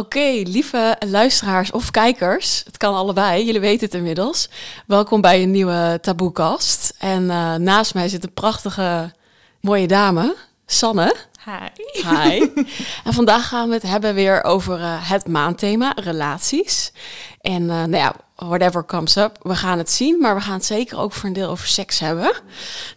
Oké, 0.00 0.42
lieve 0.44 0.96
luisteraars 1.06 1.70
of 1.70 1.90
kijkers, 1.90 2.62
het 2.64 2.76
kan 2.76 2.94
allebei, 2.94 3.44
jullie 3.44 3.60
weten 3.60 3.86
het 3.86 3.94
inmiddels. 3.94 4.48
Welkom 4.86 5.20
bij 5.20 5.42
een 5.42 5.50
nieuwe 5.50 5.98
Taboekast. 6.02 6.94
En 6.98 7.30
eh, 7.30 7.54
naast 7.54 7.94
mij 7.94 8.08
zit 8.08 8.24
een 8.24 8.32
prachtige, 8.32 9.12
mooie 9.60 9.86
dame, 9.86 10.36
Sanne. 10.66 11.14
Hi. 11.44 12.02
Hi. 12.10 12.50
en 13.04 13.12
vandaag 13.12 13.48
gaan 13.48 13.68
we 13.68 13.74
het 13.74 13.82
hebben 13.82 14.14
weer 14.14 14.44
over 14.44 14.78
uh, 14.78 15.10
het 15.10 15.28
maandthema, 15.28 15.92
relaties. 15.94 16.92
En 17.40 17.62
uh, 17.62 17.68
nou 17.68 17.96
ja, 17.96 18.14
whatever 18.34 18.84
comes 18.84 19.16
up, 19.16 19.38
we 19.42 19.54
gaan 19.54 19.78
het 19.78 19.90
zien. 19.90 20.20
Maar 20.20 20.34
we 20.34 20.40
gaan 20.40 20.54
het 20.54 20.64
zeker 20.64 20.98
ook 20.98 21.12
voor 21.12 21.28
een 21.28 21.34
deel 21.34 21.50
over 21.50 21.66
seks 21.66 21.98
hebben. 21.98 22.32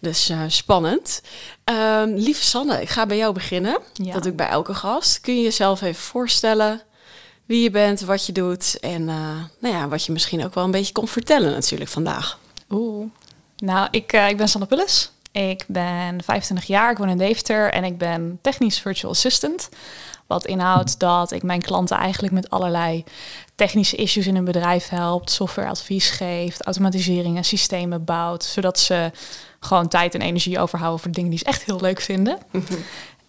Dus 0.02 0.32
spannend. 0.48 1.22
Um, 1.66 2.14
lieve 2.14 2.44
Sanne, 2.44 2.82
ik 2.82 2.90
ga 2.90 3.06
bij 3.06 3.18
jou 3.18 3.34
beginnen. 3.34 3.78
Ja. 3.94 4.14
Dat 4.14 4.22
doe 4.24 4.32
ik 4.32 4.38
bij 4.38 4.50
elke 4.50 4.74
gast. 4.74 5.22
Kun 5.22 5.36
je 5.36 5.42
jezelf 5.42 5.82
even 5.82 6.02
voorstellen 6.02 6.82
wie 7.50 7.64
je 7.64 7.72
bent, 7.72 8.02
wat 8.02 8.26
je 8.26 8.32
doet 8.32 8.80
en 8.80 9.06
nou 9.06 9.76
ja, 9.76 9.88
wat 9.88 10.06
je 10.06 10.12
misschien 10.12 10.46
ook 10.46 10.54
wel 10.54 10.64
een 10.64 10.72
beetje 10.72 10.94
kon 10.94 11.08
vertellen 11.08 11.52
natuurlijk 11.52 11.90
vandaag. 11.90 12.40
Oeh. 12.70 13.06
Nou, 13.58 13.88
ik, 13.92 14.14
ik 14.14 14.38
ben 14.38 14.50
Sanne 14.50 14.68
Pulles. 14.68 15.12
Ik 15.32 15.64
ben 15.68 16.24
25 16.24 16.66
jaar, 16.68 16.92
ik 16.92 16.98
woon 16.98 17.10
in 17.10 17.18
Deventer 17.18 17.72
en 17.72 17.84
ik 17.84 17.98
ben 17.98 18.40
technisch 18.42 18.80
virtual 18.80 19.12
assistant. 19.12 19.70
Wat 20.28 20.46
inhoudt 20.46 21.00
dat 21.00 21.32
ik 21.32 21.44
mijn 21.44 21.62
klanten 21.62 21.98
eigenlijk 21.98 22.34
met 22.34 22.50
allerlei 22.50 23.04
technische 23.56 23.96
issues 23.96 24.28
in 24.28 24.36
hun 24.36 24.46
bedrijf 24.46 24.90
helpt, 24.90 25.32
softwareadvies 25.32 26.10
geeft, 26.10 26.64
automatiseringen, 26.64 27.44
systemen 27.44 28.04
bouwt, 28.04 28.44
zodat 28.44 28.80
ze 28.80 29.12
gewoon 29.60 29.88
tijd 29.88 30.16
en 30.16 30.22
energie 30.22 30.60
overhouden 30.60 31.00
voor 31.00 31.12
dingen 31.12 31.30
die 31.30 31.40
ze 31.40 31.46
echt 31.46 31.64
heel 31.64 31.82
leuk 31.82 32.02
vinden. 32.02 32.38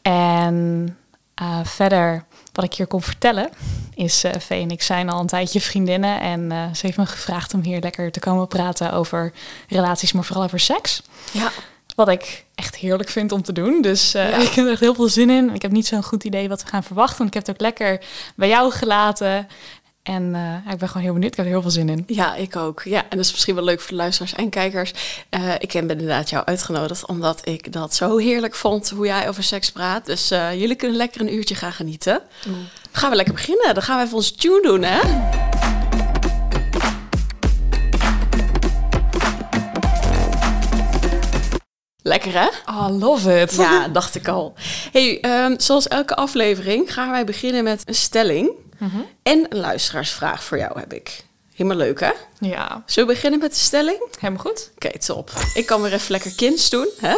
en 0.02 0.96
uh, 1.42 1.58
verder, 1.64 2.24
wat 2.60 2.70
ik 2.70 2.76
hier 2.76 2.86
kom 2.86 3.02
vertellen, 3.02 3.50
is 3.94 4.24
uh, 4.24 4.30
Vee 4.38 4.62
en 4.62 4.70
ik 4.70 4.82
zijn 4.82 5.08
al 5.08 5.20
een 5.20 5.26
tijdje 5.26 5.60
vriendinnen. 5.60 6.20
En 6.20 6.40
uh, 6.40 6.64
ze 6.74 6.86
heeft 6.86 6.98
me 6.98 7.06
gevraagd 7.06 7.54
om 7.54 7.62
hier 7.62 7.80
lekker 7.80 8.12
te 8.12 8.20
komen 8.20 8.48
praten 8.48 8.92
over 8.92 9.32
relaties, 9.68 10.12
maar 10.12 10.24
vooral 10.24 10.44
over 10.44 10.60
seks. 10.60 11.02
Ja. 11.32 11.50
Wat 11.94 12.08
ik 12.08 12.44
echt 12.54 12.76
heerlijk 12.76 13.08
vind 13.08 13.32
om 13.32 13.42
te 13.42 13.52
doen. 13.52 13.82
Dus 13.82 14.14
uh, 14.14 14.30
ja. 14.30 14.36
ik 14.48 14.52
heb 14.52 14.64
er 14.64 14.70
echt 14.70 14.80
heel 14.80 14.94
veel 14.94 15.08
zin 15.08 15.30
in. 15.30 15.54
Ik 15.54 15.62
heb 15.62 15.70
niet 15.70 15.86
zo'n 15.86 16.02
goed 16.02 16.24
idee 16.24 16.48
wat 16.48 16.62
we 16.62 16.68
gaan 16.68 16.82
verwachten. 16.82 17.18
Want 17.18 17.28
ik 17.28 17.34
heb 17.34 17.46
het 17.46 17.54
ook 17.54 17.62
lekker 17.62 18.04
bij 18.36 18.48
jou 18.48 18.72
gelaten. 18.72 19.48
En 20.10 20.34
uh, 20.34 20.72
ik 20.72 20.78
ben 20.78 20.88
gewoon 20.88 21.02
heel 21.02 21.12
benieuwd. 21.12 21.30
Ik 21.30 21.36
heb 21.36 21.46
er 21.46 21.52
heel 21.52 21.62
veel 21.62 21.70
zin 21.70 21.88
in. 21.88 22.04
Ja, 22.06 22.34
ik 22.34 22.56
ook. 22.56 22.82
Ja, 22.84 23.02
en 23.02 23.16
dat 23.16 23.24
is 23.24 23.30
misschien 23.30 23.54
wel 23.54 23.64
leuk 23.64 23.80
voor 23.80 23.90
de 23.90 23.96
luisteraars 23.96 24.34
en 24.34 24.48
kijkers. 24.48 24.92
Uh, 25.30 25.54
ik 25.58 25.72
heb 25.72 25.90
inderdaad 25.90 26.30
jou 26.30 26.44
uitgenodigd 26.44 27.06
omdat 27.06 27.48
ik 27.48 27.72
dat 27.72 27.94
zo 27.94 28.16
heerlijk 28.16 28.54
vond 28.54 28.90
hoe 28.90 29.06
jij 29.06 29.28
over 29.28 29.42
seks 29.42 29.72
praat. 29.72 30.06
Dus 30.06 30.28
jullie 30.28 30.74
kunnen 30.74 30.96
lekker 30.96 31.20
een 31.20 31.34
uurtje 31.34 31.54
gaan 31.54 31.72
genieten. 31.72 32.20
Mm. 32.46 32.68
Gaan 32.92 33.10
we 33.10 33.16
lekker 33.16 33.34
beginnen. 33.34 33.74
Dan 33.74 33.82
gaan 33.82 33.98
we 33.98 34.04
even 34.04 34.16
ons 34.16 34.32
tune 34.32 34.62
doen, 34.62 34.82
hè? 34.82 35.00
Lekker 42.02 42.32
hè? 42.32 42.48
Oh, 42.66 42.98
love 42.98 43.40
it. 43.40 43.54
Ja, 43.54 43.88
dacht 43.88 44.14
ik 44.14 44.28
al. 44.28 44.54
Hey, 44.92 45.24
um, 45.44 45.60
zoals 45.60 45.88
elke 45.88 46.16
aflevering 46.16 46.92
gaan 46.92 47.10
wij 47.10 47.24
beginnen 47.24 47.64
met 47.64 47.82
een 47.84 47.94
stelling. 47.94 48.50
Mm 48.80 48.90
-hmm. 48.90 49.06
En 49.22 49.46
een 49.48 49.58
luisteraarsvraag 49.58 50.44
voor 50.44 50.58
jou 50.58 50.78
heb 50.78 50.92
ik. 50.92 51.24
Helemaal 51.54 51.76
leuk 51.76 52.00
hè? 52.00 52.12
Ja. 52.38 52.82
Zullen 52.86 53.08
we 53.08 53.14
beginnen 53.14 53.40
met 53.40 53.50
de 53.52 53.58
stelling? 53.58 53.98
Helemaal 54.18 54.42
goed. 54.42 54.70
Oké, 54.74 54.86
okay, 54.86 55.00
top. 55.00 55.30
Ik 55.54 55.66
kan 55.66 55.82
weer 55.82 55.92
even 55.92 56.10
lekker 56.10 56.34
kinds 56.34 56.70
doen. 56.70 56.88
Hè? 57.00 57.14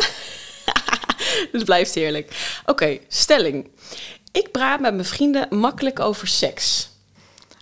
Het 1.52 1.64
blijft 1.64 1.94
heerlijk. 1.94 2.58
Oké, 2.60 2.70
okay, 2.70 3.00
stelling. 3.08 3.70
Ik 4.32 4.50
praat 4.50 4.80
met 4.80 4.94
mijn 4.94 5.06
vrienden 5.06 5.46
makkelijk 5.50 6.00
over 6.00 6.28
seks. 6.28 6.88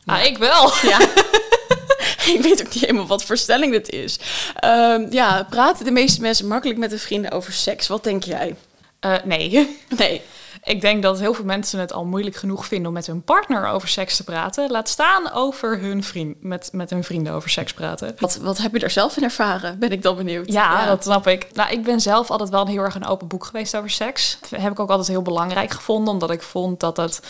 Ah, 0.06 0.18
ja. 0.18 0.24
ik 0.24 0.38
wel. 0.38 0.72
Ja. 0.82 1.00
ik 2.34 2.40
weet 2.42 2.60
ook 2.60 2.74
niet 2.74 2.84
helemaal 2.84 3.06
wat 3.06 3.24
voor 3.24 3.36
stelling 3.36 3.72
dit 3.72 3.90
is. 3.90 4.18
Um, 4.64 5.06
ja, 5.10 5.46
praten 5.50 5.84
de 5.84 5.90
meeste 5.90 6.20
mensen 6.20 6.46
makkelijk 6.46 6.78
met 6.78 6.90
hun 6.90 6.98
vrienden 6.98 7.30
over 7.30 7.52
seks? 7.52 7.86
Wat 7.86 8.04
denk 8.04 8.24
jij? 8.24 8.56
Uh, 9.00 9.14
nee. 9.24 9.78
Nee. 9.96 10.22
Ik 10.62 10.80
denk 10.80 11.02
dat 11.02 11.18
heel 11.18 11.34
veel 11.34 11.44
mensen 11.44 11.80
het 11.80 11.92
al 11.92 12.04
moeilijk 12.04 12.36
genoeg 12.36 12.66
vinden 12.66 12.86
om 12.86 12.92
met 12.92 13.06
hun 13.06 13.22
partner 13.22 13.66
over 13.66 13.88
seks 13.88 14.16
te 14.16 14.24
praten. 14.24 14.70
Laat 14.70 14.88
staan 14.88 15.32
over 15.32 15.78
hun 15.78 16.04
vriend, 16.04 16.42
met, 16.42 16.70
met 16.72 16.90
hun 16.90 17.04
vrienden 17.04 17.32
over 17.32 17.50
seks 17.50 17.72
praten. 17.72 18.14
Wat, 18.18 18.36
wat 18.36 18.58
heb 18.58 18.72
je 18.72 18.78
daar 18.78 18.90
zelf 18.90 19.16
in 19.16 19.22
ervaren? 19.22 19.78
Ben 19.78 19.90
ik 19.90 20.02
dan 20.02 20.16
benieuwd. 20.16 20.52
Ja, 20.52 20.80
ja, 20.80 20.86
dat 20.86 21.02
snap 21.02 21.26
ik. 21.26 21.48
Nou, 21.52 21.70
ik 21.70 21.82
ben 21.82 22.00
zelf 22.00 22.30
altijd 22.30 22.50
wel 22.50 22.66
heel 22.66 22.82
erg 22.82 22.94
een 22.94 23.06
open 23.06 23.28
boek 23.28 23.44
geweest 23.44 23.76
over 23.76 23.90
seks. 23.90 24.38
Dat 24.50 24.60
heb 24.60 24.72
ik 24.72 24.80
ook 24.80 24.90
altijd 24.90 25.08
heel 25.08 25.22
belangrijk 25.22 25.70
gevonden, 25.70 26.12
omdat 26.12 26.30
ik 26.30 26.42
vond 26.42 26.80
dat 26.80 26.96
het 26.96 27.20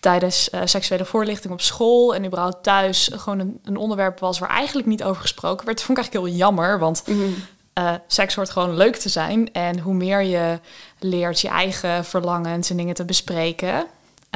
tijdens 0.00 0.48
uh, 0.54 0.60
seksuele 0.64 1.04
voorlichting 1.04 1.52
op 1.52 1.60
school 1.60 2.14
en 2.14 2.24
überhaupt 2.24 2.62
thuis 2.62 3.10
gewoon 3.14 3.38
een, 3.38 3.60
een, 3.64 3.76
onderwerp 3.76 4.18
was 4.18 4.38
waar 4.38 4.48
eigenlijk 4.48 4.86
niet 4.86 5.04
over 5.04 5.20
gesproken 5.20 5.66
werd. 5.66 5.76
Dat 5.76 5.86
vond 5.86 5.98
ik 5.98 6.04
eigenlijk 6.04 6.26
heel 6.26 6.46
jammer, 6.46 6.78
want 6.78 7.02
mm 7.06 7.14
-hmm. 7.14 7.34
uh, 7.78 7.94
seks 8.06 8.34
hoort 8.34 8.50
gewoon 8.50 8.76
leuk 8.76 8.96
te 8.96 9.08
zijn. 9.08 9.52
En 9.52 9.78
hoe 9.78 9.94
meer 9.94 10.22
je 10.22 10.60
leert 10.98 11.40
je 11.40 11.48
eigen 11.48 12.04
verlangens 12.04 12.70
en 12.70 12.76
dingen 12.76 12.94
te 12.94 13.04
bespreken, 13.04 13.86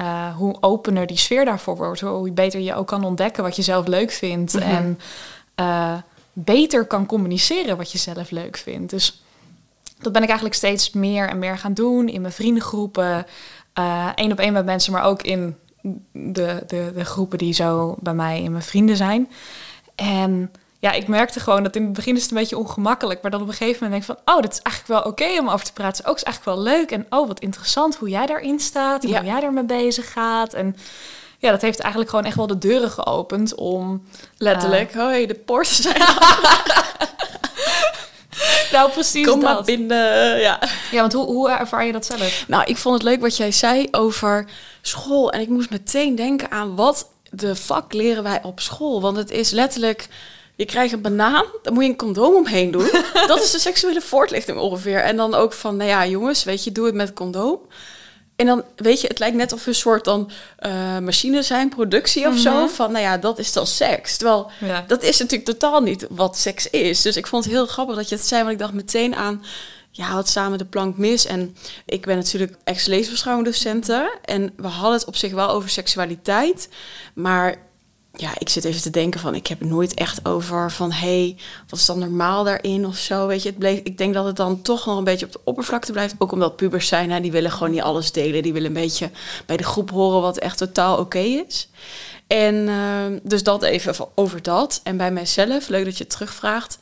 uh, 0.01 0.37
hoe 0.37 0.57
opener 0.61 1.07
die 1.07 1.17
sfeer 1.17 1.45
daarvoor 1.45 1.77
wordt, 1.77 2.01
hoe 2.01 2.33
beter 2.33 2.61
je 2.61 2.75
ook 2.75 2.87
kan 2.87 3.05
ontdekken 3.05 3.43
wat 3.43 3.57
je 3.57 3.63
zelf 3.63 3.87
leuk 3.87 4.11
vindt 4.11 4.55
mm 4.55 4.61
-hmm. 4.61 4.97
en 5.57 6.05
beter 6.33 6.85
kan 6.87 7.07
communiceren 7.07 7.77
wat 7.77 7.93
je 7.93 7.99
zelf 7.99 8.31
leuk 8.31 8.57
vindt. 8.57 8.91
Dus 8.91 9.23
dat 9.99 10.13
ben 10.13 10.23
ik 10.23 10.29
eigenlijk 10.29 10.59
steeds 10.59 10.91
meer 10.91 11.29
en 11.29 11.39
meer 11.39 11.59
gaan 11.59 11.75
doen 11.75 12.09
in 12.09 12.21
mijn 12.21 12.33
vriendengroepen 12.33 13.27
één 14.15 14.27
uh, 14.27 14.33
op 14.33 14.39
één 14.39 14.53
met 14.53 14.65
mensen, 14.65 14.93
maar 14.93 15.05
ook 15.05 15.23
in 15.23 15.57
de, 16.13 16.63
de, 16.67 16.93
de 16.95 17.05
groepen 17.05 17.39
die 17.39 17.53
zo 17.53 17.97
bij 17.99 18.15
mij 18.15 18.43
in 18.43 18.51
mijn 18.51 18.63
vrienden 18.63 18.97
zijn. 18.97 19.29
En 19.95 20.51
ja, 20.81 20.93
ik 20.93 21.09
merkte 21.09 21.41
gewoon 21.41 21.63
dat 21.63 21.77
in 21.77 21.85
het 21.85 21.93
begin 21.93 22.17
is 22.17 22.23
het 22.23 22.31
een 22.31 22.37
beetje 22.37 22.59
ongemakkelijk, 22.59 23.23
maar 23.23 23.31
dan 23.31 23.41
op 23.41 23.49
een 23.49 23.55
gegeven 23.55 23.85
moment 23.85 24.07
denk 24.07 24.19
ik 24.19 24.25
van, 24.25 24.35
oh, 24.35 24.43
dat 24.43 24.53
is 24.53 24.63
eigenlijk 24.63 24.87
wel 24.87 25.13
oké 25.13 25.23
okay 25.23 25.39
om 25.39 25.49
over 25.49 25.67
te 25.67 25.73
praten. 25.73 26.05
Ook 26.05 26.17
is 26.17 26.23
eigenlijk 26.23 26.57
wel 26.57 26.65
leuk 26.75 26.91
en 26.91 27.07
oh, 27.11 27.27
wat 27.29 27.41
interessant 27.41 27.97
hoe 27.97 28.09
jij 28.09 28.27
daarin 28.27 28.61
staat 28.61 29.03
en 29.03 29.09
ja. 29.09 29.21
hoe 29.21 29.31
jij 29.31 29.43
ermee 29.43 29.65
bezig 29.65 30.13
gaat. 30.13 30.55
En 30.55 30.77
ja, 31.39 31.51
dat 31.51 31.61
heeft 31.61 31.79
eigenlijk 31.79 32.11
gewoon 32.11 32.25
echt 32.25 32.37
wel 32.37 32.47
de 32.47 32.59
deuren 32.59 32.91
geopend 32.91 33.55
om... 33.55 34.03
Letterlijk, 34.37 34.95
uh, 34.95 35.03
hoi, 35.03 35.27
de 35.27 35.35
poorten 35.35 35.83
zijn 35.83 35.99
nou, 38.73 38.91
precies 38.91 39.27
Kom 39.27 39.41
dat. 39.41 39.55
maar 39.55 39.65
binnen, 39.65 40.41
ja. 40.41 40.59
Ja, 40.91 41.01
want 41.01 41.13
hoe, 41.13 41.27
hoe 41.27 41.51
ervaar 41.51 41.87
je 41.87 41.93
dat 41.93 42.07
zelf? 42.07 42.45
Nou, 42.49 42.65
ik 42.65 42.77
vond 42.77 42.95
het 42.95 43.05
leuk 43.05 43.21
wat 43.21 43.37
jij 43.37 43.53
zei 43.53 43.89
over 43.91 44.45
school. 44.83 45.33
En 45.33 45.41
ik 45.41 45.49
moest 45.49 45.71
meteen 45.71 46.15
denken 46.15 46.51
aan 46.51 46.77
wat 46.77 47.11
de 47.31 47.57
fuck 47.57 47.93
leren 47.93 48.23
wij 48.23 48.43
op 48.43 48.61
school. 48.61 49.01
Want 49.01 49.17
het 49.17 49.31
is 49.31 49.51
letterlijk... 49.51 50.09
Je 50.61 50.67
krijgt 50.67 50.93
een 50.93 51.01
banaan, 51.01 51.45
dan 51.63 51.75
moet 51.75 51.83
je 51.83 51.91
een 51.91 51.97
condoom 51.97 52.35
omheen 52.35 52.71
doen. 52.71 52.91
dat 53.27 53.43
is 53.43 53.51
de 53.51 53.59
seksuele 53.59 54.01
voortlichting 54.01 54.59
ongeveer. 54.59 54.99
En 54.99 55.17
dan 55.17 55.35
ook 55.35 55.53
van, 55.53 55.77
nou 55.77 55.91
ja, 55.91 56.07
jongens, 56.07 56.45
weet 56.45 56.65
je, 56.65 56.73
doe 56.73 56.87
het 56.87 56.95
met 56.95 57.13
condoom. 57.13 57.61
En 58.37 58.47
dan, 58.47 58.65
weet 58.77 59.01
je, 59.01 59.07
het 59.07 59.19
lijkt 59.19 59.37
net 59.37 59.53
of 59.53 59.67
een 59.67 59.75
soort 59.75 60.05
dan 60.05 60.31
uh, 60.67 60.99
machine 60.99 61.43
zijn, 61.43 61.69
productie 61.69 62.27
of 62.27 62.29
mm 62.29 62.33
-hmm. 62.33 62.43
zo. 62.43 62.67
Van, 62.67 62.93
nou 62.93 63.05
ja, 63.05 63.19
dat 63.19 63.39
is 63.39 63.53
dan 63.53 63.67
seks. 63.67 64.17
Terwijl, 64.17 64.51
ja. 64.61 64.85
dat 64.87 65.03
is 65.03 65.19
natuurlijk 65.19 65.51
totaal 65.51 65.81
niet 65.81 66.07
wat 66.11 66.37
seks 66.37 66.71
is. 66.71 67.03
Dus 67.03 67.17
ik 67.17 67.27
vond 67.27 67.45
het 67.45 67.53
heel 67.53 67.67
grappig 67.67 67.97
dat 67.97 68.09
je 68.09 68.15
het 68.15 68.27
zei, 68.27 68.41
want 68.41 68.53
ik 68.53 68.61
dacht 68.61 68.73
meteen 68.73 69.15
aan... 69.15 69.45
Ja, 69.91 70.05
had 70.05 70.29
samen 70.29 70.59
de 70.59 70.65
plank 70.65 70.97
mis. 70.97 71.27
En 71.27 71.57
ik 71.87 72.07
ben 72.07 72.17
natuurlijk 72.17 72.57
ex-levensbeschouwing 72.65 73.55
En 74.25 74.53
we 74.57 74.67
hadden 74.67 74.99
het 74.99 75.05
op 75.05 75.17
zich 75.17 75.33
wel 75.33 75.49
over 75.49 75.69
seksualiteit. 75.69 76.69
Maar 77.15 77.70
ja, 78.17 78.31
ik 78.39 78.49
zit 78.49 78.65
even 78.65 78.83
te 78.83 78.91
denken 78.91 79.21
van, 79.21 79.35
ik 79.35 79.47
heb 79.47 79.59
het 79.59 79.69
nooit 79.69 79.95
echt 79.95 80.27
over 80.27 80.71
van, 80.71 80.93
hey, 80.93 81.37
wat 81.69 81.79
is 81.79 81.87
dan 81.87 81.99
normaal 81.99 82.45
daarin 82.45 82.87
of 82.87 82.97
zo, 82.97 83.27
weet 83.27 83.43
je. 83.43 83.49
Het 83.49 83.59
bleef, 83.59 83.81
ik 83.83 83.99
denk 83.99 84.15
dat 84.15 84.25
het 84.25 84.37
dan 84.37 84.63
toch 84.63 84.87
nog 84.87 84.99
een 84.99 85.05
beetje 85.05 85.27
op 85.27 85.33
de 85.33 85.41
oppervlakte 85.45 85.93
blijft. 85.93 86.15
Ook 86.19 86.33
omdat 86.33 86.57
pubers 86.57 86.89
zijn, 86.89 87.11
hè, 87.11 87.21
die 87.21 87.33
willen 87.33 87.51
gewoon 87.51 87.71
niet 87.71 87.83
alles 87.83 88.13
delen. 88.13 88.43
Die 88.43 88.53
willen 88.53 88.69
een 88.69 88.83
beetje 88.83 89.11
bij 89.47 89.57
de 89.57 89.65
groep 89.65 89.91
horen 89.91 90.21
wat 90.21 90.39
echt 90.39 90.59
totaal 90.59 90.93
oké 90.93 91.03
okay 91.03 91.45
is. 91.47 91.69
En 92.27 92.55
uh, 92.55 93.19
dus 93.23 93.43
dat 93.43 93.63
even 93.63 93.95
over 94.15 94.43
dat. 94.43 94.81
En 94.83 94.97
bij 94.97 95.13
mijzelf, 95.13 95.69
leuk 95.69 95.85
dat 95.85 95.97
je 95.97 96.05
het 96.05 96.13
terugvraagt. 96.13 96.79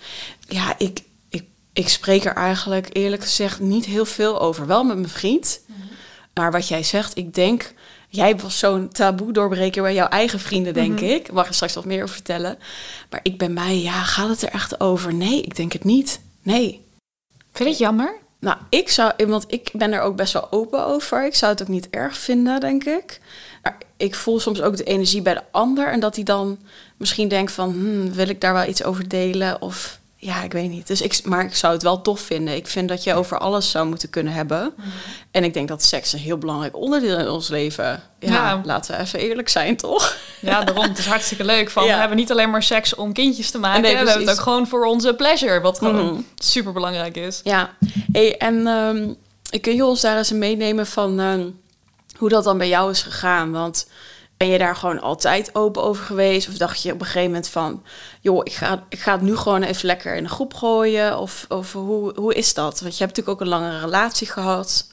Ja, 0.49 0.75
ik, 0.79 1.01
ik, 1.29 1.45
ik 1.73 1.89
spreek 1.89 2.25
er 2.25 2.35
eigenlijk 2.35 2.89
eerlijk 2.93 3.23
gezegd 3.23 3.61
niet 3.61 3.85
heel 3.85 4.05
veel 4.05 4.41
over. 4.41 4.67
Wel 4.67 4.85
met 4.85 4.97
mijn 4.97 5.09
vriend. 5.09 5.61
Mm 5.67 5.75
-hmm. 5.77 5.89
Maar 6.35 6.53
wat 6.53 6.69
jij 6.69 6.83
zegt, 6.83 7.17
ik 7.17 7.35
denk 7.35 7.73
jij 8.09 8.37
was 8.37 8.59
zo'n 8.59 8.89
taboe 8.89 9.33
doorbreker 9.33 9.83
bij 9.83 9.95
jouw 9.95 10.09
eigen 10.09 10.41
vrienden, 10.41 10.75
denk 10.75 10.91
mm 10.91 10.97
-hmm. 10.97 11.07
ik. 11.07 11.33
Mag 11.33 11.49
je 11.49 11.55
straks 11.55 11.75
wat 11.75 11.85
meer 11.85 12.03
over 12.03 12.15
vertellen. 12.15 12.59
Maar 13.11 13.21
ik 13.23 13.39
ben 13.39 13.53
mij, 13.53 13.79
ja, 13.79 14.03
gaat 14.03 14.29
het 14.29 14.43
er 14.43 14.49
echt 14.49 14.81
over? 14.81 15.15
Nee, 15.15 15.43
ik 15.43 15.57
denk 15.57 15.73
het 15.73 15.85
niet. 15.85 16.21
Nee. 16.43 16.85
Vind 17.53 17.65
je 17.65 17.65
het 17.65 17.79
jammer? 17.79 18.17
Nou, 18.41 18.57
ik 18.69 18.89
zou, 18.89 19.13
want 19.27 19.45
ik 19.49 19.71
ben 19.73 19.93
er 19.93 20.01
ook 20.01 20.17
best 20.17 20.33
wel 20.33 20.53
open 20.53 20.87
over. 20.87 21.27
Ik 21.27 21.35
zou 21.35 21.53
het 21.53 21.63
ook 21.63 21.69
niet 21.69 21.91
erg 21.91 22.17
vinden, 22.17 22.61
denk 22.61 22.85
ik. 22.85 23.21
Maar 23.63 23.77
ik 23.97 24.15
voel 24.15 24.41
soms 24.41 24.61
ook 24.61 24.77
de 24.77 24.85
energie 24.85 25.23
bij 25.23 25.35
de 25.35 25.43
ander. 25.51 25.89
En 25.89 26.01
dat 26.01 26.15
hij 26.15 26.25
dan 26.25 26.59
misschien 26.97 27.29
denkt 27.29 27.53
van, 27.53 27.71
hmm, 27.71 28.13
wil 28.13 28.29
ik 28.29 28.41
daar 28.41 28.53
wel 28.53 28.69
iets 28.69 28.85
over 28.85 29.09
delen? 29.09 29.63
Of 29.63 29.98
ja, 30.20 30.43
ik 30.43 30.53
weet 30.53 30.70
niet. 30.70 30.87
Dus 30.87 31.00
ik, 31.03 31.20
maar 31.25 31.44
ik 31.44 31.55
zou 31.55 31.73
het 31.73 31.82
wel 31.82 32.00
tof 32.03 32.20
vinden. 32.20 32.56
Ik 32.56 32.67
vind 32.67 32.88
dat 32.88 33.05
je 33.05 33.15
over 33.15 33.38
alles 33.38 33.70
zou 33.70 33.87
moeten 33.87 34.11
kunnen 34.11 34.32
hebben. 34.32 34.75
En 35.31 35.44
ik 35.44 35.55
denk 35.55 35.69
dat 35.69 35.82
seks 35.85 36.12
een 36.12 36.19
heel 36.19 36.38
belangrijk 36.38 36.76
onderdeel 36.76 37.19
in 37.19 37.29
ons 37.29 37.49
leven. 37.49 38.03
Ja, 38.19 38.29
Ja. 38.32 38.61
laten 38.65 38.94
we 38.97 39.00
even 39.03 39.19
eerlijk 39.19 39.49
zijn, 39.49 39.76
toch? 39.76 40.17
Ja, 40.41 40.65
daarom. 40.65 40.85
Het 40.85 40.99
is 40.99 41.06
hartstikke 41.06 41.44
leuk. 41.44 41.70
Van, 41.70 41.85
Ja. 41.85 41.93
We 41.94 41.99
hebben 41.99 42.17
niet 42.17 42.31
alleen 42.31 42.50
maar 42.50 42.62
seks 42.62 42.94
om 42.94 43.12
kindjes 43.12 43.50
te 43.50 43.59
maken. 43.59 43.82
Nee, 43.82 43.91
we 43.91 43.97
hebben 44.11 44.26
het 44.26 44.31
ook 44.31 44.43
gewoon 44.43 44.67
voor 44.67 44.85
onze 44.87 45.15
pleasure. 45.15 45.61
Wat 45.61 45.79
gewoon 45.79 46.06
Mhm. 46.12 46.21
super 46.38 46.73
belangrijk 46.73 47.17
is. 47.17 47.41
Ja. 47.44 47.71
Hey, 48.12 48.37
en 48.37 48.67
ehm, 48.67 49.12
kun 49.61 49.75
je 49.75 49.85
ons 49.85 50.00
daar 50.00 50.17
eens 50.17 50.31
een 50.31 50.38
meenemen 50.38 50.87
van 50.87 51.21
ehm, 51.21 51.47
hoe 52.17 52.29
dat 52.29 52.44
dan 52.44 52.59
bij 52.59 52.69
jou 52.69 52.91
is 52.91 53.03
gegaan? 53.03 53.53
Want 53.53 53.87
ben 54.38 54.49
je 54.49 54.58
daar 54.58 54.76
gewoon 54.76 55.00
altijd 55.00 55.55
open 55.55 55.82
over 55.82 56.05
geweest? 56.05 56.49
Of 56.49 56.55
dacht 56.55 56.82
je 56.82 56.93
op 56.93 57.00
een 57.00 57.06
gegeven 57.06 57.26
moment 57.26 57.49
van... 57.49 57.82
joh, 58.20 58.40
ik 58.44 58.52
ga, 58.52 58.85
ik 58.88 58.99
ga 58.99 59.12
het 59.12 59.20
nu 59.20 59.37
gewoon 59.37 59.62
even 59.62 59.87
lekker 59.87 60.14
in 60.14 60.25
een 60.25 60.31
groep 60.31 60.55
gooien? 60.55 61.19
Of, 61.19 61.44
of 61.49 61.73
hoe, 61.73 62.12
hoe 62.17 62.35
is 62.35 62.55
dat? 62.55 62.81
Want 62.81 62.96
je 62.96 63.05
hebt 63.05 63.17
natuurlijk 63.17 63.29
ook 63.29 63.40
een 63.40 63.61
lange 63.61 63.81
relatie 63.81 64.26
gehad. 64.26 64.87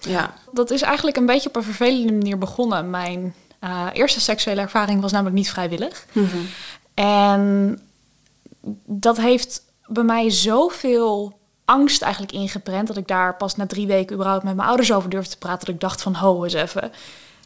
Ja. 0.00 0.34
Dat 0.52 0.70
is 0.70 0.82
eigenlijk 0.82 1.16
een 1.16 1.26
beetje 1.26 1.48
op 1.48 1.56
een 1.56 1.62
vervelende 1.62 2.12
manier 2.12 2.38
begonnen. 2.38 2.90
Mijn 2.90 3.34
eh, 3.58 3.86
eerste 3.92 4.20
seksuele 4.20 4.60
ervaring 4.60 5.00
was 5.00 5.12
namelijk 5.12 5.36
niet 5.36 5.50
vrijwillig. 5.50 6.06
En 6.94 7.80
dat 8.86 9.16
heeft 9.16 9.62
bij 9.86 10.04
mij 10.04 10.30
zoveel 10.30 11.38
angst 11.64 12.02
eigenlijk 12.02 12.32
ingeprent... 12.32 12.86
dat 12.86 12.96
ik 12.96 13.08
daar 13.08 13.36
pas 13.36 13.56
na 13.56 13.66
drie 13.66 13.86
weken 13.86 14.14
überhaupt 14.14 14.44
met 14.44 14.56
mijn 14.56 14.68
ouders 14.68 14.92
over 14.92 15.10
durfde 15.10 15.30
te 15.30 15.38
praten... 15.38 15.66
dat 15.66 15.74
ik 15.74 15.80
dacht 15.80 16.02
van, 16.02 16.14
ho 16.14 16.44
eens 16.44 16.52
even, 16.52 16.92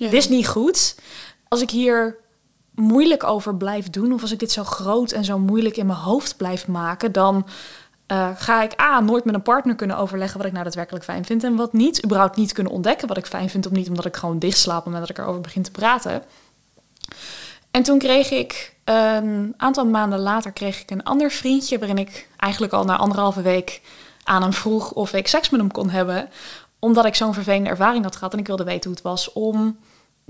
dit 0.09 0.13
is 0.13 0.29
niet 0.29 0.49
goed. 0.49 0.95
Als 1.49 1.61
ik 1.61 1.71
hier 1.71 2.17
moeilijk 2.75 3.25
over 3.25 3.57
blijf 3.57 3.91
doen... 3.91 4.13
of 4.13 4.23
als 4.23 4.33
ik 4.33 4.39
dit 4.39 4.53
zo 4.53 4.65
groot 4.65 5.13
en 5.13 5.25
zo 5.25 5.39
moeilijk 5.39 5.77
in 5.77 5.87
mijn 5.87 5.99
hoofd 5.99 6.37
blijf 6.37 6.69
maken... 6.69 7.13
dan 7.13 7.47
eh, 8.07 8.29
ga 8.35 8.63
ik 8.63 8.81
A, 8.81 9.01
nooit 9.01 9.25
met 9.25 9.35
een 9.35 9.43
partner 9.43 9.75
kunnen 9.75 9.97
overleggen... 9.97 10.39
wat 10.39 10.47
ik 10.47 10.53
nou 10.53 10.65
daadwerkelijk 10.65 11.05
fijn 11.05 11.25
vind 11.25 11.45
en 11.45 11.57
wat 11.57 11.73
niet. 11.73 12.05
Überhaupt 12.05 12.37
niet 12.37 12.53
kunnen 12.53 12.73
ontdekken 12.73 13.09
wat 13.09 13.17
ik 13.17 13.27
fijn 13.27 13.51
vind... 13.51 13.67
of 13.67 13.73
niet 13.73 13.89
omdat 13.89 14.05
ik 14.05 14.17
gewoon 14.17 14.39
het 14.39 14.67
moment 14.67 15.01
dat 15.01 15.11
ik 15.11 15.19
erover 15.19 15.41
begin 15.41 15.63
te 15.63 15.71
praten... 15.71 16.23
En 17.71 17.83
toen 17.83 17.99
kreeg 17.99 18.31
ik 18.31 18.75
een 18.85 19.55
aantal 19.57 19.87
maanden 19.87 20.19
later 20.19 20.53
kreeg 20.53 20.81
ik 20.81 20.91
een 20.91 21.03
ander 21.03 21.31
vriendje, 21.31 21.79
waarin 21.79 21.99
ik 21.99 22.29
eigenlijk 22.37 22.73
al 22.73 22.85
na 22.85 22.97
anderhalve 22.97 23.43
week 23.43 23.81
aan 24.25 24.43
hem 24.43 24.53
vroeg 24.53 24.93
of 24.93 25.13
ik 25.13 25.29
seks 25.29 25.51
met 25.51 25.61
hem 25.61 25.71
kon 25.73 25.91
hebben, 25.91 26.29
omdat 26.79 27.05
ik 27.05 27.15
zo'n 27.15 27.35
vervelende 27.35 27.71
ervaring 27.71 28.05
had 28.05 28.17
gehad 28.17 28.33
en 28.33 28.39
ik 28.39 28.47
wilde 28.47 28.65
weten 28.65 28.85
hoe 28.85 28.93
het 28.93 29.03
was 29.03 29.33
om 29.33 29.79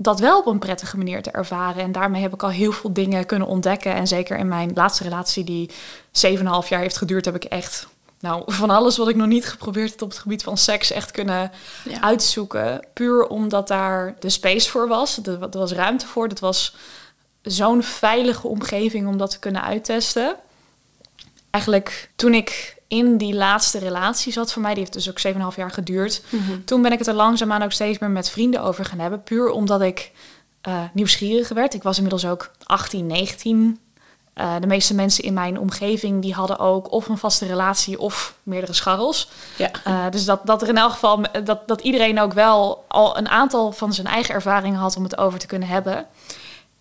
dat 0.01 0.19
wel 0.19 0.39
op 0.39 0.45
een 0.45 0.59
prettige 0.59 0.97
manier 0.97 1.21
te 1.21 1.31
ervaren. 1.31 1.83
En 1.83 1.91
daarmee 1.91 2.21
heb 2.21 2.33
ik 2.33 2.43
al 2.43 2.49
heel 2.49 2.71
veel 2.71 2.93
dingen 2.93 3.25
kunnen 3.25 3.47
ontdekken. 3.47 3.93
En 3.93 4.07
zeker 4.07 4.37
in 4.37 4.47
mijn 4.47 4.71
laatste 4.73 5.03
relatie, 5.03 5.43
die 5.43 5.69
7,5 6.11 6.67
jaar 6.69 6.79
heeft 6.81 6.97
geduurd, 6.97 7.25
heb 7.25 7.35
ik 7.35 7.43
echt 7.43 7.87
nou, 8.19 8.43
van 8.53 8.69
alles 8.69 8.97
wat 8.97 9.07
ik 9.09 9.15
nog 9.15 9.27
niet 9.27 9.47
geprobeerd 9.49 9.91
heb 9.91 10.01
op 10.01 10.09
het 10.09 10.17
gebied 10.17 10.43
van 10.43 10.57
seks 10.57 10.91
echt 10.91 11.11
kunnen 11.11 11.51
Ja. 11.83 12.01
uitzoeken. 12.01 12.87
Puur 12.93 13.27
omdat 13.27 13.67
daar 13.67 14.15
de 14.19 14.29
space 14.29 14.69
voor 14.69 14.87
was. 14.87 15.17
Er 15.17 15.41
er 15.41 15.49
was 15.59 15.71
ruimte 15.71 16.07
voor. 16.07 16.27
Het 16.27 16.39
was 16.39 16.75
zo'n 17.41 17.83
veilige 17.83 18.47
omgeving 18.47 19.07
om 19.07 19.17
dat 19.17 19.31
te 19.31 19.39
kunnen 19.39 19.63
uittesten. 19.63 20.35
Eigenlijk 21.49 22.09
toen 22.15 22.33
ik 22.33 22.75
in 22.91 23.17
die 23.17 23.33
laatste 23.33 23.79
relatie 23.79 24.31
zat, 24.31 24.53
voor 24.53 24.61
mij, 24.61 24.73
die 24.73 24.79
heeft 24.79 24.93
dus 24.93 25.09
ook 25.09 25.51
7,5 25.51 25.55
jaar 25.55 25.71
geduurd. 25.71 26.23
Toen 26.65 26.81
ben 26.81 26.91
ik 26.91 26.97
het 26.97 27.07
er 27.07 27.13
langzaamaan 27.13 27.63
ook 27.63 27.71
steeds 27.71 27.99
meer 27.99 28.09
met 28.09 28.29
vrienden 28.29 28.63
over 28.63 28.85
gaan 28.85 28.99
hebben. 28.99 29.23
Puur 29.23 29.49
omdat 29.49 29.81
ik 29.81 30.11
eh 30.61 30.83
nieuwsgierig 30.93 31.49
werd. 31.49 31.73
Ik 31.73 31.83
was 31.83 31.95
inmiddels 31.95 32.25
ook 32.25 32.51
18, 32.63 33.07
19. 33.07 33.79
Eh, 34.33 34.55
de 34.59 34.67
meeste 34.67 34.95
mensen 34.95 35.23
in 35.23 35.33
mijn 35.33 35.59
omgeving 35.59 36.21
die 36.21 36.33
hadden 36.33 36.59
ook 36.59 36.91
of 36.91 37.07
een 37.07 37.17
vaste 37.17 37.45
relatie 37.45 37.99
of 37.99 38.35
meerdere 38.43 38.73
scharrels. 38.73 39.29
Ja. 39.57 39.71
Eh, 39.83 40.05
dus 40.09 40.25
dat, 40.25 40.45
dat 40.45 40.61
er 40.61 40.67
in 40.67 40.77
elk 40.77 40.91
geval 40.91 41.21
dat, 41.43 41.67
dat 41.67 41.81
iedereen 41.81 42.19
ook 42.19 42.33
wel 42.33 42.85
al 42.87 43.17
een 43.17 43.29
aantal 43.29 43.71
van 43.71 43.93
zijn 43.93 44.07
eigen 44.07 44.33
ervaringen 44.33 44.79
had 44.79 44.95
om 44.97 45.03
het 45.03 45.17
over 45.17 45.39
te 45.39 45.47
kunnen 45.47 45.67
hebben. 45.67 46.05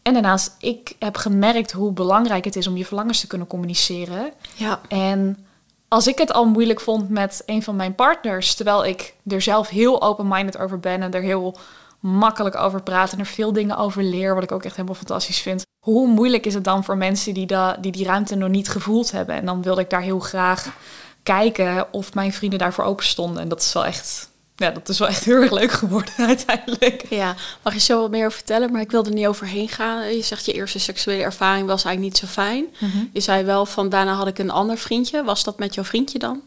En 0.02 0.12
daarnaast, 0.12 0.56
ik 0.58 0.94
heb 0.98 1.16
gemerkt 1.16 1.72
hoe 1.72 1.92
belangrijk 1.92 2.44
het 2.44 2.56
is 2.56 2.66
om 2.66 2.76
je 2.76 2.86
verlangens 2.86 3.20
te 3.20 3.26
kunnen 3.26 3.46
communiceren. 3.46 4.32
Ja. 4.54 4.80
En 4.88 5.44
als 5.90 6.06
ik 6.06 6.18
het 6.18 6.32
al 6.32 6.44
moeilijk 6.44 6.80
vond 6.80 7.08
met 7.08 7.42
een 7.46 7.62
van 7.62 7.76
mijn 7.76 7.94
partners, 7.94 8.54
terwijl 8.54 8.84
ik 8.84 9.14
er 9.26 9.42
zelf 9.42 9.68
heel 9.68 10.02
open-minded 10.02 10.58
over 10.58 10.80
ben 10.80 11.02
en 11.02 11.12
er 11.12 11.22
heel 11.22 11.56
makkelijk 12.00 12.56
over 12.56 12.82
praat 12.82 13.12
en 13.12 13.18
er 13.18 13.26
veel 13.26 13.52
dingen 13.52 13.76
over 13.76 14.02
leer, 14.02 14.34
wat 14.34 14.42
ik 14.42 14.52
ook 14.52 14.64
echt 14.64 14.76
helemaal 14.76 14.96
fantastisch 14.96 15.40
vind. 15.40 15.66
Hoe 15.84 16.08
moeilijk 16.08 16.46
is 16.46 16.54
het 16.54 16.64
dan 16.64 16.84
voor 16.84 16.96
mensen 16.96 17.34
die, 17.34 17.46
die 17.80 17.92
die 17.92 18.04
ruimte 18.04 18.34
nog 18.34 18.48
niet 18.48 18.68
gevoeld 18.68 19.10
hebben? 19.10 19.34
En 19.34 19.44
dan 19.44 19.62
wilde 19.62 19.80
ik 19.80 19.90
daar 19.90 20.02
heel 20.02 20.20
graag 20.20 20.76
kijken 21.22 21.92
of 21.92 22.14
mijn 22.14 22.32
vrienden 22.32 22.58
daarvoor 22.58 22.84
open 22.84 23.04
stonden. 23.04 23.42
En 23.42 23.48
dat 23.48 23.60
is 23.60 23.72
wel 23.72 23.84
echt, 23.84 24.29
ja, 24.60 24.70
dat 24.70 24.88
is 24.88 24.98
wel 24.98 25.08
echt 25.08 25.24
heel 25.24 25.34
erg 25.34 25.50
leuk 25.50 25.72
geworden 25.72 26.14
uiteindelijk. 26.26 27.04
Ja, 27.08 27.34
mag 27.62 27.72
je 27.72 27.80
zo 27.80 28.00
wat 28.00 28.10
meer 28.10 28.26
over 28.26 28.38
vertellen? 28.38 28.72
Maar 28.72 28.80
ik 28.80 28.90
wilde 28.90 29.08
er 29.08 29.14
niet 29.14 29.26
overheen 29.26 29.68
gaan. 29.68 30.16
Je 30.16 30.22
zegt 30.22 30.44
je 30.44 30.52
eerste 30.52 30.78
seksuele 30.78 31.22
ervaring 31.22 31.66
was 31.66 31.84
eigenlijk 31.84 32.14
niet 32.14 32.30
zo 32.30 32.40
fijn. 32.42 32.66
Je 33.12 33.20
zei 33.20 33.44
wel 33.44 33.66
van 33.66 33.88
daarna 33.88 34.12
had 34.12 34.26
ik 34.26 34.38
een 34.38 34.50
ander 34.50 34.78
vriendje. 34.78 35.24
Was 35.24 35.44
dat 35.44 35.58
met 35.58 35.74
jouw 35.74 35.84
vriendje 35.84 36.18
dan? 36.18 36.40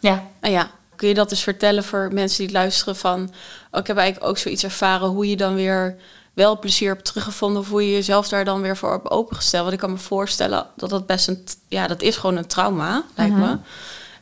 Ja, 0.00 0.24
Nou 0.40 0.54
ja, 0.54 0.70
kun 0.96 1.08
je 1.08 1.14
dat 1.14 1.30
eens 1.30 1.42
vertellen 1.42 1.84
voor 1.84 2.08
mensen 2.12 2.44
die 2.44 2.52
luisteren 2.52 2.96
van... 2.96 3.30
Oh, 3.70 3.80
ik 3.80 3.86
heb 3.86 3.96
eigenlijk 3.96 4.30
ook 4.30 4.38
zoiets 4.38 4.64
ervaren 4.64 5.08
hoe 5.08 5.28
je 5.28 5.36
dan 5.36 5.54
weer 5.54 5.96
wel 6.32 6.58
plezier 6.58 6.92
hebt 6.92 7.04
teruggevonden... 7.04 7.62
of 7.62 7.68
hoe 7.68 7.86
je 7.86 7.92
jezelf 7.92 8.28
daar 8.28 8.44
dan 8.44 8.60
weer 8.60 8.76
voor 8.76 8.92
hebt 8.92 9.10
opengesteld. 9.10 9.62
Want 9.62 9.74
ik 9.74 9.80
kan 9.80 9.90
me 9.90 9.98
voorstellen 9.98 10.66
dat 10.76 10.90
dat 10.90 11.06
best 11.06 11.28
een... 11.28 11.44
Ja, 11.68 11.86
dat 11.86 12.02
is 12.02 12.16
gewoon 12.16 12.36
een 12.36 12.46
trauma, 12.46 13.04
lijkt 13.16 13.36
me. 13.36 13.56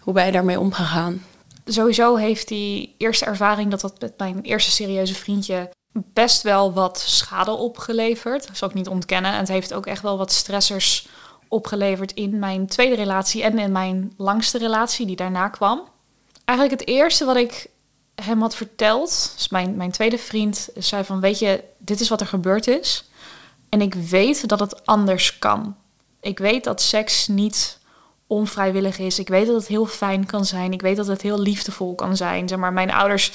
Hoe 0.00 0.14
ben 0.14 0.26
je 0.26 0.32
daarmee 0.32 0.60
omgegaan? 0.60 1.22
Sowieso 1.72 2.16
heeft 2.16 2.48
die 2.48 2.94
eerste 2.98 3.24
ervaring 3.24 3.70
dat 3.70 3.80
dat 3.80 4.00
met 4.00 4.18
mijn 4.18 4.40
eerste 4.40 4.70
serieuze 4.70 5.14
vriendje 5.14 5.70
best 5.92 6.42
wel 6.42 6.72
wat 6.72 6.98
schade 6.98 7.50
opgeleverd. 7.50 8.46
Dat 8.46 8.56
zal 8.56 8.68
ik 8.68 8.74
niet 8.74 8.88
ontkennen. 8.88 9.32
En 9.32 9.38
het 9.38 9.48
heeft 9.48 9.74
ook 9.74 9.86
echt 9.86 10.02
wel 10.02 10.18
wat 10.18 10.32
stressors 10.32 11.08
opgeleverd 11.48 12.12
in 12.12 12.38
mijn 12.38 12.66
tweede 12.66 12.94
relatie 12.94 13.42
en 13.42 13.58
in 13.58 13.72
mijn 13.72 14.12
langste 14.16 14.58
relatie 14.58 15.06
die 15.06 15.16
daarna 15.16 15.48
kwam. 15.48 15.88
Eigenlijk 16.44 16.80
het 16.80 16.88
eerste 16.88 17.24
wat 17.24 17.36
ik 17.36 17.66
hem 18.14 18.40
had 18.40 18.54
verteld, 18.54 19.32
dus 19.36 19.48
mijn, 19.48 19.76
mijn 19.76 19.90
tweede 19.90 20.18
vriend 20.18 20.68
zei 20.76 21.04
van 21.04 21.20
weet 21.20 21.38
je, 21.38 21.64
dit 21.78 22.00
is 22.00 22.08
wat 22.08 22.20
er 22.20 22.26
gebeurd 22.26 22.66
is. 22.66 23.08
En 23.68 23.80
ik 23.80 23.94
weet 23.94 24.48
dat 24.48 24.60
het 24.60 24.86
anders 24.86 25.38
kan. 25.38 25.76
Ik 26.20 26.38
weet 26.38 26.64
dat 26.64 26.82
seks 26.82 27.28
niet 27.28 27.78
onvrijwillig 28.30 28.98
is. 28.98 29.18
Ik 29.18 29.28
weet 29.28 29.46
dat 29.46 29.56
het 29.56 29.66
heel 29.66 29.86
fijn 29.86 30.26
kan 30.26 30.44
zijn. 30.44 30.72
Ik 30.72 30.82
weet 30.82 30.96
dat 30.96 31.06
het 31.06 31.22
heel 31.22 31.40
liefdevol 31.40 31.94
kan 31.94 32.16
zijn. 32.16 32.48
Zeg 32.48 32.58
maar, 32.58 32.72
mijn 32.72 32.92
ouders, 32.92 33.32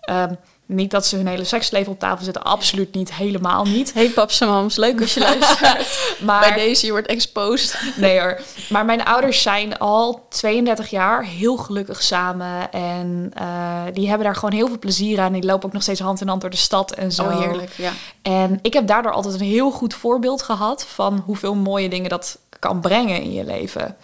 ehm, 0.00 0.34
niet 0.66 0.90
dat 0.90 1.06
ze 1.06 1.16
hun 1.16 1.26
hele 1.26 1.44
seksleven 1.44 1.92
op 1.92 1.98
tafel 1.98 2.24
zetten, 2.24 2.42
absoluut 2.42 2.94
niet, 2.94 3.14
helemaal 3.14 3.64
niet. 3.64 3.92
Hey 3.92 4.08
paps 4.08 4.40
en 4.40 4.48
mams, 4.48 4.76
leuk 4.76 5.00
als 5.00 5.14
je 5.14 5.20
luistert. 5.30 5.98
Maar 6.20 6.40
Bij 6.40 6.52
deze, 6.64 6.86
je 6.86 6.92
wordt 6.92 7.06
exposed. 7.06 7.80
Nee 7.96 8.20
hoor. 8.20 8.40
Maar 8.68 8.84
mijn 8.84 9.04
ouders 9.04 9.42
zijn 9.42 9.78
al 9.78 10.26
32 10.28 10.90
jaar 10.90 11.24
heel 11.24 11.56
gelukkig 11.56 12.02
samen. 12.02 12.72
En 12.72 13.30
eh, 13.34 13.82
die 13.92 14.08
hebben 14.08 14.26
daar 14.26 14.34
gewoon 14.34 14.54
heel 14.54 14.66
veel 14.66 14.78
plezier 14.78 15.20
aan. 15.20 15.32
Die 15.32 15.44
lopen 15.44 15.66
ook 15.66 15.72
nog 15.72 15.82
steeds 15.82 16.00
hand 16.00 16.20
in 16.20 16.28
hand 16.28 16.40
door 16.40 16.50
de 16.50 16.56
stad 16.56 16.92
en 16.92 17.12
zo. 17.12 17.22
Oh, 17.22 17.40
heerlijk, 17.40 17.72
ja. 17.76 17.92
En 18.22 18.58
ik 18.62 18.72
heb 18.72 18.86
daardoor 18.86 19.12
altijd 19.12 19.34
een 19.34 19.46
heel 19.46 19.70
goed 19.70 19.94
voorbeeld 19.94 20.42
gehad 20.42 20.86
van 20.88 21.22
hoeveel 21.24 21.54
mooie 21.54 21.88
dingen 21.88 22.10
dat 22.10 22.38
kan 22.58 22.80
brengen 22.80 23.22
in 23.22 23.32
je 23.32 23.44
leven. 23.44 23.96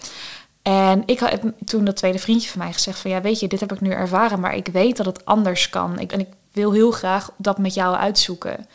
En 0.63 1.03
ik 1.07 1.21
had 1.21 1.39
toen 1.65 1.85
dat 1.85 1.97
tweede 1.97 2.19
vriendje 2.19 2.51
van 2.51 2.59
mij 2.59 2.73
gezegd 2.73 2.99
van 2.99 3.11
ja, 3.11 3.21
weet 3.21 3.41
je, 3.41 3.49
dit 3.49 3.61
heb 3.61 3.73
ik 3.73 3.81
nu 3.81 3.91
ervaren, 3.91 4.41
maar 4.41 4.55
ik 4.55 4.67
weet 4.67 4.97
dat 4.97 5.07
het 5.07 5.25
anders 5.25 5.69
kan. 5.69 5.99
Ik, 5.99 6.13
en 6.13 6.21
ik 6.21 6.29
wil 6.53 6.73
heel 6.73 6.91
graag 6.91 7.31
dat 7.37 7.59
met 7.59 7.75
jou 7.75 7.97
uitzoeken. 7.97 8.67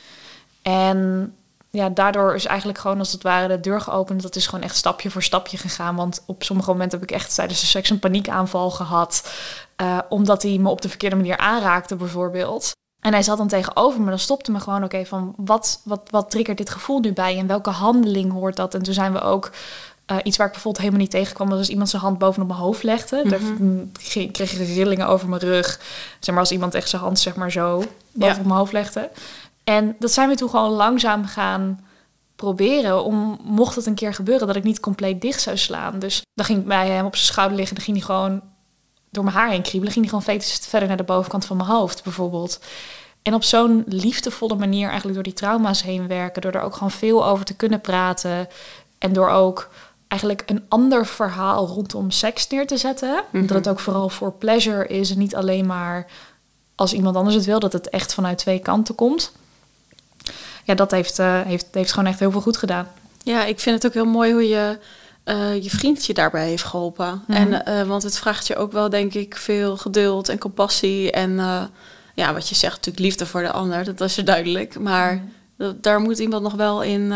En 0.61 1.33
ja, 1.69 1.89
daardoor 1.89 2.35
is 2.35 2.45
eigenlijk 2.45 2.79
gewoon 2.79 2.99
als 2.99 3.11
het 3.11 3.23
ware 3.23 3.47
de 3.47 3.59
deur 3.59 3.81
geopend. 3.81 4.21
Dat 4.21 4.35
is 4.35 4.47
gewoon 4.47 4.63
echt 4.63 4.75
stapje 4.75 5.09
voor 5.09 5.23
stapje 5.23 5.57
gegaan. 5.57 5.95
Want 5.95 6.23
op 6.25 6.43
sommige 6.43 6.71
momenten 6.71 6.99
heb 6.99 7.09
ik 7.09 7.15
echt 7.15 7.35
tijdens 7.35 7.59
de 7.59 7.65
seks 7.65 7.89
een 7.89 7.99
paniekaanval 7.99 8.69
gehad. 8.71 9.31
eh, 9.75 9.99
omdat 10.09 10.43
hij 10.43 10.57
me 10.57 10.69
op 10.69 10.81
de 10.81 10.89
verkeerde 10.89 11.15
manier 11.15 11.37
aanraakte 11.37 11.95
bijvoorbeeld. 11.95 12.71
En 12.99 13.13
hij 13.13 13.23
zat 13.23 13.37
dan 13.37 13.47
tegenover 13.47 14.01
me. 14.01 14.09
Dan 14.09 14.19
stopte 14.19 14.51
me 14.51 14.59
gewoon 14.59 14.83
oké 14.83 15.05
van 15.05 15.33
wat, 15.37 15.81
wat, 15.83 16.01
wat 16.09 16.29
triggert 16.29 16.57
dit 16.57 16.69
gevoel 16.69 16.99
nu 16.99 17.13
bij? 17.13 17.37
En 17.37 17.47
welke 17.47 17.69
handeling 17.69 18.31
hoort 18.31 18.55
dat? 18.55 18.73
En 18.73 18.83
toen 18.83 18.93
zijn 18.93 19.13
we 19.13 19.21
ook 19.21 19.51
eh, 20.07 20.17
iets 20.23 20.37
waar 20.37 20.47
ik 20.47 20.53
bijvoorbeeld 20.53 20.83
helemaal 20.83 21.01
niet 21.05 21.11
tegenkwam. 21.11 21.49
was 21.49 21.57
als 21.57 21.69
iemand 21.69 21.89
zijn 21.89 22.01
hand 22.01 22.17
bovenop 22.17 22.47
mijn 22.47 22.59
hoofd 22.59 22.83
legde. 22.83 23.21
Daar 23.29 23.39
ging- 23.99 24.31
kreeg 24.31 24.51
ik 24.53 24.67
rillingen 24.67 25.07
over 25.07 25.29
mijn 25.29 25.41
rug. 25.41 25.79
Zeg 26.19 26.33
maar 26.33 26.43
als 26.43 26.51
iemand 26.51 26.73
echt 26.75 26.89
zijn 26.89 27.01
hand 27.01 27.19
zeg 27.19 27.35
maar 27.35 27.51
zo 27.51 27.83
bovenop 28.11 28.45
mijn 28.45 28.57
hoofd 28.59 28.71
legde. 28.73 29.09
En 29.63 29.95
dat 29.99 30.11
zijn 30.11 30.29
we 30.29 30.35
toen 30.35 30.49
gewoon 30.49 30.71
langzaam 30.71 31.25
gaan 31.25 31.85
proberen. 32.35 33.03
Om, 33.03 33.39
mocht 33.43 33.75
het 33.75 33.85
een 33.85 33.93
keer 33.95 34.13
gebeuren, 34.13 34.47
dat 34.47 34.55
ik 34.55 34.63
niet 34.63 34.79
compleet 34.79 35.21
dicht 35.21 35.41
zou 35.41 35.57
slaan. 35.57 35.99
Dus 35.99 36.21
dan 36.33 36.45
ging 36.45 36.59
ik 36.59 36.67
bij 36.67 36.87
hem 36.89 37.05
op 37.05 37.15
zijn 37.15 37.27
schouder 37.27 37.57
liggen. 37.57 37.75
Dan 37.75 37.83
ging 37.85 37.97
hij 37.97 38.05
gewoon 38.05 38.41
door 39.09 39.23
mijn 39.23 39.35
haar 39.35 39.49
heen 39.49 39.61
kriebelen. 39.61 39.93
ging 39.93 40.05
hij 40.09 40.13
gewoon 40.19 40.35
fetus 40.35 40.59
verder 40.67 40.87
naar 40.87 40.97
de 40.97 41.03
bovenkant 41.03 41.45
van 41.45 41.57
mijn 41.57 41.69
hoofd, 41.69 42.03
bijvoorbeeld. 42.03 42.59
En 43.21 43.33
op 43.33 43.43
zo'n 43.43 43.83
liefdevolle 43.87 44.55
manier 44.55 44.85
eigenlijk 44.85 45.13
door 45.13 45.23
die 45.23 45.33
trauma's 45.33 45.81
heen 45.83 46.07
werken. 46.07 46.41
Door 46.41 46.51
er 46.51 46.61
ook 46.61 46.73
gewoon 46.73 46.91
veel 46.91 47.25
over 47.25 47.45
te 47.45 47.55
kunnen 47.55 47.81
praten. 47.81 48.47
En 48.97 49.13
door 49.13 49.29
ook 49.29 49.69
eigenlijk 50.07 50.43
een 50.45 50.63
ander 50.67 51.05
verhaal 51.05 51.67
rondom 51.67 52.11
seks 52.11 52.47
neer 52.47 52.67
te 52.67 52.77
zetten. 52.77 53.23
Mhm. 53.31 53.45
Dat 53.45 53.57
het 53.57 53.67
ook 53.69 53.79
vooral 53.79 54.09
voor 54.09 54.31
pleasure 54.31 54.87
is 54.87 55.11
en 55.11 55.17
niet 55.17 55.35
alleen 55.35 55.65
maar 55.65 56.05
als 56.75 56.93
iemand 56.93 57.15
anders 57.15 57.35
het 57.35 57.45
wil, 57.45 57.59
dat 57.59 57.73
het 57.73 57.89
echt 57.89 58.13
vanuit 58.13 58.37
twee 58.37 58.59
kanten 58.59 58.95
komt. 58.95 59.31
Ja, 60.63 60.75
dat 60.75 60.91
heeft, 60.91 61.19
eh, 61.19 61.41
heeft, 61.41 61.67
heeft 61.71 61.91
gewoon 61.93 62.09
echt 62.09 62.19
heel 62.19 62.31
veel 62.31 62.41
goed 62.41 62.57
gedaan. 62.57 62.87
Ja, 63.23 63.45
ik 63.45 63.59
vind 63.59 63.75
het 63.75 63.85
ook 63.85 63.93
heel 63.93 64.11
mooi 64.11 64.31
hoe 64.31 64.47
je 64.47 64.79
eh, 65.23 65.63
je 65.63 65.69
vriendje 65.69 66.13
daarbij 66.13 66.47
heeft 66.47 66.63
geholpen. 66.63 67.23
Mhm. 67.27 67.37
En, 67.37 67.65
eh, 67.65 67.83
want 67.87 68.03
het 68.03 68.17
vraagt 68.17 68.47
je 68.47 68.55
ook 68.55 68.71
wel, 68.71 68.89
denk 68.89 69.13
ik, 69.13 69.35
veel 69.37 69.77
geduld 69.77 70.29
en 70.29 70.37
compassie. 70.37 71.11
En 71.11 71.35
ja, 72.13 72.33
wat 72.33 72.49
je 72.49 72.55
zegt, 72.55 72.75
natuurlijk 72.75 73.05
liefde 73.05 73.25
voor 73.25 73.41
de 73.41 73.51
ander, 73.51 73.83
dat 73.85 74.01
is 74.01 74.17
er 74.17 74.25
duidelijk. 74.25 74.79
Maar 74.79 75.13
Mhm. 75.13 75.23
dat- 75.57 75.83
daar 75.83 75.99
moet 75.99 76.19
iemand 76.19 76.43
nog 76.43 76.53
wel 76.53 76.81
in, 76.83 77.13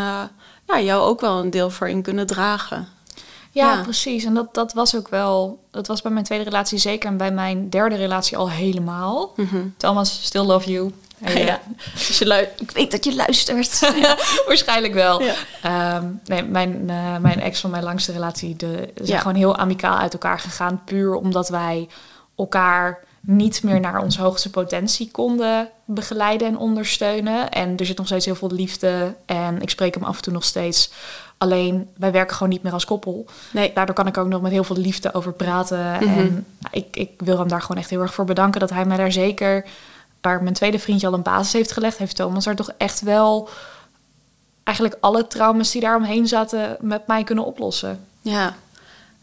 ja, 0.80 0.82
jou 0.86 1.01
ook 1.01 1.22
wel 1.22 1.40
een 1.40 1.50
deel 1.50 1.70
voor 1.70 1.90
in 1.90 2.01
kunnen 2.01 2.28
dragen. 2.28 2.88
Ja, 3.54 3.74
Ja. 3.74 3.82
precies. 3.82 4.24
En 4.24 4.34
dat, 4.34 4.54
dat 4.54 4.74
was 4.74 4.96
ook 4.96 5.08
wel, 5.08 5.60
dat 5.72 5.88
was 5.88 6.01
bij 6.01 6.12
mijn 6.12 6.25
tweede 6.25 6.44
relatie 6.44 6.78
zeker 6.78 7.10
en 7.10 7.18
bij 7.18 7.32
mijn 7.32 7.70
derde 7.70 7.96
relatie 7.96 8.38
al 8.38 8.50
helemaal. 8.50 9.34
Thomas, 9.78 10.20
still 10.24 10.42
love 10.44 10.72
you. 10.72 10.92
Hey, 11.24 11.46
Ja. 11.46 11.60
Dus 11.94 12.18
je 12.18 12.28
lu- 12.28 12.48
ik 12.58 12.72
weet 12.72 12.92
dat 12.92 13.06
je 13.06 13.16
luistert. 13.16 13.80
Waarschijnlijk 14.48 14.94
wel. 14.94 15.22
Ehm, 15.62 16.06
nee, 16.25 16.44
mijn, 16.44 16.90
eh, 16.90 17.18
mijn 17.18 17.42
ex 17.42 17.60
van 17.60 17.70
mijn 17.70 17.84
langste 17.84 18.12
relatie, 18.12 18.56
de, 18.56 18.90
zijn 19.01 19.20
gewoon 19.22 19.36
heel 19.36 19.56
amicaal 19.58 19.98
uit 19.98 20.13
elkaar 20.13 20.40
gegaan. 20.40 20.82
Puur 20.86 21.13
omdat 21.16 21.50
wij 21.50 21.90
elkaar 22.38 23.00
niet 23.22 23.63
meer 23.63 23.80
naar 23.80 24.01
onze 24.01 24.22
hoogste 24.22 24.50
potentie 24.50 25.12
konden 25.12 25.70
begeleiden 25.86 26.48
en 26.48 26.58
ondersteunen. 26.58 27.50
En 27.50 27.78
er 27.78 27.86
zit 27.86 27.98
nog 27.98 28.06
steeds 28.06 28.25
heel 28.25 28.36
veel 28.36 28.51
liefde. 28.51 29.16
En 29.25 29.62
ik 29.62 29.70
spreek 29.70 29.94
hem 29.94 30.04
af 30.04 30.16
en 30.18 30.22
toe 30.22 30.34
nog 30.34 30.44
steeds. 30.44 30.92
Alleen, 31.38 31.90
wij 31.98 32.12
werken 32.12 32.36
gewoon 32.36 32.51
niet 32.51 32.63
meer 32.63 32.74
als 32.74 32.86
koppel. 32.86 33.25
Nee. 33.51 33.72
Daardoor 33.74 33.96
kan 33.96 34.08
ik 34.08 34.18
ook 34.18 34.28
nog 34.28 34.42
met 34.42 34.51
heel 34.51 34.63
veel 34.63 34.78
liefde 34.78 35.13
over 35.13 35.34
praten. 35.34 35.80
Mhm. 35.80 36.20
En 36.20 36.46
ik, 36.72 36.96
ik 36.96 37.12
wil 37.18 37.38
hem 37.38 37.48
daar 37.48 37.62
gewoon 37.62 37.78
echt 37.78 37.90
heel 37.90 38.01
erg 38.01 38.13
voor 38.13 38.25
bedanken 38.25 38.60
dat 38.60 38.70
hij 38.70 38.86
mij 38.86 38.98
daar 38.98 39.12
zeker, 39.12 39.66
waar 40.22 40.44
mijn 40.44 40.56
tweede 40.56 40.80
vriendje 40.80 41.08
al 41.08 41.13
een 41.13 41.22
basis 41.22 41.54
heeft 41.54 41.72
gelegd, 41.72 41.98
heeft 41.98 42.16
Thomas 42.16 42.44
daar 42.44 42.56
toch 42.56 42.72
echt 42.78 43.01
wel 43.01 43.50
eigenlijk 44.63 44.98
alle 45.01 45.28
trauma's 45.28 45.72
die 45.72 45.82
daar 45.82 45.96
omheen 45.96 46.28
zaten 46.28 46.78
met 46.80 47.08
mij 47.08 47.24
kunnen 47.24 47.46
oplossen. 47.46 48.06
Ja. 48.22 48.56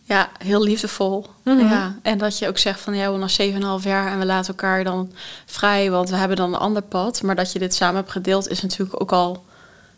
Ja, 0.09 0.29
heel 0.39 0.63
liefdevol. 0.63 1.27
Mhm. 1.45 1.59
Ja. 1.59 1.99
En 2.03 2.19
dat 2.19 2.39
je 2.39 2.49
ook 2.49 2.59
zegt 2.59 2.81
van 2.81 2.95
ja, 2.95 3.13
we 3.13 3.19
nog 3.19 3.81
7,5 3.81 3.87
jaar 3.87 4.13
en 4.13 4.19
we 4.19 4.27
laten 4.27 4.49
elkaar 4.49 4.85
dan 4.85 5.13
vrij, 5.47 5.91
want 5.91 6.09
we 6.09 6.17
hebben 6.17 6.37
dan 6.37 6.55
een 6.55 6.61
ander 6.61 6.83
pad. 6.83 7.23
Maar 7.23 7.35
dat 7.35 7.53
je 7.53 7.59
dit 7.59 7.75
samen 7.75 7.97
hebt 7.97 8.11
gedeeld 8.11 8.49
is 8.49 8.63
natuurlijk 8.63 9.01
ook 9.01 9.13
al 9.13 9.45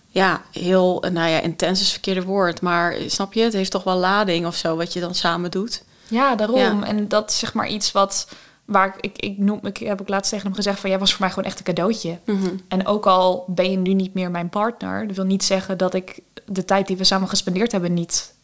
ja, 0.06 0.42
heel, 0.52 1.04
nou 1.12 1.28
ja, 1.28 1.40
intens 1.40 1.78
is 1.80 1.84
het 1.84 1.92
verkeerde 1.92 2.22
woord. 2.22 2.60
Maar 2.60 2.94
snap 3.06 3.32
je, 3.32 3.42
het 3.42 3.52
heeft 3.52 3.70
toch 3.70 3.84
wel 3.84 3.96
lading 3.96 4.46
of 4.46 4.56
zo 4.56 4.76
wat 4.76 4.92
je 4.92 5.00
dan 5.00 5.14
samen 5.14 5.50
doet. 5.50 5.84
Ja, 6.08 6.34
daarom. 6.34 6.80
Ja. 6.80 6.86
En 6.86 7.08
dat 7.08 7.30
is 7.30 7.38
zeg 7.38 7.54
maar 7.54 7.68
iets 7.68 7.92
wat 7.92 8.28
waar 8.64 8.96
ik, 9.00 9.16
ik, 9.16 9.18
ik 9.18 9.38
noem, 9.38 9.58
ik 9.62 9.76
heb 9.76 10.00
ook 10.00 10.08
laatst 10.08 10.30
tegen 10.30 10.46
hem 10.46 10.54
gezegd 10.54 10.80
van 10.80 10.90
jij 10.90 10.98
was 10.98 11.10
voor 11.10 11.20
mij 11.20 11.30
gewoon 11.30 11.44
echt 11.44 11.58
een 11.58 11.64
cadeautje. 11.64 12.18
En 12.68 12.86
ook 12.86 13.06
al 13.06 13.44
ben 13.46 13.70
je 13.70 13.76
nu 13.76 13.94
niet 13.94 14.14
meer 14.14 14.30
mijn 14.30 14.48
partner, 14.48 15.06
dat 15.06 15.16
wil 15.16 15.24
niet 15.24 15.44
zeggen 15.44 15.78
dat 15.78 15.94
ik 15.94 16.20
de 16.46 16.64
tijd 16.64 16.86
die 16.86 16.96
we 16.96 17.04
samen 17.04 17.28
gespendeerd 17.28 17.72
hebben 17.72 17.94
niet 17.94 18.34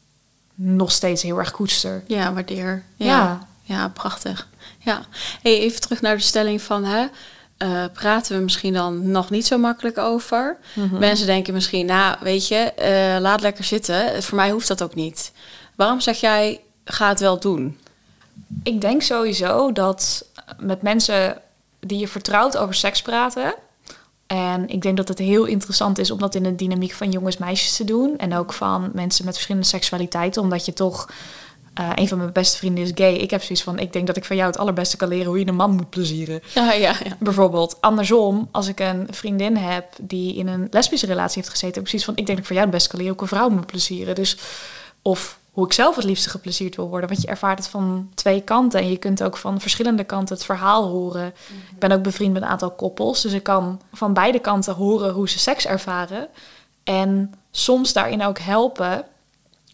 nog 0.59 0.93
steeds 0.93 1.23
heel 1.23 1.39
erg 1.39 1.51
koester. 1.51 2.03
Ja, 2.07 2.33
waardeer. 2.33 2.83
Ja, 2.97 3.07
Ja. 3.07 3.47
ja. 3.63 3.89
prachtig. 3.89 4.49
Ja. 4.79 5.01
Hey, 5.43 5.59
even 5.59 5.81
terug 5.81 6.01
naar 6.01 6.17
de 6.17 6.23
stelling 6.23 6.63
van, 6.63 6.85
hè, 6.85 7.07
eh, 7.57 7.85
praten 7.93 8.37
we 8.37 8.43
misschien 8.43 8.73
dan 8.73 9.11
nog 9.11 9.31
niet 9.31 9.47
zo 9.47 9.59
makkelijk 9.59 9.99
over? 9.99 10.57
Mensen 10.99 11.27
denken 11.27 11.55
misschien, 11.55 11.87
nou, 11.87 12.17
weet 12.21 12.49
je, 12.49 12.57
eh, 12.57 13.21
laat 13.21 13.41
lekker 13.41 13.65
zitten. 13.65 14.23
Voor 14.23 14.37
mij 14.37 14.51
hoeft 14.51 14.69
dat 14.69 14.83
ook 14.83 14.95
niet. 14.95 15.33
Waarom 15.75 16.01
zeg 16.01 16.21
jij, 16.21 16.61
ga 16.85 17.09
het 17.09 17.21
wel 17.21 17.39
doen? 17.41 17.79
Ik 18.63 18.81
denk 18.81 19.03
sowieso 19.03 19.73
dat 19.73 20.25
met 20.59 20.83
mensen 20.83 21.39
die 21.81 21.99
je 21.99 22.09
vertrouwt 22.09 22.57
over 22.57 22.75
seks 22.75 23.03
praten. 23.03 23.55
En 24.27 24.69
ik 24.69 24.83
denk 24.83 24.97
dat 24.97 25.09
het 25.09 25.19
heel 25.19 25.45
interessant 25.45 25.99
is 25.99 26.11
om 26.11 26.19
dat 26.19 26.35
in 26.35 26.43
de 26.43 26.55
dynamiek 26.55 26.93
van 26.93 27.11
jongens 27.11 27.37
meisjes 27.37 27.77
te 27.77 27.85
doen. 27.85 28.19
En 28.19 28.35
ook 28.35 28.53
van 28.53 28.91
mensen 28.95 29.25
met 29.25 29.35
verschillende 29.35 29.67
seksualiteiten. 29.67 30.43
Omdat 30.43 30.65
je 30.65 30.73
toch... 30.73 31.09
eh, 31.75 31.91
een 31.95 32.09
van 32.09 32.19
mijn 32.19 32.33
beste 32.33 32.57
vrienden 32.57 32.85
is 32.85 32.91
gay. 32.95 33.15
Ik 33.15 33.31
heb 33.31 33.43
zoiets 33.43 33.63
van, 33.63 33.79
ik 33.79 33.93
denk 33.93 34.07
dat 34.07 34.17
ik 34.17 34.25
van 34.25 34.37
jou 34.37 34.49
het 34.49 34.59
allerbeste 34.59 34.97
kan 34.97 35.09
leren 35.09 35.27
hoe 35.27 35.39
je 35.39 35.47
een 35.47 35.55
man 35.55 35.71
moet 35.71 35.91
plezieren. 35.91 36.41
Ja, 36.55 36.73
ja, 36.73 36.97
ja. 37.05 37.17
Bijvoorbeeld, 37.19 37.77
andersom, 37.81 38.49
als 38.53 38.69
ik 38.69 38.81
een 38.81 39.07
vriendin 39.11 39.57
heb 39.57 39.85
die 40.01 40.37
in 40.37 40.49
een 40.49 40.67
lesbische 40.71 41.07
relatie 41.07 41.37
heeft 41.37 41.49
gezeten, 41.49 41.75
heb 41.75 41.85
ik 41.85 41.91
precies 41.91 42.05
van, 42.05 42.17
ik 42.17 42.27
denk 42.27 42.29
dat 42.29 42.39
ik 42.39 42.45
voor 42.45 42.57
jou 42.57 42.67
het 42.69 42.77
beste 42.77 42.89
kan 42.89 42.99
leren 42.99 43.15
hoe 43.15 43.25
ik 43.25 43.31
een 43.31 43.37
vrouw 43.39 43.49
moet 43.49 43.67
plezieren. 43.67 44.15
Dus, 44.15 44.37
of 45.03 45.39
hoe 45.57 45.67
ik 45.67 45.73
zelf 45.73 45.97
het 45.97 46.05
liefste 46.05 46.31
geplezierd 46.31 46.77
wil 46.77 46.89
worden. 46.89 47.09
Want 47.09 47.23
je 47.23 47.29
ervaart 47.29 47.59
het 47.59 47.69
van 47.69 48.11
twee 48.15 48.41
kanten 48.41 48.81
en 48.81 48.91
je 48.91 48.97
kunt 48.97 49.23
ook 49.23 49.37
van 49.37 49.61
verschillende 49.61 50.05
kanten 50.05 50.35
het 50.35 50.45
verhaal 50.45 50.89
horen. 50.89 51.27
Ik 51.71 51.79
ben 51.79 51.93
ook 51.93 52.03
bevriend 52.03 52.33
met 52.33 52.43
een 52.43 52.49
aantal 52.49 52.71
koppels, 52.71 53.23
dus 53.23 53.33
ik 53.33 53.43
kan 53.43 53.81
van 53.93 54.13
beide 54.13 54.39
kanten 54.39 54.75
horen 54.75 55.13
hoe 55.13 55.29
ze 55.29 55.39
seks 55.39 55.67
ervaren. 55.67 56.29
En 56.85 57.35
soms 57.51 57.93
daarin 57.93 58.23
ook 58.23 58.39
helpen 58.39 59.05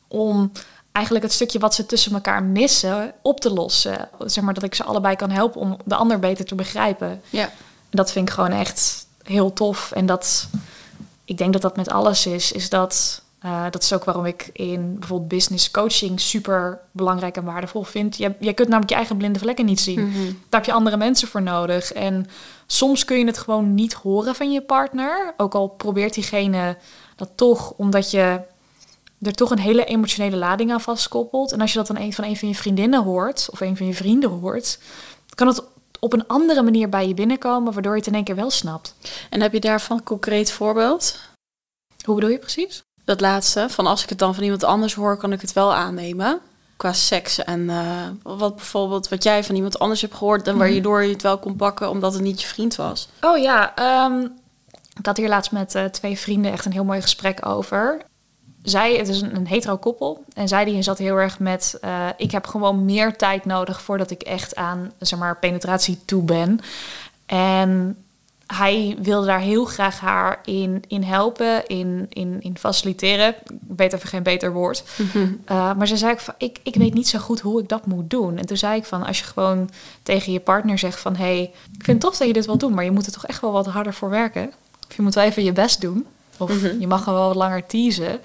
om 0.08 0.52
eigenlijk 0.92 1.24
het 1.24 1.34
stukje 1.34 1.58
wat 1.58 1.74
ze 1.74 1.86
tussen 1.86 2.12
elkaar 2.12 2.42
missen 2.42 3.12
op 3.22 3.40
te 3.40 3.52
lossen. 3.52 4.08
Zeg 4.18 4.44
maar 4.44 4.54
dat 4.54 4.62
ik 4.62 4.74
ze 4.74 4.84
allebei 4.84 5.16
kan 5.16 5.30
helpen 5.30 5.60
om 5.60 5.76
de 5.84 5.94
ander 5.94 6.18
beter 6.18 6.44
te 6.44 6.54
begrijpen. 6.54 7.22
ja. 7.30 7.50
Dat 7.90 8.12
vind 8.12 8.28
ik 8.28 8.34
gewoon 8.34 8.52
echt 8.52 9.06
heel 9.22 9.52
tof. 9.52 9.92
En 9.92 10.06
dat, 10.06 10.48
ik 11.24 11.38
denk 11.38 11.52
dat 11.52 11.62
dat 11.62 11.76
met 11.76 11.90
alles 11.90 12.26
is. 12.26 12.52
Is 12.52 12.68
dat, 12.68 13.22
eh, 13.42 13.64
dat 13.70 13.82
is 13.82 13.92
ook 13.92 14.04
waarom 14.04 14.24
ik 14.24 14.50
in 14.52 14.98
bijvoorbeeld 14.98 15.28
business 15.28 15.70
coaching 15.70 16.20
super 16.20 16.80
belangrijk 16.90 17.36
en 17.36 17.44
waardevol 17.44 17.82
vind. 17.82 18.16
Je, 18.16 18.34
je 18.40 18.52
kunt 18.52 18.68
namelijk 18.68 18.90
je 18.90 18.96
eigen 18.96 19.16
blinde 19.16 19.38
vlekken 19.38 19.64
niet 19.64 19.80
zien. 19.80 20.08
Mhm. 20.08 20.24
Daar 20.24 20.60
heb 20.60 20.64
je 20.64 20.72
andere 20.72 20.96
mensen 20.96 21.28
voor 21.28 21.42
nodig. 21.42 21.92
En 21.92 22.26
soms 22.66 23.04
kun 23.04 23.18
je 23.18 23.26
het 23.26 23.38
gewoon 23.38 23.74
niet 23.74 23.92
horen 23.92 24.34
van 24.34 24.52
je 24.52 24.62
partner. 24.62 25.34
Ook 25.36 25.54
al 25.54 25.68
probeert 25.68 26.14
diegene 26.14 26.76
dat 27.16 27.30
toch, 27.34 27.72
omdat 27.76 28.10
je 28.10 28.40
er 29.20 29.32
toch 29.32 29.50
een 29.50 29.58
hele 29.58 29.84
emotionele 29.84 30.36
lading 30.36 30.72
aan 30.72 30.80
vastkoppelt. 30.80 31.52
En 31.52 31.60
als 31.60 31.72
je 31.72 31.78
dat 31.78 31.86
dan 31.86 31.98
een 31.98 32.12
van 32.12 32.24
een 32.24 32.36
van 32.36 32.48
je 32.48 32.54
vriendinnen 32.54 33.02
hoort, 33.02 33.48
of 33.50 33.60
een 33.60 33.76
van 33.76 33.86
je 33.86 33.94
vrienden 33.94 34.30
hoort, 34.30 34.78
kan 35.34 35.46
het 35.46 35.62
op 36.00 36.12
een 36.12 36.26
andere 36.26 36.62
manier 36.62 36.88
bij 36.88 37.08
je 37.08 37.14
binnenkomen, 37.14 37.72
waardoor 37.72 37.92
je 37.92 37.98
het 37.98 38.06
in 38.06 38.14
één 38.14 38.24
keer 38.24 38.36
wel 38.36 38.50
snapt. 38.50 38.94
En 39.30 39.40
heb 39.40 39.52
je 39.52 39.60
daarvan 39.60 39.96
een 39.96 40.02
concreet 40.02 40.52
voorbeeld? 40.52 41.18
Hoe 42.04 42.14
bedoel 42.14 42.30
je 42.30 42.38
precies? 42.38 42.82
Dat 43.04 43.20
laatste, 43.20 43.66
van 43.68 43.86
als 43.86 44.02
ik 44.02 44.08
het 44.08 44.18
dan 44.18 44.34
van 44.34 44.42
iemand 44.44 44.64
anders 44.64 44.94
hoor, 44.94 45.16
kan 45.16 45.32
ik 45.32 45.40
het 45.40 45.52
wel 45.52 45.74
aannemen. 45.74 46.40
Qua 46.76 46.92
seks 46.92 47.44
en 47.44 47.70
eh, 47.70 47.86
wat 48.22 48.56
bijvoorbeeld 48.56 49.08
wat 49.08 49.22
jij 49.22 49.44
van 49.44 49.54
iemand 49.54 49.78
anders 49.78 50.00
hebt 50.00 50.14
gehoord 50.14 50.46
en 50.48 50.56
waardoor 50.56 51.02
je 51.02 51.12
het 51.12 51.22
wel 51.22 51.38
kon 51.38 51.56
pakken 51.56 51.90
omdat 51.90 52.12
het 52.12 52.22
niet 52.22 52.40
je 52.40 52.46
vriend 52.46 52.76
was. 52.76 53.08
Oh 53.20 53.38
ja, 53.38 53.74
ehm, 53.74 54.20
ik 54.98 55.06
had 55.06 55.16
hier 55.16 55.28
laatst 55.28 55.52
met 55.52 55.74
eh, 55.74 55.84
twee 55.84 56.18
vrienden 56.18 56.52
echt 56.52 56.64
een 56.64 56.72
heel 56.72 56.84
mooi 56.84 57.00
gesprek 57.02 57.46
over. 57.46 58.02
Zij, 58.62 58.96
het 58.96 59.08
is 59.08 59.20
een, 59.20 59.36
een 59.36 59.46
hetero 59.46 59.76
koppel, 59.76 60.24
en 60.34 60.48
zij 60.48 60.64
die 60.64 60.82
zat 60.82 60.98
heel 60.98 61.16
erg 61.16 61.38
met... 61.38 61.78
eh, 61.80 62.06
ik 62.16 62.30
heb 62.30 62.46
gewoon 62.46 62.84
meer 62.84 63.16
tijd 63.16 63.44
nodig 63.44 63.82
voordat 63.82 64.10
ik 64.10 64.22
echt 64.22 64.54
aan, 64.54 64.92
zeg 64.98 65.18
maar, 65.18 65.38
penetratie 65.38 66.00
toe 66.04 66.22
ben. 66.22 66.60
En 67.26 67.96
hij 68.52 68.96
wilde 69.02 69.26
daar 69.26 69.40
heel 69.40 69.64
graag 69.64 70.00
haar 70.00 70.40
in, 70.44 70.82
in 70.88 71.02
helpen, 71.02 71.66
in, 71.66 72.06
in, 72.08 72.36
in 72.40 72.58
faciliteren. 72.58 73.28
Ik 73.28 73.76
weet 73.76 73.92
even 73.92 74.08
geen 74.08 74.22
beter 74.22 74.52
woord. 74.52 74.84
Uh, 75.14 75.74
maar 75.74 75.86
ze 75.86 75.96
zei 75.96 76.12
ook 76.12 76.20
van, 76.20 76.34
ik, 76.38 76.58
ik 76.62 76.74
weet 76.74 76.94
niet 76.94 77.08
zo 77.08 77.18
goed 77.18 77.40
hoe 77.40 77.60
ik 77.60 77.68
dat 77.68 77.86
moet 77.86 78.10
doen. 78.10 78.38
En 78.38 78.46
toen 78.46 78.56
zei 78.56 78.76
ik 78.76 78.84
van, 78.84 79.06
als 79.06 79.18
je 79.18 79.24
gewoon 79.24 79.70
tegen 80.02 80.32
je 80.32 80.40
partner 80.40 80.78
zegt 80.78 81.00
van... 81.00 81.16
hé, 81.16 81.24
hey, 81.24 81.42
ik 81.72 81.84
vind 81.84 81.86
het 81.86 82.00
tof 82.00 82.16
dat 82.16 82.26
je 82.26 82.32
dit 82.32 82.46
wil 82.46 82.58
doen, 82.58 82.74
maar 82.74 82.84
je 82.84 82.90
moet 82.90 83.06
er 83.06 83.12
toch 83.12 83.26
echt 83.26 83.40
wel 83.40 83.52
wat 83.52 83.66
harder 83.66 83.94
voor 83.94 84.10
werken. 84.10 84.52
Of 84.88 84.96
je 84.96 85.02
moet 85.02 85.14
wel 85.14 85.24
even 85.24 85.44
je 85.44 85.52
best 85.52 85.80
doen. 85.80 86.06
Of 86.38 86.62
je 86.78 86.86
mag 86.86 87.04
wel 87.04 87.26
wat 87.26 87.36
langer 87.36 87.66
teasen. 87.66 88.20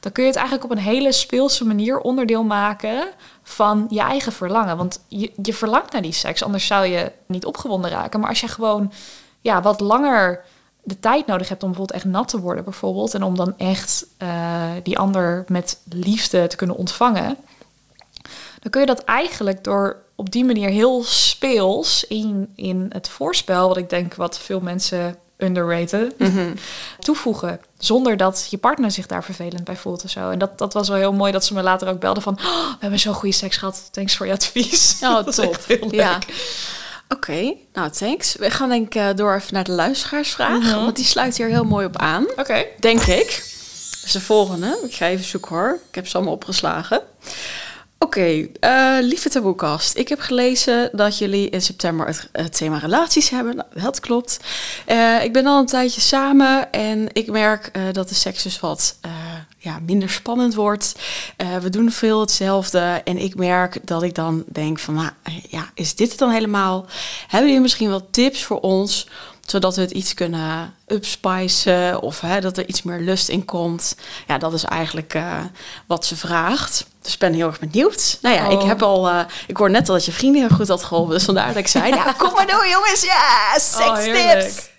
Dan 0.00 0.12
kun 0.12 0.22
je 0.22 0.28
het 0.28 0.38
eigenlijk 0.38 0.70
op 0.70 0.76
een 0.76 0.84
hele 0.84 1.12
speelse 1.12 1.64
manier 1.64 1.98
onderdeel 1.98 2.44
maken 2.44 3.04
van 3.42 3.86
je 3.90 4.00
eigen 4.00 4.32
verlangen. 4.32 4.76
Want 4.76 5.04
je, 5.08 5.32
je 5.42 5.54
verlangt 5.54 5.92
naar 5.92 6.02
die 6.02 6.12
seks, 6.12 6.42
anders 6.42 6.66
zou 6.66 6.86
je 6.86 7.12
niet 7.26 7.44
opgewonden 7.44 7.90
raken. 7.90 8.20
Maar 8.20 8.28
als 8.28 8.40
je 8.40 8.48
gewoon 8.48 8.92
ja, 9.42 9.62
wat 9.62 9.80
langer 9.80 10.44
de 10.82 11.00
tijd 11.00 11.26
nodig 11.26 11.48
hebt 11.48 11.62
om 11.62 11.68
bijvoorbeeld 11.68 11.98
echt 11.98 12.12
nat 12.12 12.28
te 12.28 12.40
worden, 12.40 12.64
bijvoorbeeld. 12.64 13.14
En 13.14 13.22
om 13.22 13.36
dan 13.36 13.58
echt 13.58 14.06
uh, 14.22 14.70
die 14.82 14.98
ander 14.98 15.44
met 15.48 15.80
liefde 15.88 16.46
te 16.46 16.56
kunnen 16.56 16.76
ontvangen. 16.76 17.36
Dan 18.60 18.70
kun 18.70 18.80
je 18.80 18.86
dat 18.86 19.04
eigenlijk 19.04 19.64
door 19.64 20.02
op 20.14 20.30
die 20.30 20.44
manier 20.44 20.68
heel 20.68 21.02
speels 21.04 22.04
in, 22.04 22.52
in 22.54 22.86
het 22.88 23.08
voorspel, 23.08 23.68
wat 23.68 23.76
ik 23.76 23.90
denk 23.90 24.14
wat 24.14 24.38
veel 24.38 24.60
mensen 24.60 25.16
underraten, 25.36 26.12
mm 26.18 26.30
-hmm. 26.30 26.54
toevoegen. 26.98 27.60
Zonder 27.78 28.16
dat 28.16 28.46
je 28.50 28.58
partner 28.58 28.90
zich 28.90 29.06
daar 29.06 29.24
vervelend 29.24 29.64
bij 29.64 29.76
voelt 29.76 30.04
of 30.04 30.10
zo. 30.10 30.30
En 30.30 30.38
dat, 30.38 30.58
dat 30.58 30.72
was 30.72 30.88
wel 30.88 30.98
heel 30.98 31.12
mooi 31.12 31.32
dat 31.32 31.44
ze 31.44 31.54
me 31.54 31.62
later 31.62 31.88
ook 31.88 32.00
belden 32.00 32.22
van... 32.22 32.38
Oh, 32.38 32.68
we 32.70 32.76
hebben 32.78 32.98
zo'n 32.98 33.14
goede 33.14 33.34
seks 33.34 33.56
gehad, 33.56 33.88
thanks 33.90 34.16
voor 34.16 34.26
je 34.26 34.32
advies. 34.32 34.98
Oh, 35.02 35.18
top. 35.36 35.56
Ja. 35.90 36.18
Oké, 37.12 37.30
okay, 37.30 37.56
nou 37.72 37.90
thanks. 37.90 38.36
We 38.36 38.50
gaan 38.50 38.68
denk 38.68 38.94
ik 38.94 39.16
door 39.16 39.34
even 39.34 39.54
naar 39.54 39.64
de 39.64 39.72
luisteraarsvraag. 39.72 40.62
-hmm. 40.62 40.84
Want 40.84 40.96
die 40.96 41.04
sluit 41.04 41.36
hier 41.36 41.48
heel 41.48 41.64
mooi 41.64 41.86
op 41.86 41.96
aan. 41.96 42.22
Oké. 42.22 42.40
Okay. 42.40 42.68
Denk 42.78 43.00
ik. 43.00 43.26
is 44.04 44.12
de 44.12 44.20
volgende. 44.20 44.78
Ik 44.84 44.94
ga 44.94 45.06
even 45.06 45.24
zoeken 45.24 45.56
hoor. 45.56 45.78
Ik 45.88 45.94
heb 45.94 46.06
ze 46.08 46.16
allemaal 46.16 46.34
opgeslagen. 46.34 47.02
Oké, 48.02 48.48
eh, 48.60 48.96
lieve 49.00 49.28
taboekast. 49.28 49.96
Ik 49.96 50.08
heb 50.08 50.20
gelezen 50.20 50.90
dat 50.92 51.18
jullie 51.18 51.50
in 51.50 51.62
september 51.62 52.06
het, 52.06 52.28
het 52.32 52.56
thema 52.56 52.78
relaties 52.78 53.28
hebben. 53.28 53.56
Nou, 53.56 53.68
dat 53.82 54.00
klopt. 54.00 54.40
Eh, 54.86 55.24
ik 55.24 55.32
ben 55.32 55.46
al 55.46 55.58
een 55.58 55.66
tijdje 55.66 56.00
samen 56.00 56.72
en 56.72 57.08
ik 57.12 57.30
merk 57.30 57.68
eh, 57.72 57.82
dat 57.92 58.08
de 58.08 58.14
seks 58.14 58.42
dus 58.42 58.60
wat 58.60 58.96
ja, 59.62 59.78
minder 59.86 60.10
spannend 60.10 60.54
wordt. 60.54 60.94
we 61.60 61.70
doen 61.70 61.90
veel 61.90 62.20
hetzelfde 62.20 63.00
en 63.04 63.18
ik 63.18 63.34
merk 63.34 63.78
dat 63.86 64.02
ik 64.02 64.14
dan 64.14 64.44
denk 64.46 64.78
van, 64.78 64.94
nou, 64.94 65.10
ja, 65.48 65.70
is 65.74 65.94
dit 65.94 66.10
het 66.10 66.18
dan 66.18 66.30
helemaal? 66.30 66.86
Hebben 67.26 67.46
jullie 67.48 67.62
misschien 67.62 67.88
wel 67.88 68.10
tips 68.10 68.44
voor 68.44 68.60
ons 68.60 69.06
zodat 69.46 69.76
we 69.76 69.82
het 69.82 69.90
iets 69.90 70.14
kunnen 70.14 70.74
upspicen 70.86 72.00
of 72.00 72.20
hè, 72.20 72.40
dat 72.40 72.58
er 72.58 72.68
iets 72.68 72.82
meer 72.82 73.00
lust 73.00 73.28
in 73.28 73.44
komt. 73.44 73.96
Ja, 74.26 74.38
dat 74.38 74.52
is 74.52 74.64
eigenlijk 74.64 75.14
uh, 75.14 75.38
wat 75.86 76.04
ze 76.06 76.16
vraagt. 76.16 76.86
Dus 77.02 77.12
ik 77.12 77.18
ben 77.18 77.32
heel 77.34 77.46
erg 77.46 77.58
benieuwd. 77.58 78.18
Nou 78.22 78.34
ja, 78.34 78.48
ik 78.48 78.60
Oh. 78.60 78.66
heb 78.66 78.82
al, 78.82 79.08
uh, 79.08 79.20
ik 79.46 79.56
hoor 79.56 79.70
net 79.70 79.88
al 79.88 79.94
dat 79.94 80.04
je 80.04 80.12
vriendin 80.12 80.46
heel 80.46 80.56
goed 80.56 80.68
had 80.68 80.84
geholpen. 80.84 81.14
Dus 81.14 81.24
vandaar 81.24 81.46
dat 81.46 81.56
ik 81.56 81.68
zei, 81.68 81.94
ja, 81.94 82.12
kom 82.18 82.32
maar 82.32 82.46
door 82.46 82.68
jongens. 82.68 83.02
Ja, 83.04 83.52
Oh, 83.54 83.58
seks 83.60 84.04
heerlijk. 84.04 84.40
tips. 84.40 84.70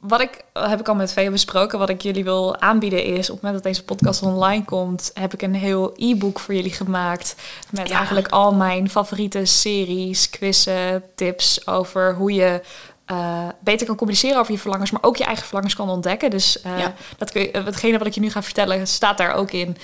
Wat 0.00 0.20
ik, 0.20 0.44
heb 0.52 0.80
ik 0.80 0.88
al 0.88 0.94
met 0.94 1.12
Vee 1.12 1.30
besproken, 1.30 1.78
wat 1.78 1.88
ik 1.88 2.02
jullie 2.02 2.24
wil 2.24 2.60
aanbieden 2.60 3.04
is, 3.04 3.30
op 3.30 3.34
het 3.34 3.44
moment 3.44 3.62
dat 3.62 3.72
deze 3.72 3.84
podcast 3.84 4.22
online 4.22 4.64
komt, 4.64 5.10
heb 5.14 5.32
ik 5.34 5.42
een 5.42 5.54
heel 5.54 5.92
e-book 5.96 6.38
voor 6.40 6.54
jullie 6.54 6.72
gemaakt. 6.72 7.34
Met 7.70 7.88
Ja. 7.88 7.96
eigenlijk 7.96 8.28
al 8.28 8.54
mijn 8.54 8.90
favoriete 8.90 9.44
series, 9.44 10.30
quizzen, 10.30 11.02
tips 11.14 11.66
over 11.66 12.14
hoe 12.14 12.32
je 12.32 12.62
eh, 13.04 13.48
beter 13.60 13.86
kan 13.86 13.96
communiceren 13.96 14.38
over 14.38 14.52
je 14.52 14.58
verlangens, 14.58 14.90
maar 14.90 15.02
ook 15.02 15.16
je 15.16 15.24
eigen 15.24 15.44
verlangens 15.44 15.74
kan 15.74 15.88
ontdekken. 15.90 16.30
Dus 16.30 16.60
eh, 16.62 16.78
Ja. 16.78 16.94
dat 17.18 17.30
kun 17.30 17.42
je, 17.42 17.50
hetgene 17.64 17.98
wat 17.98 18.06
ik 18.06 18.12
je 18.14 18.20
nu 18.20 18.30
ga 18.30 18.42
vertellen, 18.42 18.86
staat 18.86 19.18
daar 19.18 19.34
ook 19.34 19.50
in. 19.50 19.76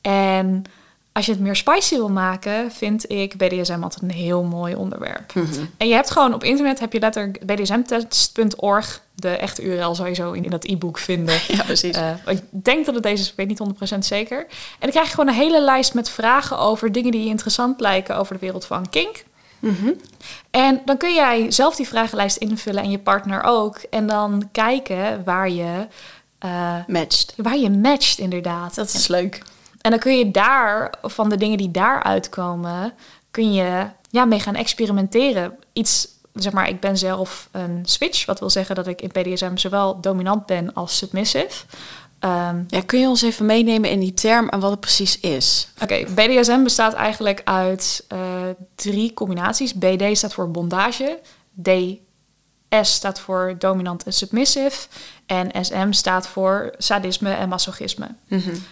En 0.00 0.64
als 1.12 1.26
je 1.26 1.32
het 1.32 1.40
meer 1.40 1.56
spicy 1.56 1.94
wil 1.94 2.08
maken, 2.08 2.72
vind 2.72 3.10
ik 3.10 3.36
BDSM 3.36 3.82
altijd 3.82 4.02
een 4.02 4.10
heel 4.10 4.42
mooi 4.42 4.74
onderwerp. 4.74 5.32
En 5.76 5.88
je 5.88 5.94
hebt 5.94 6.10
gewoon 6.10 6.34
op 6.34 6.44
internet 6.44 6.80
heb 6.80 6.92
je 6.92 6.98
letterlijk 6.98 7.46
bdsmtest.org, 7.46 9.02
de 9.14 9.28
echte 9.28 9.62
URL 9.62 9.94
sowieso 9.94 10.32
in, 10.32 10.44
in 10.44 10.50
dat 10.50 10.64
e-book 10.64 10.98
vinden. 10.98 11.40
Ja, 11.48 11.62
precies. 11.62 11.96
Eh, 11.96 12.10
ik 12.26 12.40
denk 12.50 12.86
dat 12.86 12.94
het 12.94 13.02
deze 13.02 13.22
is, 13.22 13.28
ik 13.30 13.36
weet 13.36 13.48
niet 13.48 13.94
100% 13.94 13.98
zeker. 13.98 14.38
En 14.38 14.46
dan 14.78 14.90
krijg 14.90 15.06
je 15.06 15.14
gewoon 15.14 15.28
een 15.28 15.40
hele 15.40 15.62
lijst 15.62 15.94
met 15.94 16.10
vragen 16.10 16.58
over 16.58 16.92
dingen 16.92 17.10
die 17.10 17.22
je 17.22 17.28
interessant 17.28 17.80
lijken 17.80 18.16
over 18.16 18.34
de 18.34 18.40
wereld 18.40 18.64
van 18.64 18.88
kink. 18.88 19.24
Mhm. 19.58 19.92
En 20.50 20.80
dan 20.84 20.96
kun 20.96 21.14
jij 21.14 21.50
zelf 21.50 21.76
die 21.76 21.88
vragenlijst 21.88 22.36
invullen 22.36 22.82
en 22.82 22.90
je 22.90 22.98
partner 22.98 23.42
ook. 23.42 23.76
En 23.76 24.06
dan 24.06 24.48
kijken 24.52 25.24
waar 25.24 25.50
je, 25.50 25.86
eh, 26.38 26.76
Matched. 26.86 27.34
waar 27.36 27.58
je 27.58 27.70
matcht 27.70 28.18
inderdaad. 28.18 28.74
Dat 28.74 28.94
is 28.94 29.08
leuk. 29.08 29.42
En 29.82 29.90
dan 29.90 29.98
kun 29.98 30.18
je 30.18 30.30
daar, 30.30 30.94
van 31.02 31.28
de 31.28 31.36
dingen 31.36 31.58
die 31.58 31.70
daaruit 31.70 32.28
komen, 32.28 32.92
kun 33.30 33.52
je 33.52 33.86
ja, 34.10 34.24
mee 34.24 34.40
gaan 34.40 34.54
experimenteren. 34.54 35.58
Iets, 35.72 36.08
zeg 36.34 36.52
maar, 36.52 36.68
ik 36.68 36.80
ben 36.80 36.98
zelf 36.98 37.48
een 37.50 37.80
switch. 37.84 38.26
Wat 38.26 38.38
wil 38.38 38.50
zeggen 38.50 38.74
dat 38.74 38.86
ik 38.86 39.02
in 39.02 39.10
BDSM 39.12 39.56
zowel 39.56 40.00
dominant 40.00 40.46
ben 40.46 40.74
als 40.74 40.96
submissive. 40.96 41.64
Ehm, 42.18 42.62
Ja, 42.68 42.80
kun 42.86 43.00
je 43.00 43.08
ons 43.08 43.22
even 43.22 43.46
meenemen 43.46 43.90
in 43.90 44.00
die 44.00 44.14
term 44.14 44.48
en 44.48 44.60
wat 44.60 44.70
het 44.70 44.80
precies 44.80 45.20
is? 45.20 45.68
Oké, 45.82 46.04
BDSM 46.14 46.62
bestaat 46.62 46.94
eigenlijk 46.94 47.40
uit 47.44 48.04
eh, 48.08 48.18
drie 48.74 49.14
combinaties. 49.14 49.74
BD 49.74 50.16
staat 50.16 50.34
voor 50.34 50.50
bondage, 50.50 51.18
DS 52.80 52.92
staat 52.94 53.20
voor 53.20 53.54
dominant 53.58 54.02
en 54.04 54.12
submissive 54.12 54.86
en 55.26 55.64
SM 55.64 55.92
staat 55.92 56.26
voor 56.26 56.74
sadisme 56.78 57.32
en 57.32 57.48
masochisme. 57.48 58.06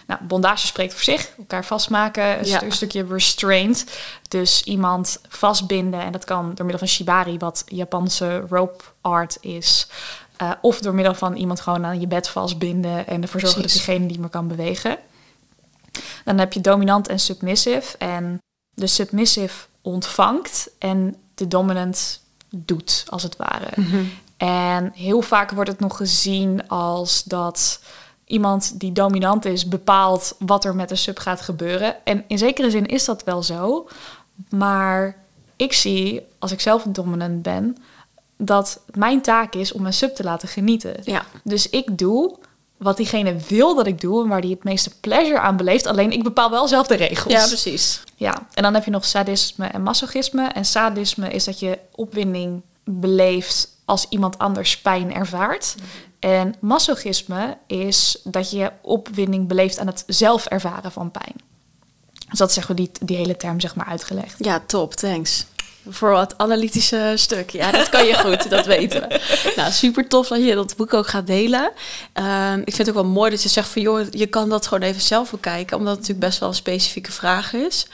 Nou, 0.07 0.23
bondage 0.23 0.67
spreekt 0.67 0.93
voor 0.93 1.03
zich, 1.03 1.29
elkaar 1.37 1.65
vastmaken, 1.65 2.39
een, 2.39 2.45
Ja. 2.45 2.63
een 2.63 2.71
stukje 2.71 3.05
restraint. 3.05 3.85
Dus 4.29 4.63
iemand 4.63 5.19
vastbinden 5.29 6.01
en 6.01 6.11
dat 6.11 6.23
kan 6.25 6.45
door 6.45 6.65
middel 6.65 6.77
van 6.77 6.87
shibari, 6.87 7.37
wat 7.37 7.63
Japanse 7.65 8.39
rope 8.49 8.83
art 9.01 9.37
is. 9.41 9.87
Eh, 10.37 10.51
of 10.61 10.79
door 10.79 10.93
middel 10.93 11.13
van 11.13 11.35
iemand 11.35 11.61
gewoon 11.61 11.85
aan 11.85 11.99
je 11.99 12.07
bed 12.07 12.29
vastbinden 12.29 13.07
en 13.07 13.21
ervoor 13.21 13.39
zorgen 13.39 13.59
Precies. 13.61 13.77
dat 13.77 13.85
diegene 13.85 14.11
niet 14.11 14.19
meer 14.19 14.29
kan 14.29 14.47
bewegen. 14.47 14.97
Dan 16.25 16.37
heb 16.37 16.53
je 16.53 16.61
dominant 16.61 17.07
en 17.07 17.19
submissive. 17.19 17.97
En 17.97 18.41
de 18.73 18.87
submissive 18.87 19.65
ontvangt 19.81 20.69
en 20.79 21.15
de 21.35 21.47
dominant 21.47 22.21
doet, 22.55 23.05
als 23.07 23.23
het 23.23 23.37
ware. 23.37 23.69
En 24.37 24.91
heel 24.95 25.21
vaak 25.21 25.51
wordt 25.51 25.69
het 25.69 25.79
nog 25.79 25.97
gezien 25.97 26.67
als 26.67 27.23
dat 27.23 27.81
iemand 28.25 28.79
die 28.79 28.91
dominant 28.91 29.45
is 29.45 29.67
bepaalt 29.67 30.35
wat 30.39 30.65
er 30.65 30.75
met 30.75 30.89
de 30.89 30.95
sub 30.95 31.19
gaat 31.19 31.41
gebeuren. 31.41 32.05
En 32.05 32.23
in 32.27 32.37
zekere 32.37 32.69
zin 32.69 32.85
is 32.85 33.05
dat 33.05 33.23
wel 33.23 33.43
zo. 33.43 33.87
Maar 34.49 35.15
ik 35.55 35.73
zie, 35.73 36.21
als 36.39 36.51
ik 36.51 36.59
zelf 36.59 36.85
een 36.85 36.93
dominant 36.93 37.41
ben, 37.41 37.77
dat 38.37 38.81
mijn 38.93 39.21
taak 39.21 39.53
is 39.53 39.71
om 39.71 39.81
mijn 39.81 39.93
sub 39.93 40.15
te 40.15 40.23
laten 40.23 40.47
genieten. 40.47 40.95
Ja. 41.03 41.25
Dus 41.43 41.69
ik 41.69 41.97
doe 41.97 42.37
wat 42.81 42.97
diegene 42.97 43.35
wil 43.47 43.75
dat 43.75 43.87
ik 43.87 44.01
doe 44.01 44.23
en 44.23 44.29
waar 44.29 44.41
die 44.41 44.51
het 44.53 44.63
meeste 44.63 44.91
pleasure 44.99 45.39
aan 45.39 45.57
beleeft. 45.57 45.85
Alleen 45.85 46.11
ik 46.11 46.23
bepaal 46.23 46.49
wel 46.49 46.67
zelf 46.67 46.87
de 46.87 46.95
regels. 46.95 47.33
Ja, 47.33 47.47
precies. 47.47 48.01
Ja, 48.15 48.47
en 48.53 48.63
dan 48.63 48.73
heb 48.73 48.85
je 48.85 48.91
nog 48.91 49.05
sadisme 49.05 49.65
en 49.65 49.83
masochisme. 49.83 50.47
En 50.47 50.65
sadisme 50.65 51.29
is 51.29 51.43
dat 51.43 51.59
je 51.59 51.79
opwinding 51.91 52.61
beleeft 52.83 53.69
als 53.85 54.05
iemand 54.09 54.37
anders 54.37 54.77
pijn 54.77 55.13
ervaart. 55.13 55.75
En 56.19 56.55
masochisme 56.59 57.57
is 57.67 58.19
dat 58.23 58.51
je 58.51 58.71
opwinding 58.81 59.47
beleeft 59.47 59.79
aan 59.79 59.87
het 59.87 60.03
zelf 60.07 60.45
ervaren 60.45 60.91
van 60.91 61.11
pijn. 61.11 61.35
Dus 62.29 62.39
dat 62.39 62.47
is 62.47 62.53
zeg 62.53 62.67
maar 62.67 62.77
die, 62.77 62.91
die 63.01 63.17
hele 63.17 63.37
term 63.37 63.59
zeg 63.59 63.75
maar 63.75 63.85
uitgelegd. 63.85 64.35
Ja, 64.37 64.61
top, 64.65 64.93
thanks. 64.93 65.45
Voor 65.89 66.11
wat 66.11 66.37
analytische 66.37 67.13
stuk. 67.15 67.49
Ja, 67.49 67.71
dat 67.71 67.89
kan 67.89 68.05
je 68.05 68.13
goed, 68.13 68.49
dat 68.49 68.65
weten 68.65 69.01
we. 69.01 69.19
Nou, 69.55 69.71
super 69.71 70.07
tof 70.07 70.27
dat 70.27 70.43
je 70.43 70.55
dat 70.55 70.75
boek 70.75 70.93
ook 70.93 71.07
gaat 71.07 71.27
delen. 71.27 71.71
Ehm, 72.13 72.59
ik 72.59 72.75
vind 72.75 72.77
het 72.77 72.89
ook 72.89 73.03
wel 73.03 73.11
mooi 73.11 73.31
dat 73.31 73.43
je 73.43 73.49
zegt 73.49 73.69
van... 73.69 73.81
joh, 73.81 74.05
je 74.11 74.27
kan 74.27 74.49
dat 74.49 74.67
gewoon 74.67 74.83
even 74.83 75.01
zelf 75.01 75.31
bekijken... 75.31 75.77
omdat 75.77 75.91
het 75.91 76.01
natuurlijk 76.01 76.27
best 76.27 76.39
wel 76.39 76.49
een 76.49 76.55
specifieke 76.55 77.11
vraag 77.11 77.53
is. 77.53 77.87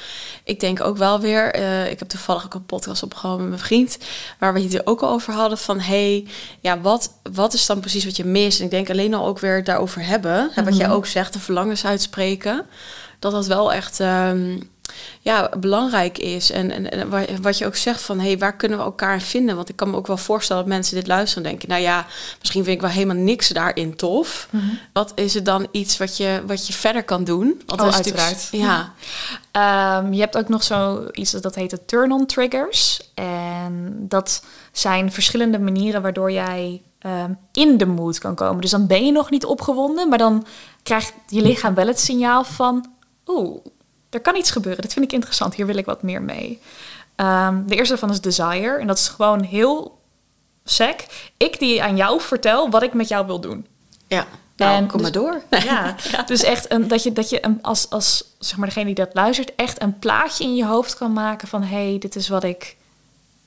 Ik 0.44 0.60
denk 0.60 0.82
ook 0.82 0.98
wel 0.98 1.20
weer... 1.20 1.54
eh, 1.54 1.92
ik 1.92 2.00
heb 2.00 2.08
toevallig 2.08 2.46
ook 2.46 2.54
een 2.54 2.66
podcast 2.66 3.04
opgenomen 3.04 3.40
met 3.40 3.50
mijn 3.50 3.62
vriend... 3.62 3.98
waar 4.40 4.54
we 4.54 4.62
het 4.62 4.74
er 4.74 4.82
ook 4.86 5.02
al 5.02 5.10
over 5.10 5.34
hadden 5.34 5.58
van... 5.58 5.80
hey, 5.80 6.28
ja, 6.60 6.82
wat, 6.82 7.12
wat 7.34 7.54
is 7.54 7.66
dan 7.66 7.80
precies 7.80 8.06
wat 8.06 8.16
je 8.16 8.26
mist? 8.26 8.60
En 8.60 8.66
ik 8.66 8.72
denk 8.72 8.90
alleen 8.90 9.14
al 9.14 9.26
ook 9.26 9.40
weer 9.40 9.64
daarover 9.64 10.06
hebben... 10.06 10.50
hè, 10.54 10.64
wat 10.64 10.78
jij 10.78 10.90
ook 10.90 11.06
zegt, 11.06 11.34
de 11.34 11.40
verlangens 11.40 11.86
uitspreken... 11.86 12.66
dat 13.20 13.32
dat 13.32 13.48
wel 13.48 13.74
echt... 13.74 14.00
ehm, 14.00 14.58
ja, 15.22 15.50
belangrijk 15.60 16.18
is. 16.18 16.52
En, 16.52 16.72
en, 16.72 16.92
en 16.92 17.10
wa- 17.10 17.26
wat 17.42 17.58
je 17.58 17.66
ook 17.66 17.76
zegt 17.76 18.02
van, 18.02 18.20
hé, 18.20 18.28
hey, 18.28 18.38
waar 18.38 18.56
kunnen 18.56 18.78
we 18.78 18.84
elkaar 18.84 19.22
vinden? 19.22 19.56
Want 19.56 19.70
ik 19.70 19.76
kan 19.76 19.90
me 19.90 19.96
ook 19.96 20.08
wel 20.08 20.18
voorstellen 20.18 20.64
dat 20.64 20.72
mensen 20.72 20.96
dit 20.96 21.08
luisteren 21.08 21.44
en 21.44 21.50
denken... 21.50 21.70
nou 21.70 21.82
ja, 21.82 22.06
misschien 22.40 22.64
vind 22.64 22.76
ik 22.76 22.82
wel 22.82 22.90
helemaal 22.92 23.24
niks 23.24 23.50
daarin 23.50 23.96
tof. 23.96 24.48
Wat 24.94 25.12
is 25.16 25.36
er 25.36 25.44
dan 25.44 25.68
iets 25.72 25.98
wat 25.98 26.18
je, 26.18 26.42
wat 26.46 26.68
je 26.68 26.74
verder 26.74 27.04
kan 27.04 27.24
doen? 27.24 27.62
Want 27.66 27.82
Oh, 27.82 27.94
uiteraard. 27.94 28.48
Ja, 28.52 28.94
Ehm, 29.52 30.14
je 30.14 30.20
hebt 30.20 30.38
ook 30.38 30.50
nog 30.50 30.64
zoiets 30.64 31.32
dat 31.32 31.56
heet 31.56 31.70
de 31.70 31.86
turn-on 31.86 32.26
triggers. 32.26 33.00
En 33.14 33.96
dat 34.00 34.44
zijn 34.72 35.12
verschillende 35.12 35.60
manieren 35.60 36.02
waardoor 36.02 36.32
jij 36.32 36.82
ehm, 37.00 37.32
in 37.52 37.78
de 37.78 37.86
mood 37.86 38.20
kan 38.20 38.36
komen. 38.36 38.62
Dus 38.62 38.72
dan 38.72 38.88
ben 38.88 39.06
je 39.06 39.12
nog 39.12 39.30
niet 39.30 39.46
opgewonden, 39.46 40.10
maar 40.10 40.18
dan 40.18 40.46
krijgt 40.84 41.14
je 41.28 41.42
lichaam 41.42 41.74
wel 41.74 41.88
het 41.88 42.00
signaal 42.00 42.44
van... 42.44 42.86
Oeh, 43.28 43.58
er 44.10 44.20
kan 44.20 44.36
iets 44.36 44.52
gebeuren. 44.52 44.82
Dit 44.82 44.94
vind 44.94 45.06
ik 45.06 45.12
interessant. 45.12 45.56
Hier 45.56 45.66
wil 45.66 45.78
ik 45.78 45.86
wat 45.86 46.04
meer 46.04 46.22
mee. 46.22 46.62
Ehm, 47.16 47.66
de 47.66 47.76
eerste 47.76 47.98
van 47.98 48.10
is 48.10 48.22
desire. 48.22 48.78
En 48.80 48.88
dat 48.88 48.98
is 48.98 49.08
gewoon 49.08 49.44
heel 49.44 50.00
sec. 50.64 51.06
Ik 51.38 51.60
die 51.60 51.84
aan 51.84 51.96
jou 51.96 52.22
vertel 52.22 52.70
wat 52.70 52.84
ik 52.84 52.94
met 52.94 53.08
jou 53.08 53.26
wil 53.26 53.40
doen. 53.40 53.68
ja. 54.08 54.26
Nou, 54.58 54.76
En 54.76 54.88
kom 54.88 55.02
dus- 55.02 55.02
maar 55.02 55.22
door. 55.22 55.42
Ja, 55.64 55.96
dus 56.26 56.44
echt 56.44 56.72
een, 56.72 56.88
dat 56.88 57.04
je, 57.04 57.14
dat 57.14 57.30
je 57.30 57.46
een, 57.46 57.60
als, 57.62 57.90
als 57.90 58.24
zeg 58.40 58.58
maar 58.58 58.68
degene 58.68 58.86
die 58.86 58.96
dat 58.96 59.10
luistert, 59.14 59.56
echt 59.56 59.82
een 59.82 60.00
plaatje 60.00 60.44
in 60.44 60.56
je 60.56 60.66
hoofd 60.66 60.96
kan 60.96 61.14
maken 61.14 61.48
van 61.48 61.64
hé, 61.64 61.90
hey, 61.90 61.98
dit 62.00 62.16
is 62.16 62.28
wat 62.28 62.44
ik, 62.44 62.76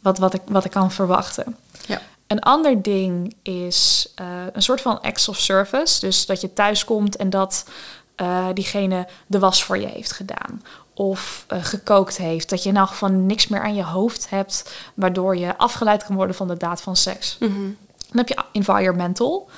wat, 0.03 0.19
wat, 0.19 0.35
ik, 0.35 0.41
wat 0.47 0.65
ik 0.65 0.71
kan 0.71 0.93
verwachten. 0.93 1.57
Ja. 1.87 2.01
Een 2.27 2.41
ander 2.41 2.83
ding 2.83 3.35
is 3.43 4.13
eh, 4.15 4.27
een 4.53 4.63
soort 4.63 4.81
van 4.81 5.01
acts 5.01 5.29
of 5.29 5.37
service. 5.39 6.01
Dus 6.01 6.27
dat 6.27 6.41
je 6.41 6.53
thuis 6.53 6.85
komt 6.85 7.17
en 7.17 7.31
dat 7.31 7.65
eh, 8.21 8.47
diegene 8.55 9.07
de 9.27 9.39
was 9.39 9.65
voor 9.65 9.79
je 9.79 9.87
heeft 9.87 10.13
gedaan. 10.13 10.63
Of 10.95 11.45
eh, 11.49 11.59
gekookt 11.65 12.17
heeft. 12.17 12.51
Dat 12.51 12.63
je 12.63 12.69
in 12.69 12.77
elk 12.77 12.89
geval 12.89 13.09
niks 13.09 13.49
meer 13.49 13.63
aan 13.63 13.75
je 13.75 13.85
hoofd 13.85 14.31
hebt. 14.31 14.73
Waardoor 14.95 15.37
je 15.37 15.57
afgeleid 15.57 16.05
kan 16.05 16.17
worden 16.17 16.37
van 16.37 16.49
de 16.49 16.57
daad 16.57 16.83
van 16.83 16.97
seks. 16.97 17.37
Mhm. 17.39 17.53
Dan 18.09 18.17
heb 18.17 18.29
je 18.29 18.43
environmental. 18.53 19.49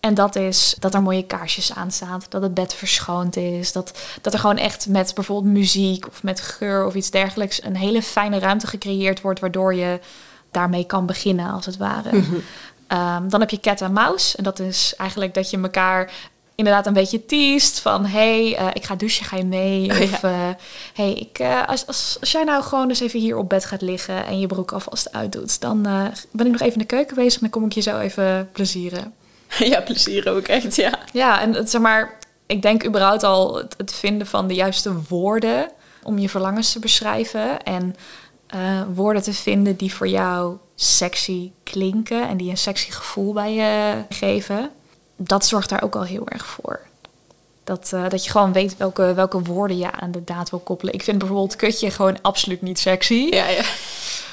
En 0.00 0.14
dat 0.14 0.36
is 0.36 0.76
dat 0.78 0.94
er 0.94 1.02
mooie 1.02 1.26
kaarsjes 1.26 1.74
aan 1.74 1.90
staan. 1.90 2.22
Dat 2.28 2.42
het 2.42 2.54
bed 2.54 2.74
verschoond 2.74 3.36
is. 3.36 3.72
Dat, 3.72 3.98
dat 4.20 4.32
er 4.32 4.38
gewoon 4.38 4.58
echt 4.58 4.88
met 4.88 5.14
bijvoorbeeld 5.14 5.54
muziek 5.54 6.06
of 6.08 6.22
met 6.22 6.40
geur 6.40 6.86
of 6.86 6.94
iets 6.94 7.10
dergelijks... 7.10 7.64
een 7.64 7.76
hele 7.76 8.02
fijne 8.02 8.38
ruimte 8.38 8.66
gecreëerd 8.66 9.20
wordt... 9.20 9.40
waardoor 9.40 9.74
je 9.74 10.00
daarmee 10.50 10.84
kan 10.84 11.06
beginnen, 11.06 11.52
als 11.52 11.66
het 11.66 11.76
ware. 11.76 12.10
Ehm, 12.92 13.28
dan 13.28 13.40
heb 13.40 13.50
je 13.50 13.60
cat 13.60 13.80
en 13.80 13.92
mouse. 13.92 14.36
En 14.36 14.44
dat 14.44 14.58
is 14.58 14.94
eigenlijk 14.96 15.34
dat 15.34 15.50
je 15.50 15.60
elkaar 15.60 16.12
inderdaad 16.54 16.86
een 16.86 16.92
beetje 16.92 17.26
teest 17.26 17.80
van... 17.80 18.06
hey, 18.06 18.56
eh, 18.56 18.66
ik 18.72 18.84
ga 18.84 18.94
douchen, 18.94 19.26
ga 19.26 19.36
je 19.36 19.44
mee? 19.44 19.90
Oh, 19.92 20.00
Of 20.00 20.22
eh, 20.22 20.48
hey, 20.94 21.12
ik, 21.12 21.38
eh, 21.38 21.68
als, 21.68 21.86
als, 21.86 22.16
als 22.20 22.32
jij 22.32 22.44
nou 22.44 22.62
gewoon 22.62 22.88
eens 22.88 23.00
even 23.00 23.20
hier 23.20 23.36
op 23.36 23.48
bed 23.48 23.64
gaat 23.64 23.82
liggen... 23.82 24.26
en 24.26 24.40
je 24.40 24.46
broek 24.46 24.72
alvast 24.72 25.12
uitdoet... 25.12 25.60
dan 25.60 25.82
ben 26.30 26.46
ik 26.46 26.52
nog 26.52 26.60
even 26.60 26.72
in 26.72 26.78
de 26.78 26.84
keuken 26.84 27.16
bezig... 27.16 27.34
en 27.34 27.40
dan 27.40 27.50
kom 27.50 27.64
ik 27.64 27.72
je 27.72 27.80
zo 27.80 27.98
even 27.98 28.48
plezieren. 28.52 29.14
Ja, 29.58 29.80
plezier 29.80 30.30
ook 30.30 30.46
echt, 30.46 30.76
ja. 30.76 30.98
Ja, 31.12 31.40
en 31.40 31.54
het, 31.54 31.70
zeg 31.70 31.80
maar, 31.80 32.18
ik 32.46 32.62
denk 32.62 32.86
überhaupt 32.86 33.22
al 33.22 33.56
het, 33.56 33.74
het 33.76 33.94
vinden 33.94 34.26
van 34.26 34.46
de 34.46 34.54
juiste 34.54 34.92
woorden 35.08 35.70
om 36.02 36.18
je 36.18 36.28
verlangens 36.28 36.72
te 36.72 36.78
beschrijven 36.78 37.62
en 37.62 37.94
woorden 38.94 39.22
te 39.22 39.32
vinden 39.32 39.76
die 39.76 39.94
voor 39.94 40.08
jou 40.08 40.56
sexy 40.74 41.52
klinken 41.62 42.28
en 42.28 42.36
die 42.36 42.50
een 42.50 42.56
sexy 42.56 42.90
gevoel 42.90 43.32
bij 43.32 43.54
je 43.54 44.02
geven. 44.08 44.70
Dat 45.26 45.46
zorgt 45.46 45.68
daar 45.68 45.82
ook 45.82 45.96
al 45.96 46.02
heel 46.04 46.28
erg 46.28 46.46
voor. 46.46 46.80
Dat, 47.64 47.90
eh, 47.92 48.08
dat 48.08 48.24
je 48.24 48.30
gewoon 48.30 48.52
weet 48.52 48.76
welke, 48.76 49.14
welke 49.14 49.42
woorden 49.42 49.78
je 49.78 49.90
aan 49.92 50.10
de 50.10 50.24
daad 50.24 50.50
wil 50.50 50.58
koppelen. 50.58 50.94
Ik 50.94 51.02
vind 51.02 51.18
bijvoorbeeld 51.18 51.56
kutje 51.56 51.90
gewoon 51.90 52.22
absoluut 52.22 52.62
niet 52.62 52.78
sexy. 52.78 53.26
Ja, 53.30 53.46
ja. 53.48 53.62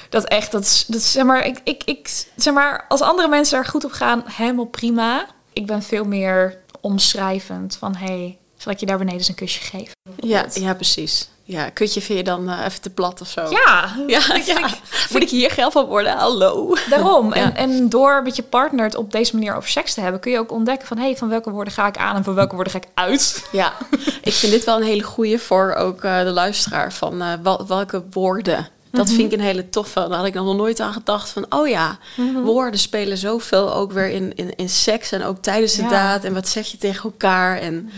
Dat 0.09 0.23
echt, 0.25 0.51
dat, 0.51 0.61
is- 0.63 0.85
dat 0.87 0.99
is, 1.01 1.11
zeg 1.11 1.23
maar, 1.23 1.45
ik, 1.45 1.59
ik, 1.63 1.83
ik, 1.85 2.25
zeg 2.35 2.53
maar, 2.53 2.85
als 2.87 3.01
andere 3.01 3.27
mensen 3.27 3.55
daar 3.55 3.65
goed 3.69 3.85
op 3.85 3.91
gaan, 3.91 4.23
helemaal 4.25 4.65
prima. 4.65 5.25
Ik 5.53 5.65
ben 5.65 5.83
veel 5.83 6.03
meer 6.05 6.57
omschrijvend 6.81 7.75
van, 7.77 7.95
hey, 7.95 8.37
zal 8.61 8.71
ik 8.71 8.79
je 8.79 8.85
daar 8.85 8.97
beneden 8.97 9.19
eens 9.19 9.27
een 9.29 9.35
kusje 9.35 9.61
geven? 9.61 9.91
Ja, 10.17 10.45
ja, 10.53 10.73
precies. 10.73 11.29
Ja, 11.43 11.69
kutje 11.69 12.01
vind 12.01 12.17
je 12.17 12.23
dan 12.23 12.49
eh, 12.49 12.65
even 12.65 12.81
te 12.81 12.89
plat 12.89 13.21
of 13.21 13.27
zo. 13.27 13.41
Ja, 13.49 13.95
ja, 14.07 14.21
ja. 14.45 14.69
Moet 15.11 15.21
ik 15.21 15.29
hier 15.29 15.51
geld 15.51 15.71
van 15.73 15.85
worden? 15.85 16.17
Hallo. 16.17 16.75
daarom. 16.89 17.33
Ja. 17.33 17.41
En, 17.41 17.55
en 17.55 17.89
door 17.89 18.23
met 18.23 18.35
je 18.35 18.43
partner 18.43 18.85
het 18.85 18.95
op 18.95 19.11
deze 19.11 19.33
manier 19.35 19.55
over 19.55 19.69
seks 19.69 19.93
te 19.93 20.01
hebben, 20.01 20.19
kun 20.21 20.31
je 20.31 20.37
ook 20.39 20.51
ontdekken 20.51 20.87
van, 20.87 20.97
hey, 20.97 21.15
van 21.17 21.29
welke 21.29 21.49
woorden 21.51 21.73
ga 21.73 21.87
ik 21.87 21.97
aan 21.97 22.15
en 22.15 22.23
van 22.23 22.33
welke 22.35 22.55
woorden 22.55 22.73
ga 22.73 22.79
ik 22.79 22.87
uit? 22.93 23.47
Ja, 23.51 23.73
ik 24.21 24.33
vind 24.33 24.51
dit 24.51 24.63
wel 24.63 24.77
een 24.77 24.83
hele 24.83 25.03
goeie 25.03 25.39
voor 25.39 25.73
ook 25.73 26.03
eh, 26.03 26.19
de 26.23 26.31
luisteraar 26.31 26.93
van 26.93 27.21
eh, 27.21 27.33
wel- 27.43 27.67
welke 27.67 28.03
woorden. 28.11 28.67
Dat 28.91 29.09
vind 29.09 29.31
ik 29.33 29.39
een 29.39 29.45
hele 29.45 29.69
toffe. 29.69 29.99
Daar 30.07 30.17
had 30.17 30.25
ik 30.25 30.33
nog 30.33 30.55
nooit 30.55 30.79
aan 30.79 30.93
gedacht 30.93 31.29
van, 31.29 31.45
oh 31.49 31.67
ja, 31.67 31.97
woorden 32.43 32.79
spelen 32.79 33.17
zoveel 33.17 33.73
ook 33.73 33.91
weer 33.91 34.09
in, 34.09 34.35
in, 34.35 34.55
in 34.55 34.69
seks 34.69 35.11
en 35.11 35.23
ook 35.23 35.37
tijdens 35.41 35.73
de 35.75 35.81
Ja. 35.81 35.89
daad. 35.89 36.23
En 36.23 36.33
wat 36.33 36.47
zeg 36.47 36.67
je 36.67 36.77
tegen 36.77 37.03
elkaar? 37.03 37.57
En 37.57 37.89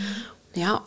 ja. 0.52 0.82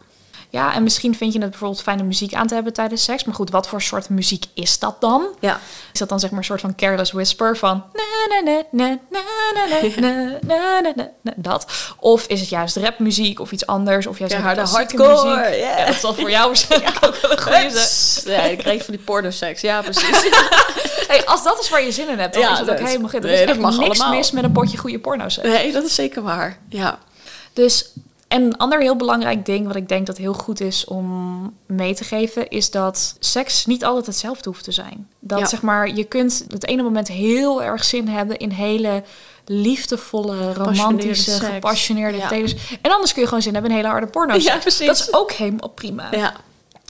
Ja, 0.56 0.74
en 0.74 0.84
misschien 0.84 1.16
vind 1.16 1.34
je 1.34 1.40
het 1.40 1.50
bijvoorbeeld 1.50 1.82
fijne 1.82 2.04
muziek 2.04 2.34
aan 2.34 2.48
te 2.48 2.54
hebben 2.54 2.74
tijdens 2.74 3.04
seks. 3.04 3.24
Maar 3.24 3.36
goed, 3.36 3.50
wat 3.50 3.68
voor 3.68 3.82
soort 3.82 4.10
muziek 4.10 4.46
is 4.54 4.80
dat 4.80 5.02
dan? 5.02 5.28
Ja. 5.40 5.60
Is 5.94 6.00
dat 6.00 6.10
dan 6.10 6.20
zeg 6.20 6.30
maar 6.30 6.40
een 6.40 6.46
soort 6.46 6.62
van 6.62 6.76
careless 6.76 7.12
whisper 7.12 7.58
van... 7.58 7.84
Dat. 11.36 11.66
Of 12.00 12.28
is 12.28 12.40
het 12.40 12.50
juist 12.50 12.76
rapmuziek 12.76 13.40
of 13.40 13.52
iets 13.52 13.66
anders? 13.66 14.08
Of 14.08 14.20
juist 14.20 14.36
harde 14.36 14.62
hardcore. 14.62 15.36
Muziek. 15.36 15.60
Ja, 15.60 15.86
dat 15.86 15.96
zal 15.96 16.14
voor 16.14 16.30
jou 16.30 16.48
waarschijnlijk 16.48 16.98
ja. 17.02 17.08
ook 17.08 17.16
wel 17.16 17.32
een 17.32 17.42
goede... 17.42 18.32
Ja, 18.36 18.42
ik 18.42 18.58
kreeg 18.58 18.86
van 18.86 18.94
die 18.94 19.04
porno 19.04 19.32
seks, 19.32 19.62
Ja, 19.62 19.82
precies. 19.82 20.30
hey, 21.08 21.26
als 21.26 21.44
dat 21.44 21.60
is 21.60 21.70
waar 21.70 21.84
je 21.84 21.92
zin 21.92 22.10
in 22.10 22.20
hebt, 22.20 22.34
dan 22.34 22.52
is 22.52 22.60
het 22.60 22.70
ook 22.70 22.80
helemaal 22.80 23.10
geen... 23.10 23.24
Er 23.24 23.30
is 23.30 23.40
nee, 23.40 23.66
echt 23.66 23.78
niks 23.78 24.10
mis 24.10 24.32
met 24.32 24.44
een 24.44 24.52
potje 24.52 24.78
goede 24.78 25.00
porno 25.00 25.30
seks. 25.30 25.48
Nee, 25.48 25.72
dat 25.72 25.84
is 25.84 25.96
zeker 25.96 26.22
waar. 26.22 26.60
Ja. 26.70 27.00
Dus 27.54 27.92
en 28.28 28.42
een 28.44 28.58
ander 28.58 28.80
heel 28.80 28.96
belangrijk 28.96 29.46
ding 29.46 29.68
wat 29.68 29.76
ik 29.76 29.88
denk 29.90 30.06
dat 30.06 30.18
heel 30.18 30.34
goed 30.34 30.60
is 30.62 30.86
om 30.86 31.54
mee 31.66 31.96
te 31.96 32.04
geven, 32.04 32.50
is 32.50 32.72
dat 32.72 33.16
seks 33.20 33.66
niet 33.66 33.84
altijd 33.86 34.06
hetzelfde 34.06 34.50
hoeft 34.50 34.64
te 34.64 34.72
zijn. 34.72 35.08
Dat 35.20 35.40
Ja. 35.40 35.46
zeg 35.46 35.62
maar, 35.62 35.90
je 35.90 36.04
kunt 36.04 36.46
het 36.48 36.66
ene 36.68 36.84
moment 36.84 37.08
heel 37.08 37.64
erg 37.64 37.84
zin 37.84 38.08
hebben 38.08 38.38
in 38.38 38.50
hele 38.50 39.04
liefdevolle, 39.46 40.54
romantische, 40.54 41.32
gepassioneerde 41.32 42.18
Ja. 42.18 42.28
telers. 42.28 42.56
En 42.82 42.92
anders 42.92 43.12
kun 43.14 43.22
je 43.22 43.28
gewoon 43.28 43.44
zin 43.44 43.54
hebben 43.54 43.72
in 43.72 43.78
hele 43.78 43.90
harde 43.90 44.08
porno's. 44.08 44.44
Ja, 44.44 44.58
precies. 44.58 44.88
Dat 44.88 44.96
is 45.00 45.14
ook 45.14 45.32
helemaal 45.32 45.70
prima. 45.70 46.08
Ja. 46.12 46.34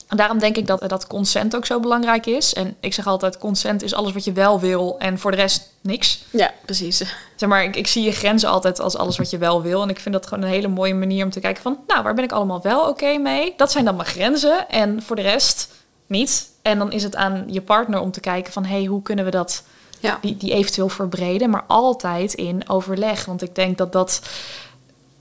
En 0.07 0.17
daarom 0.17 0.39
denk 0.39 0.57
ik 0.57 0.67
dat, 0.67 0.83
dat 0.89 1.07
consent 1.07 1.55
ook 1.55 1.65
zo 1.65 1.79
belangrijk 1.79 2.25
is. 2.25 2.53
En 2.53 2.75
ik 2.79 2.93
zeg 2.93 3.07
altijd, 3.07 3.37
consent 3.37 3.83
is 3.83 3.93
alles 3.93 4.13
wat 4.13 4.23
je 4.23 4.31
wel 4.31 4.59
wil 4.59 4.95
en 4.99 5.19
voor 5.19 5.31
de 5.31 5.37
rest 5.37 5.69
niks. 5.81 6.23
ja, 6.31 6.51
precies. 6.65 6.97
Zeg 7.35 7.49
maar, 7.49 7.63
ik, 7.63 7.75
ik 7.75 7.87
zie 7.87 8.03
je 8.03 8.11
grenzen 8.11 8.49
altijd 8.49 8.79
als 8.79 8.97
alles 8.97 9.17
wat 9.17 9.29
je 9.29 9.37
wel 9.37 9.61
wil. 9.61 9.81
En 9.81 9.89
ik 9.89 9.99
vind 9.99 10.15
dat 10.15 10.27
gewoon 10.27 10.43
een 10.43 10.49
hele 10.49 10.67
mooie 10.67 10.93
manier 10.93 11.23
om 11.23 11.31
te 11.31 11.39
kijken 11.39 11.61
van... 11.61 11.77
nou, 11.87 12.03
waar 12.03 12.13
ben 12.13 12.23
ik 12.23 12.31
allemaal 12.31 12.61
wel 12.61 12.87
oké 12.87 13.17
mee? 13.17 13.53
Dat 13.57 13.71
zijn 13.71 13.85
dan 13.85 13.95
mijn 13.95 14.07
grenzen. 14.07 14.69
En 14.69 15.01
voor 15.01 15.15
de 15.15 15.21
rest 15.21 15.69
niet. 16.07 16.49
En 16.61 16.77
dan 16.77 16.91
is 16.91 17.03
het 17.03 17.15
aan 17.15 17.43
je 17.47 17.61
partner 17.61 17.99
om 17.99 18.11
te 18.11 18.19
kijken 18.19 18.53
van... 18.53 18.65
hé, 18.65 18.75
hey, 18.77 18.85
hoe 18.85 19.01
kunnen 19.01 19.25
we 19.25 19.31
dat, 19.31 19.63
Ja. 19.99 20.17
die, 20.21 20.37
die 20.37 20.53
eventueel 20.53 20.89
verbreden? 20.89 21.49
Maar 21.49 21.63
altijd 21.67 22.33
in 22.33 22.69
overleg. 22.69 23.25
Want 23.25 23.41
ik 23.41 23.55
denk 23.55 23.77
dat 23.77 23.91
dat... 23.91 24.21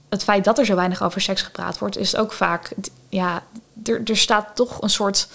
Het 0.08 0.24
feit 0.24 0.44
dat 0.44 0.58
er 0.58 0.64
zo 0.64 0.74
weinig 0.74 1.02
over 1.02 1.20
seks 1.20 1.42
gepraat 1.42 1.78
wordt... 1.78 1.98
is 1.98 2.16
ook 2.16 2.32
vaak... 2.32 2.72
Ja, 3.08 3.42
er, 3.84 4.00
er 4.04 4.16
staat 4.16 4.56
toch 4.56 4.82
een 4.82 4.90
soort 4.90 5.28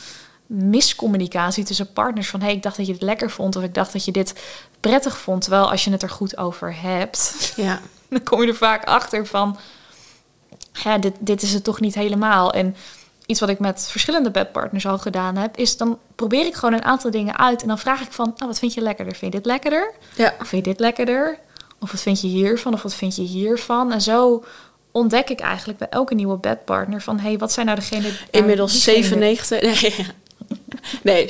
miscommunicatie 0.45 1.63
tussen 1.63 1.93
partners. 1.93 2.29
Van, 2.29 2.39
hé, 2.39 2.45
hey, 2.45 2.55
ik 2.55 2.63
dacht 2.63 2.77
dat 2.77 2.85
je 2.85 2.93
het 2.93 3.01
lekker 3.01 3.29
vond... 3.29 3.55
of 3.55 3.63
ik 3.63 3.73
dacht 3.73 3.93
dat 3.93 4.05
je 4.05 4.11
dit 4.11 4.33
prettig 4.79 5.17
vond. 5.17 5.41
Terwijl 5.41 5.71
als 5.71 5.83
je 5.83 5.91
het 5.91 6.03
er 6.03 6.09
goed 6.09 6.37
over 6.37 6.81
hebt... 6.81 7.53
Ja. 7.55 7.79
dan 8.09 8.23
kom 8.23 8.41
je 8.41 8.47
er 8.47 8.55
vaak 8.55 8.83
achter 8.83 9.25
van... 9.25 9.57
Ja, 10.73 10.97
dit, 10.97 11.15
dit 11.19 11.41
is 11.41 11.53
het 11.53 11.63
toch 11.63 11.79
niet 11.79 11.95
helemaal. 11.95 12.53
En 12.53 12.75
iets 13.25 13.39
wat 13.39 13.49
ik 13.49 13.59
met 13.59 13.87
verschillende 13.89 14.31
bedpartners 14.31 14.85
al 14.85 14.97
gedaan 14.97 15.35
heb... 15.35 15.57
is 15.57 15.77
dan 15.77 15.99
probeer 16.15 16.45
ik 16.45 16.55
gewoon 16.55 16.73
een 16.73 16.85
aantal 16.85 17.11
dingen 17.11 17.37
uit... 17.37 17.61
en 17.61 17.67
dan 17.67 17.79
vraag 17.79 18.01
ik 18.01 18.11
van, 18.11 18.33
nou, 18.35 18.47
wat 18.47 18.59
vind 18.59 18.73
je 18.73 18.81
lekkerder? 18.81 19.15
Vind 19.15 19.33
je 19.33 19.39
dit 19.39 19.47
lekkerder? 19.47 19.93
Ja. 20.15 20.33
Of 20.39 20.47
vind 20.47 20.65
je 20.65 20.71
dit 20.71 20.79
lekkerder? 20.79 21.39
Of 21.79 21.91
wat 21.91 22.01
vind 22.01 22.21
je 22.21 22.27
hiervan? 22.27 22.73
Of 22.73 22.81
wat 22.81 22.95
vind 22.95 23.15
je 23.15 23.21
hiervan? 23.21 23.91
En 23.91 24.01
zo 24.01 24.43
ontdek 24.91 25.29
ik 25.29 25.39
eigenlijk 25.39 25.79
bij 25.79 25.89
elke 25.89 26.15
nieuwe 26.15 26.37
bedpartner... 26.37 27.01
van, 27.01 27.19
hé, 27.19 27.27
hey, 27.27 27.37
wat 27.37 27.51
zijn 27.51 27.65
nou 27.65 27.77
degene... 27.77 28.01
nou, 28.01 28.13
Inmiddels 28.31 28.83
diegene- 28.83 29.35
97. 29.35 30.11
Nee, 31.01 31.15
nee 31.15 31.25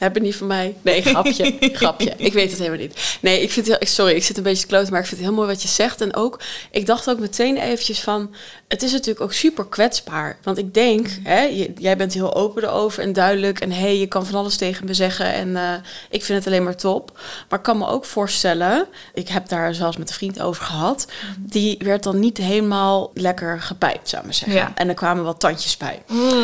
sst, 0.00 0.06
heb 0.06 0.14
het 0.14 0.22
niet 0.22 0.36
van 0.36 0.46
mij. 0.46 0.76
Nee, 0.82 1.02
grapje, 1.12 1.56
grapje. 1.60 2.12
Ik 2.16 2.32
weet 2.32 2.50
het 2.50 2.58
helemaal 2.58 2.78
niet. 2.78 3.18
Nee, 3.20 3.42
ik 3.42 3.50
vind 3.50 3.66
het 3.66 3.76
heel, 3.78 3.88
sorry, 3.88 4.14
ik 4.14 4.24
zit 4.24 4.36
een 4.36 4.42
beetje 4.42 4.66
kloten, 4.66 4.90
maar 4.92 5.00
ik 5.00 5.06
vind 5.06 5.20
het 5.20 5.28
heel 5.28 5.36
mooi 5.38 5.48
wat 5.48 5.62
je 5.62 5.68
zegt. 5.68 6.00
En 6.00 6.14
ook, 6.16 6.40
ik 6.70 6.86
dacht 6.86 7.10
ook 7.10 7.18
meteen 7.18 7.56
eventjes 7.56 8.00
van, 8.00 8.34
het 8.68 8.82
is 8.82 8.92
natuurlijk 8.92 9.20
ook 9.20 9.32
super 9.32 9.66
kwetsbaar. 9.66 10.38
Want 10.42 10.58
ik 10.58 10.74
denk, 10.74 11.08
hè, 11.22 11.40
je- 11.42 11.72
jij 11.78 11.96
bent 11.96 12.14
heel 12.14 12.34
open 12.34 12.62
erover 12.62 13.02
en 13.02 13.12
duidelijk. 13.12 13.60
En 13.60 13.70
hé, 13.72 13.80
hey, 13.80 13.98
je 13.98 14.06
kan 14.06 14.26
van 14.26 14.38
alles 14.38 14.56
tegen 14.56 14.86
me 14.86 14.94
zeggen. 14.94 15.32
En 15.32 15.56
eh, 15.56 15.72
ik 16.10 16.24
vind 16.24 16.38
het 16.38 16.46
alleen 16.46 16.64
maar 16.64 16.76
top. 16.76 17.18
Maar 17.48 17.58
ik 17.58 17.64
kan 17.64 17.78
me 17.78 17.86
ook 17.86 18.04
voorstellen, 18.04 18.86
ik 19.14 19.28
heb 19.28 19.48
daar 19.48 19.74
zelfs 19.74 19.96
met 19.96 20.08
een 20.08 20.14
vriend 20.14 20.40
over 20.40 20.64
gehad. 20.64 21.06
Die 21.38 21.76
werd 21.78 22.02
dan 22.02 22.18
niet 22.20 22.36
helemaal 22.36 23.10
lekker 23.14 23.60
gepijpt, 23.60 24.08
zou 24.08 24.20
ik 24.20 24.26
maar 24.28 24.36
zeggen. 24.36 24.56
Ja. 24.58 24.72
En 24.74 24.88
er 24.88 24.94
kwamen 24.94 25.24
wat 25.24 25.40
tandjes 25.40 25.76
bij. 25.76 26.02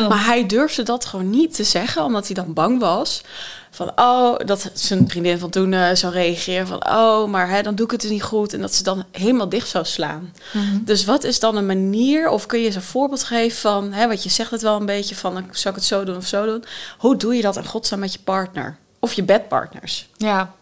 Maar 0.09 0.25
hij 0.25 0.45
durfde 0.45 0.83
dat 0.83 1.05
gewoon 1.05 1.29
niet 1.29 1.55
te 1.55 1.63
zeggen, 1.63 2.03
omdat 2.03 2.25
hij 2.25 2.35
dan 2.35 2.53
bang 2.53 2.79
was. 2.79 3.21
Van, 3.77 3.91
oh, 3.95 4.35
dat 4.45 4.69
zijn 4.73 5.09
vriendin 5.09 5.39
van 5.39 5.49
toen 5.49 5.73
eh, 5.73 5.93
zou 5.93 6.13
reageren 6.13 6.67
van, 6.67 6.87
oh, 6.87 7.29
maar 7.29 7.49
hè, 7.49 7.61
dan 7.61 7.75
doe 7.75 7.85
ik 7.85 7.91
het 7.91 8.09
niet 8.09 8.23
goed. 8.23 8.53
En 8.53 8.61
dat 8.61 8.73
ze 8.73 8.83
dan 8.83 9.03
helemaal 9.11 9.49
dicht 9.49 9.67
zou 9.67 9.85
slaan. 9.85 10.33
Dus 10.81 11.05
wat 11.05 11.23
is 11.23 11.39
dan 11.39 11.55
een 11.55 11.65
manier, 11.65 12.29
of 12.29 12.45
kun 12.45 12.59
je 12.59 12.65
eens 12.65 12.75
een 12.75 12.81
voorbeeld 12.81 13.23
geven 13.23 13.57
van, 13.57 13.93
hè, 13.93 14.07
wat 14.07 14.23
je 14.23 14.29
zegt 14.29 14.51
het 14.51 14.61
wel 14.61 14.79
een 14.79 14.85
beetje 14.85 15.15
van, 15.15 15.33
dan 15.33 15.43
zou 15.51 15.69
ik 15.69 15.79
het 15.79 15.89
zo 15.89 16.03
doen 16.03 16.17
of 16.17 16.25
zo 16.25 16.45
doen. 16.45 16.63
Hoe 16.97 17.15
doe 17.15 17.35
je 17.35 17.41
dat 17.41 17.55
in 17.55 17.65
godsnaam 17.65 17.99
met 17.99 18.13
je 18.13 18.19
partner? 18.23 18.77
Of 18.99 19.13
je 19.13 19.23
bedpartners? 19.23 20.09
Ja, 20.17 20.55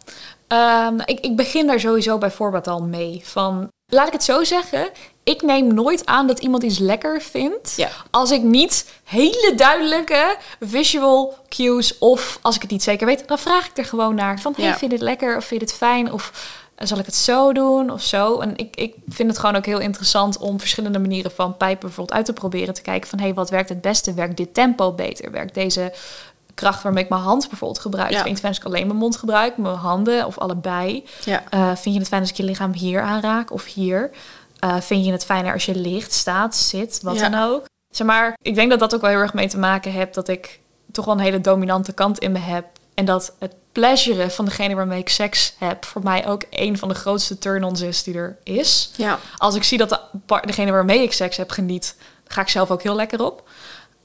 Ehm, 0.48 1.00
ik, 1.06 1.20
ik 1.20 1.36
begin 1.36 1.68
daar 1.68 1.80
sowieso 1.80 2.18
bij 2.18 2.32
voorbaat 2.32 2.68
al 2.68 2.82
mee. 2.82 3.22
Van, 3.24 3.72
laat 3.88 4.08
ik 4.08 4.14
het 4.14 4.24
zo 4.24 4.44
zeggen, 4.44 4.90
ik 5.24 5.42
neem 5.42 5.74
nooit 5.74 6.06
aan 6.06 6.28
dat 6.28 6.40
iemand 6.40 6.64
iets 6.64 6.78
lekker 6.80 7.22
vindt. 7.22 7.74
Ja. 7.76 7.90
Als 8.12 8.32
ik 8.32 8.42
niet 8.42 8.90
hele 9.04 9.54
duidelijke 9.56 10.38
visual 10.60 11.38
cues 11.50 11.98
of 11.98 12.40
als 12.42 12.56
ik 12.56 12.62
het 12.62 12.72
niet 12.72 12.84
zeker 12.84 13.06
weet, 13.08 13.28
dan 13.28 13.40
vraag 13.40 13.68
ik 13.70 13.78
er 13.78 13.86
gewoon 13.86 14.16
naar. 14.16 14.40
Van, 14.40 14.54
hey, 14.56 14.66
Ja. 14.66 14.70
vind 14.78 14.92
je 14.92 14.98
dit 14.98 15.08
lekker 15.08 15.38
of 15.38 15.46
vind 15.46 15.62
je 15.62 15.68
dit 15.68 15.76
fijn? 15.76 16.12
Of 16.14 16.32
eh, 16.76 16.88
zal 16.88 16.98
ik 16.98 17.06
het 17.06 17.16
zo 17.16 17.54
doen 17.54 17.92
of 17.92 18.02
zo? 18.02 18.40
En 18.40 18.54
ik, 18.56 18.76
ik 18.76 18.96
vind 19.08 19.30
het 19.30 19.40
gewoon 19.40 19.56
ook 19.56 19.66
heel 19.66 19.80
interessant 19.80 20.38
om 20.38 20.60
verschillende 20.60 21.00
manieren 21.00 21.32
van 21.32 21.58
pijpen 21.58 21.80
bijvoorbeeld 21.80 22.18
uit 22.18 22.26
te 22.26 22.34
proberen. 22.34 22.74
Te 22.74 22.82
kijken 22.82 23.10
van, 23.10 23.20
hey, 23.20 23.34
wat 23.34 23.50
werkt 23.50 23.70
het 23.70 23.82
beste? 23.82 24.14
Werkt 24.14 24.38
dit 24.38 24.54
tempo 24.54 24.92
beter? 24.92 25.32
Werkt 25.32 25.54
deze 25.54 25.94
kracht 26.56 26.84
waarmee 26.84 27.04
ik 27.04 27.10
mijn 27.10 27.22
hand 27.22 27.50
bijvoorbeeld 27.50 27.82
gebruik? 27.82 28.10
Ja. 28.12 28.16
Vind 28.16 28.26
je 28.26 28.32
het 28.32 28.40
fijn 28.40 28.54
als 28.54 28.62
ik 28.62 28.68
alleen 28.68 28.88
mijn 28.88 29.00
mond 29.00 29.18
gebruik, 29.18 29.58
mijn 29.58 29.76
handen 29.76 30.26
of 30.26 30.38
allebei? 30.38 31.06
Ja. 31.24 31.44
Eh, 31.50 31.76
vind 31.76 31.94
je 31.96 32.00
het 32.00 32.10
fijn 32.10 32.22
als 32.22 32.30
ik 32.30 32.38
je 32.38 32.44
lichaam 32.44 32.74
hier 32.74 33.02
aanraak 33.02 33.52
of 33.52 33.66
hier? 33.66 34.12
Eh, 34.60 34.80
vind 34.80 35.06
je 35.06 35.12
het 35.12 35.26
fijner 35.26 35.54
als 35.54 35.66
je 35.66 35.76
ligt, 35.76 36.14
staat, 36.14 36.56
zit, 36.56 37.00
wat 37.02 37.16
Ja. 37.16 37.30
dan 37.30 37.42
ook? 37.42 37.66
Zeg 37.90 38.08
maar, 38.08 38.38
ik 38.42 38.56
denk 38.56 38.70
dat 38.70 38.80
dat 38.80 38.96
ook 38.96 39.02
wel 39.02 39.10
heel 39.10 39.20
erg 39.20 39.34
mee 39.34 39.48
te 39.48 39.58
maken 39.58 39.92
heeft 39.92 40.14
dat 40.14 40.28
ik 40.28 40.60
toch 40.92 41.06
wel 41.06 41.14
een 41.14 41.20
hele 41.20 41.42
dominante 41.42 41.94
kant 41.94 42.20
in 42.20 42.32
me 42.32 42.40
heb. 42.40 42.66
En 42.94 43.06
dat 43.06 43.34
het 43.40 43.54
pleasure 43.72 44.30
van 44.30 44.46
degene 44.46 44.76
waarmee 44.76 45.00
ik 45.00 45.10
seks 45.10 45.56
heb 45.60 45.86
voor 45.86 46.04
mij 46.04 46.28
ook 46.28 46.44
een 46.50 46.78
van 46.78 46.88
de 46.88 46.96
grootste 46.96 47.38
turn-ons 47.38 47.82
is 47.82 48.04
die 48.04 48.16
er 48.16 48.38
is. 48.44 48.92
Ja. 48.96 49.20
Als 49.38 49.56
ik 49.56 49.64
zie 49.64 49.78
dat 49.78 49.90
de, 49.90 50.00
degene 50.46 50.72
waarmee 50.72 51.02
ik 51.04 51.14
seks 51.14 51.38
heb 51.38 51.50
geniet, 51.50 51.96
ga 52.28 52.42
ik 52.42 52.50
zelf 52.50 52.72
ook 52.72 52.84
heel 52.84 52.96
lekker 52.96 53.24
op. 53.26 53.50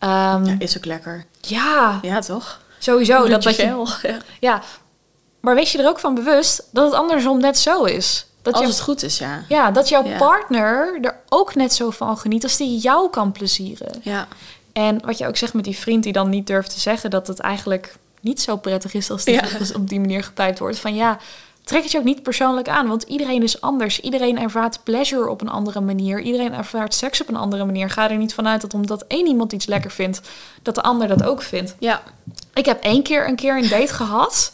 Ehm, 0.00 0.44
ja, 0.44 0.50
ja, 0.50 0.56
is 0.58 0.76
ook 0.76 0.84
lekker. 0.84 1.24
Ja, 1.40 2.00
toch? 2.26 2.60
sowieso. 2.78 3.28
Dat, 3.28 3.42
dat 3.42 3.56
je. 3.56 3.84
Ja. 4.02 4.16
ja, 4.40 4.62
maar 5.40 5.54
wees 5.54 5.72
je 5.72 5.78
er 5.78 5.88
ook 5.88 5.98
van 5.98 6.14
bewust 6.14 6.62
dat 6.72 6.84
het 6.84 6.94
andersom 6.94 7.40
net 7.40 7.58
zo 7.58 7.84
is. 7.84 8.26
Dat 8.42 8.54
Als 8.54 8.62
je, 8.62 8.68
het 8.68 8.80
goed 8.80 9.02
is, 9.02 9.18
ja. 9.18 9.44
ja, 9.48 9.70
dat 9.70 9.88
jouw 9.88 10.04
Ja. 10.04 10.16
partner 10.16 10.98
er 11.00 11.16
ook 11.28 11.54
net 11.54 11.74
zo 11.74 11.90
van 11.90 12.18
geniet 12.18 12.42
als 12.42 12.56
die 12.56 12.78
jou 12.78 13.10
kan 13.10 13.32
plezieren. 13.32 13.92
Ja. 14.02 14.28
En 14.72 15.00
wat 15.04 15.18
je 15.18 15.26
ook 15.26 15.36
zegt 15.36 15.54
met 15.54 15.64
die 15.64 15.76
vriend 15.78 16.02
die 16.02 16.12
dan 16.12 16.28
niet 16.28 16.46
durft 16.46 16.72
te 16.74 16.80
zeggen 16.80 17.10
dat 17.10 17.26
het 17.26 17.38
eigenlijk 17.40 17.94
niet 18.20 18.40
zo 18.40 18.56
prettig 18.56 18.94
is 18.94 19.10
als 19.10 19.24
die 19.24 19.34
Ja. 19.34 19.42
op- 19.60 19.74
op 19.76 19.88
die 19.88 20.00
manier 20.00 20.24
gepijpt 20.24 20.58
wordt. 20.58 20.78
Van 20.78 20.94
ja, 20.94 21.18
trek 21.70 21.83
het 21.83 21.92
je 21.92 21.98
ook 21.98 22.04
niet 22.04 22.22
persoonlijk 22.22 22.68
aan, 22.68 22.88
want 22.88 23.02
iedereen 23.02 23.42
is 23.42 23.61
anders. 23.61 24.00
Iedereen 24.00 24.38
ervaart 24.38 24.78
pleasure 24.85 25.28
op 25.30 25.40
een 25.40 25.48
andere 25.48 25.80
manier. 25.80 26.20
Iedereen 26.20 26.54
ervaart 26.54 26.94
seks 26.94 27.20
op 27.20 27.28
een 27.28 27.37
andere 27.37 27.64
manier. 27.64 27.90
Ga 27.90 28.11
er 28.11 28.16
niet 28.16 28.35
vanuit 28.35 28.61
dat 28.61 28.74
omdat 28.74 29.04
één 29.09 29.26
iemand 29.26 29.52
iets 29.52 29.66
lekker 29.66 29.90
vindt, 29.90 30.20
dat 30.62 30.74
de 30.74 30.83
ander 30.83 31.09
dat 31.09 31.22
ook 31.22 31.42
vindt. 31.42 31.74
Ja. 31.78 32.02
Ik 32.54 32.66
heb 32.66 32.83
één 32.83 33.02
keer 33.02 33.28
een 33.28 33.37
keer 33.37 33.56
een 33.56 33.68
date 33.68 33.92
gehad. 33.94 34.52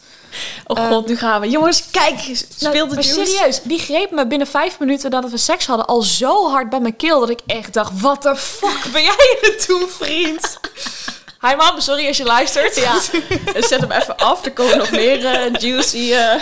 Oh 0.65 0.87
god, 0.87 1.07
nu 1.07 1.17
gaan 1.17 1.41
we. 1.41 1.49
Jongens, 1.49 1.83
kijk, 1.91 2.15
Nou, 2.25 2.35
speel 2.57 2.87
de 2.87 2.95
maar 2.95 3.03
juice. 3.03 3.25
serieus, 3.25 3.61
die 3.63 3.79
greep 3.79 4.11
me 4.11 4.27
binnen 4.27 4.47
vijf 4.47 4.79
minuten 4.79 5.09
nadat 5.11 5.31
we 5.31 5.37
seks 5.37 5.65
hadden 5.65 5.85
al 5.85 6.01
zo 6.01 6.49
hard 6.49 6.69
bij 6.69 6.79
mijn 6.79 6.95
keel 6.95 7.19
dat 7.19 7.29
ik 7.29 7.39
echt 7.45 7.73
dacht: 7.73 8.01
wat 8.01 8.23
de 8.23 8.35
fuck 8.35 8.91
ben 8.91 9.03
jij 9.03 9.37
er 9.41 9.65
toen, 9.65 9.87
vriend? 9.89 10.59
Hi 11.47 11.55
mam, 11.55 11.79
sorry 11.79 12.07
als 12.07 12.17
je 12.17 12.23
luistert. 12.23 12.75
Ja, 12.75 12.99
zet 13.69 13.79
hem 13.81 13.91
even 13.91 14.17
af. 14.17 14.45
Er 14.45 14.51
komen 14.51 14.77
nog 14.77 14.91
meer 14.91 15.25
eh, 15.25 15.53
juicy... 15.61 16.13
eh, 16.13 16.41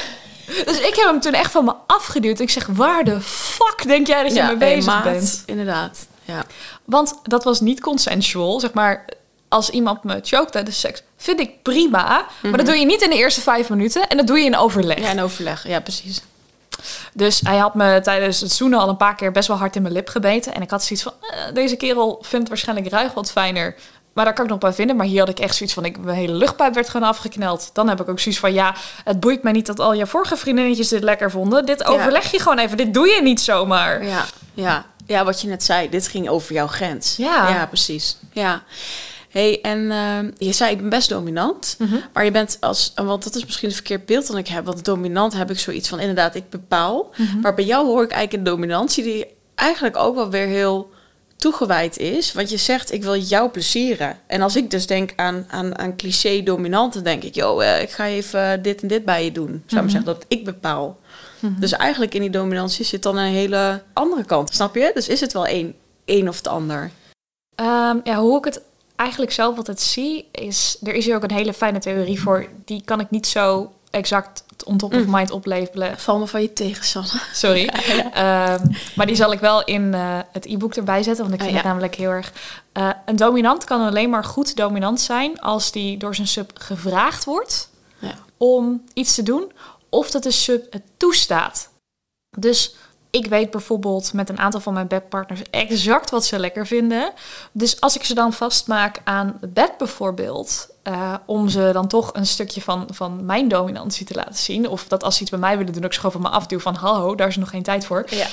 Dus 0.66 0.80
ik 0.80 0.96
heb 0.96 1.06
hem 1.06 1.20
toen 1.20 1.34
echt 1.34 1.52
van 1.52 1.66
me 1.66 1.74
afgeduwd. 1.88 2.40
Ik 2.40 2.50
zeg: 2.50 2.68
waar 2.68 3.04
de 3.04 3.22
fuck 3.22 3.84
denk 3.88 4.08
jij 4.08 4.24
dat 4.24 4.34
je 4.34 4.42
mee 4.42 4.48
hey, 4.48 4.58
bezig 4.58 4.86
maat. 4.86 5.04
bent? 5.04 5.44
Inderdaad, 5.46 6.08
ja. 6.24 6.44
Want 6.86 7.20
dat 7.24 7.44
was 7.44 7.60
niet 7.60 7.80
consensual, 7.82 8.60
zeg 8.60 8.74
maar. 8.74 9.06
Als 9.48 9.70
iemand 9.70 10.04
me 10.04 10.20
choked 10.24 10.52
tijdens 10.52 10.80
seks, 10.80 11.04
vind 11.18 11.40
ik 11.40 11.62
prima. 11.62 12.26
Maar 12.42 12.58
dat 12.58 12.66
doe 12.66 12.76
je 12.76 12.86
niet 12.86 13.02
in 13.02 13.10
de 13.10 13.16
eerste 13.16 13.42
vijf 13.42 13.70
minuten 13.70 14.08
en 14.08 14.18
dat 14.18 14.28
doe 14.28 14.40
je 14.40 14.46
in 14.46 14.58
overleg. 14.58 15.00
Ja, 15.00 15.10
en 15.10 15.22
overleg. 15.22 15.68
Ja, 15.68 15.80
precies. 15.80 16.22
Dus 17.14 17.42
hij 17.44 17.58
had 17.58 17.76
me 17.76 18.00
tijdens 18.04 18.40
het 18.42 18.52
zoenen 18.52 18.80
al 18.80 18.90
een 18.90 18.98
paar 18.98 19.16
keer 19.16 19.32
best 19.32 19.48
wel 19.48 19.58
hard 19.58 19.76
in 19.76 19.82
mijn 19.82 19.94
lip 19.94 20.08
gebeten. 20.08 20.54
En 20.54 20.62
ik 20.62 20.70
had 20.70 20.84
zoiets 20.84 21.06
van, 21.06 21.14
eh, 21.22 21.54
deze 21.54 21.76
kerel 21.76 22.20
vindt 22.22 22.48
waarschijnlijk 22.48 22.90
ruig 22.90 23.14
wat 23.14 23.32
fijner. 23.32 23.76
Maar 24.16 24.26
daar 24.26 24.34
kan 24.34 24.44
ik 24.44 24.52
nog 24.52 24.60
bij 24.60 24.74
vinden. 24.74 24.96
Maar 24.96 25.06
hier 25.06 25.20
had 25.20 25.30
ik 25.30 25.40
echt 25.40 25.56
zoiets 25.56 25.76
van, 25.76 25.86
ik, 25.86 25.98
mijn 25.98 26.18
hele 26.18 26.34
luchtpijp 26.34 26.74
werd 26.74 26.90
gewoon 26.90 27.08
afgekneld. 27.08 27.70
Dan 27.74 27.90
heb 27.90 28.02
ik 28.02 28.10
ook 28.10 28.20
zoiets 28.20 28.42
van, 28.42 28.54
ja, 28.54 28.76
het 29.04 29.20
boeit 29.20 29.44
mij 29.44 29.52
niet 29.52 29.66
dat 29.66 29.80
al 29.80 29.94
je 29.94 30.08
vorige 30.08 30.36
vriendinnetjes 30.36 30.88
dit 30.88 31.04
lekker 31.04 31.32
vonden. 31.32 31.66
Dit 31.66 31.86
overleg 31.86 32.32
je 32.32 32.40
gewoon 32.40 32.58
even. 32.58 32.78
Dit 32.78 32.94
doe 32.94 33.08
je 33.08 33.22
niet 33.22 33.42
zomaar. 33.42 34.06
Ja, 34.06 34.26
ja. 34.54 34.86
ja, 35.06 35.26
wat 35.26 35.42
je 35.42 35.48
net 35.48 35.64
zei. 35.64 35.90
Dit 35.90 36.08
ging 36.08 36.30
over 36.30 36.54
jouw 36.54 36.68
grens. 36.68 37.16
Ja. 37.16 37.50
Ja, 37.50 37.66
precies. 37.66 38.18
Ja. 38.32 38.64
hey, 39.30 39.62
en 39.62 39.92
ehm, 39.92 40.32
je 40.38 40.52
zei, 40.52 40.72
ik 40.72 40.78
ben 40.78 40.90
best 40.90 41.10
dominant. 41.10 41.76
Mhm. 41.80 41.96
Maar 42.14 42.26
je 42.26 42.32
bent 42.32 42.58
als... 42.60 42.92
Want 42.96 43.24
dat 43.24 43.36
is 43.36 43.46
misschien 43.46 43.70
een 43.70 43.76
verkeerd 43.76 44.06
beeld 44.06 44.28
dan 44.28 44.38
ik 44.38 44.48
heb. 44.48 44.66
Want 44.66 44.86
dominant 44.86 45.34
heb 45.34 45.50
ik 45.50 45.60
zoiets 45.60 45.90
van, 45.90 46.00
inderdaad, 46.00 46.36
ik 46.36 46.50
bepaal. 46.50 47.12
Mhm. 47.18 47.40
Maar 47.40 47.54
bij 47.54 47.66
jou 47.66 47.86
hoor 47.86 48.04
ik 48.04 48.12
eigenlijk 48.12 48.34
een 48.34 48.54
dominantie... 48.54 49.04
die 49.04 49.26
eigenlijk 49.56 49.98
ook 49.98 50.16
wel 50.16 50.30
weer 50.30 50.48
heel 50.48 50.94
toegewijd 51.50 51.98
is. 51.98 52.34
Want 52.34 52.50
je 52.50 52.58
zegt, 52.58 52.92
ik 52.94 53.04
wil 53.04 53.16
jou 53.18 53.50
plezieren. 53.50 54.18
En 54.28 54.42
als 54.42 54.56
ik 54.56 54.70
dus 54.72 54.88
denk 54.88 55.14
aan, 55.16 55.46
aan, 55.50 55.78
aan 55.78 55.96
cliché 55.98 56.44
dominant... 56.44 56.94
dan 56.94 57.04
denk 57.04 57.24
ik, 57.24 57.36
joh, 57.36 57.64
eh, 57.66 57.82
ik 57.82 57.90
ga 57.90 58.06
even 58.08 58.62
dit 58.62 58.82
en 58.82 58.88
dit 58.88 59.06
bij 59.06 59.24
je 59.24 59.32
doen. 59.32 59.48
Zou 59.48 59.60
ik 59.66 59.72
maar 59.72 59.84
Mhm. 59.84 59.92
zeggen, 59.92 60.14
dat 60.14 60.26
ik 60.28 60.46
bepaal. 60.46 60.98
Dus 61.60 61.72
eigenlijk 61.72 62.14
in 62.14 62.22
die 62.22 62.30
dominantie 62.30 62.86
zit 62.86 63.04
dan 63.04 63.18
een 63.18 63.32
hele 63.32 63.84
andere 63.94 64.24
kant. 64.24 64.54
Snap 64.54 64.76
je? 64.76 64.92
Dus 64.94 65.08
is 65.08 65.20
het 65.22 65.34
wel 65.34 65.46
één, 65.46 65.76
één 66.06 66.28
of 66.28 66.38
het 66.38 66.48
ander? 66.48 66.92
Ehm, 67.56 67.98
ja, 68.04 68.16
hoe 68.20 68.38
ik 68.38 68.46
het 68.46 68.62
eigenlijk 68.96 69.32
zelf 69.32 69.58
altijd 69.58 69.82
zie, 69.82 70.28
is... 70.32 70.78
Er 70.84 70.94
is 70.94 71.06
hier 71.06 71.16
ook 71.16 71.24
een 71.24 71.32
hele 71.32 71.54
fijne 71.54 71.80
theorie 71.80 72.22
voor. 72.22 72.48
Die 72.66 72.82
kan 72.86 73.00
ik 73.00 73.10
niet 73.10 73.28
zo 73.28 73.72
exact 73.90 74.44
on 74.66 74.78
top 74.78 74.94
of 74.94 75.06
Mm. 75.06 75.12
mind 75.12 75.32
opleveren. 75.32 76.00
Val 76.00 76.18
me 76.20 76.28
van 76.28 76.42
je 76.42 76.54
tegen, 76.54 76.86
Sanne. 76.86 77.10
Sorry. 77.34 77.68
Ehm, 78.14 78.66
maar 78.96 79.06
die 79.06 79.16
zal 79.16 79.32
ik 79.32 79.40
wel 79.40 79.64
in 79.64 79.94
eh, 79.94 80.20
het 80.32 80.46
e-book 80.46 80.76
erbij 80.76 81.04
zetten, 81.04 81.24
want 81.24 81.36
ik 81.36 81.42
vind 81.42 81.56
het 81.56 81.66
namelijk 81.66 81.96
heel 81.96 82.10
erg... 82.10 82.32
eh, 82.72 82.90
een 83.06 83.16
dominant 83.16 83.64
kan 83.64 83.82
alleen 83.88 84.10
maar 84.10 84.24
goed 84.24 84.56
dominant 84.56 85.02
zijn 85.02 85.40
als 85.42 85.72
die 85.72 85.98
door 85.98 86.16
zijn 86.16 86.28
sub 86.28 86.52
gevraagd 86.54 87.24
wordt 87.26 87.70
Ja. 88.00 88.14
om 88.38 88.84
iets 88.94 89.16
te 89.16 89.24
doen, 89.24 89.52
of 89.90 90.12
dat 90.12 90.24
de 90.24 90.32
sub 90.32 90.74
het 90.74 90.84
toestaat. 90.98 91.70
Dus 92.38 92.76
ik 93.10 93.26
weet 93.28 93.52
bijvoorbeeld 93.52 94.14
met 94.14 94.30
een 94.30 94.40
aantal 94.40 94.60
van 94.60 94.74
mijn 94.74 94.88
bedpartners 94.88 95.42
exact 95.52 96.10
wat 96.10 96.26
ze 96.26 96.40
lekker 96.40 96.68
vinden. 96.68 97.12
Dus 97.52 97.82
als 97.82 97.96
ik 97.96 98.04
ze 98.04 98.14
dan 98.14 98.34
vastmaak 98.34 99.02
aan 99.04 99.38
het 99.42 99.54
bed 99.54 99.78
bijvoorbeeld, 99.78 100.68
eh, 100.86 101.14
om 101.26 101.50
ze 101.50 101.70
dan 101.74 101.88
toch 101.88 102.10
een 102.14 102.26
stukje 102.26 102.62
van, 102.62 102.88
van 102.92 103.26
mijn 103.26 103.48
dominantie 103.48 104.06
te 104.06 104.14
laten 104.14 104.36
zien, 104.36 104.70
of 104.70 104.88
dat 104.88 105.04
als 105.04 105.16
ze 105.16 105.22
iets 105.22 105.30
bij 105.30 105.40
mij 105.40 105.58
willen 105.58 105.74
doen, 105.74 105.84
ik 105.84 105.94
ze 105.94 106.00
gewoon 106.00 106.22
van 106.22 106.32
me 106.32 106.38
afduw 106.38 106.60
van 106.60 106.76
hallo, 106.76 107.16
daar 107.16 107.28
is 107.28 107.36
nog 107.36 107.50
geen 107.50 107.64
tijd 107.64 107.86
voor. 107.86 108.06
Ja. 108.10 108.28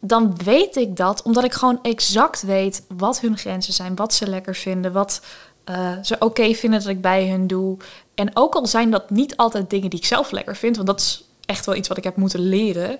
Dan 0.00 0.36
weet 0.44 0.76
ik 0.76 0.96
dat, 0.96 1.22
omdat 1.22 1.44
ik 1.44 1.52
gewoon 1.52 1.78
exact 1.82 2.42
weet 2.42 2.84
wat 2.96 3.20
hun 3.20 3.38
grenzen 3.38 3.72
zijn, 3.72 3.96
wat 3.96 4.14
ze 4.14 4.28
lekker 4.28 4.54
vinden, 4.54 4.92
wat 4.92 5.20
eh, 5.64 5.92
ze 6.02 6.16
oké 6.18 6.54
vinden 6.54 6.80
dat 6.80 6.88
ik 6.88 7.00
bij 7.00 7.28
hun 7.28 7.46
doe. 7.46 7.76
En 8.14 8.30
ook 8.36 8.54
al 8.54 8.66
zijn 8.66 8.90
dat 8.90 9.10
niet 9.10 9.36
altijd 9.36 9.70
dingen 9.70 9.90
die 9.90 9.98
ik 9.98 10.06
zelf 10.06 10.30
lekker 10.30 10.56
vind, 10.56 10.76
want 10.76 10.88
dat 10.88 11.00
is 11.00 11.24
echt 11.44 11.66
wel 11.66 11.74
iets 11.74 11.88
wat 11.88 11.96
ik 11.96 12.04
heb 12.04 12.16
moeten 12.16 12.40
leren. 12.40 12.98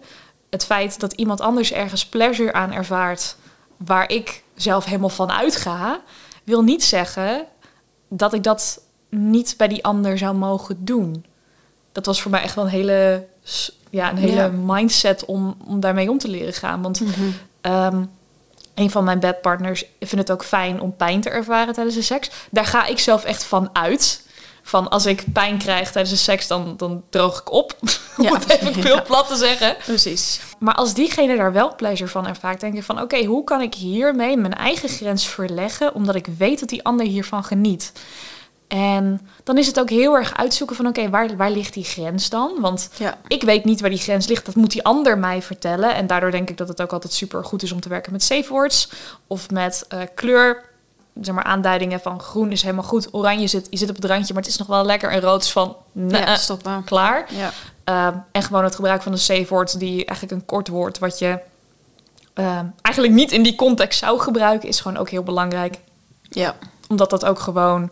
Het 0.50 0.64
feit 0.64 1.00
dat 1.00 1.12
iemand 1.12 1.40
anders 1.40 1.72
ergens 1.72 2.06
pleasure 2.06 2.52
aan 2.52 2.72
ervaart 2.72 3.36
waar 3.76 4.10
ik 4.10 4.42
zelf 4.54 4.84
helemaal 4.84 5.08
van 5.08 5.30
uitga, 5.30 6.00
wil 6.44 6.62
niet 6.62 6.84
zeggen 6.84 7.46
dat 8.08 8.32
ik 8.32 8.42
dat 8.42 8.82
niet 9.14 9.54
bij 9.56 9.68
die 9.68 9.84
ander 9.84 10.18
zou 10.18 10.34
mogen 10.36 10.84
doen. 10.84 11.24
Dat 11.92 12.06
was 12.06 12.22
voor 12.22 12.30
mij 12.30 12.42
echt 12.42 12.54
wel 12.54 12.64
een 12.64 12.70
hele, 12.70 13.26
ja, 13.90 14.10
een 14.10 14.16
hele 14.16 14.34
Ja. 14.34 14.48
mindset 14.48 15.24
om, 15.24 15.56
om 15.66 15.80
daarmee 15.80 16.10
om 16.10 16.18
te 16.18 16.28
leren 16.28 16.52
gaan. 16.52 16.82
Want 16.82 17.02
Ehm, 17.60 18.04
een 18.74 18.90
van 18.90 19.04
mijn 19.04 19.20
bedpartners 19.20 19.84
vindt 20.00 20.28
het 20.28 20.30
ook 20.30 20.44
fijn 20.44 20.80
om 20.80 20.96
pijn 20.96 21.20
te 21.20 21.30
ervaren 21.30 21.74
tijdens 21.74 21.96
de 21.96 22.02
seks. 22.02 22.30
Daar 22.50 22.66
ga 22.66 22.86
ik 22.86 22.98
zelf 22.98 23.24
echt 23.24 23.44
van 23.44 23.70
uit. 23.72 24.22
Van 24.62 24.88
als 24.88 25.06
ik 25.06 25.24
pijn 25.32 25.58
krijg 25.58 25.90
tijdens 25.92 26.14
de 26.14 26.20
seks, 26.20 26.46
dan, 26.46 26.74
dan 26.76 27.02
droog 27.10 27.40
ik 27.40 27.52
op. 27.52 27.76
Om 28.16 28.24
Ja, 28.24 28.32
het 28.32 28.48
even 28.48 28.74
veel 28.74 28.94
ja. 28.94 29.00
plat 29.02 29.28
te 29.28 29.36
zeggen. 29.36 29.76
Precies. 29.84 30.40
Maar 30.58 30.74
als 30.74 30.94
diegene 30.94 31.36
daar 31.36 31.52
wel 31.52 31.74
pleasure 31.74 32.10
van 32.10 32.26
ervaart, 32.26 32.60
denk 32.60 32.74
ik 32.74 32.82
van... 32.82 33.00
oké, 33.00 33.24
hoe 33.24 33.44
kan 33.44 33.60
ik 33.60 33.74
hiermee 33.74 34.36
mijn 34.36 34.54
eigen 34.54 34.88
grens 34.88 35.26
verleggen... 35.26 35.94
omdat 35.94 36.14
ik 36.14 36.26
weet 36.38 36.60
dat 36.60 36.68
die 36.68 36.84
ander 36.84 37.06
hiervan 37.06 37.44
geniet? 37.44 37.92
En 38.68 39.28
dan 39.44 39.58
is 39.58 39.66
het 39.66 39.80
ook 39.80 39.90
heel 39.90 40.14
erg 40.14 40.36
uitzoeken 40.36 40.76
van... 40.76 40.86
oké, 40.86 41.10
waar, 41.10 41.36
waar 41.36 41.50
ligt 41.50 41.74
die 41.74 41.84
grens 41.84 42.28
dan? 42.30 42.52
Want 42.60 42.90
Ja. 42.98 43.18
ik 43.28 43.42
weet 43.42 43.64
niet 43.64 43.80
waar 43.80 43.90
die 43.90 43.98
grens 43.98 44.26
ligt. 44.26 44.46
Dat 44.46 44.54
moet 44.54 44.70
die 44.70 44.84
ander 44.84 45.18
mij 45.18 45.42
vertellen. 45.42 45.94
En 45.94 46.06
daardoor 46.06 46.30
denk 46.30 46.50
ik 46.50 46.56
dat 46.56 46.68
het 46.68 46.82
ook 46.82 46.92
altijd 46.92 47.12
super 47.12 47.44
goed 47.44 47.62
is 47.62 47.72
om 47.72 47.80
te 47.80 47.88
werken 47.88 48.12
met 48.12 48.22
safe 48.22 48.48
words. 48.52 48.88
Of 49.26 49.50
met 49.50 49.84
eh, 49.88 50.00
kleur. 50.14 50.64
Zeg 51.20 51.34
maar 51.34 51.44
aanduidingen 51.44 52.00
van 52.00 52.20
groen 52.20 52.52
is 52.52 52.62
helemaal 52.62 52.84
goed. 52.84 53.08
Oranje 53.14 53.46
zit, 53.46 53.66
je 53.70 53.76
zit 53.76 53.88
op 53.88 53.96
het 53.96 54.04
randje, 54.04 54.34
maar 54.34 54.42
het 54.42 54.50
is 54.52 54.58
nog 54.58 54.66
wel 54.66 54.84
lekker. 54.84 55.10
En 55.10 55.20
rood 55.20 55.42
is 55.42 55.52
van, 55.52 55.76
nee, 55.92 56.20
ja, 56.20 56.36
stop 56.36 56.62
maar. 56.64 56.82
klaar. 56.82 57.26
Ja. 57.30 57.50
Ehm, 57.84 58.14
en 58.32 58.42
gewoon 58.42 58.64
het 58.64 58.74
gebruik 58.74 59.02
van 59.02 59.12
een 59.12 59.18
safe 59.18 59.46
woord, 59.48 59.78
die 59.78 60.04
eigenlijk 60.04 60.40
een 60.40 60.46
kort 60.46 60.68
woord, 60.68 60.98
wat 60.98 61.18
je 61.18 61.38
ehm, 62.34 62.64
eigenlijk 62.82 63.14
niet 63.14 63.32
in 63.32 63.42
die 63.42 63.54
context 63.54 63.98
zou 63.98 64.20
gebruiken, 64.20 64.68
is 64.68 64.80
gewoon 64.80 64.96
ook 64.96 65.08
heel 65.08 65.22
belangrijk. 65.22 65.78
Ja. 66.22 66.54
Omdat 66.88 67.10
dat 67.10 67.24
ook 67.24 67.38
gewoon 67.38 67.90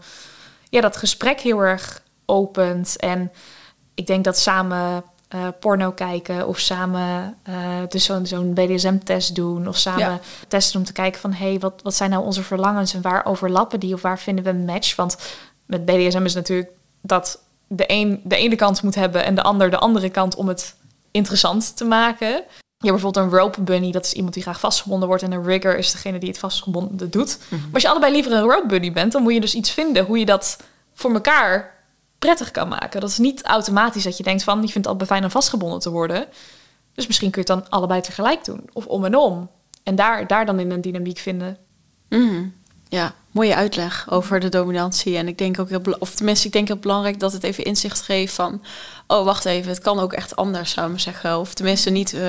ja, 0.72 0.80
dat 0.80 0.96
gesprek 0.96 1.40
heel 1.40 1.60
erg 1.60 2.02
opent. 2.26 2.96
En 2.96 3.32
ik 3.94 4.06
denk 4.06 4.24
dat 4.24 4.38
samen 4.38 5.04
eh, 5.28 5.46
porno 5.60 5.90
kijken 5.90 6.46
of 6.48 6.58
samen 6.58 7.36
eh, 7.42 7.54
dus 7.88 8.04
zo'n 8.04 8.26
zo'n 8.26 8.54
BDSM-test 8.54 9.34
doen 9.34 9.68
of 9.68 9.76
samen 9.76 10.00
Ja. 10.00 10.20
testen 10.48 10.78
om 10.80 10.86
te 10.86 10.92
kijken 10.92 11.20
van 11.20 11.32
hé, 11.32 11.48
hey, 11.48 11.58
wat, 11.58 11.80
wat 11.82 11.94
zijn 11.94 12.10
nou 12.10 12.24
onze 12.24 12.42
verlangens 12.42 12.94
en 12.94 13.02
waar 13.02 13.24
overlappen 13.24 13.80
die 13.80 13.94
of 13.94 14.02
waar 14.02 14.18
vinden 14.18 14.44
we 14.44 14.50
een 14.50 14.64
match? 14.64 14.96
Want 14.96 15.16
met 15.66 15.84
BDSM 15.84 16.24
is 16.24 16.34
natuurlijk 16.34 16.70
dat 17.00 17.42
de 17.66 17.84
een 17.86 18.20
de 18.24 18.36
ene 18.36 18.56
kant 18.56 18.82
moet 18.82 18.94
hebben 18.94 19.24
en 19.24 19.34
de 19.34 19.42
ander 19.42 19.70
de 19.70 19.78
andere 19.78 20.10
kant 20.10 20.34
om 20.34 20.48
het 20.48 20.74
interessant 21.10 21.76
te 21.76 21.84
maken. 21.84 22.44
Je 22.82 22.88
hebt 22.88 23.02
bijvoorbeeld 23.02 23.32
een 23.32 23.38
rope 23.38 23.60
bunny, 23.60 23.92
dat 23.92 24.04
is 24.04 24.12
iemand 24.12 24.34
die 24.34 24.42
graag 24.42 24.60
vastgebonden 24.60 25.08
wordt. 25.08 25.22
En 25.22 25.32
een 25.32 25.44
rigger 25.44 25.78
is 25.78 25.92
degene 25.92 26.18
die 26.18 26.28
het 26.28 26.38
vastgebonden 26.38 27.10
doet. 27.10 27.38
Maar 27.48 27.58
als 27.72 27.82
je 27.82 27.88
allebei 27.88 28.12
liever 28.12 28.32
een 28.32 28.42
rope 28.42 28.66
bunny 28.66 28.92
bent, 28.92 29.12
dan 29.12 29.22
moet 29.22 29.34
je 29.34 29.40
dus 29.40 29.54
iets 29.54 29.70
vinden 29.70 30.04
hoe 30.04 30.18
je 30.18 30.26
dat 30.26 30.58
voor 30.94 31.12
elkaar 31.12 31.74
prettig 32.18 32.50
kan 32.50 32.68
maken. 32.68 33.00
Dat 33.00 33.10
is 33.10 33.18
niet 33.18 33.42
automatisch 33.42 34.04
dat 34.04 34.16
je 34.16 34.22
denkt 34.22 34.42
van, 34.42 34.54
je 34.54 34.60
vindt 34.60 34.74
het 34.74 34.86
altijd 34.86 35.08
fijn 35.08 35.24
om 35.24 35.30
vastgebonden 35.30 35.80
te 35.80 35.90
worden. 35.90 36.26
Dus 36.94 37.06
misschien 37.06 37.30
kun 37.30 37.42
je 37.44 37.52
het 37.52 37.60
dan 37.60 37.70
allebei 37.70 38.00
tegelijk 38.00 38.44
doen. 38.44 38.70
Of 38.72 38.86
om 38.86 39.04
en 39.04 39.16
om. 39.16 39.50
En 39.82 39.94
daar, 39.94 40.26
daar 40.26 40.46
dan 40.46 40.60
in 40.60 40.70
een 40.70 40.80
dynamiek 40.80 41.18
vinden. 41.18 41.56
Mhm. 42.08 42.46
Ja, 42.88 43.14
mooie 43.32 43.54
uitleg 43.54 44.06
over 44.10 44.40
de 44.40 44.48
dominantie. 44.48 45.16
En 45.16 45.28
ik 45.28 45.38
denk 45.38 45.58
ook 45.58 45.68
heel, 45.68 45.82
of 45.98 46.14
tenminste, 46.14 46.46
ik 46.46 46.52
denk 46.52 46.68
heel 46.68 46.76
belangrijk 46.76 47.20
dat 47.20 47.32
het 47.32 47.42
even 47.42 47.64
inzicht 47.64 48.00
geeft 48.00 48.34
van, 48.34 48.62
oh 49.06 49.24
wacht 49.24 49.44
even, 49.44 49.70
het 49.70 49.80
kan 49.80 49.98
ook 49.98 50.12
echt 50.12 50.36
anders, 50.36 50.70
zou 50.70 50.86
ik 50.86 50.92
maar 50.92 51.00
zeggen. 51.00 51.38
Of 51.38 51.54
tenminste 51.54 51.90
niet 51.90 52.14
eh, 52.14 52.22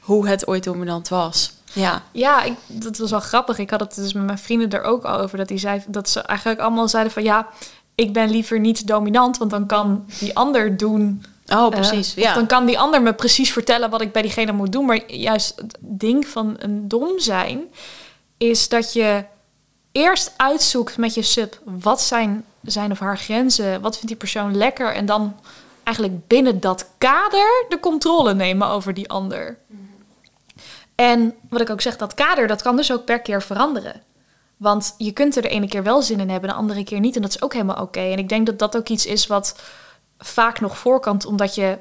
hoe 0.00 0.28
het 0.28 0.46
ooit 0.46 0.64
dominant 0.64 1.08
was. 1.08 1.52
Ja, 1.72 2.02
Ja, 2.12 2.42
ik, 2.42 2.54
dat 2.66 2.98
was 2.98 3.10
wel 3.10 3.20
grappig. 3.20 3.58
Ik 3.58 3.70
had 3.70 3.80
het 3.80 3.94
dus 3.94 4.12
met 4.12 4.24
mijn 4.24 4.38
vrienden 4.38 4.70
er 4.70 4.82
ook 4.82 5.04
al 5.04 5.18
over. 5.18 5.38
Dat, 5.38 5.48
die 5.48 5.58
zei, 5.58 5.82
dat 5.86 6.08
ze 6.08 6.20
eigenlijk 6.20 6.60
allemaal 6.60 6.88
zeiden 6.88 7.12
van 7.12 7.22
ja, 7.22 7.46
ik 7.94 8.12
ben 8.12 8.30
liever 8.30 8.60
niet 8.60 8.86
dominant. 8.86 9.38
Want 9.38 9.50
dan 9.50 9.66
kan 9.66 10.04
die 10.18 10.36
ander 10.36 10.76
doen 10.76 11.24
Oh, 11.46 11.68
precies. 11.68 12.16
Uh, 12.16 12.24
ja. 12.24 12.34
Dan 12.34 12.46
kan 12.46 12.66
die 12.66 12.78
ander 12.78 13.02
me 13.02 13.12
precies 13.12 13.52
vertellen 13.52 13.90
wat 13.90 14.00
ik 14.00 14.12
bij 14.12 14.22
diegene 14.22 14.52
moet 14.52 14.72
doen. 14.72 14.84
Maar 14.84 15.12
juist 15.12 15.52
het 15.56 15.78
ding 15.80 16.26
van 16.26 16.56
een 16.58 16.88
dom 16.88 17.18
zijn 17.18 17.60
is 18.36 18.68
dat 18.68 18.92
je 18.92 19.24
eerst 19.92 20.34
uitzoekt 20.36 20.96
met 20.96 21.14
je 21.14 21.22
sub 21.22 21.60
wat 21.64 22.00
zijn 22.00 22.44
zijn 22.62 22.90
of 22.90 22.98
haar 22.98 23.18
grenzen, 23.18 23.80
wat 23.80 23.92
vindt 23.92 24.08
die 24.08 24.16
persoon 24.16 24.56
lekker 24.56 24.94
en 24.94 25.06
dan 25.06 25.36
eigenlijk 25.82 26.26
binnen 26.26 26.60
dat 26.60 26.88
kader 26.98 27.64
de 27.68 27.80
controle 27.80 28.34
nemen 28.34 28.68
over 28.68 28.94
die 28.94 29.10
ander. 29.10 29.58
En 30.94 31.34
wat 31.48 31.60
ik 31.60 31.70
ook 31.70 31.80
zeg, 31.80 31.96
dat 31.96 32.14
kader 32.14 32.46
dat 32.46 32.62
kan 32.62 32.76
dus 32.76 32.92
ook 32.92 33.04
per 33.04 33.20
keer 33.20 33.42
veranderen. 33.42 34.02
Want 34.56 34.94
je 34.98 35.12
kunt 35.12 35.36
er 35.36 35.42
de 35.42 35.48
ene 35.48 35.68
keer 35.68 35.82
wel 35.82 36.02
zin 36.02 36.20
in 36.20 36.30
hebben, 36.30 36.50
de 36.50 36.56
andere 36.56 36.84
keer 36.84 37.00
niet. 37.00 37.16
En 37.16 37.22
dat 37.22 37.30
is 37.30 37.42
ook 37.42 37.52
helemaal 37.52 37.82
oké. 37.82 38.00
En 38.00 38.18
ik 38.18 38.28
denk 38.28 38.46
dat 38.46 38.58
dat 38.58 38.76
ook 38.76 38.88
iets 38.88 39.06
is 39.06 39.26
wat 39.26 39.60
vaak 40.18 40.60
nog 40.60 40.78
voorkomt, 40.78 41.26
omdat 41.26 41.54
je 41.54 41.78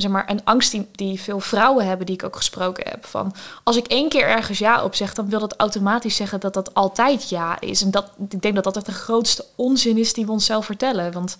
zeg 0.00 0.10
maar, 0.10 0.30
een 0.30 0.44
angst 0.44 0.76
die, 0.92 1.20
veel 1.20 1.40
vrouwen 1.40 1.86
hebben, 1.86 2.06
die 2.06 2.14
ik 2.14 2.24
ook 2.24 2.36
gesproken 2.36 2.84
heb. 2.88 3.06
Van 3.06 3.34
als 3.64 3.76
ik 3.76 3.86
één 3.86 4.08
keer 4.08 4.28
ergens 4.28 4.58
ja 4.58 4.84
op 4.84 4.94
zeg, 4.94 5.14
dan 5.14 5.28
wil 5.28 5.40
dat 5.40 5.56
automatisch 5.56 6.16
zeggen 6.16 6.40
dat 6.40 6.54
dat 6.54 6.74
altijd 6.74 7.28
ja 7.28 7.60
is. 7.60 7.82
En 7.82 7.90
dat, 7.90 8.10
ik 8.28 8.42
denk 8.42 8.54
dat 8.54 8.74
dat 8.74 8.86
de 8.86 8.92
grootste 8.92 9.44
onzin 9.54 9.98
is 9.98 10.12
die 10.12 10.26
we 10.26 10.32
onszelf 10.32 10.64
vertellen. 10.64 11.12
Want 11.12 11.36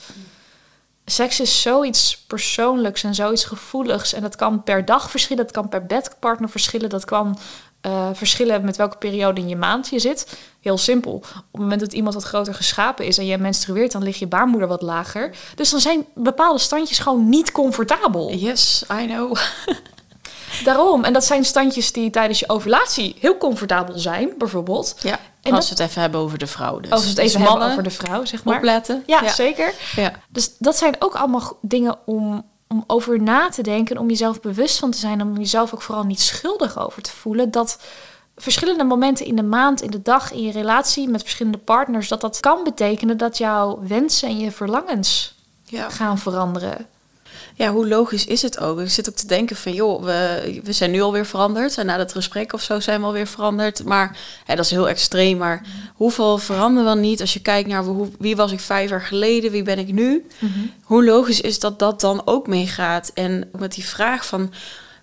seks 1.04 1.40
is 1.40 1.62
zoiets 1.62 2.24
persoonlijks 2.26 3.02
en 3.02 3.14
zoiets 3.14 3.44
gevoeligs. 3.44 4.12
En 4.12 4.22
dat 4.22 4.36
kan 4.36 4.62
per 4.62 4.84
dag 4.84 5.10
verschillen, 5.10 5.44
dat 5.44 5.52
kan 5.52 5.68
per 5.68 5.86
bedpartner 5.86 6.48
verschillen, 6.48 6.88
dat 6.88 7.04
kan 7.04 7.38
uh, 7.88 8.08
verschillen 8.12 8.64
met 8.64 8.76
welke 8.76 8.96
periode 8.96 9.40
in 9.40 9.48
je 9.48 9.56
maand 9.56 9.88
je 9.88 9.98
zit. 9.98 10.38
Heel 10.60 10.78
simpel. 10.78 11.12
Op 11.12 11.24
het 11.52 11.60
moment 11.60 11.80
dat 11.80 11.92
iemand 11.92 12.14
wat 12.14 12.24
groter 12.24 12.54
geschapen 12.54 13.06
is 13.06 13.18
en 13.18 13.26
je 13.26 13.38
menstrueert, 13.38 13.92
dan 13.92 14.02
ligt 14.02 14.18
je 14.18 14.26
baarmoeder 14.26 14.68
wat 14.68 14.82
lager. 14.82 15.34
Dus 15.54 15.70
dan 15.70 15.80
zijn 15.80 16.06
bepaalde 16.14 16.58
standjes 16.58 16.98
gewoon 16.98 17.28
niet 17.28 17.52
comfortabel. 17.52 18.32
Yes, 18.32 18.84
I 19.02 19.06
know. 19.06 19.36
Daarom. 20.64 21.04
En 21.04 21.12
dat 21.12 21.24
zijn 21.24 21.44
standjes 21.44 21.92
die 21.92 22.10
tijdens 22.10 22.38
je 22.38 22.48
ovulatie 22.48 23.16
heel 23.20 23.36
comfortabel 23.36 23.98
zijn, 23.98 24.32
bijvoorbeeld. 24.38 24.94
Ja. 25.02 25.18
En 25.42 25.52
als 25.52 25.68
we 25.68 25.74
het 25.74 25.90
even 25.90 26.00
hebben 26.00 26.20
over 26.20 26.38
de 26.38 26.46
vrouw. 26.46 26.80
Dus. 26.80 26.90
Als 26.90 27.02
we 27.02 27.08
het 27.08 27.18
even 27.18 27.40
dus 27.40 27.48
hebben 27.48 27.70
over 27.70 27.82
de 27.82 27.90
vrouw, 27.90 28.24
zeg 28.24 28.44
maar. 28.44 28.56
Opletten. 28.56 29.02
Ja, 29.06 29.22
ja. 29.22 29.32
zeker. 29.32 29.74
Ja. 29.96 30.12
Dus 30.28 30.56
dat 30.58 30.76
zijn 30.76 30.96
ook 30.98 31.14
allemaal 31.14 31.58
dingen 31.60 31.98
om 32.04 32.44
om 32.68 32.84
over 32.86 33.22
na 33.22 33.48
te 33.48 33.62
denken, 33.62 33.98
om 33.98 34.08
jezelf 34.08 34.40
bewust 34.40 34.78
van 34.78 34.90
te 34.90 34.98
zijn, 34.98 35.22
om 35.22 35.36
jezelf 35.36 35.74
ook 35.74 35.82
vooral 35.82 36.04
niet 36.04 36.20
schuldig 36.20 36.78
over 36.78 37.02
te 37.02 37.10
voelen. 37.10 37.50
Dat 37.50 37.80
verschillende 38.36 38.84
momenten 38.84 39.26
in 39.26 39.36
de 39.36 39.42
maand, 39.42 39.82
in 39.82 39.90
de 39.90 40.02
dag, 40.02 40.32
in 40.32 40.42
je 40.42 40.52
relatie 40.52 41.08
met 41.08 41.22
verschillende 41.22 41.58
partners, 41.58 42.08
dat 42.08 42.20
dat 42.20 42.40
kan 42.40 42.64
betekenen 42.64 43.16
dat 43.16 43.38
jouw 43.38 43.78
wensen 43.82 44.28
en 44.28 44.38
je 44.38 44.52
verlangens 44.52 45.34
ja. 45.62 45.88
gaan 45.90 46.18
veranderen 46.18 46.86
ja, 47.58 47.72
hoe 47.72 47.88
logisch 47.88 48.26
is 48.26 48.42
het 48.42 48.58
ook? 48.58 48.80
Ik 48.80 48.90
zit 48.90 49.08
ook 49.08 49.14
te 49.14 49.26
denken 49.26 49.56
van, 49.56 49.72
joh, 49.72 50.02
we, 50.04 50.60
we 50.64 50.72
zijn 50.72 50.90
nu 50.90 51.00
alweer 51.00 51.26
veranderd. 51.26 51.78
En 51.78 51.86
na 51.86 51.96
dat 51.96 52.12
gesprek 52.12 52.52
of 52.52 52.62
zo 52.62 52.80
zijn 52.80 53.00
we 53.00 53.06
alweer 53.06 53.26
veranderd. 53.26 53.84
Maar 53.84 54.16
hè, 54.44 54.54
dat 54.54 54.64
is 54.64 54.70
heel 54.70 54.88
extreem. 54.88 55.38
Maar 55.38 55.62
hoeveel 55.94 56.38
veranderen 56.38 56.94
we 56.94 57.00
niet 57.00 57.20
als 57.20 57.32
je 57.32 57.40
kijkt 57.40 57.68
naar 57.68 57.84
hoe, 57.84 58.08
wie 58.18 58.36
was 58.36 58.52
ik 58.52 58.60
vijf 58.60 58.90
jaar 58.90 59.02
geleden, 59.02 59.50
wie 59.50 59.62
ben 59.62 59.78
ik 59.78 59.92
nu? 59.92 60.26
Mhm. 60.38 60.58
Hoe 60.82 61.04
logisch 61.04 61.40
is 61.40 61.58
dat 61.58 61.78
dat 61.78 62.00
dan 62.00 62.22
ook 62.24 62.46
meegaat? 62.46 63.10
En 63.14 63.50
met 63.58 63.74
die 63.74 63.86
vraag 63.86 64.26
van 64.26 64.52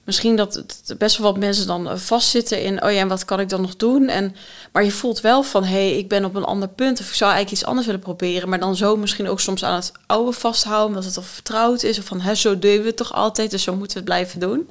misschien 0.05 0.35
dat 0.35 0.53
het 0.53 0.95
best 0.97 1.17
wel 1.17 1.31
wat 1.31 1.39
mensen 1.39 1.67
dan 1.67 1.89
eh, 1.89 1.97
vastzitten 1.97 2.61
in, 2.61 2.83
oh 2.83 2.91
ja, 2.91 2.99
en 2.99 3.07
wat 3.07 3.25
kan 3.25 3.39
ik 3.39 3.49
dan 3.49 3.61
nog 3.61 3.75
doen? 3.75 4.07
En, 4.07 4.35
maar 4.71 4.83
je 4.83 4.91
voelt 4.91 5.21
wel 5.21 5.43
van, 5.43 5.63
hé, 5.63 5.89
hey, 5.89 5.97
ik 5.97 6.07
ben 6.07 6.25
op 6.25 6.35
een 6.35 6.43
ander 6.43 6.67
punt 6.67 6.99
of 6.99 7.07
ik 7.07 7.13
zou 7.13 7.31
eigenlijk 7.31 7.61
iets 7.61 7.69
anders 7.69 7.85
willen 7.85 8.01
proberen, 8.01 8.49
maar 8.49 8.59
dan 8.59 8.75
zo 8.75 8.97
misschien 8.97 9.29
ook 9.29 9.39
soms 9.39 9.63
aan 9.63 9.75
het 9.75 9.91
oude 10.05 10.31
vasthouden, 10.31 10.87
omdat 10.87 11.05
het 11.05 11.17
al 11.17 11.23
vertrouwd 11.23 11.83
is, 11.83 11.99
of 11.99 12.05
van, 12.05 12.21
hè, 12.21 12.35
zo 12.35 12.59
doen 12.59 12.81
we 12.81 12.87
het 12.87 12.97
toch 12.97 13.13
altijd, 13.13 13.51
dus 13.51 13.63
zo 13.63 13.75
moeten 13.75 13.93
we 13.93 14.03
het 14.03 14.09
blijven 14.09 14.39
doen. 14.39 14.69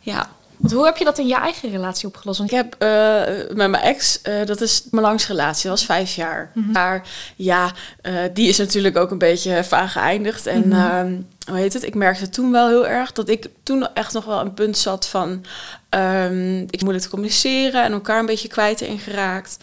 Ja, 0.00 0.28
want 0.56 0.72
hoe 0.72 0.84
heb 0.84 0.96
je 0.96 1.04
dat 1.04 1.18
in 1.18 1.26
je 1.26 1.36
eigen 1.36 1.70
relatie 1.70 2.08
opgelost? 2.08 2.38
Want 2.38 2.50
ik 2.50 2.56
heb 2.56 2.76
uh, 2.78 3.56
met 3.56 3.70
mijn 3.70 3.82
ex, 3.82 4.20
uh, 4.28 4.46
dat 4.46 4.60
is 4.60 4.82
mijn 4.90 5.06
langste 5.06 5.32
relatie, 5.32 5.68
dat 5.68 5.78
was 5.78 5.86
vijf 5.86 6.14
jaar. 6.14 6.50
Mm 6.54 6.62
-hmm. 6.62 6.72
Maar 6.72 7.08
ja, 7.36 7.72
uh, 8.02 8.18
die 8.34 8.48
is 8.48 8.58
natuurlijk 8.58 8.96
ook 8.96 9.10
een 9.10 9.18
beetje 9.18 9.64
vaag 9.64 9.92
geëindigd. 9.92 10.46
En 10.46 10.68
Mhm. 10.68 10.78
mm 10.78 10.90
-hmm. 10.90 11.26
Hoe 11.46 11.56
heet 11.56 11.72
het? 11.72 11.82
Ik 11.82 11.94
merkte 11.94 12.28
toen 12.28 12.50
wel 12.50 12.68
heel 12.68 12.86
erg 12.86 13.12
dat 13.12 13.28
ik 13.28 13.48
toen 13.62 13.94
echt 13.94 14.12
nog 14.12 14.24
wel 14.24 14.40
een 14.40 14.54
punt 14.54 14.78
zat 14.78 15.06
van... 15.06 15.44
Um, 15.90 16.60
ik 16.70 16.80
moeilijk 16.80 17.04
te 17.04 17.10
communiceren 17.10 17.82
en 17.82 17.92
elkaar 17.92 18.18
een 18.18 18.26
beetje 18.26 18.48
kwijt 18.48 18.80
in 18.80 18.98
geraakt. 18.98 19.56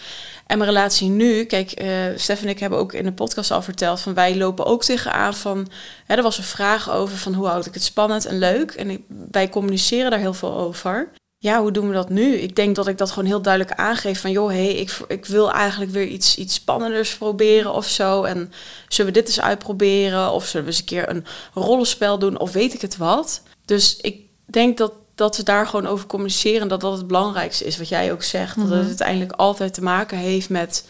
En 0.48 0.58
mijn 0.58 0.70
relatie 0.70 1.10
nu, 1.10 1.44
kijk, 1.44 1.82
uh, 1.82 1.88
Stef 2.16 2.42
en 2.42 2.48
ik 2.48 2.60
hebben 2.60 2.80
ook 2.80 2.94
in 2.94 3.04
de 3.04 3.14
podcast 3.14 3.52
al 3.52 3.62
verteld 3.62 4.00
van 4.00 4.14
wij 4.14 4.38
lopen 4.38 4.66
ook 4.66 4.84
tegenaan 4.84 5.34
van, 5.34 5.68
hè, 6.06 6.16
er 6.16 6.24
was 6.24 6.38
een 6.38 6.44
vraag 6.44 6.92
over 6.92 7.18
van 7.18 7.34
hoe 7.34 7.48
houd 7.48 7.66
ik 7.66 7.74
het 7.74 7.84
spannend 7.84 8.26
en 8.26 8.38
leuk. 8.38 8.72
En 8.72 9.06
wij 9.32 9.50
communiceren 9.50 10.12
daar 10.12 10.20
heel 10.20 10.34
veel 10.34 10.58
over. 10.58 11.10
Ja, 11.44 11.62
hoe 11.62 11.72
doen 11.72 11.88
we 11.88 11.94
dat 11.94 12.10
nu? 12.10 12.34
Ik 12.36 12.56
denk 12.56 12.76
dat 12.76 12.88
ik 12.88 12.98
dat 12.98 13.12
gewoon 13.12 13.28
heel 13.28 13.42
duidelijk 13.42 13.80
aangeef 13.80 14.22
van, 14.22 14.32
joh, 14.32 14.50
hé, 14.50 14.64
hey, 14.64 14.74
ik, 14.74 15.00
ik 15.08 15.26
wil 15.26 15.52
eigenlijk 15.52 15.92
weer 15.92 16.08
iets, 16.08 16.38
iets 16.38 16.54
spannenders 16.54 17.18
proberen 17.18 17.74
of 17.74 17.88
zo. 17.88 18.24
En 18.24 18.52
zullen 18.88 19.14
we 19.14 19.20
dit 19.20 19.28
eens 19.28 19.42
uitproberen? 19.42 20.32
Of 20.32 20.46
zullen 20.46 20.66
we 20.66 20.72
eens 20.72 20.80
een 20.80 20.86
keer 20.86 21.10
een 21.10 21.26
rollenspel 21.54 22.20
doen? 22.20 22.40
Of 22.40 22.52
weet 22.52 22.74
ik 22.74 22.82
het 22.82 22.98
wat? 22.98 23.42
Dus 23.66 23.98
ik 23.98 24.20
denk 24.46 24.78
dat 24.78 24.94
dat 25.16 25.38
we 25.38 25.44
daar 25.44 25.68
gewoon 25.68 25.88
over 25.88 26.08
communiceren. 26.08 26.68
Dat 26.68 26.82
dat 26.82 26.98
het 26.98 27.08
belangrijkste 27.08 27.66
is, 27.66 27.78
wat 27.78 27.90
jij 27.90 28.12
ook 28.12 28.24
zegt. 28.24 28.56
Mhm. 28.56 28.68
Dat 28.68 28.78
het 28.78 28.88
uiteindelijk 28.88 29.32
altijd 29.32 29.74
te 29.74 29.84
maken 29.84 30.18
heeft 30.18 30.50
met 30.50 30.88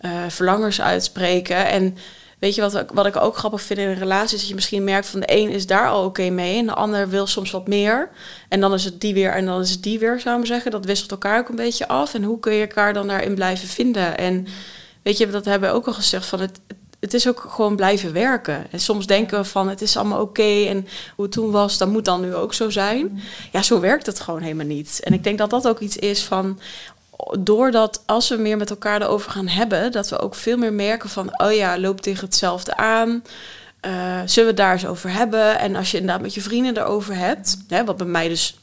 uh, 0.00 0.10
verlangers 0.28 0.80
uitspreken. 0.80 1.66
En 1.66 1.96
weet 2.42 2.54
je 2.54 2.60
wat, 2.60 2.84
wat 2.92 3.06
ik 3.06 3.16
ook 3.16 3.36
grappig 3.36 3.62
vind 3.62 3.78
in 3.78 3.88
een 3.88 3.98
relatie... 3.98 4.34
is 4.34 4.40
dat 4.40 4.48
je 4.48 4.54
misschien 4.54 4.84
merkt 4.84 5.06
van 5.06 5.20
de 5.20 5.32
een 5.32 5.48
is 5.48 5.66
daar 5.66 5.88
al 5.88 6.04
oké 6.04 6.30
mee... 6.30 6.58
en 6.58 6.66
de 6.66 6.74
ander 6.74 7.08
wil 7.08 7.26
soms 7.26 7.50
wat 7.50 7.68
meer. 7.68 8.10
En 8.48 8.60
dan 8.60 8.74
is 8.74 8.84
het 8.84 9.00
die 9.00 9.14
weer 9.14 9.32
en 9.32 9.46
dan 9.46 9.60
is 9.60 9.70
het 9.70 9.82
die 9.82 9.98
weer, 9.98 10.20
zou 10.20 10.30
ik 10.30 10.36
maar 10.38 10.46
zeggen. 10.46 10.70
Dat 10.70 10.84
wisselt 10.84 11.10
elkaar 11.10 11.38
ook 11.38 11.48
een 11.48 11.56
beetje 11.56 11.88
af. 11.88 12.14
En 12.14 12.22
hoe 12.22 12.38
kun 12.38 12.52
je 12.52 12.60
elkaar 12.60 12.92
dan 12.92 13.08
daarin 13.08 13.34
blijven 13.34 13.68
vinden? 13.68 14.18
En 14.18 14.46
weet 15.02 15.18
je, 15.18 15.26
dat 15.26 15.44
hebben 15.44 15.70
we 15.70 15.74
ook 15.74 15.86
al 15.86 15.92
gezegd... 15.92 16.26
van 16.26 16.40
het, 16.40 16.60
het 17.00 17.14
is 17.14 17.28
ook 17.28 17.46
gewoon 17.48 17.76
blijven 17.76 18.12
werken. 18.12 18.66
En 18.70 18.80
soms 18.80 19.06
denken 19.06 19.38
we 19.38 19.44
van 19.44 19.68
het 19.68 19.82
is 19.82 19.96
allemaal 19.96 20.20
oké 20.20 20.64
en 20.66 20.86
hoe 21.14 21.24
het 21.24 21.34
toen 21.34 21.50
was, 21.50 21.78
dat 21.78 21.88
moet 21.88 22.04
dan 22.04 22.20
nu 22.20 22.34
ook 22.34 22.54
zo 22.54 22.70
zijn. 22.70 23.20
Ja, 23.52 23.62
zo 23.62 23.80
werkt 23.80 24.06
het 24.06 24.20
gewoon 24.20 24.40
helemaal 24.40 24.66
niet. 24.66 25.00
En 25.04 25.12
ik 25.12 25.24
denk 25.24 25.38
dat 25.38 25.50
dat 25.50 25.68
ook 25.68 25.78
iets 25.78 25.96
is 25.96 26.22
van 26.22 26.58
doordat 27.38 28.02
als 28.06 28.28
we 28.28 28.36
meer 28.36 28.56
met 28.56 28.70
elkaar 28.70 29.02
erover 29.02 29.30
gaan 29.30 29.48
hebben, 29.48 29.92
dat 29.92 30.08
we 30.08 30.18
ook 30.18 30.34
veel 30.34 30.56
meer 30.56 30.72
merken 30.72 31.08
van 31.08 31.40
oh 31.40 31.52
ja, 31.52 31.78
loop 31.78 32.00
tegen 32.00 32.24
hetzelfde 32.24 32.76
aan. 32.76 33.22
Uh, 33.86 33.92
zullen 34.24 34.30
we 34.34 34.40
het 34.40 34.56
daar 34.56 34.72
eens 34.72 34.86
over 34.86 35.10
hebben? 35.10 35.58
En 35.58 35.76
als 35.76 35.90
je 35.90 35.98
inderdaad 35.98 36.22
met 36.22 36.34
je 36.34 36.40
vrienden 36.40 36.76
erover 36.76 37.16
hebt, 37.16 37.56
hè, 37.68 37.84
wat 37.84 37.96
bij 37.96 38.06
mij 38.06 38.28
dus 38.28 38.56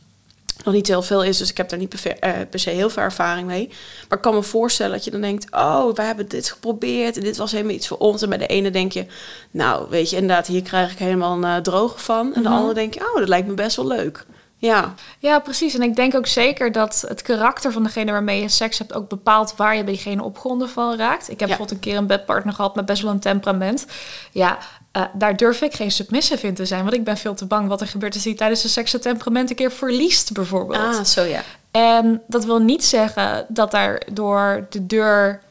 nog 0.64 0.74
niet 0.74 0.88
heel 0.88 1.02
veel 1.02 1.24
is, 1.24 1.38
dus 1.38 1.50
ik 1.50 1.58
heb 1.58 1.70
daar 1.70 1.80
niet 1.80 1.90
per, 1.90 2.18
uh, 2.28 2.34
per, 2.50 2.60
se 2.60 2.70
heel 2.70 2.90
veel 2.90 3.04
ervaring 3.04 3.48
mee. 3.48 3.68
Maar 4.08 4.18
ik 4.18 4.24
kan 4.24 4.34
me 4.34 4.44
voorstellen 4.44 4.92
dat 4.92 5.04
je 5.04 5.12
dan 5.12 5.22
denkt, 5.22 5.52
oh, 5.52 5.96
we 5.96 6.02
hebben 6.02 6.28
dit 6.28 6.52
geprobeerd 6.52 7.18
en 7.18 7.24
dit 7.24 7.38
was 7.38 7.52
helemaal 7.52 7.76
iets 7.76 7.88
voor 7.88 7.98
ons. 7.98 8.22
En 8.22 8.30
bij 8.30 8.38
de 8.38 8.48
ene 8.48 8.72
denk 8.72 8.92
je, 8.92 9.06
nou, 9.52 9.90
weet 9.90 10.10
je, 10.10 10.16
inderdaad, 10.16 10.48
hier 10.48 10.62
krijg 10.62 10.92
ik 10.92 10.98
helemaal 10.98 11.44
een 11.44 11.58
uh, 11.58 11.62
droge 11.62 12.00
van. 12.00 12.20
En 12.20 12.28
mm 12.28 12.34
-hmm. 12.34 12.44
de 12.44 12.50
andere 12.50 12.74
denk 12.74 12.94
je, 12.94 13.00
oh, 13.00 13.20
dat 13.20 13.28
lijkt 13.28 13.48
me 13.48 13.54
best 13.54 13.76
wel 13.76 13.88
leuk. 13.88 14.26
Ja. 14.62 14.94
ja, 15.20 15.40
precies. 15.40 15.74
En 15.74 15.82
ik 15.82 15.96
denk 15.96 16.16
ook 16.16 16.28
zeker 16.28 16.72
dat 16.72 17.06
het 17.08 17.22
karakter 17.22 17.72
van 17.72 17.84
degene 17.84 18.12
waarmee 18.12 18.42
je 18.42 18.50
seks 18.50 18.78
hebt 18.78 18.94
ook 18.94 19.10
bepaalt 19.10 19.54
waar 19.56 19.76
je 19.76 19.84
bij 19.84 19.94
diegene 19.94 20.24
opgronden 20.24 20.70
van 20.70 20.98
raakt. 20.98 21.30
Ik 21.30 21.40
heb 21.40 21.40
ja. 21.40 21.46
bijvoorbeeld 21.46 21.72
een 21.72 21.80
keer 21.80 21.98
een 21.98 22.08
bedpartner 22.08 22.54
gehad 22.54 22.76
met 22.76 22.86
best 22.86 23.02
wel 23.02 23.12
een 23.12 23.20
temperament. 23.20 23.86
Ja, 24.32 24.58
uh, 24.98 25.04
daar 25.14 25.38
durf 25.38 25.62
ik 25.62 25.74
geen 25.74 25.92
submissive 25.92 26.48
in 26.48 26.54
te 26.54 26.66
zijn, 26.66 26.84
want 26.84 26.94
ik 26.94 27.04
ben 27.04 27.18
veel 27.18 27.36
te 27.36 27.46
bang 27.46 27.68
wat 27.68 27.82
er 27.82 27.88
gebeurt 27.88 28.14
als 28.14 28.24
hij 28.24 28.34
tijdens 28.34 28.62
de 28.62 28.68
seks 28.68 28.92
het 28.92 29.02
temperament 29.02 29.50
een 29.50 29.56
keer 29.56 29.72
verliest, 29.72 30.32
bijvoorbeeld. 30.34 30.96
Ah, 30.96 31.04
zo 31.04 31.24
ja. 31.24 31.42
En 31.72 32.22
dat 32.28 32.46
wil 32.46 32.60
niet 32.60 32.86
zeggen 32.86 33.46
dat 33.48 33.72
daar 33.72 34.02
door 34.12 34.68
de 34.70 34.86
deur 34.86 35.42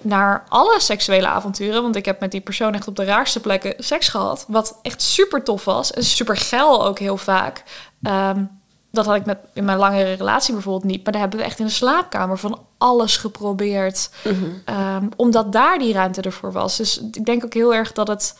naar 0.00 0.44
alle 0.48 0.80
seksuele 0.80 1.26
avonturen. 1.26 1.82
Want 1.82 1.96
ik 1.96 2.04
heb 2.04 2.20
met 2.20 2.30
die 2.30 2.40
persoon 2.40 2.74
echt 2.74 2.88
op 2.88 2.96
de 2.96 3.04
raarste 3.04 3.40
plekken 3.40 3.74
seks 3.78 4.08
gehad. 4.08 4.44
Wat 4.48 4.78
echt 4.82 5.02
super 5.02 5.42
tof 5.42 5.64
was. 5.64 5.92
En 5.92 6.04
super 6.04 6.36
geil 6.36 6.86
ook 6.86 6.98
heel 6.98 7.16
vaak. 7.16 7.62
Um, 8.02 8.57
dat 8.90 9.06
had 9.06 9.16
ik 9.16 9.26
met 9.26 9.38
in 9.52 9.64
mijn 9.64 9.78
langere 9.78 10.12
relatie 10.12 10.52
bijvoorbeeld 10.52 10.90
niet. 10.92 11.04
Maar 11.04 11.12
daar 11.12 11.22
hebben 11.22 11.38
we 11.38 11.44
echt 11.44 11.58
in 11.58 11.66
de 11.66 11.72
slaapkamer 11.72 12.38
van 12.38 12.60
alles 12.78 13.16
geprobeerd. 13.16 14.10
Mm 14.24 14.32
-hmm. 14.32 14.76
um, 14.76 15.08
omdat 15.16 15.52
daar 15.52 15.78
die 15.78 15.92
ruimte 15.92 16.20
ervoor 16.20 16.52
was. 16.52 16.76
Dus 16.76 17.00
ik 17.12 17.24
denk 17.24 17.44
ook 17.44 17.54
heel 17.54 17.74
erg 17.74 17.92
dat 17.92 18.08
het 18.08 18.38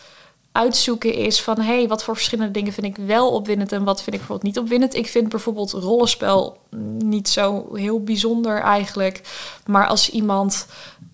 uitzoeken 0.52 1.14
is 1.14 1.42
van... 1.42 1.60
hé, 1.60 1.76
hey, 1.76 1.88
wat 1.88 2.04
voor 2.04 2.14
verschillende 2.14 2.52
dingen 2.52 2.72
vind 2.72 2.86
ik 2.86 3.06
wel 3.06 3.30
opwindend... 3.30 3.72
en 3.72 3.84
wat 3.84 4.02
vind 4.02 4.16
ik 4.16 4.20
bijvoorbeeld 4.20 4.54
niet 4.54 4.58
opwindend. 4.58 4.94
Ik 4.94 5.08
vind 5.08 5.28
bijvoorbeeld 5.28 5.72
rollenspel 5.72 6.58
niet 6.98 7.28
zo 7.28 7.74
heel 7.74 8.02
bijzonder 8.02 8.60
eigenlijk. 8.60 9.20
Maar 9.66 9.86
als 9.86 10.10
iemand 10.10 10.66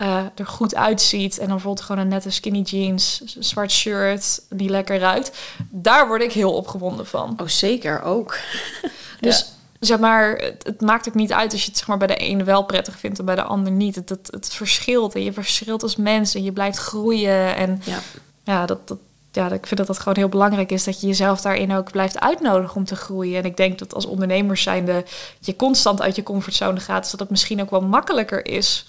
uh, 0.02 0.16
er 0.34 0.46
goed 0.46 0.74
uitziet... 0.74 1.32
en 1.32 1.46
dan 1.46 1.54
bijvoorbeeld 1.54 1.86
gewoon 1.86 2.02
een 2.02 2.08
nette 2.08 2.30
skinny 2.30 2.60
jeans... 2.60 3.22
zwart 3.38 3.72
shirt, 3.72 4.42
die 4.50 4.68
lekker 4.68 4.98
ruikt... 4.98 5.38
daar 5.70 6.06
word 6.06 6.22
ik 6.22 6.32
heel 6.32 6.52
opgewonden 6.52 7.06
van. 7.06 7.34
Oh, 7.40 7.46
zeker, 7.46 8.02
ook. 8.02 8.38
dus... 9.20 9.38
Ja 9.38 9.52
zeg 9.86 9.98
maar, 9.98 10.36
het, 10.36 10.64
het, 10.66 10.80
maakt 10.80 11.08
ook 11.08 11.14
niet 11.14 11.32
uit 11.32 11.52
als 11.52 11.62
je 11.62 11.68
het 11.68 11.78
zeg 11.78 11.86
maar, 11.86 11.98
bij 11.98 12.06
de 12.06 12.16
ene 12.16 12.44
wel 12.44 12.64
prettig 12.64 12.98
vindt 12.98 13.18
en 13.18 13.24
bij 13.24 13.34
de 13.34 13.42
ander 13.42 13.72
niet. 13.72 13.94
Het, 13.94 14.08
het, 14.08 14.28
het 14.30 14.54
verschilt 14.54 15.14
en 15.14 15.22
je 15.22 15.32
verschilt 15.32 15.82
als 15.82 15.96
mens 15.96 16.34
en 16.34 16.44
je 16.44 16.52
blijft 16.52 16.78
groeien. 16.78 17.56
En 17.56 17.80
ja, 17.84 17.98
ja 18.44 18.66
dat, 18.66 18.88
dat, 18.88 18.98
ja, 19.32 19.50
ik 19.50 19.66
vind 19.66 19.76
dat 19.76 19.86
dat 19.86 19.98
gewoon 19.98 20.16
heel 20.16 20.28
belangrijk 20.28 20.72
is 20.72 20.84
dat 20.84 21.00
je 21.00 21.06
jezelf 21.06 21.40
daarin 21.40 21.72
ook 21.72 21.90
blijft 21.90 22.20
uitnodigen 22.20 22.76
om 22.76 22.84
te 22.84 22.96
groeien. 22.96 23.38
En 23.38 23.44
ik 23.44 23.56
denk 23.56 23.78
dat 23.78 23.94
als 23.94 24.06
ondernemers 24.06 24.62
zijnde 24.62 25.04
je 25.40 25.56
constant 25.56 26.02
uit 26.02 26.16
je 26.16 26.22
comfortzone 26.22 26.80
gaat, 26.80 27.02
dus 27.02 27.10
dat 27.10 27.20
het 27.20 27.30
misschien 27.30 27.60
ook 27.60 27.70
wel 27.70 27.82
makkelijker 27.82 28.46
is 28.46 28.86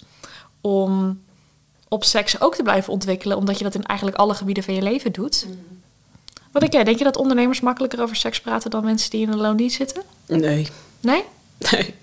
om 0.60 1.20
op 1.88 2.04
seks 2.04 2.40
ook 2.40 2.54
te 2.54 2.62
blijven 2.62 2.92
ontwikkelen, 2.92 3.36
omdat 3.36 3.58
je 3.58 3.64
dat 3.64 3.74
in 3.74 3.84
eigenlijk 3.84 4.18
alle 4.18 4.34
gebieden 4.34 4.64
van 4.64 4.74
je 4.74 4.82
leven 4.82 5.12
doet. 5.12 5.46
Wat 6.52 6.60
denk 6.60 6.72
jij? 6.72 6.84
Denk 6.84 6.98
je 6.98 7.04
dat 7.04 7.16
ondernemers 7.16 7.60
makkelijker 7.60 8.02
over 8.02 8.16
seks 8.16 8.40
praten 8.40 8.70
dan 8.70 8.84
mensen 8.84 9.10
die 9.10 9.20
in 9.20 9.32
een 9.32 9.40
loondienst 9.40 9.76
zitten? 9.76 10.02
Nee. 10.26 10.68
Nee? 11.00 11.24
Nee, 11.58 11.94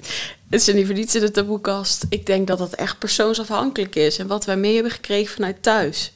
het 0.49 0.67
is 0.67 0.73
niet 0.73 0.85
voor 0.85 0.95
niets 0.95 1.15
in 1.15 1.21
de 1.21 1.31
taboekast. 1.31 2.05
Ik 2.09 2.25
denk 2.25 2.47
dat 2.47 2.57
dat 2.57 2.73
echt 2.73 2.99
persoonsafhankelijk 2.99 3.95
is. 3.95 4.17
En 4.17 4.27
wat 4.27 4.45
wij 4.45 4.57
mee 4.57 4.73
hebben 4.73 4.91
gekregen 4.91 5.33
vanuit 5.33 5.63
thuis. 5.63 6.11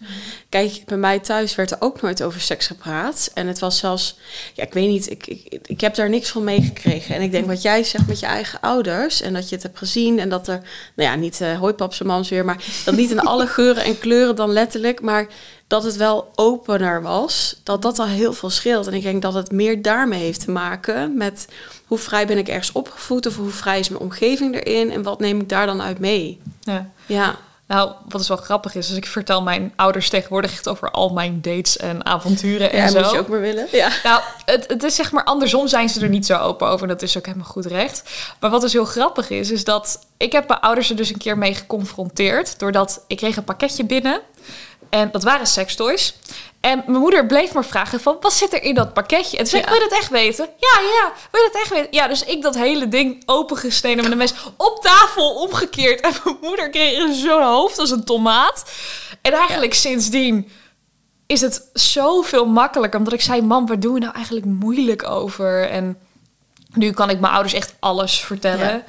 Kijk, 0.50 0.82
bij 0.86 0.98
mij 0.98 1.20
thuis 1.20 1.56
werd 1.56 1.72
er 1.72 1.78
ook 1.80 2.02
nooit 2.02 2.24
over 2.24 2.42
seks 2.42 2.68
gepraat. 2.68 3.32
En 3.34 3.48
het 3.48 3.60
was 3.60 3.78
zelfs... 3.78 4.18
Ja, 4.54 4.64
ik 4.64 4.74
weet 4.74 4.88
niet, 4.88 5.12
ik, 5.12 5.28
ik, 5.28 5.60
ik 5.66 5.82
heb 5.82 5.96
daar 5.96 6.10
niks 6.10 6.30
van 6.30 6.44
meegekregen. 6.44 7.16
En 7.16 7.22
ik 7.22 7.32
denk 7.32 7.46
wat 7.46 7.62
jij 7.62 7.84
zegt 7.84 8.08
met 8.08 8.20
je 8.20 8.26
eigen 8.26 8.60
ouders... 8.62 9.22
en 9.22 9.34
dat 9.34 9.50
je 9.50 9.56
het 9.56 9.64
hebt 9.64 9.78
gezien 9.78 10.20
en 10.20 10.30
dat 10.30 10.48
er... 10.48 10.62
Nou 10.96 11.10
ja, 11.10 11.16
niet 11.16 11.42
uh, 11.42 11.60
hoi 11.60 11.74
paps 11.74 12.00
en 12.00 12.06
mams 12.06 12.30
weer... 12.30 12.46
maar 12.46 12.64
dat 12.86 12.96
niet 12.96 13.12
in 13.12 13.20
alle 13.20 13.48
geuren 13.48 13.84
en 13.84 14.00
kleuren 14.00 14.36
dan 14.36 14.52
letterlijk... 14.52 15.02
maar 15.02 15.28
dat 15.68 15.84
het 15.84 15.96
wel 15.96 16.32
opener 16.36 17.02
was, 17.02 17.62
dat 17.64 17.82
dat 17.82 18.00
al 18.00 18.06
heel 18.06 18.34
veel 18.34 18.50
scheelt. 18.50 18.88
En 18.88 18.94
ik 18.94 19.04
denk 19.04 19.22
dat 19.22 19.34
het 19.34 19.52
meer 19.52 19.82
daarmee 19.82 20.20
heeft 20.20 20.40
te 20.40 20.52
maken 20.52 21.18
met 21.18 21.48
hoe 21.86 21.98
vrij 21.98 22.28
ben 22.28 22.38
ik 22.38 22.48
ergens 22.48 22.72
opgevoed 22.72 23.26
of 23.26 23.36
hoe 23.36 23.50
vrij 23.50 23.80
is 23.80 23.90
mijn 23.90 24.02
omgeving 24.02 24.56
erin 24.56 24.92
en 24.92 25.04
wat 25.04 25.20
neem 25.20 25.40
ik 25.40 25.50
daar 25.50 25.66
dan 25.66 25.82
uit 25.82 26.00
mee. 26.00 26.42
Ja. 26.60 26.90
ja. 27.06 27.36
Nou, 27.68 27.92
wat 28.08 28.22
is 28.22 28.28
wel 28.28 28.38
grappig 28.38 28.76
is, 28.76 28.88
dus 28.88 28.98
ik 28.98 29.06
vertel 29.06 29.42
mijn 29.42 29.74
ouders 29.76 30.10
tegenwoordig 30.10 30.52
echt 30.52 30.68
over 30.68 30.92
al 30.92 31.10
mijn 31.10 31.42
dates 31.42 31.78
en 31.78 32.06
avonturen 32.06 32.72
en 32.72 32.78
ja, 32.78 32.88
zo. 32.88 33.02
moet 33.02 33.12
je 33.12 33.20
ook 33.20 33.28
maar 33.28 33.42
willen. 33.42 33.68
Ja. 33.72 33.90
Nou, 34.04 34.22
het, 34.46 34.68
het 34.68 34.84
is 34.84 34.96
zeg 34.96 35.12
maar 35.12 35.24
andersom 35.24 35.68
zijn 35.68 35.90
ze 35.90 36.02
er 36.02 36.10
niet 36.10 36.26
zo 36.26 36.38
open 36.38 36.68
over. 36.68 36.82
En 36.82 36.88
dat 36.88 37.02
is 37.02 37.18
ook 37.18 37.26
helemaal 37.26 37.48
goed 37.48 37.66
recht. 37.66 38.04
Maar 38.40 38.50
wat 38.50 38.62
dus 38.62 38.74
heel 38.74 38.86
grappig 38.86 39.30
is, 39.30 39.52
is 39.52 39.64
dat 39.64 40.06
ik 40.18 40.32
heb 40.32 40.48
mijn 40.48 40.60
ouders 40.60 40.90
er 40.90 40.96
dus 40.96 41.10
een 41.10 41.18
keer 41.18 41.38
mee 41.38 41.56
geconfronteerd. 41.56 42.60
Doordat 42.60 43.04
ik 43.08 43.18
kreeg 43.18 43.38
een 43.38 43.44
pakketje 43.44 43.86
binnen 43.86 44.22
en 44.90 45.12
dat 45.12 45.24
waren 45.24 45.48
sextoys. 45.48 46.16
En 46.60 46.84
mijn 46.86 47.00
moeder 47.00 47.26
bleef 47.26 47.54
maar 47.54 47.66
vragen 47.66 48.00
van, 48.00 48.18
wat 48.22 48.34
zit 48.34 48.54
er 48.54 48.64
in 48.64 48.76
dat 48.76 48.94
pakketje? 48.94 49.38
En 49.38 49.44
toen 49.44 49.48
zei 49.48 49.62
ik, 49.62 49.70
wil 49.70 49.78
je 49.78 49.88
dat 49.90 50.00
echt 50.00 50.10
weten? 50.10 50.50
Ja, 50.58 50.80
ja, 50.82 51.14
wil 51.32 51.42
je 51.42 51.50
dat 51.52 51.62
echt 51.62 51.72
weten? 51.72 51.88
Ja, 51.92 52.08
dus 52.08 52.24
ik 52.24 52.42
dat 52.42 52.56
hele 52.56 52.88
ding 52.88 53.24
opengesneden 53.26 54.04
met 54.04 54.12
een 54.12 54.18
mes 54.18 54.34
op 54.58 54.82
tafel 54.82 55.36
omgekeerd. 55.36 56.02
En 56.02 56.14
mijn 56.24 56.38
moeder 56.42 56.70
kreeg 56.70 57.16
zo'n 57.16 57.44
hoofd 57.44 57.80
als 57.80 57.92
een 57.92 58.04
tomaat. 58.04 58.72
En 59.22 59.32
eigenlijk 59.34 59.74
sindsdien 59.74 60.52
is 61.28 61.42
het 61.42 61.70
zoveel 61.74 62.46
makkelijker. 62.46 63.00
Omdat 63.00 63.14
ik 63.14 63.22
zei, 63.22 63.42
mam, 63.42 63.68
waar 63.68 63.80
doen 63.80 63.94
we 63.94 64.00
nou 64.00 64.14
eigenlijk 64.14 64.46
moeilijk 64.46 65.10
over? 65.10 65.70
En 65.70 65.98
nu 66.74 66.92
kan 66.92 67.10
ik 67.10 67.20
mijn 67.20 67.34
ouders 67.34 67.54
echt 67.54 67.76
alles 67.80 68.20
vertellen. 68.20 68.84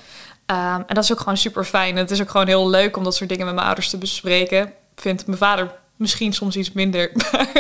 Ja. 0.47 0.75
Um, 0.77 0.85
en 0.87 0.95
dat 0.95 1.05
is 1.05 1.13
ook 1.13 1.19
gewoon 1.19 1.37
super 1.37 1.65
fijn. 1.65 1.97
Het 1.97 2.11
is 2.11 2.21
ook 2.21 2.31
gewoon 2.31 2.47
heel 2.47 2.69
leuk 2.69 2.97
om 2.97 3.05
dat 3.05 3.15
soort 3.15 3.29
dingen 3.29 3.45
met 3.47 3.55
mijn 3.55 3.67
ouders 3.67 3.91
te 3.91 3.99
bespreken. 3.99 4.73
Vindt 4.97 5.27
mijn 5.27 5.39
vader 5.39 5.71
misschien 5.99 6.33
soms 6.33 6.57
iets 6.57 6.73
minder. 6.73 7.13
Maar 7.33 7.57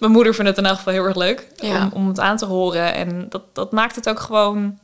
mijn 0.00 0.12
moeder 0.12 0.34
vindt 0.34 0.50
het 0.50 0.58
in 0.58 0.66
elk 0.66 0.76
geval 0.76 0.92
heel 0.92 1.04
erg 1.04 1.16
leuk 1.16 1.46
om, 1.62 1.90
om 1.92 2.08
het 2.08 2.20
aan 2.20 2.36
te 2.36 2.46
horen. 2.46 2.94
En 2.94 3.28
dat, 3.28 3.54
dat 3.54 3.72
maakt 3.72 3.96
het 3.96 4.08
ook 4.08 4.20
gewoon, 4.20 4.78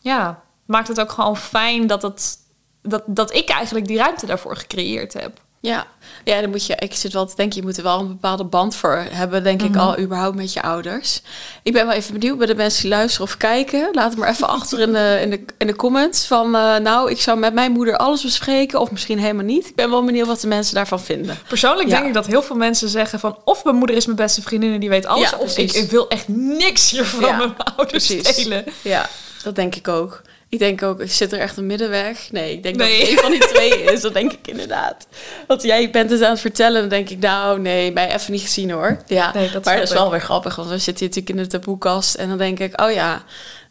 ja, 0.00 0.42
maakt 0.64 0.88
het 0.88 1.00
ook 1.00 1.12
gewoon 1.12 1.36
fijn 1.36 1.86
dat, 1.86 2.02
het, 2.02 2.38
dat, 2.82 3.02
dat 3.06 3.34
ik 3.34 3.48
eigenlijk 3.48 3.86
die 3.86 3.96
ruimte 3.96 4.26
daarvoor 4.26 4.56
gecreëerd 4.56 5.12
heb. 5.12 5.40
Ja. 5.60 5.86
ja, 6.24 6.40
dan 6.40 6.50
moet 6.50 6.66
je, 6.66 6.74
ik 6.78 6.94
zit 6.94 7.12
wel 7.12 7.26
te 7.26 7.36
denken, 7.36 7.56
je 7.56 7.62
moet 7.62 7.76
er 7.76 7.82
wel 7.82 7.98
een 8.00 8.08
bepaalde 8.08 8.44
band 8.44 8.74
voor 8.74 9.04
hebben, 9.10 9.42
denk 9.44 9.62
ik 9.62 9.68
Mhm. 9.70 9.78
al, 9.78 9.98
überhaupt 9.98 10.36
met 10.36 10.52
je 10.52 10.62
ouders. 10.62 11.22
Ik 11.62 11.72
ben 11.72 11.86
wel 11.86 11.94
even 11.94 12.12
benieuwd 12.12 12.38
bij 12.38 12.46
de 12.46 12.54
mensen 12.54 12.82
die 12.82 12.90
luisteren 12.90 13.26
of 13.26 13.36
kijken. 13.36 13.88
Laat 13.92 14.10
het 14.10 14.18
maar 14.18 14.28
even 14.28 14.48
achter 14.48 14.80
in 14.80 14.92
de, 14.92 15.18
in 15.22 15.30
de, 15.30 15.44
in 15.58 15.66
de 15.66 15.76
comments 15.76 16.26
van, 16.26 16.54
eh, 16.56 16.76
nou, 16.76 17.10
ik 17.10 17.20
zou 17.20 17.38
met 17.38 17.54
mijn 17.54 17.72
moeder 17.72 17.96
alles 17.96 18.22
bespreken, 18.22 18.80
of 18.80 18.90
misschien 18.90 19.18
helemaal 19.18 19.44
niet. 19.44 19.68
Ik 19.68 19.74
ben 19.74 19.90
wel 19.90 20.04
benieuwd 20.04 20.26
wat 20.26 20.40
de 20.40 20.46
mensen 20.46 20.74
daarvan 20.74 21.00
vinden. 21.00 21.38
Persoonlijk 21.48 21.88
Ja. 21.88 21.94
denk 21.94 22.06
ik 22.08 22.14
dat 22.14 22.26
heel 22.26 22.42
veel 22.42 22.56
mensen 22.56 22.88
zeggen 22.88 23.20
van... 23.20 23.38
of 23.44 23.64
mijn 23.64 23.76
moeder 23.76 23.96
is 23.96 24.04
mijn 24.04 24.16
beste 24.18 24.42
vriendin 24.42 24.72
en 24.72 24.80
die 24.80 24.88
weet 24.88 25.06
alles... 25.06 25.30
Ja, 25.30 25.36
of 25.38 25.56
ik, 25.58 25.90
wil 25.90 26.08
echt 26.08 26.28
niks 26.28 26.90
hiervan 26.90 27.20
Ja, 27.20 27.36
met 27.36 27.46
mijn 27.56 27.68
ouders 27.76 28.06
precies. 28.06 28.36
delen. 28.36 28.64
Ja, 28.82 29.08
dat 29.42 29.54
denk 29.54 29.74
ik 29.74 29.88
ook. 29.88 30.22
Ik 30.50 30.58
denk 30.58 30.82
ook, 30.82 31.02
zit 31.04 31.32
er 31.32 31.38
echt 31.38 31.56
een 31.56 31.66
middenweg. 31.66 32.28
Nee, 32.30 32.52
ik 32.52 32.62
denk 32.62 32.76
Nee. 32.76 32.98
dat 32.98 33.00
het 33.00 33.10
een 33.10 33.18
van 33.18 33.30
die 33.30 33.46
twee 33.46 33.82
is. 33.82 34.00
Dat 34.00 34.12
denk 34.14 34.32
ik 34.32 34.46
inderdaad. 34.46 35.06
Want 35.46 35.62
jij 35.62 35.90
bent 35.90 36.10
het 36.10 36.22
aan 36.22 36.30
het 36.30 36.40
vertellen, 36.40 36.80
dan 36.80 36.88
denk 36.88 37.08
ik, 37.08 37.18
nou 37.18 37.60
nee, 37.60 37.92
mij 37.92 38.14
even 38.14 38.32
niet 38.32 38.40
gezien 38.42 38.70
hoor. 38.70 39.02
Ja, 39.06 39.32
Nee, 39.34 39.50
dat 39.50 39.64
maar 39.64 39.74
dat 39.76 39.84
is 39.84 39.92
wel 39.92 40.10
weer 40.10 40.20
grappig, 40.20 40.56
want 40.56 40.68
we 40.68 40.78
zitten 40.78 41.06
hier 41.06 41.14
natuurlijk 41.16 41.36
in 41.36 41.58
de 41.58 41.58
taboekast. 41.58 42.14
En 42.14 42.28
dan 42.28 42.38
denk 42.38 42.58
ik, 42.58 42.80
oh 42.80 42.92
ja, 42.92 43.22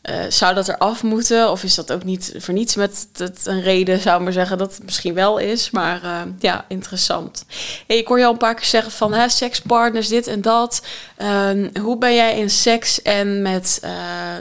eh, 0.02 0.16
zou 0.30 0.54
dat 0.56 0.68
er 0.68 0.78
af 0.78 1.04
moeten? 1.04 1.52
Of 1.52 1.64
is 1.64 1.76
dat 1.76 1.92
ook 1.92 2.04
niet 2.04 2.34
voor 2.38 2.54
niets 2.54 2.76
met 2.76 3.08
het, 3.14 3.40
een 3.46 3.62
reden, 3.62 4.00
zou 4.00 4.18
ik 4.18 4.24
maar 4.24 4.34
zeggen, 4.34 4.58
dat 4.58 4.76
het 4.76 4.84
misschien 4.84 5.14
wel 5.14 5.38
is. 5.38 5.70
Maar 5.70 6.04
eh, 6.04 6.22
ja, 6.40 6.66
interessant. 6.68 7.46
Hey, 7.88 7.98
ik 7.98 8.08
hoor 8.08 8.24
al 8.24 8.32
een 8.32 8.38
paar 8.38 8.56
keer 8.56 8.66
zeggen 8.66 8.92
van 8.92 9.14
hè, 9.14 9.30
sekspartners, 9.30 10.08
dit 10.08 10.28
en 10.28 10.42
dat. 10.42 10.82
Ehm, 11.18 11.70
hoe 11.82 11.98
ben 11.98 12.16
jij 12.16 12.40
in 12.40 12.50
seks 12.50 13.02
en 13.02 13.42
met 13.42 13.80
eh, 13.82 13.92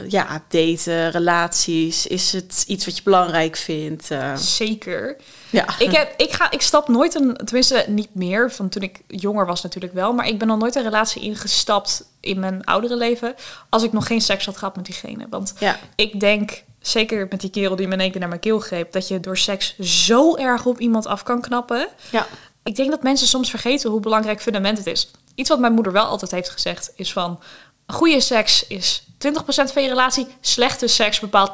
ja, 0.07 0.43
daten, 0.49 1.11
relaties? 1.11 2.07
Is 2.07 2.31
het 2.31 2.63
iets 2.67 2.85
wat 2.85 2.97
je 2.97 3.03
belangrijk 3.03 3.55
vindt? 3.55 4.11
Eh, 4.11 4.35
Zeker. 4.35 5.15
ja. 5.49 5.65
Ik, 5.79 5.91
heb, 5.91 6.13
ik, 6.17 6.31
ga, 6.31 6.51
ik 6.51 6.61
stap 6.61 6.87
nooit 6.87 7.15
een, 7.15 7.33
tenminste 7.33 7.85
niet 7.87 8.15
meer, 8.15 8.51
van 8.51 8.69
toen 8.69 8.81
ik 8.81 8.99
jonger 9.07 9.45
was 9.45 9.63
natuurlijk 9.63 9.93
wel, 9.93 10.13
maar 10.13 10.27
ik 10.27 10.39
ben 10.39 10.47
nog 10.47 10.59
nooit 10.59 10.75
een 10.75 10.83
relatie 10.83 11.21
ingestapt 11.21 12.03
in 12.19 12.39
mijn 12.39 12.63
oudere 12.63 12.95
leven 12.95 13.35
als 13.69 13.83
ik 13.83 13.93
nog 13.93 14.07
geen 14.07 14.21
seks 14.21 14.45
had 14.45 14.57
gehad 14.57 14.75
met 14.75 14.85
diegene. 14.85 15.25
Want 15.29 15.53
ja. 15.59 15.79
ik 15.95 16.19
denk, 16.19 16.63
zeker 16.79 17.27
met 17.29 17.41
die 17.41 17.49
kerel 17.49 17.75
die 17.75 17.87
me 17.87 17.93
in 17.93 17.99
één 17.99 18.11
keer 18.11 18.19
naar 18.19 18.29
mijn 18.29 18.41
keel 18.41 18.59
greep, 18.59 18.91
dat 18.91 19.07
je 19.07 19.19
door 19.19 19.37
seks 19.37 19.79
zo 19.79 20.35
erg 20.35 20.65
op 20.65 20.79
iemand 20.79 21.05
af 21.05 21.23
kan 21.23 21.41
knappen. 21.41 21.87
Ja. 22.09 22.27
Ik 22.63 22.75
denk 22.75 22.89
dat 22.89 23.03
mensen 23.03 23.27
soms 23.27 23.49
vergeten 23.49 23.89
hoe 23.89 23.99
belangrijk 23.99 24.41
fundament 24.41 24.77
het 24.77 24.87
is. 24.87 25.11
Iets 25.37 25.49
wat 25.49 25.59
mijn 25.59 25.73
moeder 25.73 25.93
wel 25.93 26.05
altijd 26.05 26.31
heeft 26.31 26.49
gezegd 26.49 26.91
is 26.95 27.13
van, 27.13 27.39
goede 27.87 28.21
seks 28.21 28.67
is 28.67 29.03
20% 29.27 29.33
van 29.47 29.83
je 29.83 29.89
relatie, 29.89 30.27
slechte 30.41 30.87
seks 30.87 31.19
bepaalt 31.19 31.49
80% 31.49 31.51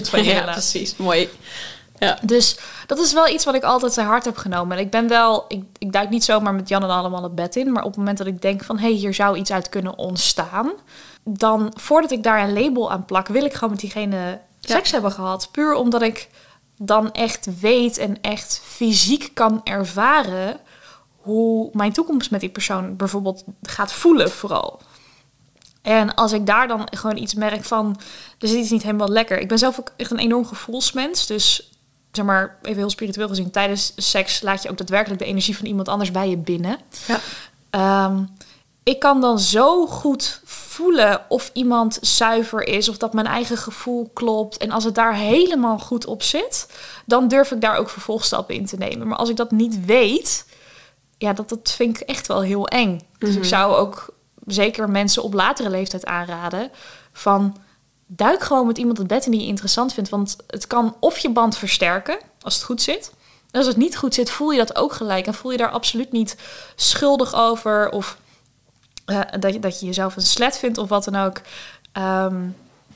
van 0.00 0.24
je 0.24 0.30
ja, 0.30 0.38
relatie. 0.38 0.52
precies. 0.52 0.96
Mooi. 0.96 1.28
Ja. 1.98 2.18
Dus 2.22 2.58
dat 2.86 2.98
is 2.98 3.12
wel 3.12 3.28
iets 3.28 3.44
wat 3.44 3.54
ik 3.54 3.62
altijd 3.62 3.94
te 3.94 4.02
hard 4.02 4.24
heb 4.24 4.36
genomen. 4.36 4.76
En 4.76 4.82
ik 4.82 4.90
ben 4.90 5.08
wel, 5.08 5.44
ik, 5.48 5.64
ik 5.78 5.92
duik 5.92 6.10
niet 6.10 6.24
zomaar 6.24 6.54
met 6.54 6.68
Jan 6.68 6.82
en 6.82 6.88
allemaal 6.88 7.22
het 7.22 7.34
bed 7.34 7.56
in. 7.56 7.72
Maar 7.72 7.82
op 7.82 7.88
het 7.88 7.98
moment 7.98 8.18
dat 8.18 8.26
ik 8.26 8.42
denk 8.42 8.64
van, 8.64 8.78
hé, 8.78 8.88
hey, 8.88 8.96
hier 8.96 9.14
zou 9.14 9.36
iets 9.36 9.52
uit 9.52 9.68
kunnen 9.68 9.98
ontstaan. 9.98 10.72
Dan, 11.24 11.72
voordat 11.76 12.10
ik 12.10 12.22
daar 12.22 12.42
een 12.42 12.62
label 12.62 12.90
aan 12.90 13.04
plak, 13.04 13.28
wil 13.28 13.44
ik 13.44 13.54
gewoon 13.54 13.70
met 13.70 13.80
diegene 13.80 14.40
seks 14.60 14.90
hebben 14.90 15.12
gehad. 15.12 15.48
Puur 15.50 15.74
omdat 15.74 16.02
ik 16.02 16.28
dan 16.76 17.12
echt 17.12 17.60
weet 17.60 17.98
en 17.98 18.20
echt 18.20 18.60
fysiek 18.64 19.30
kan 19.34 19.60
ervaren 19.64 20.60
hoe 21.28 21.70
mijn 21.72 21.92
toekomst 21.92 22.30
met 22.30 22.40
die 22.40 22.50
persoon 22.50 22.96
bijvoorbeeld 22.96 23.44
gaat 23.62 23.92
voelen 23.92 24.30
vooral. 24.30 24.80
En 25.82 26.14
als 26.14 26.32
ik 26.32 26.46
daar 26.46 26.68
dan 26.68 26.88
gewoon 26.90 27.16
iets 27.16 27.34
merk 27.34 27.64
van, 27.64 28.00
er 28.38 28.48
zit 28.48 28.58
iets 28.58 28.70
niet 28.70 28.82
helemaal 28.82 29.08
lekker. 29.08 29.38
Ik 29.38 29.48
ben 29.48 29.58
zelf 29.58 29.78
ook 29.78 29.92
echt 29.96 30.10
een 30.10 30.18
enorm 30.18 30.46
gevoelsmens. 30.46 31.26
Dus 31.26 31.72
zeg 32.12 32.24
maar, 32.24 32.58
even 32.62 32.78
heel 32.78 32.90
spiritueel 32.90 33.28
gezien, 33.28 33.50
tijdens 33.50 33.92
seks 33.96 34.42
laat 34.42 34.62
je 34.62 34.70
ook 34.70 34.78
daadwerkelijk 34.78 35.20
de 35.20 35.26
energie 35.26 35.56
van 35.56 35.66
iemand 35.66 35.88
anders 35.88 36.10
bij 36.10 36.28
je 36.28 36.36
binnen. 36.36 36.78
Ja. 37.06 37.20
Ehm, 37.70 38.22
ik 38.82 38.98
kan 38.98 39.20
dan 39.20 39.38
zo 39.38 39.86
goed 39.86 40.40
voelen 40.44 41.20
of 41.28 41.50
iemand 41.52 41.98
zuiver 42.00 42.66
is, 42.66 42.88
of 42.88 42.96
dat 42.96 43.12
mijn 43.12 43.26
eigen 43.26 43.56
gevoel 43.56 44.10
klopt. 44.12 44.56
En 44.56 44.70
als 44.70 44.84
het 44.84 44.94
daar 44.94 45.14
helemaal 45.14 45.78
goed 45.78 46.06
op 46.06 46.22
zit, 46.22 46.68
dan 47.06 47.28
durf 47.28 47.50
ik 47.50 47.60
daar 47.60 47.76
ook 47.76 47.90
vervolgstappen 47.90 48.54
in 48.54 48.66
te 48.66 48.76
nemen. 48.76 49.08
Maar 49.08 49.18
als 49.18 49.28
ik 49.28 49.36
dat 49.36 49.50
niet 49.50 49.84
weet, 49.84 50.46
ja, 51.18 51.32
dat, 51.32 51.48
dat 51.48 51.72
vind 51.76 52.00
ik 52.00 52.08
echt 52.08 52.26
wel 52.26 52.42
heel 52.42 52.68
eng. 52.68 53.00
Dus 53.18 53.34
ik 53.36 53.44
zou 53.44 53.74
ook 53.74 54.14
zeker 54.46 54.90
mensen 54.90 55.22
op 55.22 55.32
latere 55.34 55.70
leeftijd 55.70 56.06
aanraden 56.06 56.70
van 57.12 57.56
duik 58.06 58.42
gewoon 58.42 58.66
met 58.66 58.78
iemand 58.78 58.98
het 58.98 59.06
bed 59.06 59.24
in 59.24 59.30
die 59.30 59.40
je 59.40 59.46
interessant 59.46 59.94
vindt. 59.94 60.10
Want 60.10 60.36
het 60.46 60.66
kan 60.66 60.96
of 61.00 61.18
je 61.18 61.30
band 61.30 61.56
versterken, 61.58 62.18
als 62.40 62.54
het 62.54 62.62
goed 62.64 62.82
zit. 62.82 63.12
En 63.50 63.58
als 63.58 63.66
het 63.68 63.76
niet 63.76 63.96
goed 63.96 64.14
zit, 64.14 64.30
voel 64.30 64.50
je 64.50 64.58
dat 64.58 64.76
ook 64.76 64.92
gelijk. 64.92 65.26
En 65.26 65.34
voel 65.34 65.50
je 65.50 65.56
daar 65.56 65.70
absoluut 65.70 66.12
niet 66.12 66.36
schuldig 66.76 67.34
over. 67.34 67.90
Of 67.90 68.16
eh, 69.04 69.20
dat, 69.40 69.52
je, 69.52 69.60
dat 69.60 69.80
je 69.80 69.86
jezelf 69.86 70.16
een 70.16 70.22
slet 70.22 70.58
vindt 70.58 70.78
of 70.78 70.88
wat 70.88 71.04
dan 71.04 71.16
ook. 71.16 71.40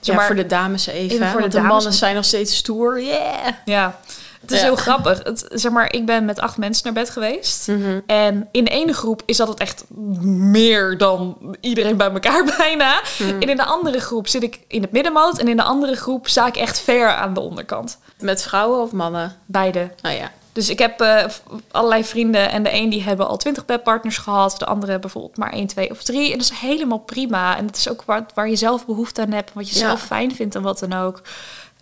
Zeg 0.01 0.15
Ja, 0.15 0.15
maar- 0.15 0.27
voor 0.27 0.35
de 0.37 0.47
dames 0.47 0.87
even. 0.87 1.01
Even 1.15 1.19
voor 1.19 1.31
voor 1.33 1.41
de 1.43 1.49
de, 1.49 1.55
dames. 1.57 1.73
mannen 1.73 1.93
zijn 1.93 2.15
nog 2.15 2.25
steeds 2.25 2.57
stoer. 2.57 3.03
Yeah. 3.03 3.49
Ja, 3.65 4.01
het 4.43 4.51
is 4.51 4.59
Ja. 4.59 4.65
heel 4.65 4.77
grappig. 4.77 5.23
Het, 5.23 5.45
zeg 5.49 5.73
maar, 5.73 5.93
ik 5.93 6.07
ben 6.07 6.25
met 6.25 6.41
acht 6.41 6.57
mensen 6.57 6.85
naar 6.85 6.93
bed 7.03 7.11
geweest. 7.11 7.69
Mhm. 7.69 8.01
En 8.07 8.49
in 8.53 8.65
de 8.65 8.71
ene 8.71 8.93
groep 8.93 9.23
is 9.27 9.37
dat 9.37 9.49
het 9.49 9.59
echt 9.61 9.85
meer 10.25 10.99
dan 10.99 11.37
iedereen 11.61 11.97
bij 11.97 12.11
elkaar 12.11 12.45
bijna. 12.59 13.01
Mhm. 13.19 13.29
En 13.43 13.49
in 13.49 13.57
de 13.57 13.65
andere 13.65 14.01
groep 14.01 14.29
zit 14.29 14.43
ik 14.43 14.61
in 14.69 14.83
het 14.83 14.93
middenmoot. 14.93 15.39
En 15.39 15.49
in 15.49 15.57
de 15.57 15.63
andere 15.63 15.97
groep 15.97 16.29
sta 16.29 16.47
ik 16.47 16.57
echt 16.57 16.81
ver 16.81 17.09
aan 17.09 17.35
de 17.35 17.41
onderkant. 17.41 17.99
Met 18.21 18.43
vrouwen 18.43 18.81
of 18.83 18.93
mannen? 18.93 19.37
Beide. 19.47 19.91
Nou 20.03 20.17
ja. 20.17 20.31
Dus 20.53 20.69
ik 20.69 20.79
heb 20.79 21.01
eh, 21.01 21.25
allerlei 21.71 22.05
vrienden 22.05 22.51
en 22.51 22.63
de 22.63 22.73
een 22.73 22.89
die 22.91 23.03
hebben 23.03 23.29
al 23.29 23.37
twintig 23.37 23.65
bedpartners 23.65 24.19
gehad, 24.19 24.55
de 24.59 24.67
andere 24.67 24.99
bijvoorbeeld 24.99 25.37
maar 25.37 25.53
één, 25.53 25.67
twee 25.67 25.91
of 25.91 26.03
drie. 26.03 26.33
En 26.33 26.39
dat 26.39 26.51
is 26.51 26.59
helemaal 26.59 26.99
prima. 26.99 27.57
En 27.57 27.67
het 27.67 27.77
is 27.77 27.89
ook 27.89 28.03
waar, 28.03 28.27
waar 28.35 28.49
je 28.49 28.57
zelf 28.57 28.87
behoefte 28.87 29.21
aan 29.21 29.33
hebt, 29.33 29.51
wat 29.55 29.69
je 29.69 29.75
Ja. 29.79 29.87
zelf 29.87 30.03
fijn 30.03 30.35
vindt 30.35 30.55
en 30.55 30.63
wat 30.63 30.79
dan 30.79 30.93
ook. 30.93 31.23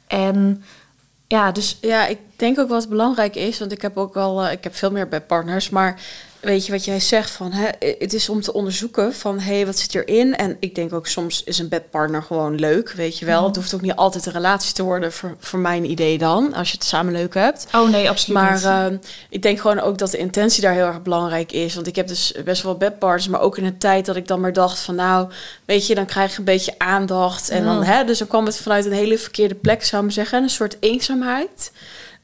En 0.06 0.64
ja, 1.30 1.52
dus 1.52 1.78
Ja, 1.80 2.06
ik 2.06 2.18
denk 2.36 2.58
ook 2.58 2.68
wat 2.68 2.88
belangrijk 2.88 3.34
is, 3.36 3.58
want 3.58 3.72
ik 3.72 3.82
heb 3.82 3.96
ook 3.96 4.14
wel, 4.14 4.42
eh, 4.44 4.52
ik 4.52 4.64
heb 4.64 4.74
veel 4.74 4.90
meer 4.90 5.08
bedpartners, 5.08 5.70
maar 5.70 6.00
weet 6.40 6.66
je 6.66 6.72
wat 6.72 6.84
jij 6.84 7.00
zegt 7.00 7.30
van, 7.30 7.52
hè, 7.52 7.68
het 7.98 8.12
is 8.12 8.28
om 8.28 8.40
te 8.40 8.52
onderzoeken 8.52 9.14
van, 9.14 9.38
hé, 9.40 9.54
hey, 9.54 9.66
wat 9.66 9.78
zit 9.78 9.94
erin? 9.94 10.36
En 10.36 10.56
ik 10.60 10.74
denk 10.74 10.92
ook 10.92 11.06
soms 11.06 11.44
is 11.44 11.58
een 11.58 11.68
bedpartner 11.68 12.22
gewoon 12.22 12.54
leuk, 12.54 12.92
weet 12.92 13.18
je 13.18 13.24
wel. 13.24 13.44
Het 13.44 13.56
hoeft 13.56 13.74
ook 13.74 13.80
niet 13.80 13.94
altijd 13.94 14.26
een 14.26 14.32
relatie 14.32 14.72
te 14.72 14.82
worden, 14.82 15.12
voor, 15.12 15.36
voor 15.38 15.58
mijn 15.58 15.90
idee 15.90 16.18
dan, 16.18 16.54
als 16.54 16.70
je 16.70 16.76
het 16.76 16.86
samen 16.86 17.12
leuk 17.12 17.34
hebt. 17.34 17.66
oh 17.74 17.88
nee, 17.90 18.08
absoluut 18.08 18.40
Maar 18.42 18.62
ehm, 18.64 18.96
ik 19.30 19.42
denk 19.42 19.60
gewoon 19.60 19.80
ook 19.80 19.98
dat 19.98 20.10
de 20.10 20.18
intentie 20.18 20.62
daar 20.62 20.74
heel 20.74 20.86
erg 20.86 21.02
belangrijk 21.02 21.52
is. 21.52 21.74
Want 21.74 21.86
ik 21.86 21.96
heb 21.96 22.08
dus 22.08 22.34
best 22.44 22.62
wel 22.62 22.76
bedpartners, 22.76 23.28
maar 23.28 23.40
ook 23.40 23.58
in 23.58 23.64
een 23.64 23.78
tijd 23.78 24.06
dat 24.06 24.16
ik 24.16 24.26
dan 24.28 24.40
maar 24.40 24.52
dacht 24.52 24.78
van 24.78 24.94
nou, 24.94 25.28
weet 25.64 25.86
je, 25.86 25.94
dan 25.94 26.06
krijg 26.06 26.32
je 26.32 26.38
een 26.38 26.44
beetje 26.44 26.74
aandacht. 26.78 27.48
En 27.48 27.64
dan, 27.64 27.76
Mm. 27.76 27.82
hè, 27.82 28.04
dus 28.04 28.18
dan 28.18 28.28
kwam 28.28 28.46
het 28.46 28.56
vanuit 28.56 28.84
een 28.84 28.92
hele 28.92 29.18
verkeerde 29.18 29.54
plek, 29.54 29.84
zou 29.84 29.96
ik 29.96 30.02
maar 30.02 30.24
zeggen. 30.24 30.42
Een 30.42 30.50
soort 30.50 30.76
eenzaamheid. 30.80 31.72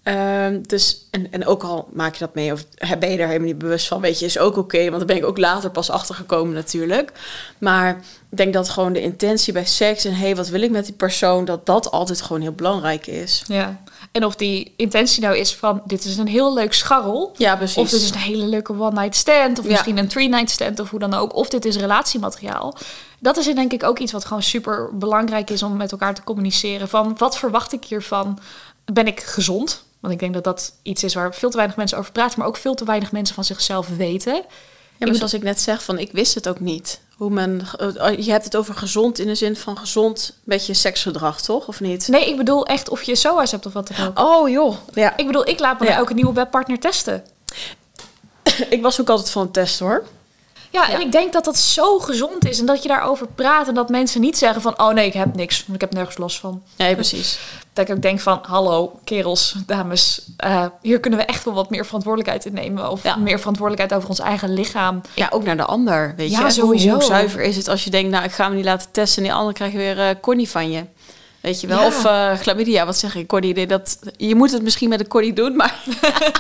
Ehm, 0.07 0.63
dus, 0.63 1.07
en, 1.11 1.33
en 1.33 1.47
ook 1.47 1.63
al 1.63 1.89
maak 1.93 2.13
je 2.15 2.25
dat 2.25 2.35
mee, 2.35 2.53
of 2.53 2.65
ben 2.99 3.11
je 3.11 3.19
er 3.19 3.27
helemaal 3.27 3.47
niet 3.47 3.59
bewust 3.59 3.89
van, 3.89 4.01
weet 4.01 4.19
je, 4.19 4.25
is 4.27 4.39
ook 4.39 4.57
oké. 4.57 4.85
want 4.85 4.97
daar 4.97 5.07
ben 5.07 5.17
ik 5.17 5.25
ook 5.25 5.39
later 5.39 5.71
pas 5.71 5.91
achtergekomen 5.91 6.55
natuurlijk. 6.55 7.13
Maar 7.59 7.97
ik 8.31 8.37
denk 8.37 8.53
dat 8.53 8.69
gewoon 8.69 8.93
de 8.93 9.01
intentie 9.01 9.53
bij 9.53 9.65
seks 9.65 10.05
en 10.05 10.15
hé, 10.15 10.25
hey, 10.25 10.37
wat 10.37 10.49
wil 10.49 10.63
ik 10.63 10.71
met 10.71 10.85
die 10.85 10.95
persoon, 10.95 11.45
dat 11.45 11.67
dat 11.67 11.91
altijd 11.91 12.23
gewoon 12.23 12.43
heel 12.43 12.53
belangrijk 12.53 13.07
is. 13.07 13.43
ja. 13.47 13.81
En 14.13 14.25
of 14.25 14.37
die 14.37 14.73
intentie 14.77 15.23
nou 15.23 15.37
is 15.37 15.55
van, 15.55 15.83
dit 15.85 16.05
is 16.05 16.17
een 16.17 16.29
heel 16.29 16.55
leuk 16.55 16.73
scharrel. 16.75 17.33
Ja, 17.37 17.57
precies. 17.57 17.77
Of 17.77 17.91
dit 17.91 18.01
is 18.01 18.11
een 18.11 18.17
hele 18.19 18.47
leuke 18.47 18.73
one-night 18.73 19.17
stand. 19.17 19.59
Of 19.59 19.65
Ja. 19.65 19.71
misschien 19.71 19.99
een 19.99 20.09
three-night 20.09 20.51
stand. 20.51 20.81
Of 20.81 20.91
hoe 20.91 20.99
dan 20.99 21.15
ook. 21.15 21.35
Of 21.35 21.49
dit 21.49 21.65
is 21.65 21.77
relatiemateriaal. 21.77 22.77
Dat 23.19 23.37
is 23.37 23.55
denk 23.55 23.73
ik 23.73 23.83
ook 23.83 23.99
iets 23.99 24.13
wat 24.13 24.25
gewoon 24.25 24.43
super 24.43 24.89
belangrijk 24.93 25.51
is 25.51 25.63
om 25.63 25.77
met 25.77 25.93
elkaar 25.93 26.15
te 26.15 26.25
communiceren. 26.25 26.89
Van 26.89 27.15
wat 27.19 27.39
verwacht 27.39 27.73
ik 27.73 27.85
hiervan? 27.85 28.39
Ben 28.93 29.07
ik 29.07 29.21
gezond? 29.21 29.85
Want 30.07 30.21
ik 30.21 30.25
denk 30.25 30.35
dat 30.35 30.57
dat 30.57 30.73
iets 30.83 31.05
is 31.05 31.15
waar 31.15 31.35
veel 31.35 31.51
te 31.51 31.57
weinig 31.57 31.77
mensen 31.77 31.99
over 31.99 32.13
praten. 32.13 32.39
Maar 32.39 32.49
ook 32.49 32.57
veel 32.57 32.75
te 32.75 32.85
weinig 32.85 33.13
mensen 33.13 33.35
van 33.35 33.45
zichzelf 33.45 33.89
weten. 33.97 34.35
Ja, 34.97 35.07
maar 35.07 35.15
zoals 35.15 35.35
ik 35.35 35.43
net 35.43 35.61
zeg, 35.61 35.83
van 35.83 35.99
ik 35.99 36.13
wist 36.13 36.35
het 36.35 36.49
ook 36.49 36.61
niet. 36.61 37.01
Hoe 37.17 37.31
men, 37.31 37.67
eh, 37.79 38.19
je 38.25 38.31
hebt 38.31 38.45
het 38.45 38.57
over 38.57 38.75
gezond 38.75 39.19
in 39.19 39.27
de 39.27 39.35
zin 39.35 39.57
van 39.57 39.79
gezond 39.79 40.39
beetje 40.45 40.75
seksgedrag, 40.75 41.41
toch? 41.41 41.69
Of 41.69 41.81
niet? 41.81 42.09
Nee, 42.09 42.29
ik 42.29 42.37
bedoel 42.37 42.67
echt 42.67 42.89
of 42.89 43.03
je 43.03 43.15
SOA's 43.15 43.51
hebt 43.51 43.67
of 43.67 43.73
wat 43.73 43.89
dan 43.97 44.07
ook. 44.07 44.19
Oh 44.19 44.49
joh, 44.49 44.77
ja. 44.95 45.17
Ik 45.17 45.27
bedoel, 45.27 45.49
ik 45.49 45.59
laat 45.61 45.81
me 45.81 45.87
Ja. 45.87 46.01
ook 46.01 46.11
een 46.11 46.17
nieuwe 46.17 46.33
webpartner 46.33 46.79
testen. 46.79 47.25
Ik 48.69 48.83
was 48.83 49.01
ook 49.01 49.09
altijd 49.09 49.31
van 49.31 49.43
een 49.43 49.51
test 49.51 49.79
hoor. 49.79 50.05
Ja, 50.71 50.91
en 50.91 51.01
ik 51.01 51.13
denk 51.13 51.33
dat 51.33 51.45
dat 51.45 51.59
zo 51.59 51.99
gezond 51.99 52.45
is. 52.49 52.59
En 52.59 52.67
dat 52.67 52.83
je 52.83 52.89
daarover 52.89 53.27
praat. 53.27 53.69
En 53.69 53.75
dat 53.75 53.89
mensen 53.89 54.21
niet 54.21 54.39
zeggen 54.39 54.63
van... 54.63 54.81
Oh 54.81 54.93
nee, 54.93 55.07
ik 55.07 55.13
heb 55.13 55.35
niks. 55.35 55.59
Want 55.59 55.75
ik 55.75 55.81
heb 55.81 55.93
nergens 55.93 56.17
last 56.19 56.39
van. 56.39 56.63
Nee, 56.77 56.95
precies. 56.95 57.39
Dat 57.77 57.89
ik 57.89 57.95
ook 57.95 58.03
denk 58.03 58.21
van, 58.21 58.39
hallo 58.43 58.99
kerels, 59.05 59.55
dames, 59.67 60.23
eh, 60.37 60.65
hier 60.83 61.01
kunnen 61.01 61.19
we 61.19 61.25
echt 61.25 61.45
wel 61.45 61.55
wat 61.55 61.71
meer 61.71 61.85
verantwoordelijkheid 61.87 62.47
in 62.47 62.55
nemen. 62.55 62.91
Of 62.91 63.03
Ja. 63.03 63.17
meer 63.17 63.39
verantwoordelijkheid 63.39 64.01
over 64.01 64.09
ons 64.09 64.19
eigen 64.29 64.53
lichaam. 64.53 65.01
Ja, 65.15 65.29
ook 65.31 65.45
naar 65.45 65.57
de 65.57 65.65
ander, 65.65 66.15
weet 66.17 66.31
Ja, 66.31 66.45
je. 66.45 66.51
Sowieso. 66.51 66.91
Hoe, 66.91 67.03
zuiver 67.03 67.41
is 67.41 67.57
het 67.57 67.69
als 67.69 67.85
je 67.85 67.91
denkt, 67.91 68.11
nou, 68.11 68.25
ik 68.25 68.33
ga 68.33 68.49
me 68.49 68.55
niet 68.55 68.65
laten 68.65 68.91
testen... 68.91 69.23
en 69.23 69.29
die 69.29 69.39
ander 69.39 69.55
krijgt 69.55 69.75
weer 69.75 69.99
eh 69.99 70.15
Connie 70.21 70.49
van 70.49 70.71
je. 70.71 70.85
Weet 71.41 71.61
je 71.61 71.67
wel? 71.67 71.81
Ja. 71.81 71.87
Of 71.87 72.05
eh 72.05 72.33
chlamydia, 72.33 72.87
wat 72.87 72.97
zeg 72.99 73.15
ik? 73.15 73.33
Nee, 73.33 73.67
dat, 73.67 73.99
je 74.17 74.35
moet 74.35 74.53
het 74.53 74.63
misschien 74.63 74.89
met 74.89 75.01
een 75.01 75.09
Connie 75.09 75.33
doen, 75.33 75.57
maar... 75.57 75.75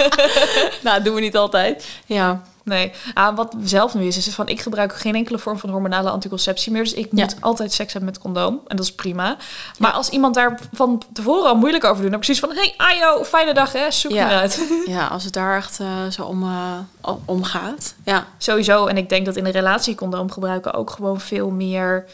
nou, 0.82 0.96
dat 0.96 1.04
doen 1.04 1.14
we 1.14 1.20
niet 1.20 1.36
altijd. 1.36 1.86
Ja, 2.06 2.42
Nee, 2.66 2.92
ah, 3.14 3.36
wat 3.36 3.54
zelf 3.64 3.94
nu 3.94 4.06
is, 4.06 4.16
is 4.16 4.34
van 4.34 4.48
ik 4.48 4.60
gebruik 4.60 4.94
geen 4.96 5.14
enkele 5.14 5.38
vorm 5.38 5.58
van 5.58 5.70
hormonale 5.70 6.10
anticonceptie 6.10 6.72
meer. 6.72 6.82
Dus 6.82 6.92
ik 6.92 7.12
moet 7.12 7.20
Ja. 7.30 7.36
altijd 7.40 7.72
seks 7.72 7.92
hebben 7.92 8.10
met 8.10 8.20
condoom. 8.20 8.60
En 8.66 8.76
dat 8.76 8.84
is 8.86 8.92
prima. 8.94 9.36
Maar 9.78 9.92
als 9.92 10.08
iemand 10.08 10.34
daar 10.34 10.60
van 10.72 11.02
tevoren 11.12 11.48
al 11.48 11.54
moeilijk 11.56 11.84
over 11.84 12.02
doet, 12.02 12.10
dan 12.10 12.20
heb 12.20 12.28
ik 12.28 12.36
zoiets 12.36 12.60
van... 12.60 12.64
Hey 12.64 12.96
Ajo, 13.02 13.24
fijne 13.24 13.54
dag 13.54 13.72
hè, 13.72 13.90
zoek 13.90 14.12
Ja. 14.12 14.28
uit. 14.40 14.68
ja 14.86 15.06
als 15.06 15.24
het 15.24 15.32
daar 15.32 15.56
echt 15.56 15.80
eh, 15.80 15.86
zo 16.10 16.22
om, 16.22 16.42
eh, 16.42 17.10
om 17.24 17.44
gaat. 17.44 17.94
Ja, 18.04 18.26
Sowieso. 18.38 18.86
En 18.86 18.96
ik 18.96 19.08
denk 19.08 19.26
dat 19.26 19.36
in 19.36 19.46
een 19.46 19.52
relatie 19.52 19.94
condoom 19.94 20.30
gebruiken 20.30 20.74
ook 20.74 20.90
gewoon 20.90 21.20
veel 21.20 21.50
meer 21.50 22.04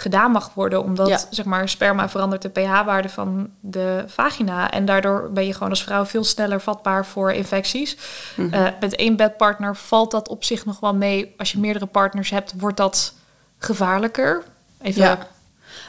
gedaan 0.00 0.30
mag 0.30 0.50
worden. 0.54 0.82
Omdat, 0.82 1.08
Ja. 1.08 1.20
zeg 1.30 1.44
maar, 1.44 1.68
sperma 1.68 2.08
verandert 2.08 2.42
de 2.42 2.48
pH-waarde 2.48 3.08
van 3.08 3.50
de 3.60 4.04
vagina. 4.06 4.70
En 4.70 4.84
daardoor 4.84 5.30
ben 5.32 5.46
je 5.46 5.52
gewoon 5.52 5.68
als 5.68 5.82
vrouw 5.82 6.06
veel 6.06 6.24
sneller 6.24 6.60
vatbaar 6.60 7.06
voor 7.06 7.32
infecties. 7.32 7.96
Mhm. 8.34 8.54
Eh, 8.54 8.66
met 8.80 8.96
één 8.96 9.16
bedpartner 9.16 9.76
valt 9.76 10.10
dat 10.10 10.28
op 10.28 10.44
zich 10.44 10.64
nog 10.64 10.80
wel 10.80 10.94
mee. 10.94 11.34
Als 11.38 11.52
je 11.52 11.58
meerdere 11.58 11.86
partners 11.86 12.30
hebt, 12.30 12.52
wordt 12.56 12.76
dat 12.76 13.14
gevaarlijker. 13.58 14.42
Even, 14.82 15.02
Ja. 15.02 15.18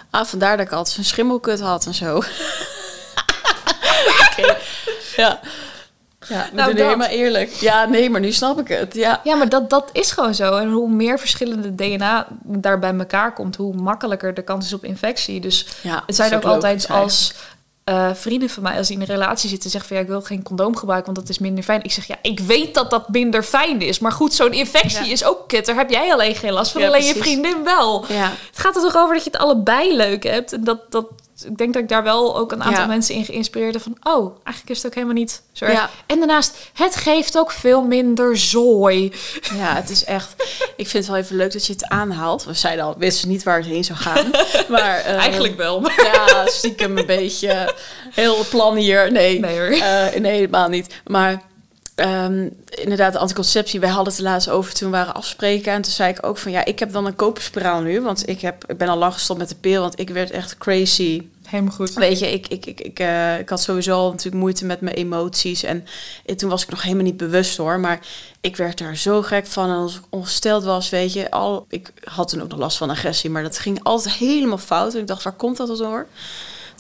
Ah, 0.09 0.26
vandaar 0.26 0.57
dat 0.57 0.66
ik 0.66 0.72
altijd 0.72 0.97
een 0.97 1.05
schimmelkut 1.05 1.59
had 1.62 1.86
en 1.86 1.93
zo. 1.93 2.22
Ja. 5.16 5.39
Ja, 6.32 6.45
we 6.49 6.55
Nou, 6.55 6.67
doen 6.67 6.77
dat. 6.77 6.86
helemaal 6.86 7.07
eerlijk. 7.07 7.51
Ja, 7.51 7.86
nee, 7.86 8.09
maar 8.09 8.21
nu 8.21 8.32
snap 8.32 8.59
ik 8.59 8.67
het. 8.67 8.93
Ja. 8.93 9.21
Ja, 9.23 9.36
maar 9.36 9.49
dat, 9.49 9.69
dat 9.69 9.89
is 9.91 10.11
gewoon 10.11 10.36
zo. 10.36 10.55
En 10.57 10.71
hoe 10.71 10.89
meer 10.89 11.19
verschillende 11.19 11.75
DNA 11.75 12.27
daar 12.43 12.79
bij 12.79 12.93
elkaar 12.97 13.34
komt, 13.34 13.55
hoe 13.55 13.73
makkelijker 13.73 14.34
de 14.34 14.41
kans 14.41 14.65
is 14.65 14.73
op 14.73 14.84
infectie. 14.86 15.39
Dus 15.39 15.67
ja 15.82 16.03
Het 16.05 16.15
zijn 16.15 16.36
ook 16.36 16.43
altijd 16.43 16.89
als 16.89 17.34
eh, 17.84 18.09
vrienden 18.13 18.49
van 18.49 18.63
mij, 18.63 18.77
als 18.77 18.88
die 18.88 18.95
in 18.95 19.01
een 19.01 19.07
relatie 19.07 19.49
zitten, 19.49 19.69
zeggen 19.69 19.89
van 19.89 19.97
ja, 19.97 20.03
ik 20.03 20.09
wil 20.09 20.21
geen 20.21 20.43
condoom 20.43 20.75
gebruiken, 20.75 21.13
want 21.13 21.27
dat 21.27 21.36
is 21.36 21.41
minder 21.41 21.63
fijn. 21.63 21.84
Ik 21.84 21.91
zeg 21.91 22.05
ja, 22.07 22.15
ik 22.21 22.39
weet 22.39 22.73
dat 22.73 22.89
dat 22.89 23.09
minder 23.09 23.43
fijn 23.43 23.82
is. 23.82 23.99
Maar 23.99 24.11
goed, 24.11 24.34
zo'n 24.34 24.51
infectie 24.53 25.05
Ja. 25.05 25.11
is 25.11 25.23
ook 25.23 25.47
kut. 25.47 25.65
Daar 25.65 25.75
heb 25.75 25.89
jij 25.89 26.11
alleen 26.13 26.36
geen 26.36 26.51
last 26.53 26.71
van, 26.71 26.82
Ja, 26.82 26.88
alleen 26.88 27.03
je 27.05 27.15
vriendin 27.15 27.63
wel. 27.63 28.05
Ja. 28.07 28.23
Het 28.49 28.59
gaat 28.59 28.75
er 28.75 28.82
toch 28.82 28.95
over 28.97 29.13
dat 29.15 29.23
je 29.23 29.29
het 29.32 29.39
allebei 29.41 29.95
leuk 29.95 30.23
hebt. 30.23 30.53
En 30.53 30.63
dat, 30.63 30.91
dat, 30.91 31.05
ik 31.45 31.57
denk 31.57 31.73
dat 31.73 31.81
ik 31.83 31.89
daar 31.89 32.03
wel 32.03 32.37
ook 32.37 32.51
een 32.51 32.63
aantal 32.63 32.81
Ja. 32.81 32.87
mensen 32.87 33.15
in 33.15 33.25
geïnspireerd 33.25 33.73
heb 33.73 33.83
van, 33.83 33.97
oh, 34.13 34.35
eigenlijk 34.43 34.69
is 34.69 34.77
het 34.77 34.85
ook 34.85 34.93
helemaal 34.93 35.15
niet 35.15 35.41
zo 35.51 35.65
erg. 35.65 35.73
Ja. 35.73 35.89
En 36.05 36.17
daarnaast, 36.17 36.57
het 36.73 36.95
geeft 36.95 37.37
ook 37.37 37.51
veel 37.51 37.81
minder 37.81 38.37
zooi. 38.37 39.11
ja, 39.55 39.75
het 39.75 39.89
is 39.89 40.03
echt... 40.03 40.33
Ik 40.75 40.87
vind 40.87 41.03
het 41.03 41.13
wel 41.13 41.15
even 41.23 41.35
leuk 41.35 41.51
dat 41.53 41.65
je 41.65 41.73
het 41.73 41.87
aanhaalt. 41.87 42.43
We 42.43 42.53
zeiden 42.53 42.85
al, 42.85 42.95
wisten 42.97 43.29
niet 43.29 43.43
waar 43.43 43.57
het 43.57 43.65
heen 43.65 43.83
zou 43.83 43.99
gaan. 43.99 44.29
Maar, 44.69 44.97
eh, 44.99 45.15
Eigenlijk 45.15 45.57
wel, 45.57 45.79
maar 45.79 46.09
Ja, 46.13 46.45
stiekem 46.47 46.97
een 46.97 47.05
beetje 47.05 47.73
heel 48.11 48.45
plan 48.49 48.75
hier. 48.75 49.11
Nee, 49.11 49.39
nee 49.39 49.57
hoor. 49.59 49.67
Eh, 49.69 50.19
nee, 50.19 50.31
helemaal 50.33 50.67
niet. 50.69 50.93
Maar 51.07 51.41
ehm, 52.01 52.49
inderdaad, 52.69 53.13
de 53.13 53.19
anticonceptie. 53.19 53.79
Wij 53.79 53.89
hadden 53.89 54.13
het 54.13 54.21
laatst 54.21 54.49
over 54.49 54.73
toen 54.73 54.91
we 54.91 54.97
waren 54.97 55.13
afspreken. 55.13 55.73
En 55.73 55.81
toen 55.81 55.91
zei 55.91 56.11
ik 56.11 56.25
ook 56.25 56.37
van 56.37 56.51
ja, 56.51 56.65
ik 56.65 56.79
heb 56.79 56.91
dan 56.91 57.05
een 57.05 57.15
koperspiraal 57.15 57.81
nu. 57.81 58.01
Want 58.01 58.29
ik, 58.29 58.41
heb, 58.41 58.63
ik 58.67 58.77
ben 58.77 58.87
al 58.87 58.97
lang 58.97 59.13
gestopt 59.13 59.39
met 59.39 59.49
de 59.49 59.55
pil. 59.55 59.81
Want 59.81 59.99
ik 59.99 60.09
werd 60.09 60.31
echt 60.31 60.57
crazy. 60.57 61.21
Helemaal 61.47 61.73
goed. 61.73 61.93
Weet 61.93 62.19
je, 62.19 62.31
ik, 62.31 62.47
ik, 62.47 62.65
ik, 62.65 62.81
ik, 62.81 62.99
eh, 62.99 63.39
ik 63.39 63.49
had 63.49 63.61
sowieso 63.61 63.97
al 63.97 64.09
natuurlijk 64.09 64.43
moeite 64.43 64.65
met 64.65 64.81
mijn 64.81 64.95
emoties. 64.95 65.63
En 65.63 65.85
toen 66.35 66.49
was 66.49 66.63
ik 66.63 66.69
nog 66.69 66.81
helemaal 66.81 67.03
niet 67.03 67.17
bewust 67.17 67.57
hoor. 67.57 67.79
Maar 67.79 67.99
ik 68.41 68.55
werd 68.55 68.77
daar 68.77 68.95
zo 68.95 69.21
gek 69.21 69.47
van. 69.47 69.69
En 69.69 69.75
als 69.75 69.95
ik 69.95 70.03
ongesteld 70.09 70.63
was, 70.63 70.89
weet 70.89 71.13
je, 71.13 71.31
al, 71.31 71.65
ik 71.69 71.93
had 72.03 72.29
toen 72.29 72.41
ook 72.41 72.49
nog 72.49 72.59
last 72.59 72.77
van 72.77 72.89
agressie. 72.89 73.29
Maar 73.29 73.43
dat 73.43 73.59
ging 73.59 73.83
altijd 73.83 74.15
helemaal 74.15 74.57
fout. 74.57 74.93
En 74.93 74.99
ik 74.99 75.07
dacht, 75.07 75.23
waar 75.23 75.33
komt 75.33 75.57
dat 75.57 75.77
door? 75.77 76.07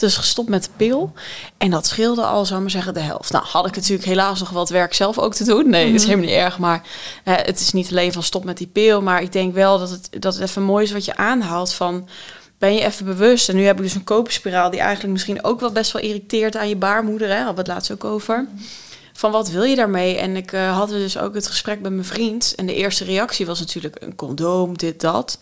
Dus 0.01 0.17
gestopt 0.17 0.49
met 0.49 0.63
de 0.63 0.69
pil. 0.77 1.13
En 1.57 1.69
dat 1.71 1.87
scheelde 1.87 2.21
al, 2.23 2.45
zou 2.45 2.61
maar 2.61 2.69
zeggen, 2.69 2.93
de 2.93 2.99
helft. 2.99 3.31
Nou, 3.31 3.45
had 3.45 3.67
ik 3.67 3.75
natuurlijk 3.75 4.07
helaas 4.07 4.39
nog 4.39 4.49
wat 4.49 4.69
werk 4.69 4.93
zelf 4.93 5.19
ook 5.19 5.33
te 5.33 5.43
doen. 5.43 5.69
Nee, 5.69 5.85
dat 5.85 5.93
is 5.95 6.01
Mhm. 6.01 6.09
helemaal 6.09 6.29
niet 6.29 6.43
erg. 6.43 6.57
Maar 6.59 6.81
het 7.23 7.59
is 7.59 7.71
niet 7.71 7.89
alleen 7.89 8.13
van 8.13 8.23
stop 8.23 8.43
met 8.43 8.57
die 8.57 8.67
pil. 8.67 9.01
Maar 9.01 9.21
ik 9.21 9.31
denk 9.31 9.53
wel 9.53 9.79
dat 9.79 9.89
het, 9.89 10.07
dat 10.19 10.33
het 10.33 10.43
even 10.43 10.63
mooi 10.63 10.83
is 10.85 10.91
wat 10.91 11.05
je 11.05 11.15
aanhaalt 11.15 11.73
van... 11.73 12.07
Ben 12.57 12.73
je 12.73 12.85
even 12.85 13.05
bewust? 13.05 13.49
En 13.49 13.55
nu 13.55 13.63
heb 13.65 13.77
ik 13.77 13.83
dus 13.83 13.95
een 13.95 14.03
koperspiraal 14.03 14.69
die 14.69 14.79
eigenlijk 14.79 15.13
misschien 15.13 15.43
ook 15.43 15.59
wel 15.59 15.71
best 15.71 15.91
wel 15.91 16.01
irriteert 16.01 16.57
aan 16.57 16.69
je 16.69 16.75
baarmoeder. 16.75 17.27
Hè? 17.27 17.35
Hadden 17.35 17.53
we 17.53 17.59
het 17.59 17.69
laatst 17.69 17.91
ook 17.91 18.03
over. 18.03 18.47
Van 19.13 19.31
wat 19.31 19.49
wil 19.49 19.63
je 19.63 19.75
daarmee? 19.75 20.17
En 20.17 20.35
ik 20.35 20.51
eh 20.51 20.77
had 20.77 20.89
dus 20.89 21.17
ook 21.17 21.33
het 21.33 21.47
gesprek 21.47 21.81
met 21.81 21.91
mijn 21.91 22.05
vriend. 22.05 22.53
En 22.55 22.65
de 22.65 22.75
eerste 22.75 23.03
reactie 23.03 23.45
was 23.45 23.59
natuurlijk 23.59 23.95
een 23.99 24.15
condoom, 24.15 24.77
dit, 24.77 25.01
dat. 25.01 25.39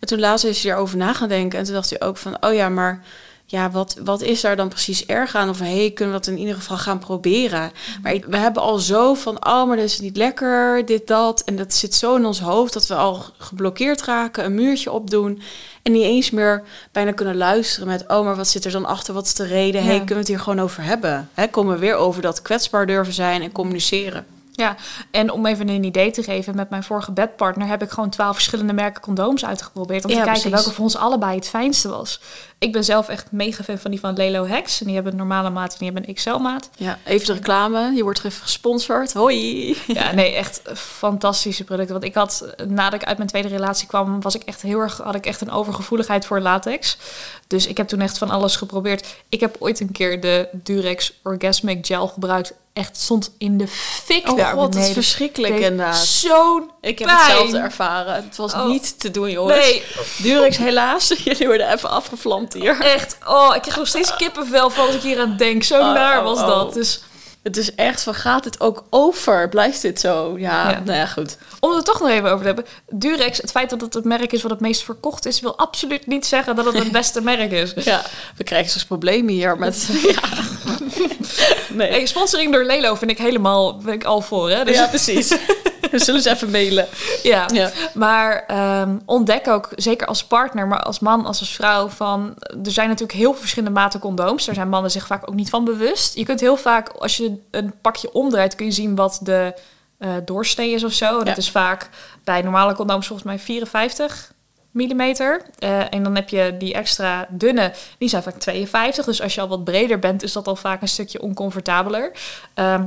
En 0.00 0.06
toen 0.08 0.18
laatst 0.20 0.44
is 0.44 0.62
hij 0.62 0.72
erover 0.72 0.96
na 0.96 1.12
gaan 1.14 1.28
denken. 1.28 1.58
En 1.58 1.64
toen 1.64 1.74
dacht 1.74 1.90
hij 1.90 2.00
ook 2.08 2.16
van, 2.16 2.36
oh 2.40 2.54
ja, 2.54 2.68
maar 2.68 3.04
ja, 3.48 3.70
wat, 3.70 3.96
wat 4.04 4.22
is 4.22 4.40
daar 4.40 4.56
dan 4.56 4.68
precies 4.68 5.06
erg 5.06 5.34
aan? 5.34 5.48
Of 5.48 5.58
hey, 5.58 5.90
kunnen 5.94 6.14
we 6.14 6.20
dat 6.20 6.34
in 6.34 6.38
ieder 6.38 6.54
geval 6.54 6.76
gaan 6.76 6.98
proberen? 6.98 7.72
Maar 8.02 8.18
we 8.26 8.36
hebben 8.36 8.62
al 8.62 8.78
zo 8.78 9.14
van, 9.14 9.46
oh, 9.46 9.66
maar 9.66 9.76
dat 9.76 9.84
is 9.84 10.00
niet 10.00 10.16
lekker, 10.16 10.86
dit, 10.86 11.06
dat. 11.06 11.40
En 11.40 11.56
dat 11.56 11.74
zit 11.74 11.94
zo 11.94 12.16
in 12.16 12.24
ons 12.24 12.40
hoofd 12.40 12.72
dat 12.72 12.86
we 12.86 12.94
al 12.94 13.24
geblokkeerd 13.38 14.02
raken, 14.02 14.44
een 14.44 14.54
muurtje 14.54 14.92
opdoen. 14.92 15.42
En 15.82 15.92
niet 15.92 16.02
eens 16.02 16.30
meer 16.30 16.62
bijna 16.92 17.12
kunnen 17.12 17.36
luisteren 17.36 17.88
met, 17.88 18.04
oh, 18.08 18.24
maar 18.24 18.36
wat 18.36 18.48
zit 18.48 18.64
er 18.64 18.72
dan 18.72 18.86
achter? 18.86 19.14
Wat 19.14 19.26
is 19.26 19.34
de 19.34 19.46
reden? 19.46 19.82
Ja. 19.82 19.86
hey, 19.86 19.96
kunnen 19.96 20.14
we 20.14 20.20
het 20.20 20.28
hier 20.28 20.40
gewoon 20.40 20.60
over 20.60 20.82
hebben? 20.82 21.28
Hè, 21.34 21.46
komen 21.46 21.74
we 21.74 21.80
weer 21.80 21.96
over 21.96 22.22
dat 22.22 22.42
kwetsbaar 22.42 22.86
durven 22.86 23.14
zijn 23.14 23.42
en 23.42 23.52
communiceren. 23.52 24.26
Ja, 24.56 24.76
en 25.10 25.30
om 25.30 25.46
even 25.46 25.68
een 25.68 25.84
idee 25.84 26.10
te 26.10 26.22
geven, 26.22 26.56
met 26.56 26.70
mijn 26.70 26.82
vorige 26.82 27.12
bedpartner 27.12 27.68
heb 27.68 27.82
ik 27.82 27.90
gewoon 27.90 28.10
twaalf 28.10 28.34
verschillende 28.34 28.72
merken 28.72 29.02
condooms 29.02 29.44
uitgeprobeerd. 29.44 30.04
Om 30.04 30.10
te 30.10 30.16
kijken 30.16 30.32
precies. 30.32 30.50
welke 30.50 30.72
voor 30.72 30.84
ons 30.84 30.96
allebei 30.96 31.36
het 31.36 31.48
fijnste 31.48 31.88
was. 31.88 32.20
Ik 32.58 32.72
ben 32.72 32.84
zelf 32.84 33.08
echt 33.08 33.32
mega 33.32 33.62
fan 33.62 33.78
van 33.78 33.90
die 33.90 34.00
van 34.00 34.16
Lelo 34.16 34.46
Hex. 34.46 34.80
En 34.80 34.86
die 34.86 34.94
hebben 34.94 35.12
een 35.12 35.18
normale 35.18 35.50
maat 35.50 35.72
en 35.72 35.78
die 35.78 35.90
hebben 35.90 36.08
een 36.08 36.14
XL-maat. 36.14 36.70
Ja, 36.76 36.98
even 37.04 37.26
de 37.26 37.32
reclame. 37.32 37.92
Je 37.94 38.02
wordt 38.02 38.24
even 38.24 38.42
gesponsord. 38.42 39.12
Hoi. 39.12 39.76
Ja, 39.86 40.12
nee, 40.12 40.34
echt 40.34 40.60
fantastische 40.74 41.64
producten. 41.64 41.92
Want 41.92 42.06
ik 42.06 42.14
had, 42.14 42.54
nadat 42.68 43.00
ik 43.00 43.06
uit 43.06 43.16
mijn 43.16 43.28
tweede 43.28 43.48
relatie 43.48 43.86
kwam, 43.86 44.20
was 44.20 44.34
ik 44.34 44.42
echt 44.42 44.62
heel 44.62 44.80
erg, 44.80 44.96
had 44.96 45.14
ik 45.14 45.26
echt 45.26 45.40
een 45.40 45.50
overgevoeligheid 45.50 46.26
voor 46.26 46.40
latex. 46.40 46.96
Dus 47.46 47.66
ik 47.66 47.76
heb 47.76 47.88
toen 47.88 48.00
echt 48.00 48.18
van 48.18 48.30
alles 48.30 48.56
geprobeerd. 48.56 49.14
Ik 49.28 49.40
heb 49.40 49.56
ooit 49.58 49.80
een 49.80 49.92
keer 49.92 50.20
de 50.20 50.48
Durex 50.52 51.12
Orgasmic 51.22 51.86
Gel 51.86 52.08
gebruikt. 52.08 52.54
Echt 52.72 52.96
stond 52.96 53.34
in 53.38 53.58
de 53.58 53.68
fik 53.68 54.28
Oh 54.28 54.36
daar 54.36 54.52
god, 54.52 54.72
dat 54.72 54.82
is 54.82 54.92
verschrikkelijk 54.92 55.54
inderdaad. 55.54 55.96
Zo'n 55.96 56.70
Ik 56.86 56.98
heb 56.98 57.08
pijn. 57.08 57.20
hetzelfde 57.20 57.58
ervaren. 57.58 58.14
Het 58.14 58.36
was 58.36 58.52
Oh. 58.52 58.66
niet 58.66 59.00
te 59.00 59.10
doen, 59.10 59.30
jongens. 59.30 59.56
Nee, 59.58 59.82
Durex 60.18 60.56
helaas. 60.56 61.08
Jullie 61.24 61.46
worden 61.46 61.72
even 61.72 61.90
afgevlamd 61.90 62.52
hier. 62.52 62.80
echt. 62.80 63.18
Oh, 63.26 63.52
ik 63.54 63.62
krijg 63.62 63.76
nog 63.76 63.86
steeds 63.88 64.16
kippenvel 64.16 64.70
van 64.70 64.86
als 64.86 64.94
ik 64.94 65.02
hier 65.02 65.20
aan 65.20 65.36
denk. 65.36 65.62
Zo 65.62 65.78
Oh, 65.80 65.92
naar 65.92 66.18
oh, 66.18 66.24
was 66.24 66.38
oh. 66.40 66.46
dat. 66.46 66.74
Dus 66.74 67.00
Het 67.46 67.56
is 67.56 67.74
echt 67.74 68.02
van, 68.02 68.14
gaat 68.14 68.44
het 68.44 68.60
ook 68.60 68.84
over? 68.90 69.48
Blijft 69.48 69.82
dit 69.82 70.00
zo? 70.00 70.34
Ja, 70.38 70.70
Ja. 70.70 70.80
nou 70.84 70.98
ja, 70.98 71.06
goed. 71.06 71.36
om 71.60 71.70
het 71.70 71.78
er 71.78 71.84
toch 71.92 72.00
nog 72.00 72.10
even 72.10 72.24
over 72.30 72.38
te 72.38 72.44
hebben. 72.46 72.64
Durex, 72.90 73.38
het 73.38 73.50
feit 73.50 73.70
dat 73.70 73.80
het 73.80 73.94
het 73.94 74.04
merk 74.04 74.32
is 74.32 74.42
wat 74.42 74.50
het 74.50 74.60
meest 74.60 74.82
verkocht 74.84 75.26
is, 75.26 75.40
wil 75.40 75.58
absoluut 75.58 76.06
niet 76.06 76.26
zeggen 76.26 76.56
dat 76.56 76.64
het 76.64 76.78
het 76.78 76.92
beste 77.00 77.20
merk 77.20 77.50
is. 77.50 77.72
Ja, 77.76 78.02
we 78.36 78.44
krijgen 78.44 78.68
straks 78.68 78.86
problemen 78.86 79.32
hier 79.34 79.58
met... 79.58 79.88
Ja. 80.12 80.20
Nee. 81.68 81.90
Hey, 81.90 82.06
sponsoring 82.06 82.52
door 82.52 82.64
Lelo 82.64 82.94
vind 82.94 83.10
ik 83.10 83.18
helemaal 83.18 83.76
ben 83.76 83.94
ik 83.94 84.04
al 84.04 84.20
voor. 84.20 84.50
Hè? 84.50 84.64
Dus, 84.64 84.76
Ja, 84.76 84.86
precies. 84.86 85.28
We 85.90 85.98
zullen 85.98 86.22
ze 86.22 86.30
even 86.30 86.50
mailen. 86.50 86.86
ja. 87.22 87.48
Ja. 87.52 87.70
Maar 87.94 88.44
ehm, 88.46 88.96
ontdek 89.04 89.48
ook, 89.48 89.68
zeker 89.74 90.06
als 90.06 90.24
partner, 90.24 90.66
maar 90.66 90.82
als 90.82 90.98
man, 90.98 91.26
als 91.26 91.40
als 91.40 91.54
vrouw, 91.54 91.88
van 91.88 92.34
er 92.64 92.70
zijn 92.70 92.88
natuurlijk 92.88 93.18
heel 93.18 93.30
veel 93.30 93.40
verschillende 93.40 93.80
maten 93.80 94.00
condooms. 94.00 94.44
Daar 94.44 94.54
zijn 94.54 94.68
mannen 94.68 94.90
zich 94.90 95.06
vaak 95.06 95.28
ook 95.28 95.34
niet 95.34 95.50
van 95.50 95.64
bewust. 95.64 96.14
Je 96.16 96.24
kunt 96.24 96.40
heel 96.40 96.56
vaak, 96.56 96.88
als 96.88 97.16
je 97.16 97.35
een 97.50 97.72
pakje 97.80 98.12
omdraait, 98.12 98.54
kun 98.54 98.66
je 98.66 98.72
zien 98.72 98.94
wat 98.94 99.20
de 99.22 99.54
eh, 99.98 100.10
doorsnee 100.24 100.70
is 100.70 100.84
of 100.84 100.92
zo. 100.92 101.18
Ja. 101.18 101.24
dat 101.24 101.36
is 101.36 101.50
vaak 101.50 101.88
bij 102.24 102.42
normale 102.42 102.74
condooms 102.74 103.06
volgens 103.06 103.28
mij 103.28 103.38
54 103.38 104.32
millimeter. 104.70 105.42
Eh, 105.58 105.94
en 105.94 106.02
dan 106.02 106.14
heb 106.14 106.28
je 106.28 106.56
die 106.58 106.74
extra 106.74 107.26
dunne, 107.30 107.72
die 107.98 108.08
zijn 108.08 108.22
vaak 108.22 108.38
52. 108.38 109.04
Dus 109.04 109.22
als 109.22 109.34
je 109.34 109.40
al 109.40 109.48
wat 109.48 109.64
breder 109.64 109.98
bent, 109.98 110.22
is 110.22 110.32
dat 110.32 110.46
al 110.46 110.56
vaak 110.56 110.82
een 110.82 110.88
stukje 110.88 111.22
oncomfortabeler. 111.22 112.12
Ehm 112.54 112.84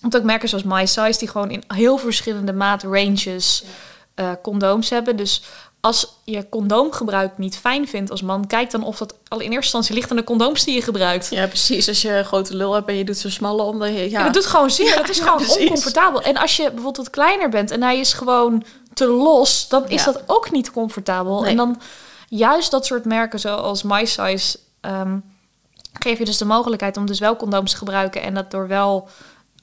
want 0.00 0.16
ook 0.16 0.22
merken 0.22 0.48
zoals 0.48 0.64
My 0.64 0.86
Size, 0.86 1.18
die 1.18 1.28
gewoon 1.28 1.50
in 1.50 1.62
heel 1.68 1.98
verschillende 1.98 2.52
maatranges 2.52 3.64
eh 4.14 4.30
condooms 4.42 4.90
hebben. 4.90 5.16
Dus 5.16 5.42
als 5.80 6.16
je 6.24 6.48
condoomgebruik 6.48 7.38
niet 7.38 7.56
fijn 7.56 7.88
vindt 7.88 8.10
als 8.10 8.22
man, 8.22 8.46
kijk 8.46 8.70
dan 8.70 8.82
of 8.82 8.98
dat 8.98 9.14
al 9.28 9.38
in 9.38 9.44
eerste 9.44 9.56
instantie 9.56 9.94
ligt 9.94 10.10
aan 10.10 10.16
de 10.16 10.24
condooms 10.24 10.64
die 10.64 10.74
je 10.74 10.82
gebruikt. 10.82 11.28
Ja, 11.30 11.46
precies. 11.46 11.88
Als 11.88 12.02
je 12.02 12.16
een 12.16 12.24
grote 12.24 12.56
lul 12.56 12.72
hebt 12.72 12.88
en 12.88 12.96
je 12.96 13.04
doet 13.04 13.18
zo'n 13.18 13.30
smalle 13.30 13.62
om, 13.62 13.78
dan... 13.78 13.92
Ja. 13.92 14.18
En 14.18 14.24
dat 14.24 14.34
doet 14.34 14.46
gewoon 14.46 14.70
zeer. 14.70 14.86
Ja, 14.86 14.96
dat 14.96 15.08
is 15.08 15.16
ja, 15.16 15.24
gewoon 15.24 15.38
precies. 15.38 15.60
oncomfortabel. 15.60 16.22
En 16.22 16.36
als 16.36 16.56
je 16.56 16.62
bijvoorbeeld 16.62 16.96
wat 16.96 17.10
kleiner 17.10 17.48
bent 17.48 17.70
en 17.70 17.82
hij 17.82 17.98
is 17.98 18.12
gewoon 18.12 18.64
te 18.94 19.06
los, 19.06 19.68
dan 19.68 19.88
is 19.88 20.04
Ja. 20.04 20.12
dat 20.12 20.22
ook 20.26 20.50
niet 20.50 20.70
comfortabel. 20.70 21.40
Nee. 21.40 21.50
En 21.50 21.56
dan 21.56 21.80
juist 22.28 22.70
dat 22.70 22.86
soort 22.86 23.04
merken 23.04 23.40
zoals 23.40 23.82
My 23.82 24.04
Size 24.04 24.58
ehm, 24.80 25.18
geef 25.92 26.18
je 26.18 26.24
dus 26.24 26.38
de 26.38 26.44
mogelijkheid 26.44 26.96
om 26.96 27.06
dus 27.06 27.18
wel 27.18 27.36
condooms 27.36 27.70
te 27.70 27.76
gebruiken 27.76 28.22
en 28.22 28.34
dat 28.34 28.50
door 28.50 28.68
wel 28.68 29.08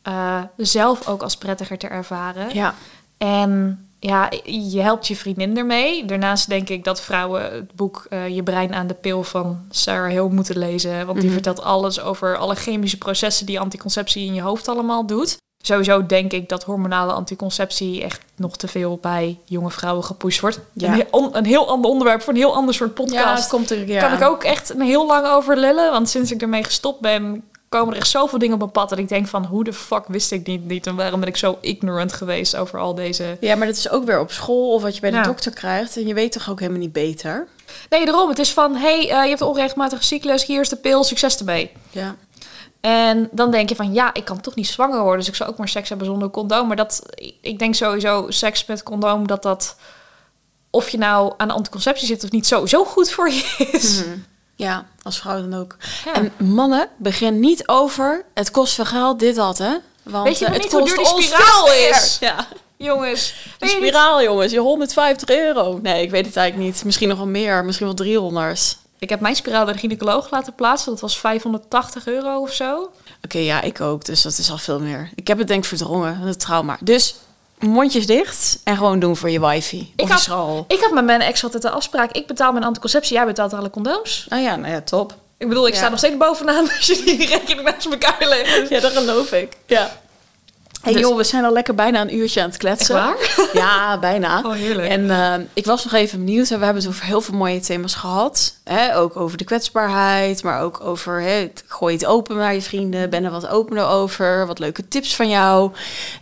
eh, 0.01 0.41
zelf 0.57 1.07
ook 1.07 1.21
als 1.21 1.37
prettiger 1.37 1.77
te 1.77 1.87
ervaren. 1.87 2.53
Ja. 2.53 2.73
En 3.17 3.81
ja, 3.99 4.29
je 4.45 4.81
helpt 4.81 5.07
je 5.07 5.15
vriendin 5.15 5.57
ermee. 5.57 6.05
Daarnaast 6.05 6.49
denk 6.49 6.69
ik 6.69 6.83
dat 6.83 7.01
vrouwen 7.01 7.53
het 7.53 7.75
boek 7.75 8.05
eh, 8.09 8.27
Je 8.35 8.43
brein 8.43 8.73
aan 8.75 8.87
de 8.87 8.93
pil 8.93 9.23
van 9.23 9.59
Sarah 9.69 10.11
Hill 10.11 10.27
moeten 10.31 10.57
lezen. 10.57 11.05
Want 11.05 11.15
die 11.17 11.25
Mhm. 11.25 11.33
vertelt 11.33 11.61
alles 11.63 11.99
over 12.01 12.37
alle 12.37 12.55
chemische 12.55 12.97
processen 12.97 13.45
die 13.45 13.59
anticonceptie 13.59 14.25
in 14.25 14.33
je 14.33 14.41
hoofd 14.41 14.67
allemaal 14.67 15.05
doet. 15.05 15.37
Sowieso 15.63 16.05
denk 16.05 16.31
ik 16.31 16.49
dat 16.49 16.63
hormonale 16.63 17.11
anticonceptie 17.13 18.03
echt 18.03 18.21
nog 18.35 18.57
te 18.57 18.67
veel 18.67 18.97
bij 19.01 19.39
jonge 19.45 19.71
vrouwen 19.71 20.03
gepusht 20.03 20.39
wordt. 20.39 20.59
Ja. 20.73 20.87
Een, 20.87 20.93
heel, 20.93 21.35
een 21.35 21.45
heel 21.45 21.67
ander 21.69 21.91
onderwerp 21.91 22.21
voor 22.21 22.33
een 22.33 22.39
heel 22.39 22.55
ander 22.55 22.73
soort 22.73 22.97
Ja, 22.97 23.03
podcast. 23.03 23.41
het 23.41 23.49
komt 23.49 23.69
er... 23.71 23.87
Ja. 23.87 24.01
Kan 24.01 24.13
ik 24.13 24.23
ook 24.23 24.43
echt 24.43 24.69
een 24.69 24.81
heel 24.81 25.07
lang 25.07 25.27
over 25.27 25.57
lullen. 25.57 25.91
Want 25.91 26.09
sinds 26.09 26.31
ik 26.31 26.41
ermee 26.41 26.63
gestopt 26.63 26.99
ben, 26.99 27.43
komen 27.69 27.93
er 27.93 27.99
echt 27.99 28.09
zoveel 28.09 28.39
dingen 28.39 28.53
op 28.53 28.59
mijn 28.59 28.71
pad. 28.71 28.89
Dat 28.89 28.97
ik 28.97 29.07
denk 29.09 29.27
van, 29.27 29.45
hoe 29.45 29.63
de 29.63 29.73
fuck 29.73 30.03
wist 30.07 30.31
ik 30.31 30.47
niet, 30.47 30.65
niet? 30.65 30.87
En 30.87 30.95
waarom 30.95 31.19
ben 31.19 31.29
ik 31.29 31.37
zo 31.37 31.57
ignorant 31.61 32.13
geweest 32.13 32.55
over 32.55 32.79
al 32.79 32.95
deze... 32.95 33.37
Ja, 33.39 33.55
maar 33.55 33.67
dat 33.67 33.75
is 33.75 33.89
ook 33.89 34.05
weer 34.05 34.19
op 34.19 34.31
school 34.31 34.73
of 34.73 34.81
wat 34.81 34.95
je 34.95 35.01
bij 35.01 35.09
de 35.11 35.15
Ja. 35.15 35.23
dokter 35.23 35.53
krijgt. 35.53 35.97
En 35.97 36.07
je 36.07 36.13
weet 36.13 36.31
toch 36.31 36.49
ook 36.49 36.59
helemaal 36.59 36.79
niet 36.81 36.93
beter? 36.93 37.47
Nee, 37.89 38.05
daarom. 38.05 38.29
Het 38.29 38.39
is 38.39 38.53
van, 38.53 38.75
hey, 38.75 38.99
eh, 38.99 39.23
je 39.23 39.29
hebt 39.29 39.41
een 39.41 39.47
onregelmatige 39.47 40.03
cyclus. 40.03 40.45
Hier 40.45 40.61
is 40.61 40.69
de 40.69 40.75
pil. 40.75 41.03
Succes 41.03 41.37
ermee. 41.37 41.71
Ja. 41.89 42.15
En 42.81 43.29
dan 43.31 43.51
denk 43.51 43.69
je 43.69 43.75
van, 43.75 43.93
ja, 43.93 44.13
ik 44.13 44.25
kan 44.25 44.41
toch 44.41 44.55
niet 44.55 44.67
zwanger 44.67 44.99
worden. 44.99 45.19
Dus 45.19 45.27
ik 45.27 45.35
zou 45.35 45.49
ook 45.49 45.57
maar 45.57 45.67
seks 45.67 45.89
hebben 45.89 46.07
zonder 46.07 46.29
condoom. 46.29 46.67
Maar 46.67 46.75
dat, 46.75 47.01
ik 47.41 47.59
denk 47.59 47.75
sowieso, 47.75 48.25
seks 48.29 48.65
met 48.65 48.83
condoom, 48.83 49.27
dat 49.27 49.43
dat... 49.43 49.75
Of 50.69 50.89
je 50.89 50.97
nou 50.97 51.33
aan 51.37 51.47
de 51.47 51.53
anticonceptie 51.53 52.07
zit 52.07 52.23
of 52.23 52.31
niet, 52.31 52.47
sowieso 52.47 52.83
goed 52.85 53.11
voor 53.11 53.29
je 53.29 53.67
is. 53.71 54.03
Mhm. 54.05 54.17
Ja, 54.57 54.85
als 55.01 55.19
vrouw 55.19 55.35
dan 55.49 55.59
ook. 55.59 55.75
Ja. 56.05 56.13
En 56.13 56.31
mannen, 56.37 56.89
begin 56.97 57.39
niet 57.39 57.67
over 57.67 58.25
het 58.33 58.51
kost 58.51 58.81
geld, 58.81 59.19
dit, 59.19 59.35
dat, 59.35 59.57
hè? 59.57 59.73
Want 60.03 60.27
Weet 60.27 60.39
je 60.39 60.45
het 60.45 60.61
niet 60.61 60.71
hoe 60.71 60.81
kost 60.81 60.95
duur 60.95 61.03
die 61.05 61.13
ons 61.13 61.25
spiraal 61.25 61.67
is? 61.71 62.17
Ja, 62.19 62.47
Jongens, 62.77 63.33
de 63.59 63.65
niet- 63.65 63.73
spiraal, 63.75 64.21
jongens. 64.23 64.51
Je 64.51 64.59
150 64.59 65.29
euro. 65.29 65.79
Nee, 65.81 66.01
ik 66.01 66.09
weet 66.11 66.25
het 66.25 66.35
eigenlijk 66.37 66.71
niet. 66.71 66.83
Misschien 66.85 67.07
nog 67.09 67.17
wel 67.17 67.27
meer. 67.27 67.65
Misschien 67.65 67.85
wel 67.87 67.95
300. 67.95 68.77
Ik 68.99 69.09
heb 69.09 69.19
mijn 69.19 69.35
spiraal 69.35 69.63
bij 69.65 69.73
de 69.73 69.79
gynaecoloog 69.79 70.31
laten 70.31 70.55
plaatsen. 70.55 70.91
Dat 70.91 71.01
was 71.01 71.17
580 71.19 72.07
euro 72.07 72.41
of 72.41 72.51
zo. 72.53 72.91
Oké, 73.23 73.37
ja, 73.37 73.61
ik 73.61 73.81
ook. 73.81 74.05
Dus 74.05 74.21
dat 74.21 74.37
is 74.37 74.51
al 74.51 74.57
veel 74.57 74.79
meer. 74.79 75.09
Ik 75.15 75.27
heb 75.27 75.37
het 75.37 75.47
denk 75.47 75.61
ik 75.63 75.67
verdrongen, 75.69 76.17
het 76.17 76.39
trauma. 76.39 76.77
Dus 76.81 77.15
mondjes 77.59 78.05
dicht 78.07 78.59
en 78.63 78.77
gewoon 78.77 78.99
doen 78.99 79.15
voor 79.17 79.29
je 79.29 79.39
wifi. 79.47 79.93
Ik 79.95 80.03
of 80.03 80.09
had- 80.09 80.17
je 80.17 80.23
schal. 80.23 80.65
Ik 80.67 80.79
had 80.79 80.91
met 80.91 81.05
mijn 81.05 81.21
ex 81.21 81.43
altijd 81.43 81.61
de 81.61 81.69
afspraak. 81.69 82.11
Ik 82.11 82.27
betaal 82.27 82.51
mijn 82.51 82.63
anticonceptie, 82.65 83.15
jij 83.15 83.25
betaalt 83.25 83.53
alle 83.53 83.69
condooms. 83.69 84.25
Nou 84.29 84.41
ja, 84.41 84.55
nou 84.55 84.73
ja, 84.73 84.81
top. 84.81 85.13
Ik 85.37 85.47
bedoel, 85.47 85.67
ik 85.67 85.73
Ja. 85.73 85.79
sta 85.79 85.89
nog 85.89 85.97
steeds 85.97 86.17
bovenaan 86.17 86.69
als 86.77 86.85
je 86.87 87.01
die 87.05 87.25
rekening 87.27 87.61
naast 87.61 87.85
elkaar 87.85 88.27
legt. 88.27 88.69
Ja, 88.69 88.79
dat 88.79 88.91
geloof 88.91 89.31
ik. 89.31 89.53
Ja. 89.65 89.99
Hey 90.87 90.95
Dus- 90.95 91.05
joh, 91.07 91.17
we 91.17 91.23
zijn 91.23 91.45
al 91.45 91.53
lekker 91.53 91.75
bijna 91.75 92.01
een 92.01 92.15
uurtje 92.15 92.41
aan 92.41 92.47
het 92.49 92.57
kletsen. 92.57 92.95
waar? 92.95 93.15
Ja, 93.53 93.99
bijna. 93.99 94.41
Oh, 94.45 94.53
heerlijk. 94.53 94.87
En 94.89 95.09
eh, 95.11 95.33
ik 95.53 95.65
was 95.65 95.83
nog 95.83 95.93
even 95.93 96.17
benieuwd. 96.25 96.47
We 96.47 96.55
hebben 96.55 96.75
het 96.75 96.87
over 96.87 97.05
heel 97.05 97.21
veel 97.21 97.33
mooie 97.37 97.59
thema's 97.59 97.93
gehad. 97.95 98.55
Hè? 98.63 98.97
Ook 98.97 99.15
over 99.15 99.37
de 99.37 99.43
kwetsbaarheid, 99.43 100.43
maar 100.43 100.61
ook 100.61 100.81
over 100.81 101.21
hè, 101.21 101.29
het- 101.29 101.63
gooi 101.67 101.93
het 101.95 102.05
open 102.05 102.35
naar 102.35 102.53
je 102.53 102.61
vrienden. 102.61 103.09
Ben 103.09 103.23
er 103.23 103.31
wat 103.31 103.47
opener 103.47 103.85
over. 103.87 104.47
Wat 104.47 104.59
leuke 104.59 104.87
tips 104.87 105.15
van 105.15 105.29
jou. 105.29 105.71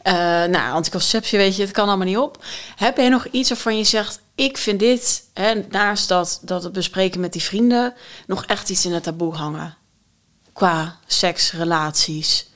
Eh 0.02 0.14
nou, 0.44 0.74
anticonceptie, 0.74 1.38
weet 1.38 1.56
je, 1.56 1.62
het 1.62 1.72
kan 1.72 1.88
allemaal 1.88 2.08
niet 2.08 2.18
op. 2.18 2.44
Heb 2.76 2.98
je 2.98 3.10
nog 3.10 3.26
iets 3.32 3.50
waarvan 3.50 3.78
je 3.78 3.84
zegt: 3.84 4.20
Ik 4.36 4.58
vind 4.58 4.80
dit, 4.80 5.24
hè, 5.34 5.54
naast 5.70 6.08
dat, 6.08 6.40
dat 6.42 6.64
het 6.64 6.74
bespreken 6.74 7.20
met 7.20 7.34
die 7.34 7.44
vrienden, 7.44 7.94
nog 8.28 8.46
echt 8.46 8.70
iets 8.70 8.86
in 8.86 8.94
het 8.94 9.04
taboe 9.04 9.34
hangen? 9.34 9.76
Qua 10.54 10.96
seks, 11.06 11.52
relaties, 11.52 12.50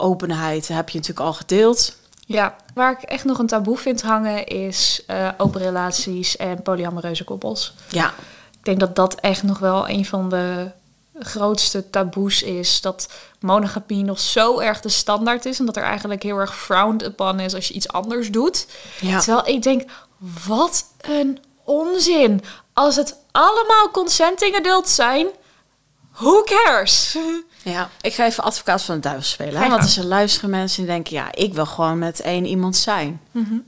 openheid, 0.00 0.68
heb 0.68 0.88
je 0.88 0.98
natuurlijk 0.98 1.26
al 1.26 1.32
gedeeld. 1.32 1.96
Ja, 2.26 2.56
waar 2.74 2.92
ik 2.92 3.02
echt 3.02 3.24
nog 3.24 3.38
een 3.38 3.46
taboe 3.46 3.76
vind 3.78 4.02
hangen 4.02 4.46
is 4.46 5.02
eh, 5.06 5.28
open 5.36 5.60
relaties 5.60 6.36
en 6.36 6.62
polyamoreuze 6.62 7.24
koppels. 7.24 7.74
Ja, 7.88 8.14
Ik 8.58 8.64
denk 8.64 8.80
dat 8.80 8.96
dat 8.96 9.14
echt 9.14 9.42
nog 9.42 9.58
wel 9.58 9.88
een 9.88 10.06
van 10.06 10.28
de 10.28 10.70
grootste 11.18 11.90
taboes 11.90 12.42
is. 12.42 12.80
Dat 12.80 13.08
monogamie 13.40 14.04
nog 14.04 14.20
zo 14.20 14.58
erg 14.58 14.80
de 14.80 14.88
standaard 14.88 15.44
is. 15.44 15.58
En 15.58 15.66
dat 15.66 15.76
er 15.76 15.82
eigenlijk 15.82 16.22
heel 16.22 16.38
erg 16.38 16.56
frowned 16.56 17.02
upon 17.02 17.40
is 17.40 17.54
als 17.54 17.68
je 17.68 17.74
iets 17.74 17.88
anders 17.88 18.30
doet. 18.30 18.66
ja. 19.00 19.20
Terwijl 19.20 19.46
ik 19.46 19.62
denk, 19.62 19.90
wat 20.46 20.84
een 21.00 21.38
onzin. 21.64 22.42
Als 22.72 22.96
het 22.96 23.16
allemaal 23.30 23.90
consenting 23.92 24.56
adults 24.56 24.94
zijn, 24.94 25.26
who 26.12 26.42
cares? 26.42 27.16
Ja, 27.62 27.88
ik 28.00 28.14
ga 28.14 28.24
even 28.24 28.44
advocaat 28.44 28.82
van 28.82 28.94
de 28.94 29.00
duivel 29.00 29.22
spelen. 29.24 29.62
Hè? 29.62 29.68
Want 29.68 29.82
als 29.82 29.96
er 29.96 30.04
luisteren 30.04 30.50
mensen 30.50 30.82
die 30.82 30.90
denken... 30.92 31.12
ja, 31.16 31.28
ik 31.32 31.54
wil 31.54 31.66
gewoon 31.66 31.98
met 31.98 32.20
één 32.20 32.44
iemand 32.46 32.76
zijn. 32.76 33.20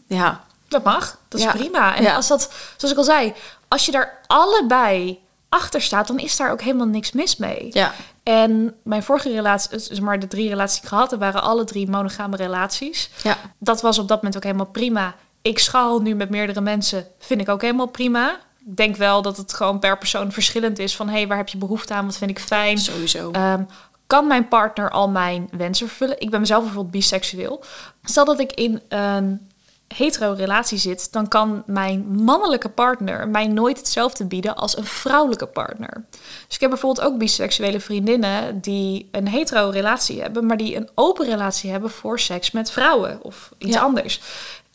Ja, 0.07 0.45
Dat 0.69 0.85
mag, 0.85 1.19
dat 1.29 1.41
is 1.41 1.47
Ja. 1.47 1.53
prima. 1.53 1.97
En 1.97 2.03
Ja. 2.03 2.15
als 2.15 2.29
dat, 2.29 2.53
zoals 2.77 2.93
ik 2.93 2.99
al 2.99 3.05
zei, 3.05 3.33
als 3.69 3.87
je 3.87 3.93
daar 3.93 4.19
allebei 4.27 5.19
achter 5.49 5.83
staat, 5.83 6.07
dan 6.07 6.19
is 6.19 6.37
daar 6.37 6.51
ook 6.51 6.61
helemaal 6.61 6.87
niks 6.87 7.13
mis 7.13 7.37
mee. 7.37 7.69
ja, 7.73 7.93
En 8.23 8.75
mijn 8.83 9.03
vorige 9.03 9.29
relatie, 9.33 9.71
dus 9.71 10.01
maar 10.01 10.19
de 10.21 10.29
drie 10.29 10.49
relaties 10.49 10.75
die 10.75 10.83
ik 10.83 10.89
gehad 10.89 11.11
heb, 11.11 11.21
waren 11.21 11.43
alle 11.43 11.65
drie 11.65 11.91
monogame 11.91 12.37
relaties. 12.37 13.11
ja. 13.23 13.37
Dat 13.59 13.81
was 13.81 13.99
op 13.99 14.09
dat 14.09 14.17
moment 14.17 14.37
ook 14.37 14.43
helemaal 14.43 14.67
prima. 14.67 15.15
Ik 15.43 15.59
schaal 15.59 16.01
nu 16.01 16.15
met 16.15 16.31
meerdere 16.31 16.61
mensen, 16.61 17.07
vind 17.19 17.41
ik 17.41 17.49
ook 17.49 17.61
helemaal 17.63 17.87
prima. 17.87 18.37
Ik 18.67 18.77
denk 18.77 18.97
wel 18.97 19.23
dat 19.23 19.37
het 19.37 19.53
gewoon 19.53 19.79
per 19.79 19.99
persoon 19.99 20.33
verschillend 20.33 20.79
is 20.79 20.97
van 20.97 21.09
hé, 21.09 21.15
hey, 21.15 21.27
waar 21.27 21.37
heb 21.37 21.49
je 21.49 21.59
behoefte 21.59 21.95
aan, 21.95 22.07
wat 22.07 22.17
vind 22.17 22.31
ik 22.31 22.39
fijn. 22.39 22.79
Sowieso. 22.79 23.31
Ehm, 23.31 23.63
kan 24.07 24.27
mijn 24.27 24.49
partner 24.49 24.91
al 24.91 25.09
mijn 25.09 25.49
wensen 25.57 25.87
vervullen? 25.89 26.21
Ik 26.21 26.31
ben 26.31 26.41
mezelf 26.41 26.63
bijvoorbeeld 26.63 26.95
biseksueel. 26.95 27.65
Stel 28.03 28.25
dat 28.25 28.41
ik 28.41 28.53
in 28.53 28.81
een 28.89 29.51
hetero 29.95 30.33
relatie 30.33 30.79
zit, 30.79 31.13
dan 31.13 31.29
kan 31.29 31.63
mijn 31.67 32.07
mannelijke 32.07 32.69
partner 32.69 33.29
mij 33.29 33.47
nooit 33.47 33.79
hetzelfde 33.79 34.25
bieden 34.25 34.57
als 34.57 34.77
een 34.77 34.85
vrouwelijke 34.85 35.47
partner. 35.47 36.05
Dus 36.47 36.55
ik 36.55 36.61
heb 36.61 36.71
bijvoorbeeld 36.71 37.07
ook 37.07 37.19
biseksuele 37.19 37.81
vriendinnen 37.81 38.61
die 38.61 39.09
een 39.11 39.29
hetero 39.29 39.69
relatie 39.69 40.21
hebben, 40.21 40.47
maar 40.47 40.57
die 40.57 40.77
een 40.77 40.89
open 40.95 41.27
relatie 41.27 41.71
hebben 41.71 41.91
voor 41.91 42.21
seks 42.21 42.51
met 42.51 42.71
vrouwen 42.71 43.19
of 43.23 43.51
iets 43.59 43.75
Ja. 43.75 43.81
anders. 43.81 44.21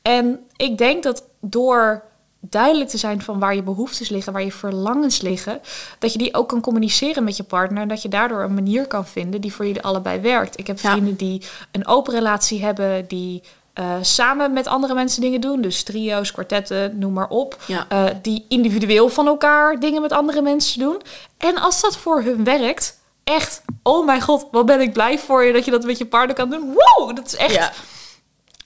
En 0.02 0.40
ik 0.56 0.78
denk 0.78 1.04
dat 1.04 1.24
door 1.42 2.04
duidelijk 2.50 2.90
te 2.90 2.98
zijn 2.98 3.22
van 3.22 3.40
waar 3.40 3.56
je 3.56 3.64
behoeftes 3.64 4.10
liggen, 4.10 4.34
waar 4.34 4.44
je 4.44 4.52
verlangens 4.52 5.22
liggen, 5.22 5.62
dat 6.00 6.12
je 6.12 6.18
die 6.18 6.34
ook 6.34 6.48
kan 6.48 6.62
communiceren 6.62 7.24
met 7.24 7.38
je 7.38 7.44
partner 7.44 7.82
en 7.82 7.88
dat 7.88 8.02
je 8.02 8.10
daardoor 8.10 8.42
een 8.44 8.54
manier 8.54 8.88
kan 8.88 9.06
vinden 9.08 9.42
die 9.42 9.54
voor 9.54 9.66
jullie 9.66 9.82
allebei 9.82 10.20
werkt. 10.20 10.60
Ik 10.60 10.68
heb 10.68 10.80
Ja. 10.80 10.92
vrienden 10.92 11.16
die 11.16 11.42
een 11.72 11.88
open 11.88 12.14
relatie 12.14 12.64
hebben, 12.64 13.08
die 13.08 13.44
eh, 13.74 13.94
samen 14.02 14.54
met 14.54 14.68
andere 14.68 14.94
mensen 14.94 15.22
dingen 15.22 15.42
doen, 15.42 15.62
dus 15.62 15.84
trio's, 15.84 16.32
kwartetten, 16.32 16.98
noem 17.00 17.14
maar 17.14 17.28
op, 17.30 17.58
Ja. 17.68 17.86
Eh, 17.90 18.06
die 18.22 18.46
individueel 18.50 19.10
van 19.10 19.28
elkaar 19.28 19.80
dingen 19.80 20.02
met 20.02 20.12
andere 20.12 20.42
mensen 20.42 20.80
doen. 20.80 21.02
En 21.38 21.58
als 21.58 21.82
dat 21.82 21.98
voor 21.98 22.22
hun 22.22 22.44
werkt, 22.44 23.00
echt, 23.24 23.62
oh 23.84 24.06
mijn 24.06 24.22
god, 24.22 24.48
wat 24.52 24.66
ben 24.66 24.82
ik 24.82 24.94
blij 24.94 25.20
voor 25.20 25.44
je 25.44 25.54
dat 25.54 25.66
je 25.66 25.72
dat 25.72 25.86
met 25.86 25.98
je 25.98 26.06
partner 26.06 26.36
kan 26.36 26.50
doen. 26.50 26.74
Wow, 26.74 27.16
dat 27.16 27.26
is 27.26 27.36
echt 27.36 27.54
Ja. 27.54 27.72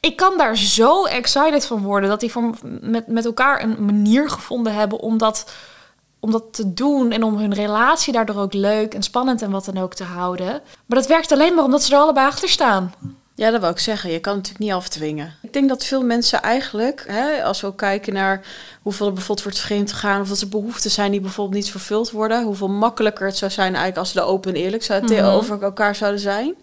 Ik 0.02 0.16
kan 0.16 0.38
daar 0.38 0.58
zo 0.58 1.06
excited 1.06 1.66
van 1.66 1.82
worden 1.82 2.10
dat 2.10 2.20
die 2.20 2.32
van, 2.32 2.58
met, 2.82 3.08
met 3.08 3.26
elkaar 3.26 3.64
een 3.64 3.86
manier 3.86 4.30
gevonden 4.30 4.74
hebben 4.74 5.00
om 5.00 5.18
dat, 5.18 5.52
om 6.20 6.32
dat 6.32 6.44
te 6.52 6.74
doen 6.74 7.12
en 7.12 7.24
om 7.24 7.38
hun 7.38 7.54
relatie 7.54 8.14
daardoor 8.14 8.38
ook 8.42 8.54
leuk 8.54 8.94
en 8.94 9.04
spannend 9.04 9.42
en 9.42 9.52
wat 9.52 9.66
dan 9.66 9.78
ook 9.78 9.94
te 9.94 10.04
houden. 10.04 10.62
Maar 10.86 11.00
dat 11.00 11.08
werkt 11.08 11.32
alleen 11.32 11.56
maar 11.56 11.64
omdat 11.64 11.84
ze 11.84 11.94
er 11.96 12.00
allebei 12.02 12.28
achter 12.28 12.50
staan. 12.50 12.94
Ja, 13.36 13.52
dat 13.52 13.62
wil 13.62 13.70
ik 13.70 13.80
zeggen. 13.80 14.12
Je 14.12 14.20
kan 14.20 14.34
het 14.36 14.42
natuurlijk 14.42 14.72
niet 14.72 14.82
afdwingen. 14.84 15.36
Ik 15.42 15.54
denk 15.54 15.70
dat 15.70 15.84
veel 15.86 16.04
mensen 16.04 16.42
eigenlijk, 16.42 17.04
hè, 17.08 17.44
als 17.44 17.62
we 17.62 17.68
ook 17.68 17.78
kijken 17.78 18.14
naar 18.14 18.42
hoeveel 18.82 19.08
er 19.08 19.14
bijvoorbeeld 19.14 19.48
wordt 19.48 19.60
vreemd 19.66 19.92
gegaan, 19.92 20.22
of 20.22 20.28
dat 20.28 20.42
er 20.42 20.50
behoeften 20.50 20.92
zijn 20.92 21.12
die 21.12 21.22
bijvoorbeeld 21.22 21.58
niet 21.64 21.72
vervuld 21.72 22.12
worden, 22.12 22.44
hoeveel 22.44 22.70
makkelijker 22.70 23.26
het 23.26 23.38
zou 23.38 23.52
zijn 23.52 23.68
eigenlijk 23.68 23.98
als 23.98 24.12
ze 24.12 24.20
er 24.20 24.26
open 24.26 24.54
en 24.54 24.62
eerlijk 24.62 24.84
zouden 24.84 25.10
Mhm. 25.10 25.20
tegenover 25.20 25.62
elkaar 25.64 25.96
zouden 25.96 26.20
zijn. 26.20 26.56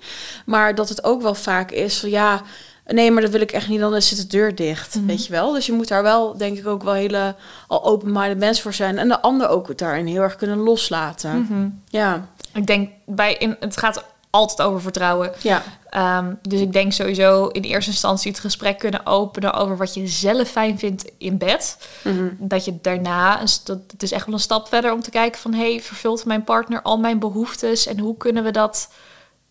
Maar 0.47 0.75
dat 0.75 0.89
het 0.89 1.05
ook 1.05 1.23
wel 1.23 1.35
vaak 1.35 1.71
is 1.71 1.99
van 2.01 2.11
ja, 2.11 2.43
nee, 2.89 3.11
maar 3.11 3.23
dat 3.23 3.31
wil 3.31 3.41
ik 3.41 3.53
echt 3.53 3.69
niet, 3.69 3.81
dan 3.81 4.03
zit 4.03 4.19
de 4.19 4.27
deur 4.27 4.55
dicht, 4.55 4.95
Mhm. 4.95 5.07
weet 5.07 5.27
je 5.27 5.33
wel. 5.33 5.53
Dus 5.53 5.67
je 5.67 5.73
moet 5.73 5.89
daar 5.89 6.03
wel, 6.03 6.37
denk 6.37 6.59
ik, 6.59 6.67
ook 6.67 6.83
wel 6.83 6.93
hele 6.95 7.35
al 7.67 7.85
open-minded 7.85 8.39
mensen 8.39 8.63
voor 8.63 8.75
zijn 8.75 8.99
en 8.99 9.09
de 9.09 9.21
ander 9.23 9.49
ook 9.49 9.79
daarin 9.79 10.07
heel 10.07 10.23
erg 10.23 10.37
kunnen 10.37 10.59
loslaten. 10.59 11.41
Mhm. 11.41 11.69
Ja, 11.89 12.29
Ik 12.55 12.67
denk 12.67 12.91
bij 13.07 13.35
in, 13.35 13.57
het 13.61 13.77
gaat 13.77 14.05
altijd 14.31 14.69
over 14.69 14.81
vertrouwen. 14.81 15.33
ja, 15.43 15.63
Ehm, 15.89 16.35
dus 16.43 16.61
ik 16.61 16.73
denk 16.73 16.93
sowieso 16.93 17.47
in 17.47 17.63
eerste 17.63 17.91
instantie 17.91 18.31
het 18.31 18.41
gesprek 18.41 18.79
kunnen 18.79 19.07
openen 19.07 19.53
over 19.53 19.77
wat 19.77 19.95
je 19.95 20.07
zelf 20.07 20.49
fijn 20.49 20.79
vindt 20.79 21.05
in 21.19 21.39
bed. 21.39 21.79
Mhm. 22.05 22.29
Dat 22.39 22.65
je 22.65 22.79
daarna, 22.83 23.39
dat, 23.65 23.79
het 23.93 24.03
is 24.03 24.13
echt 24.13 24.25
wel 24.27 24.35
een 24.35 24.41
stap 24.41 24.69
verder 24.69 24.93
om 24.93 25.03
te 25.03 25.11
kijken 25.11 25.41
van... 25.41 25.55
hey, 25.55 25.81
vervult 25.81 26.25
mijn 26.25 26.45
partner 26.45 26.83
al 26.83 26.99
mijn 26.99 27.19
behoeftes? 27.19 27.87
En 27.87 27.99
hoe 27.99 28.17
kunnen 28.17 28.45
we 28.45 28.51
dat 28.51 28.89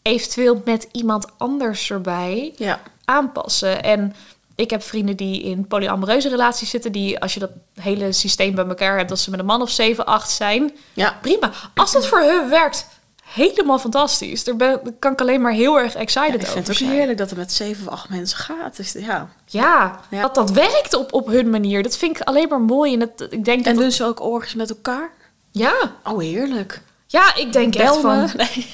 eventueel 0.01 0.61
met 0.65 0.87
iemand 0.91 1.25
anders 1.37 1.91
erbij 1.91 2.53
ja. 2.57 2.79
Aanpassen? 3.11 3.83
En 3.83 4.15
ik 4.55 4.69
heb 4.69 4.83
vrienden 4.83 5.15
die 5.15 5.41
in 5.43 5.67
polyamoreuze 5.67 6.29
relaties 6.29 6.69
zitten... 6.69 6.91
die 6.91 7.19
als 7.19 7.33
je 7.33 7.39
dat 7.39 7.49
hele 7.81 8.11
systeem 8.11 8.55
bij 8.55 8.65
elkaar 8.67 8.97
hebt... 8.97 9.09
dat 9.09 9.19
ze 9.19 9.29
met 9.29 9.39
een 9.39 9.45
man 9.45 9.61
of 9.61 9.69
7, 9.69 10.05
8 10.05 10.29
zijn, 10.31 10.71
Ja, 10.93 11.17
prima. 11.21 11.51
Als 11.75 11.91
dat 11.91 12.07
voor 12.07 12.19
hun 12.21 12.49
werkt, 12.49 12.87
helemaal 13.23 13.79
fantastisch. 13.79 14.43
Daar, 14.43 14.55
ben, 14.55 14.79
daar 14.83 14.93
kan 14.99 15.11
ik 15.11 15.21
alleen 15.21 15.41
maar 15.41 15.51
heel 15.51 15.79
erg 15.79 15.95
excited 15.95 16.29
Ja, 16.31 16.35
ik 16.35 16.41
over 16.41 16.51
vind 16.53 16.67
het 16.67 16.75
ook 16.75 16.81
zijn. 16.81 16.91
heerlijk 16.97 17.17
dat 17.17 17.29
het 17.29 17.39
met 17.39 17.51
zeven 17.53 17.87
of 17.87 17.93
acht 17.93 18.09
mensen 18.09 18.37
gaat. 18.37 18.77
Dus 18.77 18.91
ja. 18.91 19.29
Ja, 19.45 19.99
Ja. 20.09 20.21
dat 20.21 20.35
dat 20.35 20.51
werkt 20.51 20.93
op, 20.93 21.13
op 21.13 21.27
hun 21.27 21.49
manier. 21.49 21.83
Dat 21.83 21.97
vind 21.97 22.19
ik 22.19 22.25
alleen 22.27 22.47
maar 22.49 22.61
mooi. 22.61 22.93
En 22.93 22.99
dat, 22.99 23.27
ik 23.33 23.45
denk 23.45 23.63
dat... 23.63 23.73
En 23.73 23.79
doen 23.79 23.91
ze 23.91 24.03
ook 24.03 24.21
orgies 24.21 24.55
met 24.55 24.69
elkaar? 24.69 25.09
ja. 25.51 25.73
Oh, 26.03 26.19
heerlijk. 26.19 26.81
ja, 27.07 27.35
ik 27.35 27.53
denk 27.53 27.75
echt 27.75 28.01
Bel 28.01 28.11
me. 28.11 28.27
van... 28.27 28.37
Nee. 28.55 28.67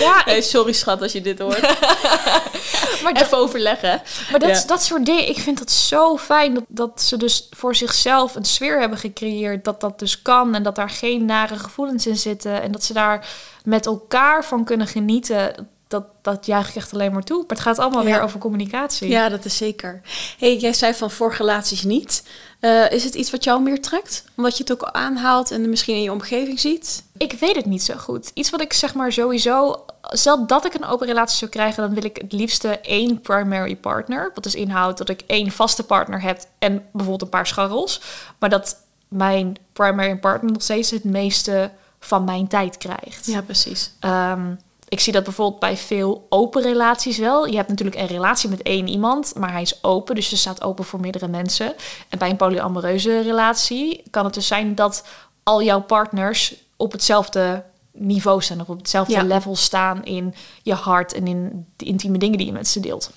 Ja, 0.00 0.22
Nee, 0.26 0.42
sorry 0.42 0.72
schat 0.72 1.02
als 1.02 1.12
je 1.12 1.20
dit 1.20 1.38
hoort. 1.38 1.60
maar, 3.02 3.14
dat, 3.14 3.22
Even 3.22 3.38
overleggen. 3.38 4.02
maar 4.30 4.40
dat, 4.40 4.48
Ja. 4.48 4.62
dat 4.66 4.82
soort 4.82 5.06
dingen, 5.06 5.28
ik 5.28 5.38
vind 5.38 5.58
dat 5.58 5.70
zo 5.70 6.16
fijn. 6.16 6.54
Dat, 6.54 6.64
dat 6.68 7.02
ze 7.02 7.16
dus 7.16 7.46
voor 7.50 7.74
zichzelf 7.74 8.34
een 8.34 8.44
sfeer 8.44 8.80
hebben 8.80 8.98
gecreëerd. 8.98 9.64
Dat 9.64 9.80
dat 9.80 9.98
dus 9.98 10.22
kan. 10.22 10.54
En 10.54 10.62
dat 10.62 10.76
daar 10.76 10.90
geen 10.90 11.24
nare 11.24 11.58
gevoelens 11.58 12.06
in 12.06 12.16
zitten. 12.16 12.62
En 12.62 12.72
dat 12.72 12.84
ze 12.84 12.92
daar 12.92 13.26
met 13.64 13.86
elkaar 13.86 14.44
van 14.44 14.64
kunnen 14.64 14.86
genieten. 14.86 15.68
Dat, 15.94 16.04
dat 16.22 16.46
juich 16.46 16.68
ik 16.68 16.74
echt 16.76 16.92
alleen 16.92 17.12
maar 17.12 17.22
toe. 17.22 17.38
Maar 17.38 17.46
het 17.48 17.60
gaat 17.60 17.78
allemaal 17.78 18.02
Ja. 18.02 18.10
weer 18.10 18.20
over 18.20 18.38
communicatie. 18.40 19.08
Ja, 19.08 19.28
dat 19.28 19.44
is 19.44 19.56
zeker. 19.56 20.00
hey, 20.38 20.56
jij 20.56 20.72
zei 20.72 20.94
van 20.94 21.10
voor 21.10 21.34
relaties 21.38 21.82
niet. 21.82 22.22
Eh, 22.60 22.90
is 22.90 23.04
het 23.04 23.14
iets 23.14 23.30
wat 23.30 23.44
jou 23.44 23.62
meer 23.62 23.82
trekt? 23.82 24.24
Omdat 24.36 24.56
je 24.56 24.62
het 24.62 24.72
ook 24.72 24.82
aanhaalt 24.82 25.50
en 25.50 25.68
misschien 25.68 25.94
in 25.94 26.02
je 26.02 26.12
omgeving 26.12 26.60
ziet? 26.60 27.04
Ik 27.16 27.32
weet 27.32 27.56
het 27.56 27.66
niet 27.66 27.82
zo 27.82 27.94
goed. 27.96 28.30
Iets 28.34 28.50
wat 28.50 28.60
ik 28.60 28.72
zeg 28.72 28.94
maar 28.94 29.12
sowieso... 29.12 29.84
Stel 30.02 30.46
dat 30.46 30.64
ik 30.64 30.74
een 30.74 30.84
open 30.84 31.06
relatie 31.06 31.36
zou 31.38 31.50
krijgen... 31.50 31.82
dan 31.82 31.94
wil 31.94 32.04
ik 32.04 32.16
het 32.16 32.32
liefste 32.32 32.78
één 32.78 33.20
primary 33.20 33.76
partner. 33.76 34.30
Wat 34.34 34.44
dus 34.44 34.54
inhoudt 34.54 34.98
dat 34.98 35.08
ik 35.08 35.22
één 35.26 35.50
vaste 35.50 35.82
partner 35.84 36.22
heb... 36.22 36.40
en 36.58 36.74
bijvoorbeeld 36.92 37.22
een 37.22 37.28
paar 37.38 37.46
scharrels. 37.46 38.00
Maar 38.38 38.50
dat 38.50 38.76
mijn 39.08 39.56
primary 39.72 40.16
partner 40.16 40.52
nog 40.52 40.62
steeds 40.62 40.90
het 40.90 41.04
meeste 41.04 41.70
van 42.00 42.24
mijn 42.24 42.48
tijd 42.48 42.78
krijgt. 42.78 43.26
Ja, 43.26 43.40
precies. 43.42 43.92
Ehm, 44.00 44.54
ik 44.88 45.00
zie 45.00 45.12
dat 45.12 45.24
bijvoorbeeld 45.24 45.60
bij 45.60 45.76
veel 45.76 46.26
open 46.28 46.62
relaties 46.62 47.18
wel. 47.18 47.46
Je 47.46 47.56
hebt 47.56 47.68
natuurlijk 47.68 47.96
een 47.96 48.06
relatie 48.06 48.48
met 48.48 48.62
één 48.62 48.88
iemand, 48.88 49.34
maar 49.36 49.52
hij 49.52 49.62
is 49.62 49.84
open, 49.84 50.14
dus 50.14 50.30
je 50.30 50.36
staat 50.36 50.62
open 50.62 50.84
voor 50.84 51.00
meerdere 51.00 51.28
mensen. 51.28 51.74
En 52.08 52.18
bij 52.18 52.30
een 52.30 52.36
polyamoreuze 52.36 53.20
relatie 53.20 54.02
kan 54.10 54.24
het 54.24 54.34
dus 54.34 54.46
zijn 54.46 54.74
dat 54.74 55.04
al 55.42 55.62
jouw 55.62 55.80
partners 55.82 56.54
op 56.76 56.92
hetzelfde 56.92 57.64
niveau 57.92 58.42
staan 58.42 58.60
of 58.60 58.68
op 58.68 58.78
hetzelfde 58.78 59.12
Ja. 59.12 59.22
level 59.22 59.56
staan 59.56 60.04
in 60.04 60.34
je 60.62 60.74
hart 60.74 61.12
en 61.12 61.26
in 61.26 61.66
de 61.76 61.84
intieme 61.84 62.18
dingen 62.18 62.38
die 62.38 62.46
je 62.46 62.52
met 62.52 62.68
ze 62.68 62.80
deelt. 62.80 63.10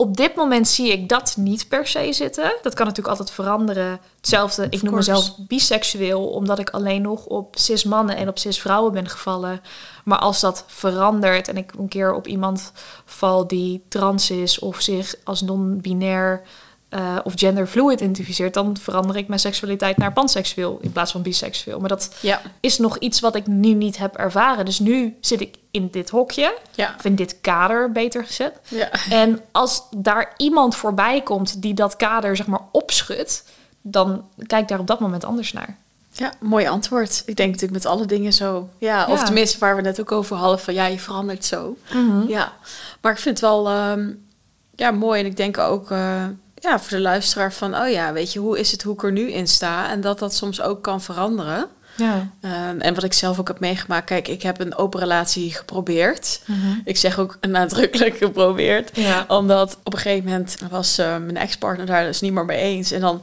Op 0.00 0.16
dit 0.16 0.34
moment 0.34 0.68
zie 0.68 0.92
ik 0.92 1.08
dat 1.08 1.34
niet 1.36 1.68
per 1.68 1.86
se 1.86 2.12
zitten. 2.12 2.56
Dat 2.62 2.74
kan 2.74 2.86
natuurlijk 2.86 3.18
altijd 3.18 3.30
veranderen. 3.30 4.00
Hetzelfde, 4.16 4.66
ik 4.70 4.82
noem 4.82 4.92
course. 4.92 5.10
mezelf 5.10 5.36
biseksueel, 5.38 6.28
omdat 6.28 6.58
ik 6.58 6.70
alleen 6.70 7.02
nog 7.02 7.24
op 7.24 7.56
cis 7.58 7.84
mannen 7.84 8.16
en 8.16 8.28
op 8.28 8.38
cis 8.38 8.60
vrouwen 8.60 8.92
ben 8.92 9.08
gevallen. 9.08 9.60
Maar 10.04 10.18
als 10.18 10.40
dat 10.40 10.64
verandert 10.66 11.48
en 11.48 11.56
ik 11.56 11.72
een 11.78 11.88
keer 11.88 12.14
op 12.14 12.26
iemand 12.26 12.72
val 13.04 13.46
die 13.46 13.84
trans 13.88 14.30
is 14.30 14.58
of 14.58 14.80
zich 14.80 15.14
als 15.24 15.42
non-binair 15.42 16.42
eh, 16.88 17.16
of 17.24 17.32
genderfluid 17.36 18.00
identificeert, 18.00 18.54
dan 18.54 18.76
verander 18.80 19.16
ik 19.16 19.28
mijn 19.28 19.40
seksualiteit 19.40 19.96
naar 19.96 20.12
panseksueel 20.12 20.78
in 20.82 20.92
plaats 20.92 21.12
van 21.12 21.22
biseksueel. 21.22 21.80
Maar 21.80 21.88
dat 21.88 22.14
Ja. 22.20 22.40
is 22.60 22.78
nog 22.78 22.98
iets 22.98 23.20
wat 23.20 23.34
ik 23.34 23.46
nu 23.46 23.72
niet 23.74 23.98
heb 23.98 24.14
ervaren. 24.16 24.64
Dus 24.64 24.78
nu 24.78 25.16
zit 25.20 25.40
ik 25.40 25.56
in 25.70 25.88
dit 25.90 26.10
hokje, 26.10 26.54
Ja. 26.74 26.94
of 26.98 27.04
in 27.04 27.14
dit 27.14 27.40
kader 27.40 27.92
beter 27.92 28.24
gezet. 28.24 28.60
Ja. 28.68 28.88
En 29.10 29.40
als 29.52 29.82
daar 29.96 30.34
iemand 30.36 30.74
voorbij 30.76 31.20
komt 31.22 31.62
die 31.62 31.74
dat 31.74 31.96
kader 31.96 32.36
zeg 32.36 32.46
maar 32.46 32.62
opschudt, 32.72 33.44
dan 33.82 34.24
kijk 34.46 34.62
ik 34.62 34.68
daar 34.68 34.78
op 34.78 34.86
dat 34.86 35.00
moment 35.00 35.24
anders 35.24 35.52
naar. 35.52 35.76
Ja, 36.12 36.32
mooi 36.40 36.66
antwoord. 36.68 37.22
Ik 37.26 37.36
denk 37.36 37.52
natuurlijk 37.52 37.82
met 37.82 37.92
alle 37.92 38.06
dingen 38.06 38.32
zo. 38.32 38.68
Ja, 38.78 39.06
of 39.06 39.24
tenminste 39.24 39.58
waar 39.58 39.76
we 39.76 39.82
net 39.82 40.00
ook 40.00 40.12
over 40.12 40.36
hadden 40.36 40.58
van 40.60 40.74
ja, 40.74 40.86
je 40.86 40.98
verandert 40.98 41.44
zo. 41.44 41.76
Ja, 42.28 42.52
maar 43.00 43.12
ik 43.12 43.18
vind 43.18 43.40
het 43.40 43.48
wel 43.50 43.68
ehm, 43.68 44.10
ja, 44.76 44.90
mooi 44.90 45.20
en 45.20 45.26
ik 45.26 45.36
denk 45.36 45.58
ook 45.58 45.90
eh, 45.90 46.24
ja, 46.60 46.80
voor 46.80 46.96
de 46.96 47.02
luisteraar 47.02 47.52
van 47.52 47.76
oh 47.76 47.90
ja, 47.90 48.12
weet 48.12 48.32
je, 48.32 48.38
hoe 48.38 48.58
is 48.58 48.72
het 48.72 48.82
hoe 48.82 48.94
ik 48.94 49.02
er 49.02 49.12
nu 49.12 49.32
in 49.32 49.48
sta 49.48 49.90
en 49.90 50.00
dat 50.00 50.18
dat 50.18 50.34
soms 50.34 50.60
ook 50.60 50.82
kan 50.82 51.02
veranderen. 51.02 51.68
Ja. 51.96 52.30
Ehm, 52.40 52.80
en 52.80 52.94
wat 52.94 53.04
ik 53.04 53.12
zelf 53.12 53.38
ook 53.38 53.48
heb 53.48 53.60
meegemaakt, 53.60 54.04
kijk, 54.04 54.28
ik 54.28 54.42
heb 54.42 54.60
een 54.60 54.76
open 54.76 55.00
relatie 55.00 55.54
geprobeerd. 55.54 56.40
Ik 56.84 56.96
zeg 56.96 57.18
ook 57.18 57.38
nadrukkelijk 57.48 58.16
geprobeerd. 58.16 58.96
Ja. 58.96 59.24
Omdat 59.28 59.78
op 59.84 59.92
een 59.92 59.98
gegeven 59.98 60.24
moment 60.24 60.56
was 60.70 60.98
eh, 60.98 61.06
mijn 61.06 61.36
ex-partner 61.36 61.86
daar 61.86 62.04
dus 62.04 62.20
niet 62.20 62.32
meer 62.32 62.44
mee 62.44 62.58
eens. 62.58 62.90
En 62.90 63.00
dan 63.00 63.22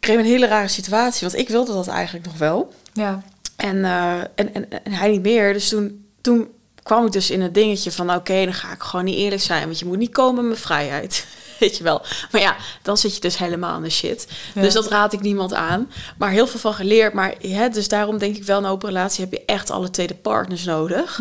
kreeg 0.00 0.14
ik 0.14 0.24
een 0.24 0.30
hele 0.30 0.46
rare 0.46 0.68
situatie, 0.68 1.28
want 1.28 1.40
ik 1.40 1.48
wilde 1.48 1.72
dat 1.72 1.88
eigenlijk 1.88 2.26
nog 2.26 2.38
wel. 2.38 2.72
Ja. 2.92 3.22
En, 3.56 3.84
eh, 3.84 4.18
en, 4.18 4.54
en, 4.54 4.84
en 4.84 4.92
hij 4.92 5.10
niet 5.10 5.22
meer. 5.22 5.52
Dus 5.52 5.68
toen, 5.68 6.06
toen 6.20 6.48
kwam 6.82 7.06
ik 7.06 7.12
dus 7.12 7.30
in 7.30 7.42
het 7.42 7.54
dingetje 7.54 7.92
van... 7.92 8.14
oké, 8.14 8.44
dan 8.44 8.54
ga 8.54 8.72
ik 8.72 8.82
gewoon 8.82 9.04
niet 9.04 9.16
eerlijk 9.16 9.42
zijn... 9.42 9.64
want 9.64 9.78
je 9.78 9.84
moet 9.84 9.98
niet 9.98 10.12
komen 10.12 10.34
met 10.34 10.44
mijn 10.44 10.56
vrijheid. 10.56 11.26
Weet 11.60 11.76
je 11.76 11.84
wel. 11.84 12.02
Maar 12.30 12.40
ja, 12.40 12.56
dan 12.82 12.96
zit 12.96 13.14
je 13.14 13.20
dus 13.20 13.38
helemaal 13.38 13.76
in 13.76 13.82
de 13.82 13.90
shit. 13.90 14.28
Ja. 14.54 14.60
Dus 14.60 14.74
dat 14.74 14.86
raad 14.86 15.12
ik 15.12 15.20
niemand 15.20 15.54
aan. 15.54 15.90
Maar 16.18 16.30
heel 16.30 16.46
veel 16.46 16.60
van 16.60 16.74
geleerd. 16.74 17.12
Maar 17.12 17.34
hè, 17.40 17.68
dus 17.68 17.88
daarom 17.88 18.18
denk 18.18 18.36
ik 18.36 18.44
wel... 18.44 18.58
in 18.58 18.64
een 18.64 18.70
open 18.70 18.88
relatie 18.88 19.24
heb 19.24 19.32
je 19.32 19.44
echt 19.46 19.70
alle 19.70 19.90
tweede 19.90 20.14
partners 20.14 20.64
nodig. 20.64 21.20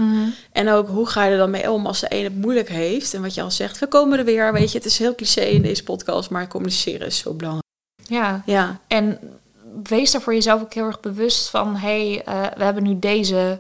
En 0.52 0.70
ook, 0.70 0.88
hoe 0.88 1.08
ga 1.08 1.24
je 1.24 1.32
er 1.32 1.38
dan 1.38 1.50
mee 1.50 1.72
om 1.72 1.86
als 1.86 2.00
de 2.00 2.08
ene 2.08 2.24
het 2.24 2.36
moeilijk 2.36 2.70
heeft? 2.70 3.14
En 3.14 3.22
wat 3.22 3.34
je 3.34 3.42
al 3.42 3.52
zegt, 3.52 3.80
we 3.80 3.88
komen 3.88 4.20
er 4.20 4.26
weer. 4.26 4.54
Weet 4.54 4.72
je, 4.72 4.78
het 4.78 4.88
is 4.88 4.98
heel 4.98 5.16
cliché 5.16 5.42
in 5.42 5.62
deze 5.62 5.84
podcast... 5.84 6.30
maar 6.30 6.48
communiceren 6.48 7.08
is 7.08 7.18
zo 7.18 7.34
belangrijk. 7.34 7.68
ja. 7.96 8.42
Ja, 8.46 8.80
En 8.88 9.20
wees 9.84 10.12
daar 10.12 10.22
voor 10.22 10.34
jezelf 10.34 10.62
ook 10.62 10.74
heel 10.74 10.86
erg 10.86 11.00
bewust 11.00 11.50
van... 11.50 11.76
hé, 11.76 12.14
hey, 12.14 12.24
eh, 12.26 12.58
we 12.58 12.64
hebben 12.64 12.84
nu 12.84 13.00
deze 13.00 13.60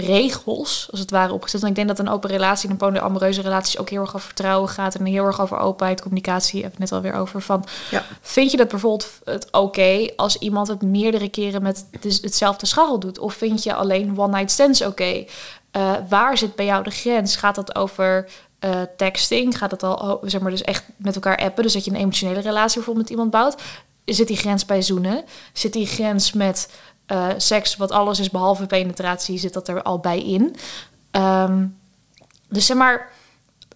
regels, 0.00 0.88
als 0.90 1.00
het 1.00 1.10
ware, 1.10 1.32
opgezet. 1.32 1.62
En 1.62 1.68
ik 1.68 1.74
denk 1.74 1.88
dat 1.88 1.98
een 1.98 2.08
open 2.08 2.30
relatie 2.30 2.64
en 2.64 2.70
een 2.70 2.76
polyamoreuze 2.78 3.40
relaties 3.40 3.78
ook 3.78 3.90
heel 3.90 4.00
erg 4.00 4.14
over 4.14 4.26
vertrouwen 4.26 4.68
gaat 4.68 4.94
en 4.94 5.04
heel 5.04 5.24
erg 5.24 5.40
over 5.40 5.58
openheid, 5.58 6.00
communicatie. 6.00 6.62
Heb 6.62 6.72
ik 6.72 6.78
net 6.78 6.92
alweer 6.92 7.14
over. 7.14 7.42
Van, 7.42 7.64
Ja. 7.90 8.04
Vind 8.20 8.50
je 8.50 8.56
dat 8.56 8.68
bijvoorbeeld 8.68 9.10
het 9.24 9.48
oké 9.50 10.08
als 10.16 10.36
iemand 10.38 10.68
het 10.68 10.82
meerdere 10.82 11.28
keren 11.28 11.62
met 11.62 11.84
hetzelfde 12.00 12.66
scharrel 12.66 12.98
doet? 13.00 13.18
Of 13.18 13.34
vind 13.34 13.62
je 13.62 13.74
alleen 13.74 14.18
one 14.18 14.36
night 14.36 14.50
stands 14.50 14.82
oké? 14.82 15.24
Eh, 15.70 15.92
waar 16.08 16.38
zit 16.38 16.54
bij 16.54 16.64
jou 16.64 16.82
de 16.82 16.90
grens? 16.90 17.36
Gaat 17.36 17.54
dat 17.54 17.74
over 17.76 18.28
eh, 18.58 18.80
texting? 18.96 19.58
Gaat 19.58 19.70
het 19.70 19.82
al, 19.82 20.02
o- 20.02 20.20
zeg 20.22 20.40
maar, 20.40 20.50
dus 20.50 20.62
echt 20.62 20.84
met 20.96 21.14
elkaar 21.14 21.36
appen? 21.36 21.62
Dus 21.62 21.72
dat 21.72 21.84
je 21.84 21.90
een 21.90 21.96
emotionele 21.96 22.40
relatie 22.40 22.74
bijvoorbeeld 22.74 23.04
met 23.08 23.10
iemand 23.10 23.30
bouwt? 23.30 23.62
Zit 24.04 24.28
die 24.28 24.36
grens 24.36 24.64
bij 24.64 24.82
zoenen? 24.82 25.24
Zit 25.52 25.72
die 25.72 25.86
grens 25.86 26.32
met 26.32 26.68
eh, 27.08 27.26
seks, 27.36 27.76
wat 27.76 27.90
alles 27.90 28.18
is 28.18 28.30
behalve 28.30 28.66
penetratie, 28.66 29.38
zit 29.38 29.52
dat 29.52 29.68
er 29.68 29.82
al 29.82 29.98
bij 29.98 30.22
in? 30.22 30.56
Ehm, 31.10 31.66
dus 32.48 32.66
zeg 32.66 32.76
maar, 32.76 33.10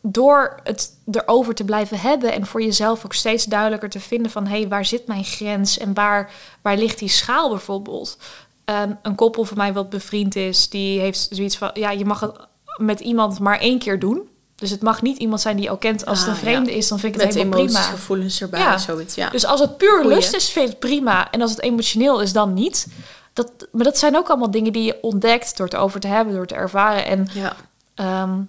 door 0.00 0.60
het 0.62 0.90
erover 1.10 1.54
te 1.54 1.64
blijven 1.64 2.00
hebben 2.00 2.32
en 2.32 2.46
voor 2.46 2.62
jezelf 2.62 3.04
ook 3.04 3.14
steeds 3.14 3.44
duidelijker 3.44 3.90
te 3.90 4.00
vinden 4.00 4.30
van 4.30 4.46
hé, 4.46 4.58
hey, 4.58 4.68
waar 4.68 4.84
zit 4.84 5.06
mijn 5.06 5.24
grens 5.24 5.78
en 5.78 5.94
waar, 5.94 6.30
waar 6.62 6.76
ligt 6.76 6.98
die 6.98 7.08
schaal 7.08 7.48
bijvoorbeeld? 7.48 8.16
Ehm, 8.64 8.92
een 9.02 9.14
koppel 9.14 9.44
van 9.44 9.56
mij 9.56 9.72
wat 9.72 9.90
bevriend 9.90 10.36
is, 10.36 10.68
die 10.68 11.00
heeft 11.00 11.28
zoiets 11.30 11.56
van 11.56 11.70
ja, 11.74 11.90
je 11.90 12.04
mag 12.04 12.20
het 12.20 12.32
met 12.76 13.00
iemand 13.00 13.38
maar 13.38 13.58
één 13.58 13.78
keer 13.78 13.98
doen. 13.98 14.30
Dus 14.54 14.70
het 14.70 14.82
mag 14.82 15.02
niet 15.02 15.18
iemand 15.18 15.40
zijn 15.40 15.56
die 15.56 15.64
je 15.64 15.70
al 15.70 15.76
kent. 15.76 16.06
Als 16.06 16.18
het 16.18 16.28
Ah, 16.28 16.34
een 16.34 16.40
vreemde 16.40 16.70
ja. 16.70 16.76
is, 16.76 16.88
dan 16.88 16.98
vind 16.98 17.14
ik 17.14 17.20
het 17.20 17.28
Met 17.28 17.38
helemaal 17.38 17.58
emoties, 17.58 17.78
prima. 17.80 17.92
gevoelens 17.96 18.40
erbij, 18.40 18.60
Ja. 18.60 18.78
zoiets. 18.78 19.14
Ja. 19.14 19.30
Dus 19.30 19.44
als 19.46 19.60
het 19.60 19.76
puur 19.76 20.00
Goeie. 20.00 20.14
lust 20.16 20.34
is, 20.34 20.48
vind 20.50 20.64
ik 20.64 20.70
het 20.70 20.80
prima. 20.80 21.30
En 21.30 21.40
als 21.42 21.50
het 21.50 21.60
emotioneel 21.62 22.20
is, 22.20 22.32
dan 22.32 22.54
niet. 22.54 22.86
Dat, 23.32 23.52
maar 23.72 23.84
dat 23.84 23.98
zijn 23.98 24.16
ook 24.16 24.28
allemaal 24.28 24.50
dingen 24.50 24.72
die 24.72 24.84
je 24.84 24.98
ontdekt 25.02 25.56
door 25.56 25.66
het 25.66 25.76
over 25.76 26.00
te 26.00 26.08
hebben, 26.08 26.34
door 26.34 26.46
te 26.46 26.54
ervaren. 26.54 27.06
En 27.06 27.28
ja. 27.32 27.56
Ehm, 27.94 28.40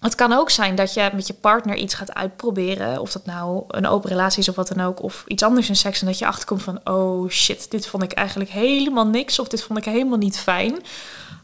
het 0.00 0.14
kan 0.14 0.32
ook 0.32 0.50
zijn 0.50 0.74
dat 0.74 0.94
je 0.94 1.10
met 1.14 1.26
je 1.26 1.34
partner 1.34 1.76
iets 1.76 1.94
gaat 1.94 2.14
uitproberen. 2.14 3.00
Of 3.00 3.12
dat 3.12 3.26
nou 3.26 3.64
een 3.68 3.86
open 3.86 4.10
relatie 4.10 4.40
is 4.40 4.48
of 4.48 4.54
wat 4.54 4.68
dan 4.68 4.86
ook. 4.86 5.02
Of 5.02 5.24
iets 5.26 5.42
anders 5.42 5.68
in 5.68 5.76
seks. 5.76 6.00
En 6.00 6.06
dat 6.06 6.18
je 6.18 6.26
achterkomt 6.26 6.62
van... 6.62 6.80
Oh 6.84 7.30
shit, 7.30 7.70
dit 7.70 7.86
vond 7.86 8.02
ik 8.02 8.12
eigenlijk 8.12 8.50
helemaal 8.50 9.06
niks. 9.06 9.38
Of 9.38 9.48
dit 9.48 9.62
vond 9.62 9.78
ik 9.78 9.84
helemaal 9.84 10.18
niet 10.18 10.38
fijn. 10.38 10.76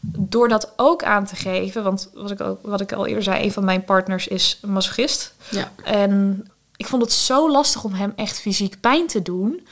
Door 0.01 0.49
dat 0.49 0.72
ook 0.76 1.05
aan 1.05 1.26
te 1.26 1.37
geven. 1.37 1.83
Want 1.83 2.11
wat 2.14 2.30
ik, 2.30 2.41
ook, 2.41 2.59
wat 2.62 2.80
ik 2.80 2.93
al 2.93 3.07
eerder 3.07 3.22
zei. 3.22 3.45
Een 3.45 3.53
van 3.53 3.64
mijn 3.64 3.85
partners 3.85 4.28
is 4.28 4.59
een 4.62 4.72
masochist. 4.72 5.35
ja. 5.51 5.72
En 5.85 6.45
ik 6.76 6.87
vond 6.87 7.03
het 7.03 7.12
zo 7.12 7.51
lastig 7.51 7.85
om 7.85 7.93
hem 7.93 8.12
echt 8.16 8.41
fysiek 8.41 8.80
pijn 8.80 9.07
te 9.07 9.22
doen. 9.22 9.66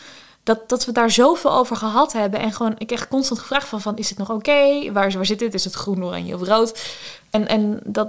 Dat, 0.50 0.68
dat 0.68 0.84
we 0.84 0.92
daar 0.92 1.10
zoveel 1.10 1.52
over 1.52 1.76
gehad 1.76 2.12
hebben. 2.12 2.40
En 2.40 2.52
gewoon, 2.52 2.74
ik 2.78 2.92
echt 2.92 3.08
constant 3.08 3.40
gevraagd 3.40 3.68
van, 3.68 3.80
van 3.80 3.96
is 3.96 4.08
het 4.08 4.18
nog 4.18 4.30
oké? 4.30 4.92
Waar, 4.92 5.12
waar 5.12 5.26
zit 5.26 5.38
dit? 5.38 5.54
Is 5.54 5.64
het 5.64 5.74
groen, 5.74 6.04
oranje 6.04 6.34
of 6.34 6.42
rood? 6.42 6.96
En, 7.30 7.48
en 7.48 7.80
dat, 7.84 8.08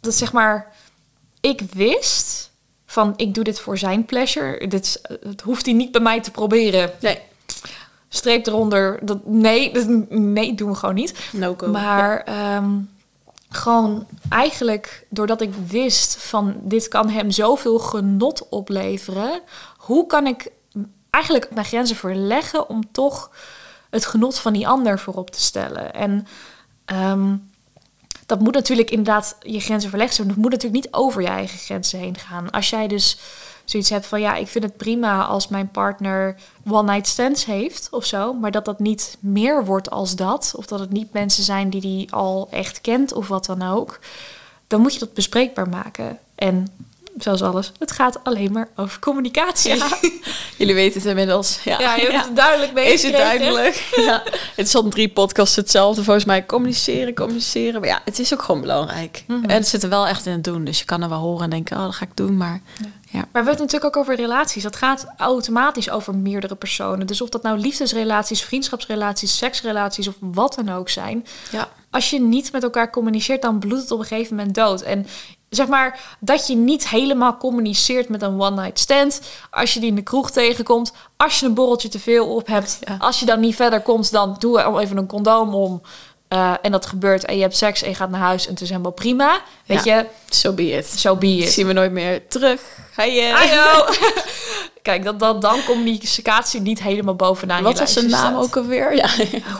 dat 0.00 0.14
zeg 0.14 0.32
maar, 0.32 0.72
ik 1.40 1.60
wist 1.60 2.50
van, 2.86 3.14
ik 3.16 3.34
doe 3.34 3.44
dit 3.44 3.60
voor 3.60 3.78
zijn 3.78 4.04
pleasure. 4.04 4.68
Dit, 4.68 5.00
het 5.22 5.40
hoeft 5.40 5.66
hij 5.66 5.74
niet 5.74 5.92
bij 5.92 6.00
mij 6.00 6.20
te 6.20 6.30
proberen. 6.30 6.90
Nee, 7.00 7.18
Streep 8.08 8.46
eronder. 8.46 8.98
Dat, 9.02 9.26
nee, 9.26 9.72
dat, 9.72 9.86
nee, 10.08 10.54
doen 10.54 10.70
we 10.70 10.74
gewoon 10.74 10.94
niet. 10.94 11.14
no 11.32 11.54
go. 11.56 11.68
Maar 11.68 12.20
ehm, 12.20 12.70
gewoon 13.48 14.06
eigenlijk 14.28 15.06
doordat 15.08 15.40
ik 15.40 15.54
wist 15.66 16.16
van 16.16 16.56
dit 16.62 16.88
kan 16.88 17.08
hem 17.08 17.30
zoveel 17.30 17.78
genot 17.78 18.48
opleveren, 18.48 19.40
hoe 19.76 20.06
kan 20.06 20.26
ik 20.26 20.50
eigenlijk 21.18 21.50
mijn 21.50 21.66
grenzen 21.66 21.96
verleggen 21.96 22.68
om 22.68 22.92
toch 22.92 23.30
het 23.90 24.06
genot 24.06 24.38
van 24.38 24.52
die 24.52 24.68
ander 24.68 24.98
voorop 24.98 25.30
te 25.30 25.40
stellen? 25.40 25.94
En 25.94 26.26
ehm, 26.84 27.36
dat 28.26 28.40
moet 28.40 28.54
natuurlijk 28.54 28.90
inderdaad 28.90 29.36
je 29.40 29.60
grenzen 29.60 29.90
verlegd 29.90 30.14
zijn. 30.14 30.28
Dat 30.28 30.36
moet 30.36 30.50
natuurlijk 30.50 30.84
niet 30.84 30.94
over 30.94 31.22
je 31.22 31.28
eigen 31.28 31.58
grenzen 31.58 31.98
heen 31.98 32.16
gaan. 32.16 32.50
Als 32.50 32.70
jij 32.70 32.88
dus 32.88 33.18
zoiets 33.64 33.90
hebt 33.90 34.06
van 34.06 34.20
ja, 34.20 34.34
ik 34.34 34.48
vind 34.48 34.64
het 34.64 34.76
prima 34.76 35.24
als 35.24 35.48
mijn 35.48 35.70
partner 35.70 36.36
one 36.70 36.92
night 36.92 37.06
stands 37.06 37.44
heeft 37.44 37.88
of 37.90 38.04
zo, 38.04 38.32
maar 38.32 38.50
dat 38.50 38.64
dat 38.64 38.78
niet 38.78 39.16
meer 39.20 39.64
wordt 39.64 39.90
als 39.90 40.16
dat, 40.16 40.52
of 40.56 40.66
dat 40.66 40.80
het 40.80 40.90
niet 40.90 41.12
mensen 41.12 41.44
zijn 41.44 41.70
die 41.70 41.80
die 41.80 42.12
al 42.12 42.48
echt 42.50 42.80
kent 42.80 43.12
of 43.12 43.28
wat 43.28 43.44
dan 43.44 43.62
ook, 43.62 43.98
dan 44.66 44.80
moet 44.80 44.92
je 44.92 44.98
dat 44.98 45.14
bespreekbaar 45.14 45.68
maken. 45.68 46.18
En 46.34 46.66
zoals 47.18 47.42
alles, 47.42 47.72
het 47.78 47.90
gaat 47.90 48.24
alleen 48.24 48.52
maar 48.52 48.68
over 48.76 48.98
communicatie. 48.98 49.76
Ja. 49.76 49.88
Jullie 50.58 50.74
weten 50.74 51.00
het 51.00 51.08
inmiddels. 51.08 51.58
Ja, 51.64 51.80
Ja, 51.80 51.94
je 51.94 52.10
hebt 52.10 52.24
het 52.24 52.36
duidelijk 52.36 52.72
mee. 52.72 52.92
Is 52.92 53.02
het 53.02 53.12
duidelijk? 53.12 53.86
Ja. 54.08 54.22
Het 54.56 54.66
is 54.66 54.74
al 54.74 54.88
drie 54.88 55.08
podcasts 55.08 55.56
hetzelfde 55.56 56.04
volgens 56.04 56.24
mij. 56.24 56.46
Communiceren, 56.46 57.14
communiceren. 57.14 57.80
Maar 57.80 57.88
ja, 57.88 58.00
het 58.04 58.18
is 58.18 58.34
ook 58.34 58.42
gewoon 58.42 58.60
belangrijk. 58.60 59.24
Mhm. 59.26 59.44
En 59.44 59.54
het 59.56 59.68
zit 59.68 59.82
er 59.82 59.88
wel 59.88 60.06
echt 60.06 60.26
in 60.26 60.32
het 60.32 60.44
doen. 60.44 60.64
Dus 60.64 60.78
je 60.78 60.84
kan 60.84 61.02
er 61.02 61.08
wel 61.08 61.18
horen 61.18 61.44
en 61.44 61.50
denken, 61.50 61.76
oh, 61.76 61.82
dat 61.82 61.94
ga 61.94 62.04
ik 62.04 62.16
doen. 62.16 62.36
Maar 62.36 62.60
ja. 63.10 63.18
Maar 63.18 63.26
we 63.42 63.48
hebben 63.48 63.52
het 63.52 63.58
natuurlijk 63.58 63.96
ook 63.96 64.02
over 64.02 64.16
relaties. 64.16 64.62
Dat 64.62 64.76
gaat 64.76 65.06
automatisch 65.16 65.90
over 65.90 66.14
meerdere 66.14 66.54
personen. 66.54 67.06
Dus 67.06 67.20
of 67.20 67.28
dat 67.28 67.42
nou 67.42 67.58
liefdesrelaties, 67.58 68.42
vriendschapsrelaties, 68.42 69.36
seksrelaties 69.36 70.08
of 70.08 70.14
wat 70.20 70.54
dan 70.54 70.68
ook 70.70 70.88
zijn. 70.88 71.26
Ja. 71.50 71.68
Als 71.90 72.10
je 72.10 72.20
niet 72.20 72.52
met 72.52 72.62
elkaar 72.62 72.90
communiceert, 72.90 73.42
dan 73.42 73.58
bloedt 73.58 73.82
het 73.82 73.90
op 73.90 73.98
een 73.98 74.04
gegeven 74.04 74.36
moment 74.36 74.54
dood. 74.54 74.80
En 74.80 75.06
zeg 75.48 75.66
maar 75.66 76.16
dat 76.20 76.46
je 76.46 76.56
niet 76.56 76.88
helemaal 76.88 77.36
communiceert 77.36 78.08
met 78.08 78.22
een 78.22 78.40
one-night 78.40 78.78
stand. 78.78 79.20
Als 79.50 79.74
je 79.74 79.80
die 79.80 79.88
in 79.88 79.94
de 79.94 80.02
kroeg 80.02 80.30
tegenkomt. 80.30 80.92
Als 81.16 81.40
je 81.40 81.46
een 81.46 81.54
borreltje 81.54 81.88
te 81.88 81.98
veel 81.98 82.34
op 82.34 82.46
hebt. 82.46 82.78
Ja. 82.80 82.96
Als 82.98 83.20
je 83.20 83.26
dan 83.26 83.40
niet 83.40 83.54
verder 83.54 83.80
komt, 83.80 84.10
dan 84.10 84.36
doe 84.38 84.60
er 84.60 84.78
even 84.78 84.96
een 84.96 85.06
condoom 85.06 85.54
om. 85.54 85.82
Eh, 86.28 86.52
en 86.62 86.72
dat 86.72 86.86
gebeurt 86.86 87.24
en 87.24 87.36
je 87.36 87.42
hebt 87.42 87.56
seks 87.56 87.82
en 87.82 87.88
je 87.88 87.94
gaat 87.94 88.10
naar 88.10 88.20
huis 88.20 88.46
en 88.46 88.52
het 88.52 88.60
is 88.60 88.68
helemaal 88.68 88.90
prima. 88.92 89.40
Weet 89.66 89.84
Ja. 89.84 89.96
je, 89.96 90.06
So 90.28 90.52
be 90.52 90.70
it. 90.70 90.86
zo 90.86 91.16
be 91.16 91.26
it. 91.36 91.52
Zien 91.52 91.66
we 91.66 91.72
nooit 91.72 91.92
meer 91.92 92.28
terug. 92.28 92.60
Hi, 92.96 93.18
eh. 93.20 93.80
Kijk, 94.82 95.04
dat, 95.04 95.18
dat 95.20 95.42
dan 95.42 95.64
communicatie 95.64 96.60
niet 96.60 96.82
helemaal 96.82 97.14
bovenaan 97.14 97.62
Wat 97.62 97.72
je 97.72 97.78
was 97.78 97.92
zijn 97.92 98.08
naam 98.10 98.32
staat. 98.32 98.42
ook 98.42 98.56
alweer? 98.56 98.94
Ja. 98.94 99.08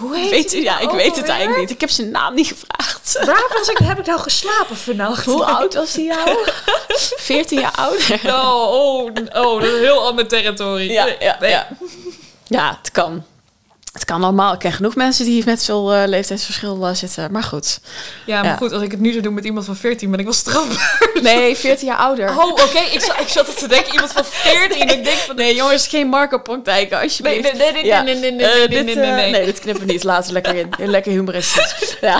Hoe 0.01 0.16
heet 0.16 0.31
Weet, 0.31 0.51
die 0.51 0.62
ja, 0.62 0.73
nou 0.79 0.85
ik 0.89 0.95
weet 0.95 1.16
het 1.16 1.29
eigenlijk 1.29 1.61
niet. 1.61 1.71
Ik 1.71 1.81
heb 1.81 1.91
zijn 1.91 2.11
naam 2.11 2.35
niet 2.35 2.47
gevraagd. 2.47 3.19
Waar 3.27 3.47
was 3.59 3.69
ik, 3.69 3.79
heb 3.79 3.99
ik 3.99 4.07
nou 4.07 4.21
geslapen 4.21 4.77
vannacht? 4.77 5.25
Hoe 5.25 5.45
oud 5.45 5.75
was 5.75 5.95
hij 5.95 6.05
nou? 6.05 6.37
14 7.16 7.61
jaar 7.61 7.75
ouder. 7.75 8.21
Oh, 8.27 8.73
oh, 8.73 9.05
oh, 9.35 9.61
dat 9.61 9.62
is 9.62 9.73
een 9.73 9.79
heel 9.81 10.07
ander 10.07 10.29
territorie. 10.29 10.93
Ja, 10.93 11.07
ja, 11.21 11.37
Nee. 11.41 11.51
ja. 11.51 11.69
ja, 12.47 12.79
het 12.83 12.91
kan. 12.91 13.25
Het 13.93 14.05
kan 14.05 14.22
allemaal. 14.22 14.53
Ik 14.53 14.59
ken 14.59 14.72
genoeg 14.72 14.95
mensen 14.95 15.24
die 15.24 15.43
met 15.45 15.64
veel 15.64 15.93
eh, 15.95 16.03
leeftijdsverschil 16.09 16.86
eh, 16.86 16.95
zitten. 16.95 17.32
Maar 17.32 17.43
goed. 17.43 17.80
Ja, 18.26 18.41
maar 18.43 18.51
Ja. 18.51 18.57
goed, 18.57 18.72
als 18.72 18.82
ik 18.82 18.91
het 18.91 19.01
nu 19.01 19.11
zou 19.11 19.22
doen 19.22 19.34
met 19.34 19.45
iemand 19.45 19.66
van 19.66 19.76
14, 19.76 20.11
ben 20.11 20.18
ik 20.18 20.24
wel 20.24 20.34
strafbaar. 20.34 21.11
Nee, 21.22 21.57
14 21.57 21.86
jaar 21.86 21.97
ouder. 21.97 22.28
Oh, 22.39 22.51
oké, 22.51 22.78
ik, 22.93 23.01
zat- 23.01 23.20
ik 23.20 23.28
zat 23.28 23.59
te 23.59 23.68
denken, 23.68 23.93
iemand 23.93 24.12
van 24.12 24.24
14. 24.24 24.80
Ik 24.80 25.05
denk 25.05 25.16
van, 25.16 25.36
Nee, 25.36 25.55
jongens, 25.55 25.86
geen 25.86 26.09
Marco-praktijken, 26.09 26.97
nee, 26.97 27.05
alsjeblieft. 27.07 27.43
nee, 27.43 27.53
nee, 27.53 27.72
nee, 27.72 27.84
Ja. 27.84 28.03
nee, 28.03 28.14
nee, 28.14 28.32
nee, 28.32 28.47
Eh, 28.47 28.59
nee, 28.59 28.68
dit, 28.68 28.84
nee, 28.84 28.95
nee, 28.97 29.12
nee. 29.12 29.30
nee, 29.30 29.45
dit 29.45 29.59
knippen 29.61 29.86
we 29.86 29.93
niet. 29.93 30.05
Laten 30.05 30.26
we 30.26 30.32
lekker 30.32 30.55
in. 30.78 30.91
Lekker 30.91 31.12
humoristisch. 31.12 31.97
ja. 32.01 32.18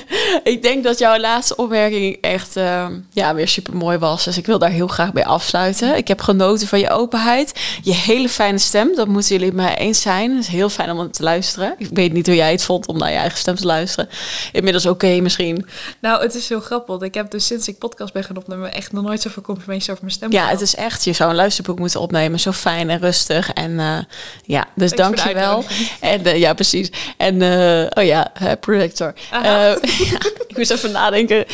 ik 0.52 0.62
denk 0.62 0.84
dat 0.84 0.98
jouw 0.98 1.18
laatste 1.18 1.56
opmerking 1.56 2.18
echt 2.20 2.56
eh, 2.56 2.86
ja, 3.10 3.34
weer 3.34 3.48
super 3.48 3.76
mooi 3.76 3.98
was. 3.98 4.24
Dus 4.24 4.36
ik 4.38 4.46
wil 4.46 4.58
daar 4.58 4.70
heel 4.70 4.86
graag 4.88 5.12
bij 5.12 5.24
afsluiten. 5.24 5.96
Ik 5.96 6.08
heb 6.08 6.20
genoten 6.20 6.66
van 6.68 6.78
je 6.78 6.90
openheid. 6.90 7.52
Je 7.82 7.94
hele 7.94 8.28
fijne 8.28 8.58
stem. 8.58 8.94
Dat 8.94 9.08
moeten 9.08 9.30
jullie 9.30 9.46
het 9.46 9.56
mee 9.56 9.74
eens 9.76 10.00
zijn. 10.00 10.30
Het 10.30 10.40
is 10.40 10.46
heel 10.48 10.68
fijn 10.68 10.90
om 10.90 10.98
te 11.10 11.22
luisteren. 11.22 11.74
Ik 11.78 11.88
weet 11.92 12.12
niet 12.12 12.26
hoe 12.26 12.34
jij 12.34 12.50
het 12.50 12.62
vond 12.62 12.86
om 12.86 12.98
naar 12.98 13.10
je 13.10 13.16
eigen 13.16 13.38
stem 13.38 13.54
te 13.54 13.66
luisteren. 13.66 14.08
Inmiddels 14.52 14.86
oké 14.86 15.20
misschien. 15.20 15.66
Nou, 16.00 16.22
het 16.22 16.34
is 16.34 16.48
heel 16.48 16.60
grappig. 16.60 16.86
want 16.88 17.02
Ik 17.02 17.14
heb 17.14 17.30
dus 17.30 17.46
sinds 17.46 17.68
ik 17.68 17.78
podcast 17.78 18.12
ben 18.12 18.24
gaan 18.24 18.36
opnemen 18.36 18.72
echt 18.72 18.92
nog 18.92 19.04
nooit 19.04 19.20
zoveel 19.20 19.42
complimentjes 19.42 19.90
over 19.90 20.04
mijn 20.04 20.14
stem 20.14 20.32
Ja, 20.32 20.48
het 20.48 20.60
is 20.60 20.74
echt. 20.74 21.04
Je 21.04 21.12
zou 21.12 21.30
een 21.30 21.36
luisterboek 21.36 21.78
moeten 21.78 22.00
opnemen. 22.00 22.40
Zo 22.40 22.52
fijn 22.52 22.90
en 22.90 22.98
rustig. 22.98 23.52
En 23.52 23.80
eh, 23.80 23.98
ja, 24.42 24.66
dus 24.74 24.90
dank 24.90 25.18
je 25.18 25.34
wel. 25.34 25.64
En 26.00 26.24
eh, 26.24 26.38
ja, 26.38 26.54
precies. 26.54 26.90
En 27.16 27.42
eh, 27.42 27.86
oh 27.90 28.04
ja, 28.04 28.32
projector. 28.60 29.14
Ja, 29.42 29.78
ik 30.46 30.56
moest 30.56 30.70
even 30.70 30.92
nadenken. 30.92 31.44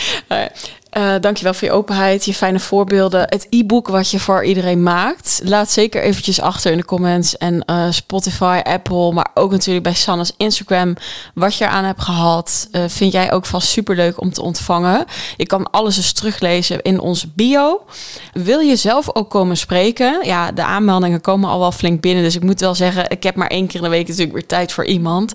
Maar, 0.94 1.14
eh, 1.14 1.20
dank 1.20 1.36
je 1.36 1.44
wel 1.44 1.54
voor 1.54 1.68
je 1.68 1.74
openheid, 1.74 2.24
je 2.24 2.34
fijne 2.34 2.60
voorbeelden. 2.60 3.20
Het 3.20 3.46
e-book 3.50 3.88
wat 3.88 4.10
je 4.10 4.20
voor 4.20 4.44
iedereen 4.44 4.82
maakt. 4.82 5.40
Laat 5.44 5.70
zeker 5.70 6.02
eventjes 6.02 6.40
achter 6.40 6.70
in 6.70 6.76
de 6.76 6.84
comments. 6.84 7.36
En 7.36 7.64
eh, 7.64 7.86
Spotify, 7.90 8.60
Apple, 8.62 9.12
maar 9.12 9.30
ook 9.34 9.50
natuurlijk 9.50 9.84
bij 9.84 9.94
Sanne's 9.94 10.32
Instagram. 10.36 10.96
Wat 11.34 11.56
je 11.56 11.64
eraan 11.64 11.84
hebt 11.84 12.02
gehad. 12.02 12.68
eh, 12.70 12.82
vind 12.86 13.12
jij 13.12 13.32
ook 13.32 13.46
vast 13.46 13.68
super 13.68 13.96
leuk 13.96 14.20
om 14.20 14.32
te 14.32 14.42
ontvangen. 14.42 15.04
Je 15.36 15.46
kan 15.46 15.70
alles 15.70 15.96
eens 15.96 16.12
teruglezen 16.12 16.82
in 16.82 17.00
onze 17.00 17.28
bio. 17.34 17.84
Wil 18.32 18.58
je 18.60 18.76
zelf 18.76 19.14
ook 19.14 19.30
komen 19.30 19.56
spreken? 19.56 20.26
Ja, 20.26 20.52
de 20.52 20.64
aanmeldingen 20.64 21.20
komen 21.20 21.50
al 21.50 21.58
wel 21.58 21.72
flink 21.72 22.00
binnen. 22.00 22.22
Dus 22.22 22.34
ik 22.36 22.42
moet 22.42 22.60
wel 22.60 22.74
zeggen, 22.74 23.10
ik 23.10 23.22
heb 23.22 23.34
maar 23.34 23.48
één 23.48 23.66
keer 23.66 23.76
in 23.76 23.82
de 23.82 23.88
week 23.88 24.06
natuurlijk 24.06 24.32
weer 24.32 24.46
tijd 24.46 24.72
voor 24.72 24.84
iemand. 24.84 25.32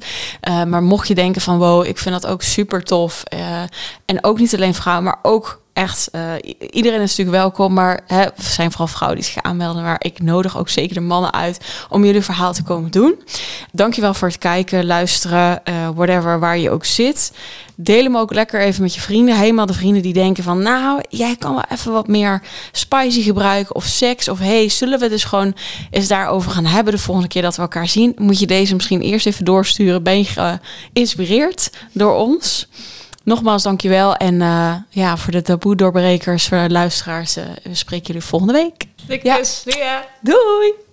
Maar 0.67 0.83
mocht 0.83 1.07
je 1.07 1.15
denken 1.15 1.41
van 1.41 1.57
wow, 1.57 1.85
ik 1.85 1.97
vind 1.97 2.21
dat 2.21 2.31
ook 2.31 2.41
super 2.41 2.83
tof. 2.83 3.23
en 4.05 4.23
ook 4.23 4.39
niet 4.39 4.55
alleen 4.55 4.73
vrouwen, 4.73 5.05
maar 5.05 5.19
ook 5.21 5.48
echt, 5.79 6.09
eh, 6.11 6.21
iedereen 6.71 7.01
is 7.01 7.09
natuurlijk 7.09 7.37
welkom, 7.37 7.73
maar 7.73 7.99
hè, 8.07 8.21
er 8.21 8.33
zijn 8.35 8.69
vooral 8.69 8.87
vrouwen 8.87 9.19
die 9.21 9.29
zich 9.29 9.43
aanmelden. 9.43 9.83
Maar 9.83 9.99
ik 9.99 10.21
nodig 10.21 10.57
ook 10.57 10.69
zeker 10.69 10.93
de 10.93 11.01
mannen 11.01 11.33
uit 11.33 11.65
om 11.89 12.05
jullie 12.05 12.21
verhaal 12.21 12.53
te 12.53 12.63
komen 12.63 12.91
doen. 12.91 13.21
Dankjewel 13.71 14.13
voor 14.13 14.27
het 14.27 14.37
kijken, 14.37 14.85
luisteren, 14.85 15.65
eh, 15.65 15.89
whatever, 15.95 16.39
waar 16.39 16.57
je 16.57 16.69
ook 16.69 16.85
zit. 16.85 17.31
Deel 17.75 18.03
hem 18.03 18.17
ook 18.17 18.33
lekker 18.33 18.61
even 18.61 18.81
met 18.81 18.93
je 18.93 19.01
vrienden. 19.01 19.37
Helemaal 19.37 19.65
de 19.65 19.73
vrienden 19.73 20.01
die 20.01 20.13
denken 20.13 20.43
van... 20.43 20.61
nou, 20.61 21.01
jij 21.09 21.35
kan 21.35 21.53
wel 21.53 21.63
even 21.69 21.91
wat 21.91 22.07
meer 22.07 22.41
spicy 22.71 23.21
gebruiken 23.21 23.75
of 23.75 23.83
seks. 23.83 24.27
Of 24.27 24.39
hey, 24.39 24.69
zullen 24.69 24.99
we 24.99 25.09
dus 25.09 25.23
gewoon 25.23 25.55
eens 25.89 26.07
daarover 26.07 26.51
gaan 26.51 26.65
hebben 26.65 26.93
de 26.93 26.99
volgende 26.99 27.29
keer 27.29 27.41
dat 27.41 27.55
we 27.55 27.61
elkaar 27.61 27.87
zien? 27.87 28.15
Moet 28.17 28.39
je 28.39 28.47
deze 28.47 28.73
misschien 28.75 29.01
eerst 29.01 29.25
even 29.25 29.45
doorsturen. 29.45 30.03
Ben 30.03 30.17
je 30.17 30.59
geïnspireerd 30.93 31.71
door 31.93 32.15
ons? 32.15 32.67
Nogmaals, 33.23 33.63
dankjewel. 33.63 34.15
En 34.15 34.41
eh, 34.41 34.75
ja, 34.89 35.17
voor 35.17 35.31
de 35.31 35.41
taboe 35.41 35.75
doorbrekers, 35.75 36.47
voor 36.47 36.57
de 36.57 36.69
luisteraars... 36.69 37.35
eh, 37.35 37.43
we 37.63 37.75
spreken 37.75 38.05
jullie 38.07 38.21
volgende 38.21 38.53
week. 38.53 38.85
Dikke 39.07 39.27
Ja. 39.27 39.35
je. 39.37 39.99
Doei! 40.21 40.87